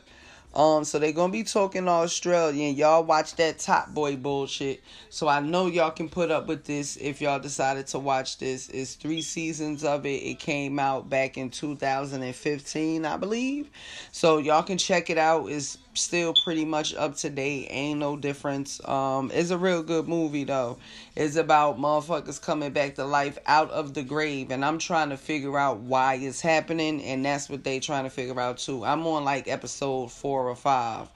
Um, 0.54 0.84
so 0.84 0.98
they're 0.98 1.12
gonna 1.12 1.32
be 1.32 1.42
talking 1.42 1.88
Australian. 1.88 2.76
Y'all 2.76 3.02
watch 3.02 3.34
that 3.36 3.58
Top 3.58 3.92
Boy 3.92 4.16
bullshit. 4.16 4.82
So 5.10 5.26
I 5.26 5.40
know 5.40 5.66
y'all 5.66 5.90
can 5.90 6.08
put 6.08 6.30
up 6.30 6.46
with 6.46 6.64
this 6.64 6.96
if 6.96 7.20
y'all 7.20 7.40
decided 7.40 7.88
to 7.88 7.98
watch 7.98 8.38
this. 8.38 8.68
It's 8.68 8.94
three 8.94 9.22
seasons 9.22 9.82
of 9.82 10.06
it. 10.06 10.22
It 10.22 10.38
came 10.38 10.78
out 10.78 11.10
back 11.10 11.36
in 11.36 11.50
2015, 11.50 13.04
I 13.04 13.16
believe. 13.16 13.68
So 14.12 14.38
y'all 14.38 14.62
can 14.62 14.78
check 14.78 15.10
it 15.10 15.18
out. 15.18 15.46
It's 15.46 15.78
still 15.94 16.34
pretty 16.44 16.64
much 16.64 16.94
up 16.94 17.16
to 17.16 17.30
date. 17.30 17.68
Ain't 17.70 18.00
no 18.00 18.16
difference. 18.16 18.86
Um, 18.86 19.30
it's 19.32 19.50
a 19.50 19.58
real 19.58 19.82
good 19.82 20.08
movie 20.08 20.44
though. 20.44 20.78
It's 21.16 21.36
about 21.36 21.78
motherfuckers 21.78 22.40
coming 22.40 22.72
back 22.72 22.96
to 22.96 23.04
life 23.04 23.38
out 23.46 23.70
of 23.70 23.94
the 23.94 24.02
grave, 24.02 24.50
and 24.50 24.64
I'm 24.64 24.78
trying 24.78 25.10
to 25.10 25.16
figure 25.16 25.58
out 25.58 25.78
why 25.80 26.14
it's 26.14 26.40
happening, 26.40 27.02
and 27.02 27.24
that's 27.24 27.48
what 27.48 27.64
they 27.64 27.80
trying 27.80 28.04
to 28.04 28.10
figure 28.10 28.40
out 28.40 28.58
too. 28.58 28.84
I'm 28.84 29.06
on 29.06 29.24
like 29.24 29.48
episode 29.48 30.10
four 30.10 30.48
or 30.48 30.56
five, 30.56 31.08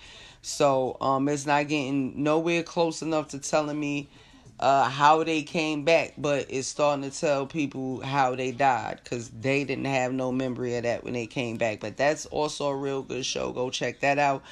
so 0.43 0.97
um, 1.01 1.29
it's 1.29 1.47
not 1.47 1.69
getting 1.69 2.23
nowhere 2.23 2.63
close 2.63 3.03
enough 3.03 3.29
to 3.29 3.39
telling 3.39 3.79
me 3.79 4.09
uh, 4.61 4.89
how 4.89 5.23
they 5.23 5.43
came 5.43 5.85
back, 5.85 6.15
but 6.19 6.47
it's 6.49 6.67
starting 6.67 7.09
to 7.09 7.17
tell 7.17 7.47
people 7.47 8.01
how 8.01 8.35
they 8.35 8.51
died 8.51 9.01
because 9.03 9.31
they 9.31 9.65
didn't 9.65 9.85
have 9.85 10.13
no 10.13 10.33
memory 10.33 10.77
of 10.77 10.83
that 10.83 11.05
when 11.05 11.13
they 11.13 11.27
came 11.27 11.57
back. 11.57 11.81
But 11.81 11.97
that's 11.97 12.27
also 12.27 12.69
a 12.69 12.77
real 12.77 13.03
good 13.03 13.25
show. 13.25 13.53
Go 13.53 13.71
check 13.71 14.01
that 14.01 14.19
out. 14.19 14.43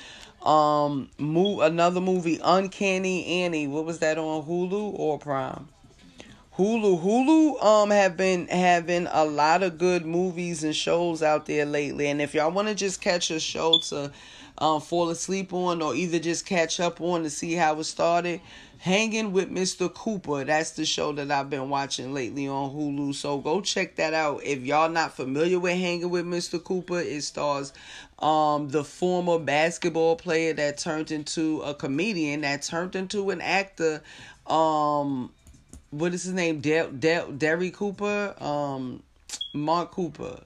Um, 0.47 1.11
move 1.19 1.61
another 1.61 2.01
movie, 2.01 2.39
Uncanny 2.43 3.43
Annie. 3.43 3.67
What 3.67 3.85
was 3.85 3.99
that 3.99 4.17
on 4.17 4.45
Hulu 4.45 4.99
or 4.99 5.19
Prime? 5.19 5.69
Hulu, 6.57 7.03
Hulu, 7.03 7.63
um, 7.63 7.91
have 7.91 8.17
been 8.17 8.47
having 8.47 9.09
a 9.11 9.25
lot 9.25 9.63
of 9.63 9.77
good 9.77 10.07
movies 10.07 10.65
and 10.65 10.75
shows 10.75 11.23
out 11.23 11.45
there 11.47 11.67
lately. 11.67 12.07
And 12.07 12.23
if 12.23 12.33
y'all 12.33 12.51
want 12.51 12.69
to 12.69 12.75
just 12.75 13.03
catch 13.03 13.31
a 13.31 13.39
show 13.41 13.79
to 13.89 14.11
um, 14.59 14.81
fall 14.81 15.11
asleep 15.11 15.53
on 15.53 15.83
or 15.83 15.95
either 15.95 16.19
just 16.19 16.47
catch 16.47 16.81
up 16.81 17.01
on 17.01 17.23
to 17.23 17.31
see 17.31 17.53
how 17.55 17.79
it 17.79 17.85
started, 17.85 18.41
Hanging 18.79 19.33
with 19.33 19.51
Mr. 19.51 19.93
Cooper. 19.93 20.45
That's 20.45 20.73
the 20.73 20.85
show 20.85 21.11
that 21.13 21.31
I've 21.31 21.49
been 21.49 21.71
watching 21.71 22.13
lately 22.13 22.47
on 22.47 22.71
Hulu. 22.71 23.15
So 23.15 23.39
go 23.39 23.63
check 23.63 23.97
that 23.97 24.13
out. 24.13 24.45
If 24.45 24.65
y'all 24.65 24.91
not 24.91 25.17
familiar 25.17 25.59
with 25.59 25.73
Hanging 25.73 26.11
with 26.11 26.27
Mr. 26.27 26.63
Cooper, 26.63 27.01
it 27.01 27.23
stars 27.23 27.73
um 28.19 28.69
the 28.69 28.85
former 28.85 29.39
basketball 29.39 30.17
player 30.17 30.53
that 30.55 30.79
turned 30.79 31.11
into 31.11 31.61
a 31.63 31.75
comedian 31.75 32.43
that 32.43 32.63
turned 32.63 32.95
into 32.95 33.31
an 33.31 33.41
actor. 33.41 34.03
Um 34.47 35.33
what 35.91 36.13
is 36.13 36.25
his 36.25 36.35
name? 36.35 36.61
Derry 36.61 37.71
Cooper? 37.71 38.35
Um 38.39 39.03
Mark 39.55 39.91
Cooper. 39.91 40.41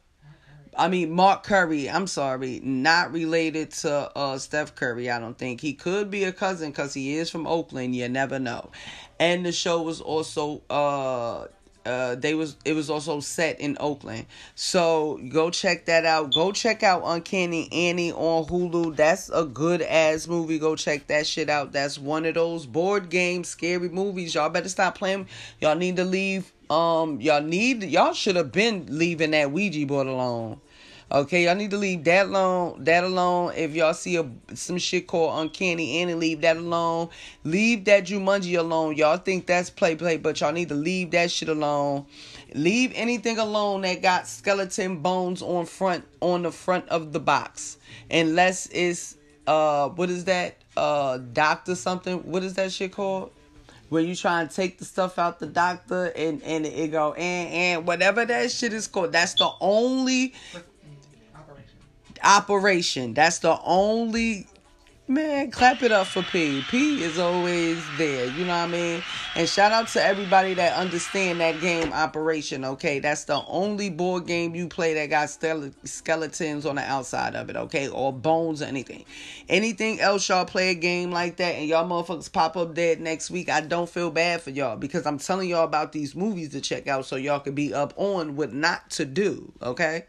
I 0.81 0.89
mean 0.89 1.11
Mark 1.11 1.43
Curry. 1.43 1.91
I'm 1.91 2.07
sorry, 2.07 2.59
not 2.65 3.13
related 3.13 3.71
to 3.83 4.11
uh 4.17 4.39
Steph 4.39 4.75
Curry. 4.75 5.11
I 5.11 5.21
don't 5.21 5.37
think 5.37 5.61
he 5.61 5.75
could 5.75 6.11
be 6.11 6.25
a 6.25 6.33
cousin 6.33 6.71
because 6.71 6.95
he 6.95 7.17
is 7.17 7.29
from 7.29 7.47
Oakland. 7.47 7.95
You 7.95 8.09
never 8.09 8.39
know. 8.39 8.71
And 9.19 9.45
the 9.45 9.53
show 9.53 9.83
was 9.83 10.01
also 10.01 10.63
uh 10.71 11.49
uh 11.85 12.15
they 12.15 12.33
was 12.33 12.57
it 12.65 12.73
was 12.73 12.89
also 12.89 13.21
set 13.21 13.61
in 13.61 13.77
Oakland. 13.79 14.25
So 14.55 15.21
go 15.29 15.51
check 15.51 15.85
that 15.85 16.07
out. 16.07 16.33
Go 16.33 16.51
check 16.51 16.83
out 16.83 17.03
Uncanny 17.05 17.69
Annie 17.71 18.13
on 18.13 18.47
Hulu. 18.47 18.97
That's 18.97 19.29
a 19.29 19.45
good 19.45 19.83
ass 19.83 20.29
movie. 20.29 20.59
Go 20.59 20.77
check 20.77 21.09
that 21.09 21.27
shit 21.27 21.51
out. 21.51 21.73
That's 21.73 21.99
one 21.99 22.25
of 22.25 22.37
those 22.37 22.65
board 22.65 23.11
game 23.11 23.45
scary 23.45 23.91
movies. 23.91 24.35
Y'all 24.35 24.49
better 24.49 24.71
stop 24.71 24.97
playing. 24.97 25.27
Y'all 25.61 25.77
need 25.77 25.97
to 25.97 26.05
leave 26.05 26.51
um 26.71 27.21
y'all 27.21 27.43
need 27.43 27.83
y'all 27.83 28.15
should 28.15 28.37
have 28.37 28.51
been 28.51 28.87
leaving 28.89 29.33
that 29.33 29.51
Ouija 29.53 29.85
board 29.85 30.07
alone. 30.07 30.59
Okay, 31.13 31.47
y'all 31.47 31.57
need 31.57 31.73
to 31.73 31.77
leave 31.77 32.05
that 32.05 32.27
alone. 32.27 32.85
That 32.85 33.03
alone. 33.03 33.53
If 33.57 33.75
y'all 33.75 33.95
see 33.95 34.15
a 34.15 34.31
some 34.55 34.79
shit 34.79 35.09
called 35.09 35.41
Uncanny 35.41 35.99
Annie, 35.99 36.15
leave 36.15 36.41
that 36.43 36.57
alone. 36.57 37.09
Leave 37.43 37.85
that 37.87 38.05
Jumanji 38.05 38.57
alone. 38.57 38.95
Y'all 38.97 39.17
think 39.17 39.47
that's 39.47 39.71
play 39.71 39.97
play, 39.97 40.19
but 40.19 40.41
y'all 40.41 40.53
need 40.53 40.69
to 40.69 40.77
leave 40.77 41.11
that 41.11 41.33
shit 41.33 41.49
alone. 41.49 42.07
Leave 42.55 42.93
anything 42.95 43.39
alone 43.39 43.81
that 43.81 44.03
got 44.03 44.29
skeleton 44.29 44.99
bones 44.99 45.43
on 45.43 45.67
front 45.67 46.05
on 46.21 46.45
the 46.45 46.53
front 46.53 46.89
of 46.91 47.13
the 47.13 47.19
box, 47.19 47.79
unless 48.09 48.69
it's 48.69 49.17
uh 49.49 49.89
what 49.89 50.11
is 50.11 50.27
that 50.27 50.59
uh 50.77 51.19
doctor 51.33 51.75
something? 51.75 52.19
What 52.31 52.45
is 52.45 52.55
that 52.55 52.71
shit 52.71 52.93
called? 52.93 53.33
Where 53.89 54.03
you 54.03 54.15
try 54.15 54.43
and 54.43 54.49
take 54.49 54.79
the 54.79 54.85
stuff 54.85 55.19
out 55.19 55.41
the 55.41 55.49
doctor 55.49 56.13
and 56.15 56.41
and 56.45 56.65
it 56.65 56.93
go 56.93 57.15
and 57.15 57.53
and 57.53 57.87
whatever 57.89 58.25
that 58.25 58.53
shit 58.53 58.73
is 58.73 58.87
called. 58.87 59.11
That's 59.11 59.35
the 59.35 59.51
only 59.61 60.35
Operation. 62.23 63.15
That's 63.15 63.39
the 63.39 63.59
only 63.65 64.47
man. 65.11 65.51
Clap 65.51 65.83
it 65.83 65.91
up 65.91 66.07
for 66.07 66.23
P. 66.23 66.63
P 66.71 67.03
is 67.03 67.19
always 67.19 67.85
there. 67.99 68.27
You 68.27 68.45
know 68.45 68.57
what 68.57 68.65
I 68.65 68.67
mean? 68.69 69.03
And 69.35 69.49
shout 69.49 69.73
out 69.73 69.89
to 69.89 70.03
everybody 70.03 70.55
that 70.55 70.77
understand 70.77 71.41
that 71.41 71.61
game 71.61 71.93
operation. 71.93 72.65
Okay, 72.65 73.01
that's 73.01 73.25
the 73.25 73.43
only 73.47 73.91
board 73.91 74.27
game 74.27 74.55
you 74.55 74.69
play 74.69 74.95
that 74.95 75.07
got 75.07 75.29
skeletons 75.29 76.65
on 76.65 76.77
the 76.77 76.83
outside 76.83 77.35
of 77.35 77.51
it. 77.51 77.57
Okay, 77.57 77.89
or 77.89 78.13
bones 78.13 78.63
or 78.63 78.67
anything. 78.67 79.05
Anything 79.49 80.01
else 80.01 80.29
y'all 80.29 80.45
play 80.45 80.71
a 80.71 80.75
game 80.75 81.11
like 81.11 81.37
that 81.37 81.57
and 81.57 81.69
y'all 81.69 81.89
motherfuckers 81.89 82.33
pop 82.33 82.57
up 82.57 82.75
dead 82.75 83.01
next 83.01 83.31
week? 83.31 83.49
I 83.49 83.61
don't 83.61 83.91
feel 83.91 84.11
bad 84.11 84.43
for 84.43 84.51
y'all 84.51 84.77
because 84.77 85.07
I'm 85.07 85.19
telling 85.19 85.49
y'all 85.49 85.65
about 85.65 85.93
these 85.93 86.15
movies 86.15 86.51
to 86.51 86.61
check 86.61 86.87
out 86.87 87.05
so 87.05 87.17
y'all 87.17 87.41
can 87.41 87.55
be 87.55 87.75
up 87.75 87.93
on 87.97 88.37
what 88.37 88.53
not 88.53 88.91
to 88.91 89.05
do. 89.05 89.53
Okay. 89.61 90.05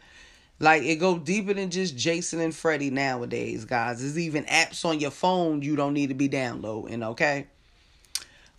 Like 0.62 0.84
it 0.84 1.00
go 1.00 1.18
deeper 1.18 1.52
than 1.52 1.70
just 1.70 1.96
Jason 1.96 2.38
and 2.38 2.54
Freddy 2.54 2.88
nowadays, 2.88 3.64
guys. 3.64 4.00
There's 4.00 4.16
even 4.16 4.44
apps 4.44 4.84
on 4.84 5.00
your 5.00 5.10
phone 5.10 5.60
you 5.60 5.74
don't 5.74 5.92
need 5.92 6.10
to 6.10 6.14
be 6.14 6.28
downloading, 6.28 7.02
okay? 7.02 7.48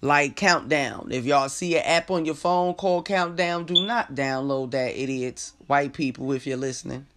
Like 0.02 0.36
Countdown. 0.36 1.14
If 1.14 1.24
y'all 1.24 1.48
see 1.48 1.78
an 1.78 1.84
app 1.86 2.12
on 2.12 2.26
your 2.26 2.36
phone 2.36 2.74
called 2.74 3.06
Countdown, 3.06 3.64
do 3.64 3.86
not 3.86 4.16
download 4.16 4.72
that, 4.72 5.02
idiots. 5.02 5.54
White 5.68 5.94
people, 5.94 6.34
if 6.34 6.46
you're 6.46 6.58
listening. 6.58 7.08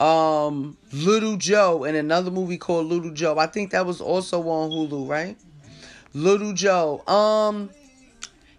Um, 0.00 0.76
Little 0.92 1.36
Joe 1.36 1.84
and 1.84 1.96
another 1.96 2.32
movie 2.32 2.58
called 2.58 2.86
Little 2.86 3.12
Joe. 3.12 3.38
I 3.38 3.46
think 3.46 3.70
that 3.70 3.86
was 3.86 4.00
also 4.00 4.42
on 4.48 4.72
Hulu, 4.72 5.08
right? 5.08 5.36
Little 6.14 6.52
Joe. 6.52 7.06
Um, 7.06 7.70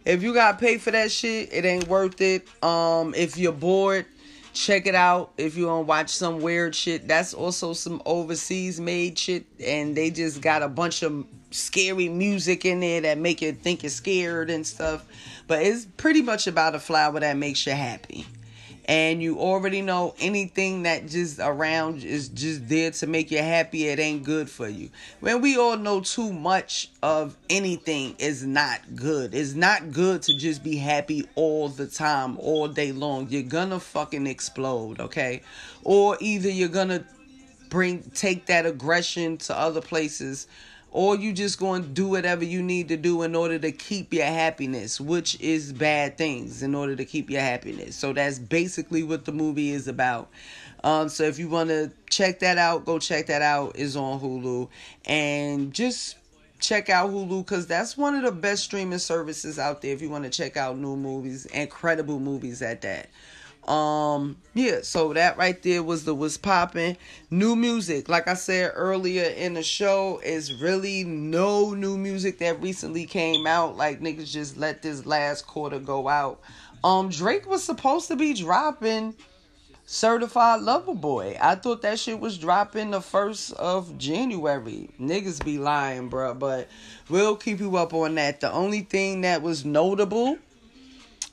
if 0.06 0.24
you 0.24 0.34
got 0.34 0.60
paid 0.60 0.82
for 0.82 0.92
that 0.92 1.12
shit, 1.12 1.52
it 1.52 1.66
ain't 1.66 1.90
worth 1.90 2.22
it. 2.22 2.48
Um, 2.64 3.14
if 3.18 3.38
you're 3.38 3.52
bored, 3.52 4.06
check 4.54 4.86
it 4.88 4.96
out. 4.96 5.32
If 5.38 5.58
you 5.58 5.68
wanna 5.68 5.82
watch 5.82 6.10
some 6.10 6.42
weird 6.42 6.76
shit, 6.76 7.08
that's 7.08 7.34
also 7.34 7.74
some 7.74 8.02
overseas 8.06 8.80
made 8.80 9.18
shit, 9.18 9.46
and 9.64 9.96
they 9.96 10.10
just 10.12 10.42
got 10.42 10.62
a 10.62 10.68
bunch 10.68 11.04
of 11.04 11.26
scary 11.52 12.10
music 12.10 12.66
in 12.66 12.80
there 12.80 13.02
that 13.02 13.18
make 13.18 13.42
you 13.42 13.52
think 13.52 13.84
you're 13.84 13.90
scared 13.90 14.50
and 14.50 14.66
stuff. 14.66 15.06
But 15.48 15.64
it's 15.64 15.86
pretty 15.98 16.22
much 16.22 16.48
about 16.48 16.76
a 16.76 16.80
flower 16.80 17.20
that 17.20 17.38
makes 17.38 17.66
you 17.66 17.74
happy. 17.74 18.26
And 18.92 19.24
you 19.24 19.40
already 19.40 19.82
know 19.82 20.16
anything 20.20 20.84
that 20.84 21.08
just 21.08 21.40
around 21.40 22.04
is 22.04 22.28
just 22.28 22.68
there 22.68 22.92
to 22.92 23.08
make 23.08 23.32
you 23.32 23.38
happy, 23.38 23.88
it 23.88 24.00
ain't 24.00 24.24
good 24.24 24.50
for 24.50 24.68
you. 24.68 24.90
When 25.22 25.40
we 25.40 25.58
all 25.58 25.78
know 25.78 26.02
too 26.02 26.34
much 26.34 26.92
of 27.02 27.38
anything 27.50 28.16
is 28.20 28.46
not 28.46 28.82
good. 28.94 29.34
It's 29.34 29.54
not 29.54 29.94
good 29.94 30.24
to 30.24 30.38
just 30.38 30.62
be 30.62 30.76
happy 30.76 31.26
all 31.36 31.70
the 31.70 31.88
time, 31.88 32.38
all 32.38 32.68
day 32.68 32.92
long. 32.92 33.28
You're 33.30 33.44
gonna 33.44 33.80
fucking 33.80 34.28
explode, 34.28 35.00
okay? 35.00 35.42
Or 35.86 36.18
either 36.20 36.50
you're 36.50 36.68
gonna 36.68 37.06
bring 37.70 38.04
take 38.14 38.48
that 38.48 38.66
aggression 38.66 39.38
to 39.38 39.58
other 39.58 39.80
places 39.80 40.48
or 40.92 41.16
you 41.16 41.32
just 41.32 41.58
going 41.58 41.82
to 41.82 41.88
do 41.88 42.08
whatever 42.08 42.44
you 42.44 42.62
need 42.62 42.90
to 42.90 42.98
do 42.98 43.22
in 43.24 43.34
order 43.34 43.58
to 43.58 43.72
keep 43.72 44.14
your 44.14 44.26
happiness 44.26 45.00
which 45.00 45.40
is 45.40 45.72
bad 45.74 46.18
things 46.18 46.62
in 46.62 46.76
order 46.76 46.96
to 46.96 47.06
keep 47.06 47.30
your 47.30 47.42
happiness. 47.42 47.96
So 47.96 48.14
that's 48.14 48.38
basically 48.38 49.04
what 49.04 49.26
the 49.26 49.32
movie 49.32 49.72
is 49.72 49.88
about. 49.88 50.30
Um 50.84 51.10
so 51.10 51.24
if 51.24 51.40
you 51.40 51.50
want 51.50 51.70
to 51.70 51.92
check 52.10 52.40
that 52.40 52.58
out 52.58 52.86
go 52.86 53.00
check 53.00 53.28
that 53.28 53.42
out. 53.42 53.76
Is 53.78 53.96
on 53.96 54.20
hulu. 54.20 54.68
And 55.06 55.74
just 55.74 56.18
check 56.60 56.90
out 56.90 57.10
hulu 57.10 57.44
because 57.44 57.66
that's 57.66 57.98
one 57.98 58.16
of 58.16 58.24
the 58.24 58.32
best 58.32 58.64
streaming 58.64 59.00
services 59.00 59.58
out 59.58 59.82
there 59.82 59.94
if 59.94 60.02
you 60.02 60.10
want 60.10 60.24
to 60.24 60.30
check 60.30 60.58
out 60.58 60.78
new 60.78 60.96
movies 60.96 61.46
incredible 61.48 62.20
movies 62.20 62.62
at 62.62 62.82
that 62.82 63.10
um 63.68 64.38
yeah 64.56 64.80
so 64.82 65.14
that 65.14 65.38
right 65.38 65.62
there 65.62 65.84
was 65.84 66.04
the 66.04 66.16
was 66.16 66.38
popping. 66.38 66.98
New 67.30 67.56
music. 67.56 68.10
Like 68.10 68.28
i 68.28 68.34
said 68.34 68.72
earlier 68.74 69.24
in 69.24 69.54
the 69.54 69.64
show 69.64 70.20
is 70.24 70.54
really 70.54 71.04
no 71.04 71.74
new 71.74 71.98
music 71.98 72.40
that 72.40 72.62
recently 72.62 73.06
came 73.06 73.46
out. 73.46 73.78
Like 73.78 74.02
niggas 74.02 74.32
just 74.32 74.58
let 74.58 74.82
this 74.82 75.06
last 75.06 75.46
quarter 75.46 75.80
go 75.80 76.08
out. 76.08 76.42
Um 76.84 77.10
drake 77.10 77.48
was 77.48 77.64
supposed 77.64 78.08
to 78.08 78.16
be 78.16 78.34
dropping 78.34 79.16
certified 79.86 80.62
lover 80.62 80.96
boy. 80.96 81.38
I 81.40 81.56
thought 81.56 81.84
that 81.84 82.00
shit 82.00 82.20
was 82.20 82.40
dropping 82.40 82.92
the 82.92 83.02
first 83.02 83.52
of 83.54 83.96
january. 84.00 84.90
Niggas 85.00 85.46
be 85.46 85.60
lying 85.60 86.10
bruh 86.10 86.38
but 86.38 86.68
we'll 87.10 87.36
keep 87.36 87.60
you 87.60 87.78
up 87.78 87.94
on 87.94 88.16
that. 88.16 88.42
The 88.42 88.52
only 88.52 88.82
thing 88.82 89.22
that 89.22 89.44
was 89.44 89.66
notable 89.66 90.40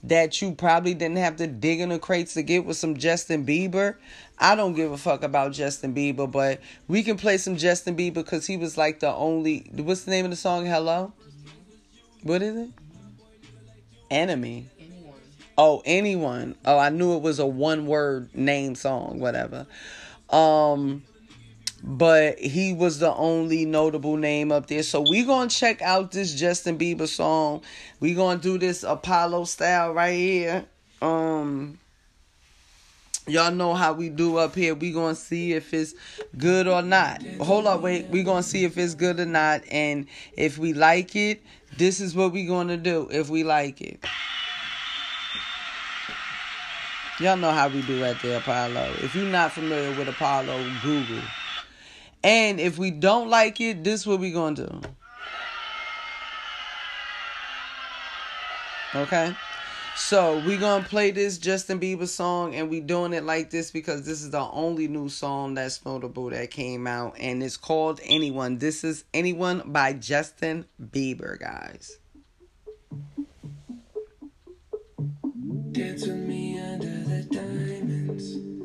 that 0.04 0.40
you 0.40 0.52
probably 0.52 0.94
didn't 0.94 1.16
have 1.16 1.36
to 1.36 1.46
dig 1.46 1.80
in 1.80 1.88
the 1.88 1.98
crates 1.98 2.34
to 2.34 2.42
get 2.42 2.64
with 2.64 2.76
some 2.76 2.96
Justin 2.96 3.44
Bieber. 3.44 3.96
I 4.38 4.54
don't 4.54 4.74
give 4.74 4.92
a 4.92 4.98
fuck 4.98 5.22
about 5.22 5.52
Justin 5.52 5.94
Bieber, 5.94 6.30
but 6.30 6.60
we 6.86 7.02
can 7.02 7.16
play 7.16 7.38
some 7.38 7.56
Justin 7.56 7.96
Bieber 7.96 8.14
because 8.14 8.46
he 8.46 8.56
was 8.56 8.78
like 8.78 9.00
the 9.00 9.12
only. 9.12 9.70
What's 9.74 10.04
the 10.04 10.10
name 10.10 10.24
of 10.24 10.30
the 10.30 10.36
song? 10.36 10.66
Hello? 10.66 11.12
What 12.22 12.42
is 12.42 12.56
it? 12.56 12.70
Enemy. 14.10 14.66
Oh, 15.56 15.82
anyone. 15.84 16.54
Oh, 16.64 16.78
I 16.78 16.88
knew 16.88 17.16
it 17.16 17.22
was 17.22 17.40
a 17.40 17.46
one 17.46 17.86
word 17.86 18.34
name 18.34 18.76
song, 18.76 19.18
whatever. 19.18 19.66
Um 20.30 21.02
but 21.82 22.38
he 22.38 22.72
was 22.72 22.98
the 22.98 23.14
only 23.14 23.64
notable 23.64 24.16
name 24.16 24.50
up 24.52 24.66
there. 24.66 24.82
So 24.82 25.00
we 25.00 25.24
gonna 25.24 25.50
check 25.50 25.80
out 25.82 26.10
this 26.10 26.34
Justin 26.34 26.78
Bieber 26.78 27.08
song. 27.08 27.62
We 28.00 28.14
gonna 28.14 28.40
do 28.40 28.58
this 28.58 28.82
Apollo 28.82 29.44
style 29.44 29.92
right 29.92 30.14
here. 30.14 30.66
Um 31.00 31.78
Y'all 33.28 33.52
know 33.52 33.74
how 33.74 33.92
we 33.92 34.08
do 34.08 34.38
up 34.38 34.54
here. 34.54 34.74
We 34.74 34.90
gonna 34.90 35.14
see 35.14 35.52
if 35.52 35.74
it's 35.74 35.94
good 36.38 36.66
or 36.66 36.80
not. 36.80 37.22
Hold 37.40 37.66
up, 37.66 37.82
wait. 37.82 38.08
We 38.08 38.22
gonna 38.22 38.42
see 38.42 38.64
if 38.64 38.78
it's 38.78 38.94
good 38.94 39.20
or 39.20 39.26
not, 39.26 39.62
and 39.70 40.06
if 40.32 40.56
we 40.56 40.72
like 40.72 41.14
it, 41.14 41.42
this 41.76 42.00
is 42.00 42.14
what 42.14 42.32
we 42.32 42.46
gonna 42.46 42.78
do. 42.78 43.06
If 43.10 43.28
we 43.28 43.44
like 43.44 43.82
it, 43.82 44.02
y'all 47.20 47.36
know 47.36 47.52
how 47.52 47.68
we 47.68 47.82
do 47.82 48.02
at 48.02 48.18
the 48.22 48.38
Apollo. 48.38 48.94
If 49.02 49.14
you're 49.14 49.26
not 49.26 49.52
familiar 49.52 49.96
with 49.98 50.08
Apollo, 50.08 50.64
Google. 50.82 51.20
And 52.22 52.58
if 52.60 52.78
we 52.78 52.90
don't 52.90 53.28
like 53.28 53.60
it, 53.60 53.84
this 53.84 54.06
what 54.06 54.20
we 54.20 54.32
gonna 54.32 54.56
do. 54.56 54.80
Okay? 58.94 59.34
So 59.96 60.38
we 60.46 60.56
gonna 60.56 60.84
play 60.84 61.10
this 61.10 61.38
Justin 61.38 61.80
Bieber 61.80 62.06
song 62.06 62.54
and 62.54 62.70
we 62.70 62.80
doing 62.80 63.12
it 63.12 63.24
like 63.24 63.50
this 63.50 63.70
because 63.70 64.06
this 64.06 64.22
is 64.22 64.30
the 64.30 64.40
only 64.40 64.88
new 64.88 65.08
song 65.08 65.54
that's 65.54 65.84
notable 65.84 66.30
that 66.30 66.50
came 66.50 66.86
out 66.86 67.16
and 67.18 67.42
it's 67.42 67.56
called 67.56 68.00
Anyone. 68.04 68.58
This 68.58 68.84
is 68.84 69.04
Anyone 69.12 69.62
by 69.66 69.92
Justin 69.92 70.66
Bieber, 70.80 71.38
guys. 71.38 71.98
Dance 75.72 76.06
with 76.06 76.16
me 76.16 76.58
under 76.58 76.86
the 76.86 77.22
diamonds. 77.30 78.57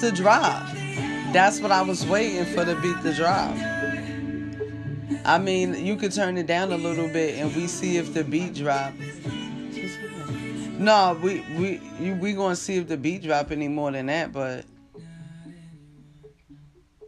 That's 0.00 0.10
the 0.10 0.22
drop. 0.22 0.68
That's 1.32 1.60
what 1.60 1.72
I 1.72 1.82
was 1.82 2.06
waiting 2.06 2.44
for 2.54 2.64
the 2.64 2.76
beat 2.76 3.02
to 3.02 3.12
drop. 3.14 3.54
I 5.24 5.38
mean, 5.38 5.84
you 5.84 5.96
could 5.96 6.12
turn 6.12 6.38
it 6.38 6.46
down 6.46 6.72
a 6.72 6.76
little 6.76 7.08
bit 7.08 7.38
and 7.38 7.54
we 7.56 7.66
see 7.66 7.96
if 7.96 8.14
the 8.14 8.22
beat 8.22 8.54
drop. 8.54 8.92
No, 10.78 11.18
we 11.20 11.40
we 11.58 11.80
you, 12.00 12.14
we 12.14 12.32
gonna 12.32 12.54
see 12.54 12.76
if 12.76 12.86
the 12.86 12.96
beat 12.96 13.22
drop 13.22 13.50
any 13.50 13.66
more 13.66 13.90
than 13.90 14.06
that, 14.06 14.32
but 14.32 14.64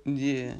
yeah. 0.04 0.54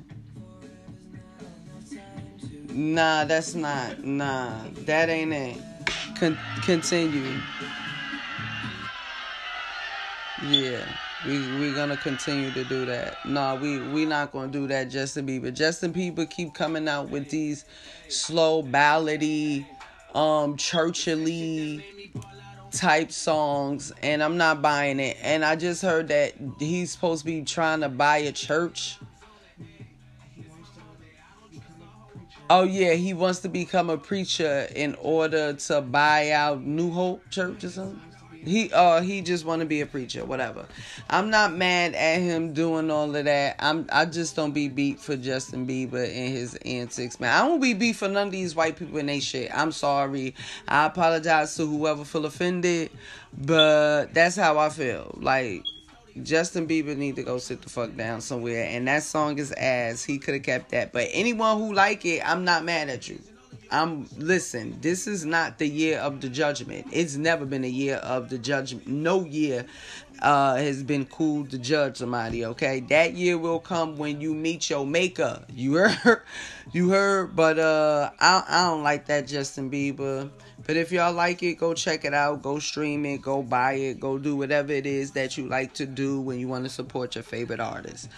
Nah, 2.69 3.25
that's 3.25 3.57
not. 3.57 4.05
Nah, 4.05 4.53
that 4.87 5.09
ain't 5.09 5.33
it. 5.33 5.59
Con- 6.15 6.39
continue. 6.63 7.41
Yeah, 10.47 10.87
we 11.27 11.39
we 11.59 11.73
gonna 11.75 11.97
continue 11.97 12.51
to 12.53 12.65
do 12.65 12.87
that. 12.87 13.25
Nah, 13.27 13.55
we 13.55 13.79
we 13.79 14.07
not 14.07 14.33
gonna 14.33 14.51
do 14.51 14.67
that. 14.69 14.89
Justin 14.91 15.27
Bieber. 15.27 15.53
Justin 15.53 15.93
Bieber 15.93 16.29
keep 16.29 16.55
coming 16.55 16.89
out 16.89 17.11
with 17.11 17.29
these 17.29 17.65
slow 18.09 18.63
ballady, 18.63 19.67
um, 20.15 20.57
churchily 20.57 21.83
type 22.71 23.13
songs, 23.13 23.93
and 24.03 24.23
I'm 24.23 24.37
not 24.39 24.63
buying 24.63 24.99
it. 24.99 25.19
And 25.23 25.45
I 25.45 25.57
just 25.57 25.83
heard 25.83 26.09
that 26.09 26.33
he's 26.59 26.93
supposed 26.93 27.21
to 27.21 27.27
be 27.27 27.43
trying 27.43 27.81
to 27.81 27.89
buy 27.89 28.19
a 28.19 28.33
church. 28.33 28.99
Oh 32.49 32.65
yeah, 32.65 32.95
he 32.95 33.15
wants 33.15 33.41
to 33.41 33.49
become 33.49 33.91
a 33.91 33.99
preacher 33.99 34.69
in 34.75 34.97
order 34.97 35.53
to 35.53 35.81
buy 35.83 36.31
out 36.31 36.63
New 36.63 36.91
Hope 36.91 37.23
Church 37.31 37.63
or 37.63 37.69
something. 37.69 38.10
He 38.45 38.73
uh 38.73 39.03
he 39.03 39.21
just 39.21 39.45
want 39.45 39.61
to 39.61 39.67
be 39.67 39.81
a 39.81 39.87
preacher, 39.87 40.25
whatever. 40.25 40.67
I'm 41.09 41.31
not 41.31 41.53
mad 41.53 41.95
at 41.95 42.21
him 42.21 42.53
doing 42.53 42.91
all 42.91 43.15
of 43.15 43.25
that. 43.25 43.57
I'm 43.59 43.87
I 43.93 44.07
just 44.07 44.37
don't 44.37 44.53
be 44.53 44.69
beat 44.69 44.99
for 44.99 45.17
Justin 45.17 45.67
Bieber 45.67 46.05
and 46.05 46.35
his 46.35 46.55
antics, 46.65 47.21
man. 47.21 47.33
I 47.33 47.47
don't 47.47 47.61
be 47.61 47.75
beat 47.75 47.97
for 47.97 48.09
none 48.09 48.29
of 48.29 48.33
these 48.33 48.55
white 48.55 48.77
people 48.77 48.99
and 48.99 49.09
they 49.09 49.21
shit. 49.21 49.51
I'm 49.53 49.73
sorry. 49.73 50.35
I 50.67 50.87
apologize 50.87 51.55
to 51.57 51.67
whoever 51.67 52.05
feel 52.05 52.27
offended, 52.27 52.91
but 53.37 54.15
that's 54.15 54.37
how 54.37 54.59
I 54.59 54.71
feel. 54.71 55.15
Like 55.21 55.65
Justin 56.23 56.67
Bieber 56.67 56.97
need 56.97 57.17
to 57.17 57.23
go 57.23 57.39
sit 57.39 57.63
the 57.63 57.69
fuck 57.69 57.97
down 57.97 58.21
somewhere. 58.21 58.65
And 58.65 58.89
that 58.89 59.03
song 59.03 59.39
is 59.39 59.53
ass. 59.53 60.03
He 60.03 60.19
could 60.19 60.35
have 60.35 60.43
kept 60.43 60.71
that. 60.71 60.93
But 60.93 61.09
anyone 61.13 61.59
who 61.59 61.73
like 61.73 62.05
it, 62.05 62.23
I'm 62.29 62.45
not 62.45 62.65
mad 62.65 62.89
at 62.89 63.09
you. 63.09 63.21
I'm 63.71 64.09
listen, 64.17 64.79
this 64.81 65.07
is 65.07 65.25
not 65.25 65.59
the 65.59 65.67
year 65.67 65.99
of 65.99 66.21
the 66.21 66.29
judgment. 66.29 66.89
It's 66.93 67.17
never 67.17 67.45
been 67.45 67.65
a 67.65 67.69
year 67.69 67.97
of 67.97 68.29
the 68.29 68.39
judgment. 68.39 68.87
No 68.89 69.25
year 69.25 69.67
uh 70.23 70.57
has 70.57 70.83
been 70.83 71.07
cool 71.07 71.47
to 71.47 71.59
judge 71.59 71.99
somebody, 71.99 72.45
okay? 72.45 72.81
That 72.81 73.15
year 73.15 73.39
will 73.39 73.61
come 73.61 73.97
when 73.97 74.21
you 74.21 74.35
meet 74.35 74.69
your 74.71 74.85
maker. 74.85 75.45
You 75.55 75.75
heard 75.75 76.23
you 76.73 76.91
heard, 76.91 77.37
but 77.37 77.59
uh 77.59 78.11
I 78.19 78.45
I 78.49 78.65
don't 78.65 78.83
like 78.83 79.07
that 79.07 79.29
Justin 79.29 79.71
Bieber. 79.71 80.31
But 80.67 80.77
if 80.77 80.93
y'all 80.93 81.13
like 81.13 81.43
it, 81.43 81.55
go 81.55 81.73
check 81.75 82.05
it 82.05 82.13
out, 82.13 82.43
go 82.43 82.59
stream 82.59 83.05
it, 83.07 83.23
go 83.23 83.43
buy 83.43 83.73
it, 83.75 83.99
go 83.99 84.19
do 84.19 84.37
whatever 84.37 84.73
it 84.73 84.87
is 84.87 85.13
that 85.13 85.39
you 85.39 85.49
like 85.49 85.75
to 85.75 85.87
do 85.87 86.21
when 86.21 86.39
you 86.39 86.49
want 86.49 86.65
to 86.65 86.71
support 86.71 87.15
your 87.15 87.25
favorite 87.25 87.61
artist. 87.61 88.09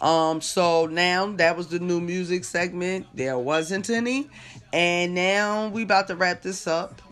Um, 0.00 0.40
so 0.40 0.86
now 0.86 1.32
that 1.36 1.56
was 1.56 1.68
the 1.68 1.78
new 1.78 2.00
music 2.00 2.44
segment. 2.44 3.06
There 3.14 3.38
wasn't 3.38 3.88
any. 3.88 4.28
And 4.72 5.14
now 5.14 5.68
we 5.68 5.82
about 5.82 6.06
to 6.08 6.16
wrap 6.16 6.42
this 6.42 6.66
up. 6.66 7.02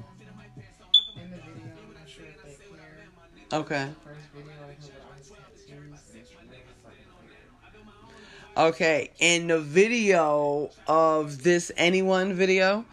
Okay. 3.52 3.90
Okay. 8.56 9.10
In 9.18 9.48
the 9.48 9.60
video 9.60 10.70
of 10.86 11.42
this 11.42 11.70
anyone 11.76 12.32
video, 12.34 12.84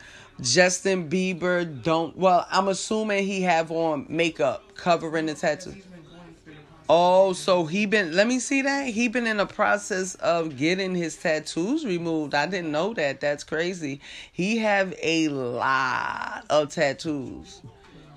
Justin 0.41 1.09
Bieber 1.09 1.83
don't 1.83 2.17
well, 2.17 2.45
I'm 2.51 2.67
assuming 2.67 3.25
he 3.25 3.41
have 3.41 3.71
on 3.71 4.05
makeup 4.09 4.75
covering 4.75 5.27
the 5.27 5.33
tattoo. 5.33 5.71
He's 5.71 5.85
been 5.85 6.03
going 6.03 6.35
through 6.43 6.53
the 6.53 6.59
process. 6.59 6.76
Oh, 6.89 7.33
so 7.33 7.65
he 7.65 7.85
been 7.85 8.15
let 8.15 8.27
me 8.27 8.39
see 8.39 8.61
that. 8.61 8.87
He 8.87 9.09
been 9.09 9.27
in 9.27 9.37
the 9.37 9.45
process 9.45 10.15
of 10.15 10.55
getting 10.55 10.95
his 10.95 11.17
tattoos 11.17 11.85
removed. 11.85 12.33
I 12.33 12.45
didn't 12.45 12.71
know 12.71 12.93
that. 12.93 13.19
That's 13.19 13.43
crazy. 13.43 13.99
He 14.31 14.59
have 14.59 14.93
a 15.01 15.27
lot 15.27 16.45
of 16.49 16.69
tattoos. 16.69 17.61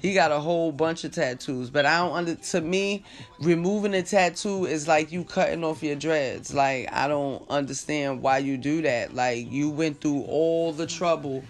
He 0.01 0.15
got 0.15 0.31
a 0.31 0.39
whole 0.39 0.71
bunch 0.71 1.03
of 1.03 1.13
tattoos, 1.13 1.69
but 1.69 1.85
I 1.85 1.99
don't 1.99 2.13
under 2.13 2.35
to 2.37 2.61
me 2.61 3.05
removing 3.41 3.93
a 3.93 4.03
tattoo 4.03 4.67
is 4.67 4.87
like 4.87 5.11
you 5.11 5.25
cutting 5.25 5.65
off 5.65 5.83
your 5.83 5.97
dreads. 5.97 6.55
Like 6.55 6.93
I 6.93 7.09
don't 7.09 7.45
understand 7.51 8.23
why 8.23 8.39
you 8.39 8.57
do 8.57 8.83
that. 8.83 9.15
Like 9.15 9.51
you 9.51 9.69
went 9.69 10.01
through 10.01 10.23
all 10.23 10.73
the 10.73 10.87
trouble 10.87 11.43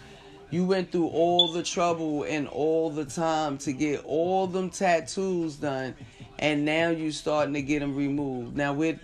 you 0.50 0.64
went 0.64 0.90
through 0.90 1.06
all 1.06 1.52
the 1.52 1.62
trouble 1.62 2.24
and 2.24 2.48
all 2.48 2.90
the 2.90 3.04
time 3.04 3.56
to 3.58 3.72
get 3.72 4.04
all 4.04 4.48
them 4.48 4.68
tattoos 4.70 5.54
done, 5.56 5.94
and 6.40 6.64
now 6.64 6.88
you 6.88 7.12
starting 7.12 7.54
to 7.54 7.62
get 7.62 7.80
them 7.80 7.94
removed. 7.94 8.56
Now 8.56 8.72
with 8.72 8.98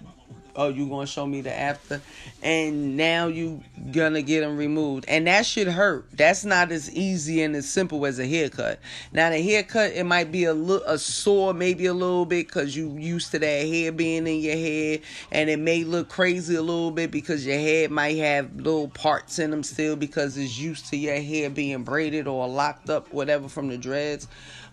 oh 0.56 0.68
you 0.68 0.88
gonna 0.88 1.06
show 1.06 1.26
me 1.26 1.42
the 1.42 1.52
after, 1.52 2.00
and 2.42 2.96
now 2.96 3.26
you 3.26 3.62
gonna 3.92 4.22
get 4.22 4.40
them 4.40 4.56
removed, 4.56 5.04
and 5.06 5.26
that 5.26 5.44
should 5.44 5.68
hurt. 5.68 6.06
That's 6.14 6.46
not 6.46 6.72
as 6.72 6.90
easy 6.90 7.42
and 7.42 7.54
as 7.54 7.68
simple 7.68 8.06
as 8.06 8.18
a 8.18 8.26
haircut. 8.26 8.80
Now 9.12 9.28
the 9.28 9.40
haircut 9.42 9.92
it 9.92 10.04
might 10.04 10.32
be 10.32 10.44
a 10.44 10.54
little 10.54 10.86
a 10.86 10.98
sore, 10.98 11.52
maybe 11.52 11.84
a 11.84 11.92
little 11.92 12.24
bit 12.24 12.46
because 12.46 12.74
you 12.74 12.96
used 12.96 13.32
to 13.32 13.38
that 13.38 13.66
hair 13.66 13.92
being 13.92 14.26
in 14.26 14.40
your 14.40 14.56
head, 14.56 15.02
and 15.30 15.50
it 15.50 15.58
may 15.58 15.84
look 15.84 16.08
crazy 16.08 16.54
a 16.56 16.62
little 16.62 16.90
bit 16.90 17.10
because 17.10 17.46
your 17.46 17.58
head 17.58 17.90
might 17.90 18.16
have 18.16 18.56
little 18.56 18.88
parts 18.88 19.38
in 19.38 19.50
them 19.50 19.62
still 19.62 19.94
because 19.94 20.38
it's 20.38 20.58
used 20.58 20.86
to 20.86 20.96
your 20.96 21.20
hair 21.20 21.50
being 21.50 21.84
braided 21.84 22.26
or 22.26 22.48
locked 22.48 22.88
up, 22.88 23.12
whatever 23.12 23.46
from 23.46 23.68
the 23.68 23.76
dreads. 23.76 24.26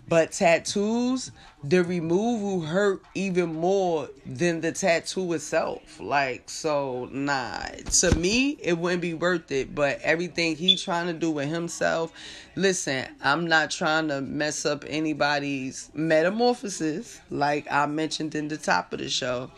But 0.06 0.32
tattoos, 0.32 1.30
the 1.62 1.82
removal 1.82 2.60
hurt 2.60 3.02
even 3.14 3.54
more 3.54 4.10
than 4.26 4.60
the 4.60 4.70
tattoo 4.72 5.32
itself. 5.32 5.98
Like, 5.98 6.50
so 6.50 7.08
nah. 7.10 7.60
To 8.00 8.14
me, 8.14 8.58
it 8.60 8.76
wouldn't 8.76 9.00
be 9.00 9.14
worth 9.14 9.50
it. 9.50 9.74
But 9.74 10.00
everything 10.02 10.56
he 10.56 10.76
trying 10.76 11.06
to 11.06 11.14
do 11.14 11.30
with 11.30 11.48
himself, 11.48 12.12
listen, 12.54 13.06
I'm 13.22 13.46
not 13.46 13.70
trying 13.70 14.08
to 14.08 14.20
mess 14.20 14.66
up 14.66 14.84
anybody's 14.86 15.90
metamorphosis, 15.94 17.20
like 17.30 17.66
I 17.70 17.86
mentioned 17.86 18.34
in 18.34 18.48
the 18.48 18.58
top 18.58 18.92
of 18.92 18.98
the 18.98 19.08
show. 19.08 19.50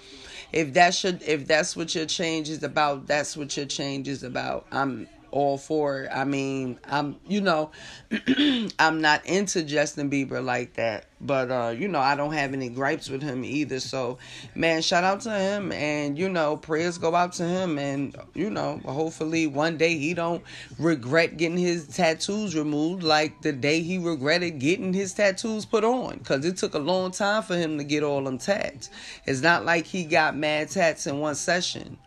If 0.52 0.74
that 0.74 0.94
should 0.94 1.22
if 1.22 1.48
that's 1.48 1.76
what 1.76 1.94
your 1.94 2.06
change 2.06 2.48
is 2.48 2.62
about, 2.62 3.08
that's 3.08 3.36
what 3.36 3.56
your 3.56 3.66
change 3.66 4.06
is 4.06 4.22
about. 4.22 4.66
I'm 4.70 5.08
all 5.30 5.58
for 5.58 6.02
it. 6.02 6.10
I 6.12 6.24
mean, 6.24 6.78
I'm 6.84 7.16
you 7.26 7.40
know, 7.40 7.70
I'm 8.78 9.00
not 9.00 9.26
into 9.26 9.62
Justin 9.62 10.10
Bieber 10.10 10.44
like 10.44 10.74
that, 10.74 11.06
but 11.20 11.50
uh, 11.50 11.74
you 11.76 11.88
know, 11.88 11.98
I 11.98 12.14
don't 12.14 12.32
have 12.32 12.52
any 12.52 12.68
gripes 12.68 13.08
with 13.08 13.22
him 13.22 13.44
either. 13.44 13.80
So, 13.80 14.18
man, 14.54 14.82
shout 14.82 15.04
out 15.04 15.20
to 15.22 15.30
him, 15.30 15.72
and 15.72 16.18
you 16.18 16.28
know, 16.28 16.56
prayers 16.56 16.98
go 16.98 17.14
out 17.14 17.32
to 17.34 17.44
him, 17.44 17.78
and 17.78 18.16
you 18.34 18.50
know, 18.50 18.80
hopefully 18.84 19.46
one 19.46 19.76
day 19.76 19.96
he 19.96 20.14
don't 20.14 20.42
regret 20.78 21.36
getting 21.36 21.58
his 21.58 21.86
tattoos 21.88 22.54
removed 22.54 23.02
like 23.02 23.42
the 23.42 23.52
day 23.52 23.80
he 23.80 23.98
regretted 23.98 24.58
getting 24.58 24.92
his 24.92 25.14
tattoos 25.14 25.64
put 25.64 25.84
on, 25.84 26.18
cause 26.20 26.44
it 26.44 26.56
took 26.56 26.74
a 26.74 26.78
long 26.78 27.10
time 27.10 27.42
for 27.42 27.56
him 27.56 27.78
to 27.78 27.84
get 27.84 28.02
all 28.02 28.22
them 28.22 28.38
tats. 28.38 28.90
It's 29.24 29.40
not 29.40 29.64
like 29.64 29.86
he 29.86 30.04
got 30.04 30.36
mad 30.36 30.70
tats 30.70 31.06
in 31.06 31.18
one 31.18 31.34
session, 31.34 31.98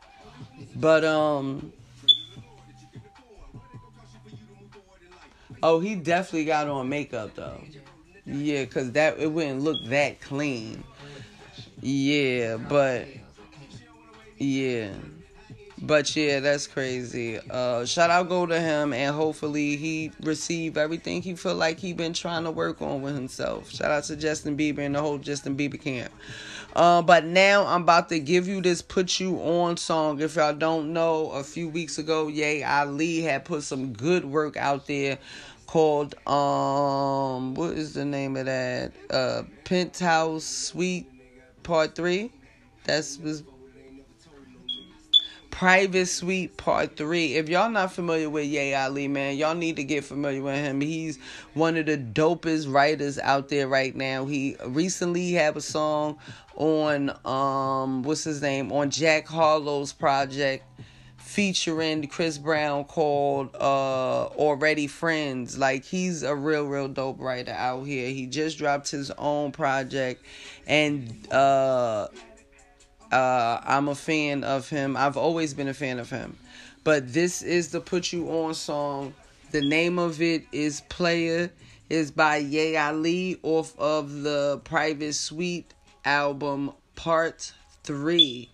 but 0.75 1.03
um. 1.03 1.73
Oh, 5.61 5.79
he 5.79 5.95
definitely 5.95 6.45
got 6.45 6.67
on 6.67 6.89
makeup 6.89 7.35
though. 7.35 7.61
Yeah, 8.25 8.65
cause 8.65 8.91
that 8.91 9.19
it 9.19 9.31
wouldn't 9.31 9.61
look 9.61 9.77
that 9.85 10.21
clean. 10.21 10.83
Yeah, 11.81 12.57
but 12.57 13.07
yeah. 14.37 14.91
But 15.81 16.13
yeah, 16.15 16.39
that's 16.41 16.67
crazy. 16.67 17.39
Uh 17.49 17.85
shout 17.85 18.09
out 18.09 18.29
go 18.29 18.45
to 18.45 18.59
him 18.59 18.93
and 18.93 19.15
hopefully 19.15 19.77
he 19.77 20.11
receive 20.21 20.77
everything 20.77 21.21
he 21.21 21.35
feel 21.35 21.55
like 21.55 21.79
he 21.79 21.93
been 21.93 22.13
trying 22.13 22.43
to 22.43 22.51
work 22.51 22.81
on 22.81 23.01
with 23.01 23.15
himself. 23.15 23.71
Shout 23.71 23.91
out 23.91 24.03
to 24.05 24.15
Justin 24.15 24.57
Bieber 24.57 24.79
and 24.79 24.95
the 24.95 25.01
whole 25.01 25.17
Justin 25.17 25.57
Bieber 25.57 25.81
camp. 25.81 26.11
Uh, 26.75 27.01
but 27.01 27.25
now 27.25 27.65
I'm 27.65 27.81
about 27.81 28.09
to 28.09 28.19
give 28.19 28.47
you 28.47 28.61
this 28.61 28.81
"Put 28.81 29.19
You 29.19 29.37
On" 29.39 29.75
song. 29.77 30.21
If 30.21 30.35
y'all 30.35 30.53
don't 30.53 30.93
know, 30.93 31.31
a 31.31 31.43
few 31.43 31.67
weeks 31.67 31.97
ago, 31.97 32.27
Ye 32.27 32.63
Ali 32.63 33.21
had 33.21 33.45
put 33.45 33.63
some 33.63 33.93
good 33.93 34.25
work 34.25 34.55
out 34.55 34.87
there 34.87 35.17
called 35.65 36.15
um, 36.27 37.53
what 37.53 37.71
is 37.71 37.93
the 37.93 38.05
name 38.05 38.35
of 38.37 38.45
that? 38.45 38.91
Uh, 39.09 39.43
Penthouse 39.65 40.43
Suite 40.43 41.07
Part 41.63 41.95
Three. 41.95 42.31
That's 42.85 43.17
was 43.19 43.43
Private 45.59 46.05
Suite 46.05 46.55
Part 46.55 46.95
3. 46.95 47.35
If 47.35 47.49
y'all 47.49 47.69
not 47.69 47.91
familiar 47.91 48.29
with 48.29 48.45
Ye 48.45 48.73
Ali, 48.73 49.09
man, 49.09 49.35
y'all 49.35 49.55
need 49.55 49.75
to 49.75 49.83
get 49.83 50.05
familiar 50.05 50.41
with 50.41 50.55
him. 50.55 50.79
He's 50.79 51.19
one 51.53 51.75
of 51.75 51.85
the 51.85 51.97
dopest 51.97 52.73
writers 52.73 53.19
out 53.19 53.49
there 53.49 53.67
right 53.67 53.93
now. 53.93 54.25
He 54.25 54.55
recently 54.65 55.33
have 55.33 55.57
a 55.57 55.61
song 55.61 56.17
on 56.55 57.09
um 57.25 58.03
what's 58.03 58.23
his 58.23 58.41
name? 58.41 58.71
On 58.71 58.89
Jack 58.89 59.27
Harlow's 59.27 59.91
project 59.91 60.63
featuring 61.17 62.07
Chris 62.07 62.37
Brown 62.37 62.85
called 62.85 63.53
uh 63.55 64.27
Already 64.27 64.87
Friends. 64.87 65.57
Like 65.57 65.83
he's 65.83 66.23
a 66.23 66.33
real 66.33 66.67
real 66.67 66.87
dope 66.87 67.19
writer 67.19 67.51
out 67.51 67.83
here. 67.83 68.09
He 68.11 68.27
just 68.27 68.59
dropped 68.59 68.89
his 68.89 69.11
own 69.11 69.51
project 69.51 70.23
and 70.67 71.27
uh 71.33 72.07
uh 73.11 73.59
I'm 73.63 73.87
a 73.87 73.95
fan 73.95 74.43
of 74.43 74.69
him. 74.69 74.95
I've 74.97 75.17
always 75.17 75.53
been 75.53 75.67
a 75.67 75.73
fan 75.73 75.99
of 75.99 76.09
him. 76.09 76.37
But 76.83 77.11
this 77.11 77.41
is 77.41 77.71
the 77.71 77.81
Put 77.81 78.13
You 78.13 78.29
On 78.29 78.53
song. 78.53 79.13
The 79.51 79.61
name 79.61 79.99
of 79.99 80.21
it 80.21 80.43
is 80.51 80.81
Player 80.81 81.51
is 81.89 82.11
by 82.11 82.37
Ye 82.37 82.77
Ali 82.77 83.39
off 83.41 83.77
of 83.79 84.21
the 84.21 84.61
Private 84.63 85.13
Suite 85.13 85.73
album 86.05 86.71
Part 86.95 87.51
3. 87.83 88.49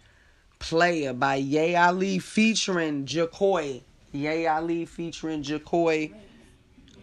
Player 0.60 1.14
by 1.14 1.36
Ye 1.36 1.76
Ali 1.76 2.19
featuring 2.19 3.06
Jacoy. 3.06 3.82
Ye 4.11 4.48
Ali 4.48 4.86
featuring 4.86 5.44
Jacoy. 5.44 6.11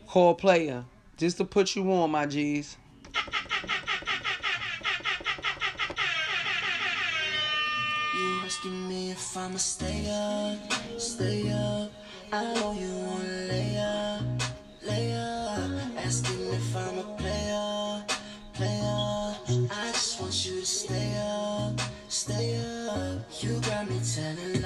Call 0.06 0.34
Player. 0.34 0.84
Just 1.18 1.36
to 1.36 1.44
put 1.44 1.76
you 1.76 1.92
on, 1.92 2.10
my 2.10 2.26
G's. 2.26 2.76
asking 8.52 8.86
me 8.86 9.10
if 9.10 9.34
I'ma 9.34 9.56
stay 9.56 10.10
up, 10.10 10.58
stay 10.98 11.50
up. 11.50 11.90
I 12.30 12.44
know 12.54 12.72
you 12.72 12.92
wanna 13.06 13.48
lay 13.48 13.78
up, 13.78 14.22
lay 14.82 15.14
up. 15.14 15.70
Asking 15.96 16.52
if 16.52 16.76
I'm 16.76 16.98
a 16.98 17.16
player, 17.16 18.04
player. 18.52 19.68
I 19.70 19.92
just 19.92 20.20
want 20.20 20.34
you 20.44 20.60
to 20.60 20.66
stay 20.66 21.14
up, 21.16 21.80
stay 22.08 22.60
up. 22.90 23.24
You 23.40 23.58
got 23.60 23.88
me 23.88 23.98
telling 24.14 24.61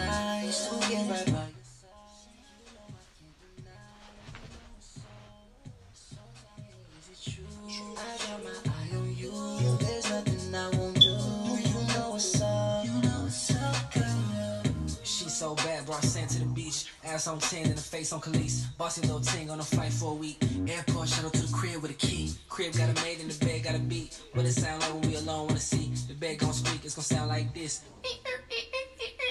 Ass 17.07 17.29
on 17.29 17.39
10 17.39 17.67
and 17.67 17.77
the 17.77 17.81
face 17.81 18.13
on 18.13 18.21
Khalees. 18.21 18.65
Bossy 18.77 19.01
little 19.03 19.21
ting 19.21 19.49
on 19.49 19.61
a 19.61 19.63
flight 19.63 19.93
for 19.93 20.11
a 20.11 20.15
week. 20.15 20.43
Airport 20.67 21.09
shuttle 21.09 21.31
to 21.31 21.43
the 21.43 21.53
crib 21.53 21.81
with 21.81 21.93
a 21.93 21.95
key. 21.95 22.33
Crib 22.49 22.73
got 22.73 22.91
a 22.91 23.03
maid 23.05 23.21
and 23.21 23.31
the 23.31 23.45
bed 23.45 23.63
got 23.63 23.77
a 23.77 23.79
beat. 23.79 24.21
What 24.33 24.45
it 24.45 24.53
sound 24.53 24.83
like 24.83 24.93
when 24.93 25.03
we 25.11 25.17
alone 25.17 25.47
wanna 25.47 25.61
see. 25.61 25.93
The 26.09 26.15
bed 26.15 26.39
gon' 26.39 26.53
speak, 26.53 26.85
it's 26.85 26.97
gon' 26.97 27.05
sound 27.05 27.29
like 27.29 27.55
this. 27.55 27.83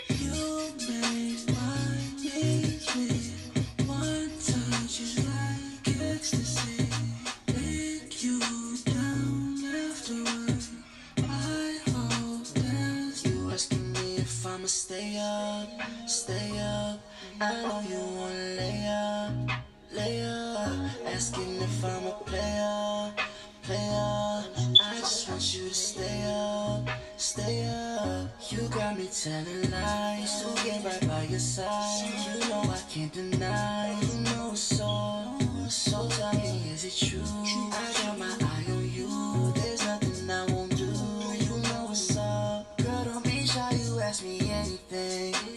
You 0.09 0.71
make 0.87 1.49
my 1.51 1.97
knees 2.17 2.87
weak. 2.95 3.87
One 3.87 4.29
touch 4.39 5.01
is 5.01 5.17
like 5.27 6.01
ecstasy. 6.01 6.87
Take 7.47 8.23
you 8.23 8.39
down 8.85 9.63
afterward. 9.65 10.63
I 11.17 11.79
hope 11.91 12.47
that 12.55 13.21
you 13.25 13.51
asking 13.51 13.91
me 13.93 14.15
if 14.17 14.45
I'ma 14.45 14.67
stay 14.67 15.17
up, 15.19 15.69
stay 16.07 16.57
up. 16.59 16.99
I 17.41 17.51
know 17.63 17.81
you 17.81 17.99
wanna 18.15 18.55
lay 18.55 18.87
up, 18.87 19.33
lay 19.91 20.21
up. 20.23 20.89
Asking 21.05 21.61
if 21.61 21.83
I'm 21.83 22.07
a 22.07 22.11
player, 22.23 23.13
player. 23.61 24.45
I 24.81 24.99
just 24.99 25.27
want 25.27 25.53
you 25.53 25.67
to 25.67 25.73
stay 25.73 26.23
up, 26.27 26.89
stay 27.17 27.67
up. 27.67 28.29
You 28.49 28.69
got 28.69 28.97
me 28.97 29.09
telling 29.11 29.69
lies 29.69 30.43
to 30.43 30.63
get 30.63 30.85
right 30.85 31.07
by 31.09 31.23
your 31.23 31.39
side. 31.39 32.07
You 32.07 32.49
know 32.49 32.61
I 32.61 32.79
can't 32.89 33.11
deny, 33.11 33.99
you 33.99 34.21
know 34.21 34.51
it's 34.53 34.61
so. 34.61 35.37
So 35.67 36.07
tell 36.07 36.33
me, 36.35 36.71
is 36.71 36.85
it 36.85 37.05
true? 37.05 37.21
I 37.21 37.93
got 38.01 38.17
my 38.17 38.33
eye 38.47 38.71
on 38.71 38.91
you. 38.93 39.51
There's 39.55 39.85
nothing 39.85 40.31
I 40.31 40.45
won't 40.53 40.77
do. 40.77 40.85
You 40.85 41.57
know 41.63 41.85
what's 41.87 42.15
up. 42.15 42.77
Girl, 42.77 43.03
don't 43.03 43.23
be 43.25 43.45
shy, 43.45 43.71
you 43.83 43.99
ask 43.99 44.23
me 44.23 44.39
anything. 44.49 45.54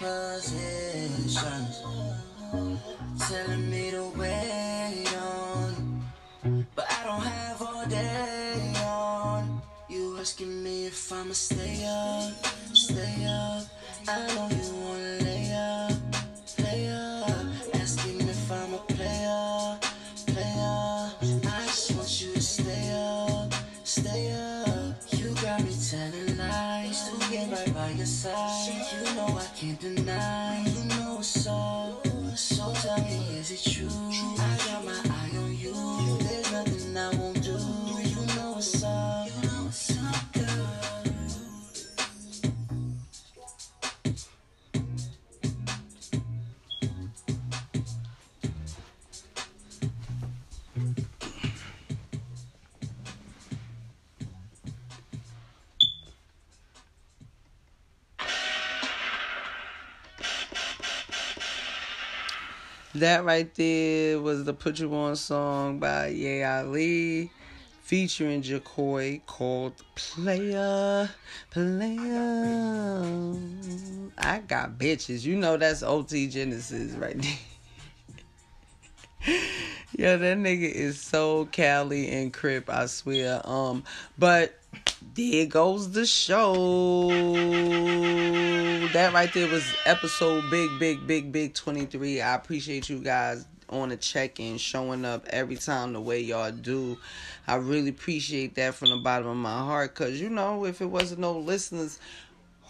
Positions. 0.00 1.84
Telling 3.28 3.70
me 3.70 3.90
to 3.90 4.10
wait 4.16 5.14
on. 5.14 6.02
But 6.74 6.86
I 6.88 7.04
don't 7.04 7.20
have 7.20 7.62
all 7.62 7.86
day 7.86 8.72
on. 8.82 9.60
You 9.90 10.16
asking 10.18 10.62
me 10.64 10.86
if 10.86 11.12
I'ma 11.12 11.34
stay 11.34 11.84
up, 11.84 12.19
That 63.00 63.24
right 63.24 63.52
there 63.54 64.20
was 64.20 64.44
the 64.44 64.52
Put 64.52 64.78
You 64.78 64.94
On 64.94 65.16
song 65.16 65.78
by 65.78 66.08
Ye 66.08 66.42
Ali 66.42 67.30
featuring 67.80 68.42
Jacoy 68.42 69.22
called 69.24 69.72
Player 69.94 71.08
Player. 71.50 72.68
I 74.18 74.40
got 74.40 74.76
bitches. 74.76 75.24
You 75.24 75.36
know 75.36 75.56
that's 75.56 75.82
OT 75.82 76.26
Genesis 76.26 76.92
right 76.92 77.16
there. 79.26 79.38
Yeah, 79.92 80.16
that 80.16 80.38
nigga 80.38 80.70
is 80.70 81.00
so 81.00 81.46
Cali 81.46 82.08
and 82.10 82.32
Crip, 82.32 82.70
I 82.70 82.86
swear. 82.86 83.40
Um, 83.44 83.84
but 84.18 84.59
there 85.14 85.46
goes 85.46 85.90
the 85.92 86.06
show. 86.06 87.08
That 88.92 89.12
right 89.12 89.32
there 89.32 89.48
was 89.48 89.64
episode 89.84 90.44
big, 90.50 90.70
big, 90.78 91.06
big, 91.06 91.32
big 91.32 91.54
23. 91.54 92.20
I 92.20 92.34
appreciate 92.34 92.88
you 92.88 92.98
guys 92.98 93.46
on 93.68 93.88
the 93.88 93.96
check-in, 93.96 94.58
showing 94.58 95.04
up 95.04 95.26
every 95.28 95.56
time 95.56 95.92
the 95.92 96.00
way 96.00 96.20
y'all 96.20 96.52
do. 96.52 96.98
I 97.46 97.56
really 97.56 97.90
appreciate 97.90 98.54
that 98.56 98.74
from 98.74 98.90
the 98.90 98.96
bottom 98.98 99.28
of 99.28 99.36
my 99.36 99.58
heart. 99.58 99.94
Cause 99.94 100.20
you 100.20 100.28
know, 100.28 100.64
if 100.64 100.80
it 100.80 100.86
wasn't 100.86 101.20
no 101.20 101.38
listeners, 101.38 101.98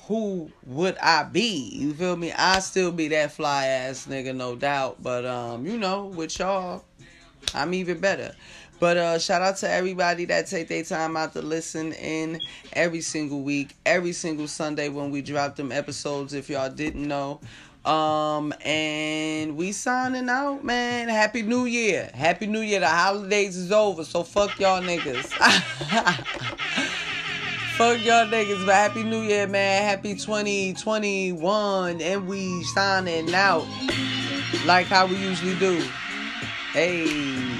who 0.07 0.51
would 0.67 0.97
I 0.99 1.25
be? 1.25 1.71
You 1.73 1.95
feel 1.95 2.17
me? 2.17 2.33
I 2.33 2.61
still 2.61 2.93
be 2.93 3.09
that 3.09 3.33
fly 3.33 3.67
ass 3.67 4.07
nigga, 4.07 4.35
no 4.35 4.57
doubt. 4.57 5.03
But 5.03 5.25
um, 5.27 5.67
you 5.67 5.79
know, 5.79 6.07
with 6.07 6.39
y'all, 6.39 6.85
I'm 7.55 7.75
even 7.75 8.01
better. 8.01 8.35
But 8.81 8.97
uh 8.97 9.19
shout 9.19 9.43
out 9.43 9.59
to 9.59 9.71
everybody 9.71 10.25
that 10.25 10.47
take 10.47 10.69
their 10.69 10.83
time 10.83 11.15
out 11.17 11.35
to 11.35 11.43
listen 11.43 11.93
in 11.93 12.41
every 12.73 13.03
single 13.03 13.43
week, 13.43 13.77
every 13.85 14.13
single 14.13 14.49
Sunday 14.49 14.89
when 14.89 15.11
we 15.11 15.21
drop 15.21 15.55
them 15.55 15.71
episodes 15.71 16.33
if 16.33 16.49
y'all 16.49 16.71
didn't 16.71 17.07
know. 17.07 17.41
Um 17.85 18.55
and 18.65 19.57
we 19.57 19.73
signing 19.73 20.31
out, 20.31 20.65
man. 20.65 21.11
Happy 21.11 21.43
New 21.43 21.67
Year. 21.67 22.11
Happy 22.15 22.47
New 22.47 22.61
Year. 22.61 22.81
The 22.81 22.89
holidays 22.89 23.59
is 23.59 23.71
over, 23.71 24.03
so 24.03 24.23
fuck 24.23 24.59
y'all 24.59 24.83
niggas. 24.83 25.27
Fuck 27.81 28.05
y'all 28.05 28.27
niggas, 28.27 28.67
but 28.67 28.75
happy 28.75 29.03
new 29.03 29.23
year, 29.23 29.47
man. 29.47 29.83
Happy 29.85 30.15
2021. 30.15 32.03
And 32.03 32.29
we 32.29 32.63
signing 32.65 33.35
out 33.35 33.67
like 34.67 34.85
how 34.85 35.07
we 35.07 35.17
usually 35.17 35.55
do. 35.55 35.83
Hey. 36.75 37.60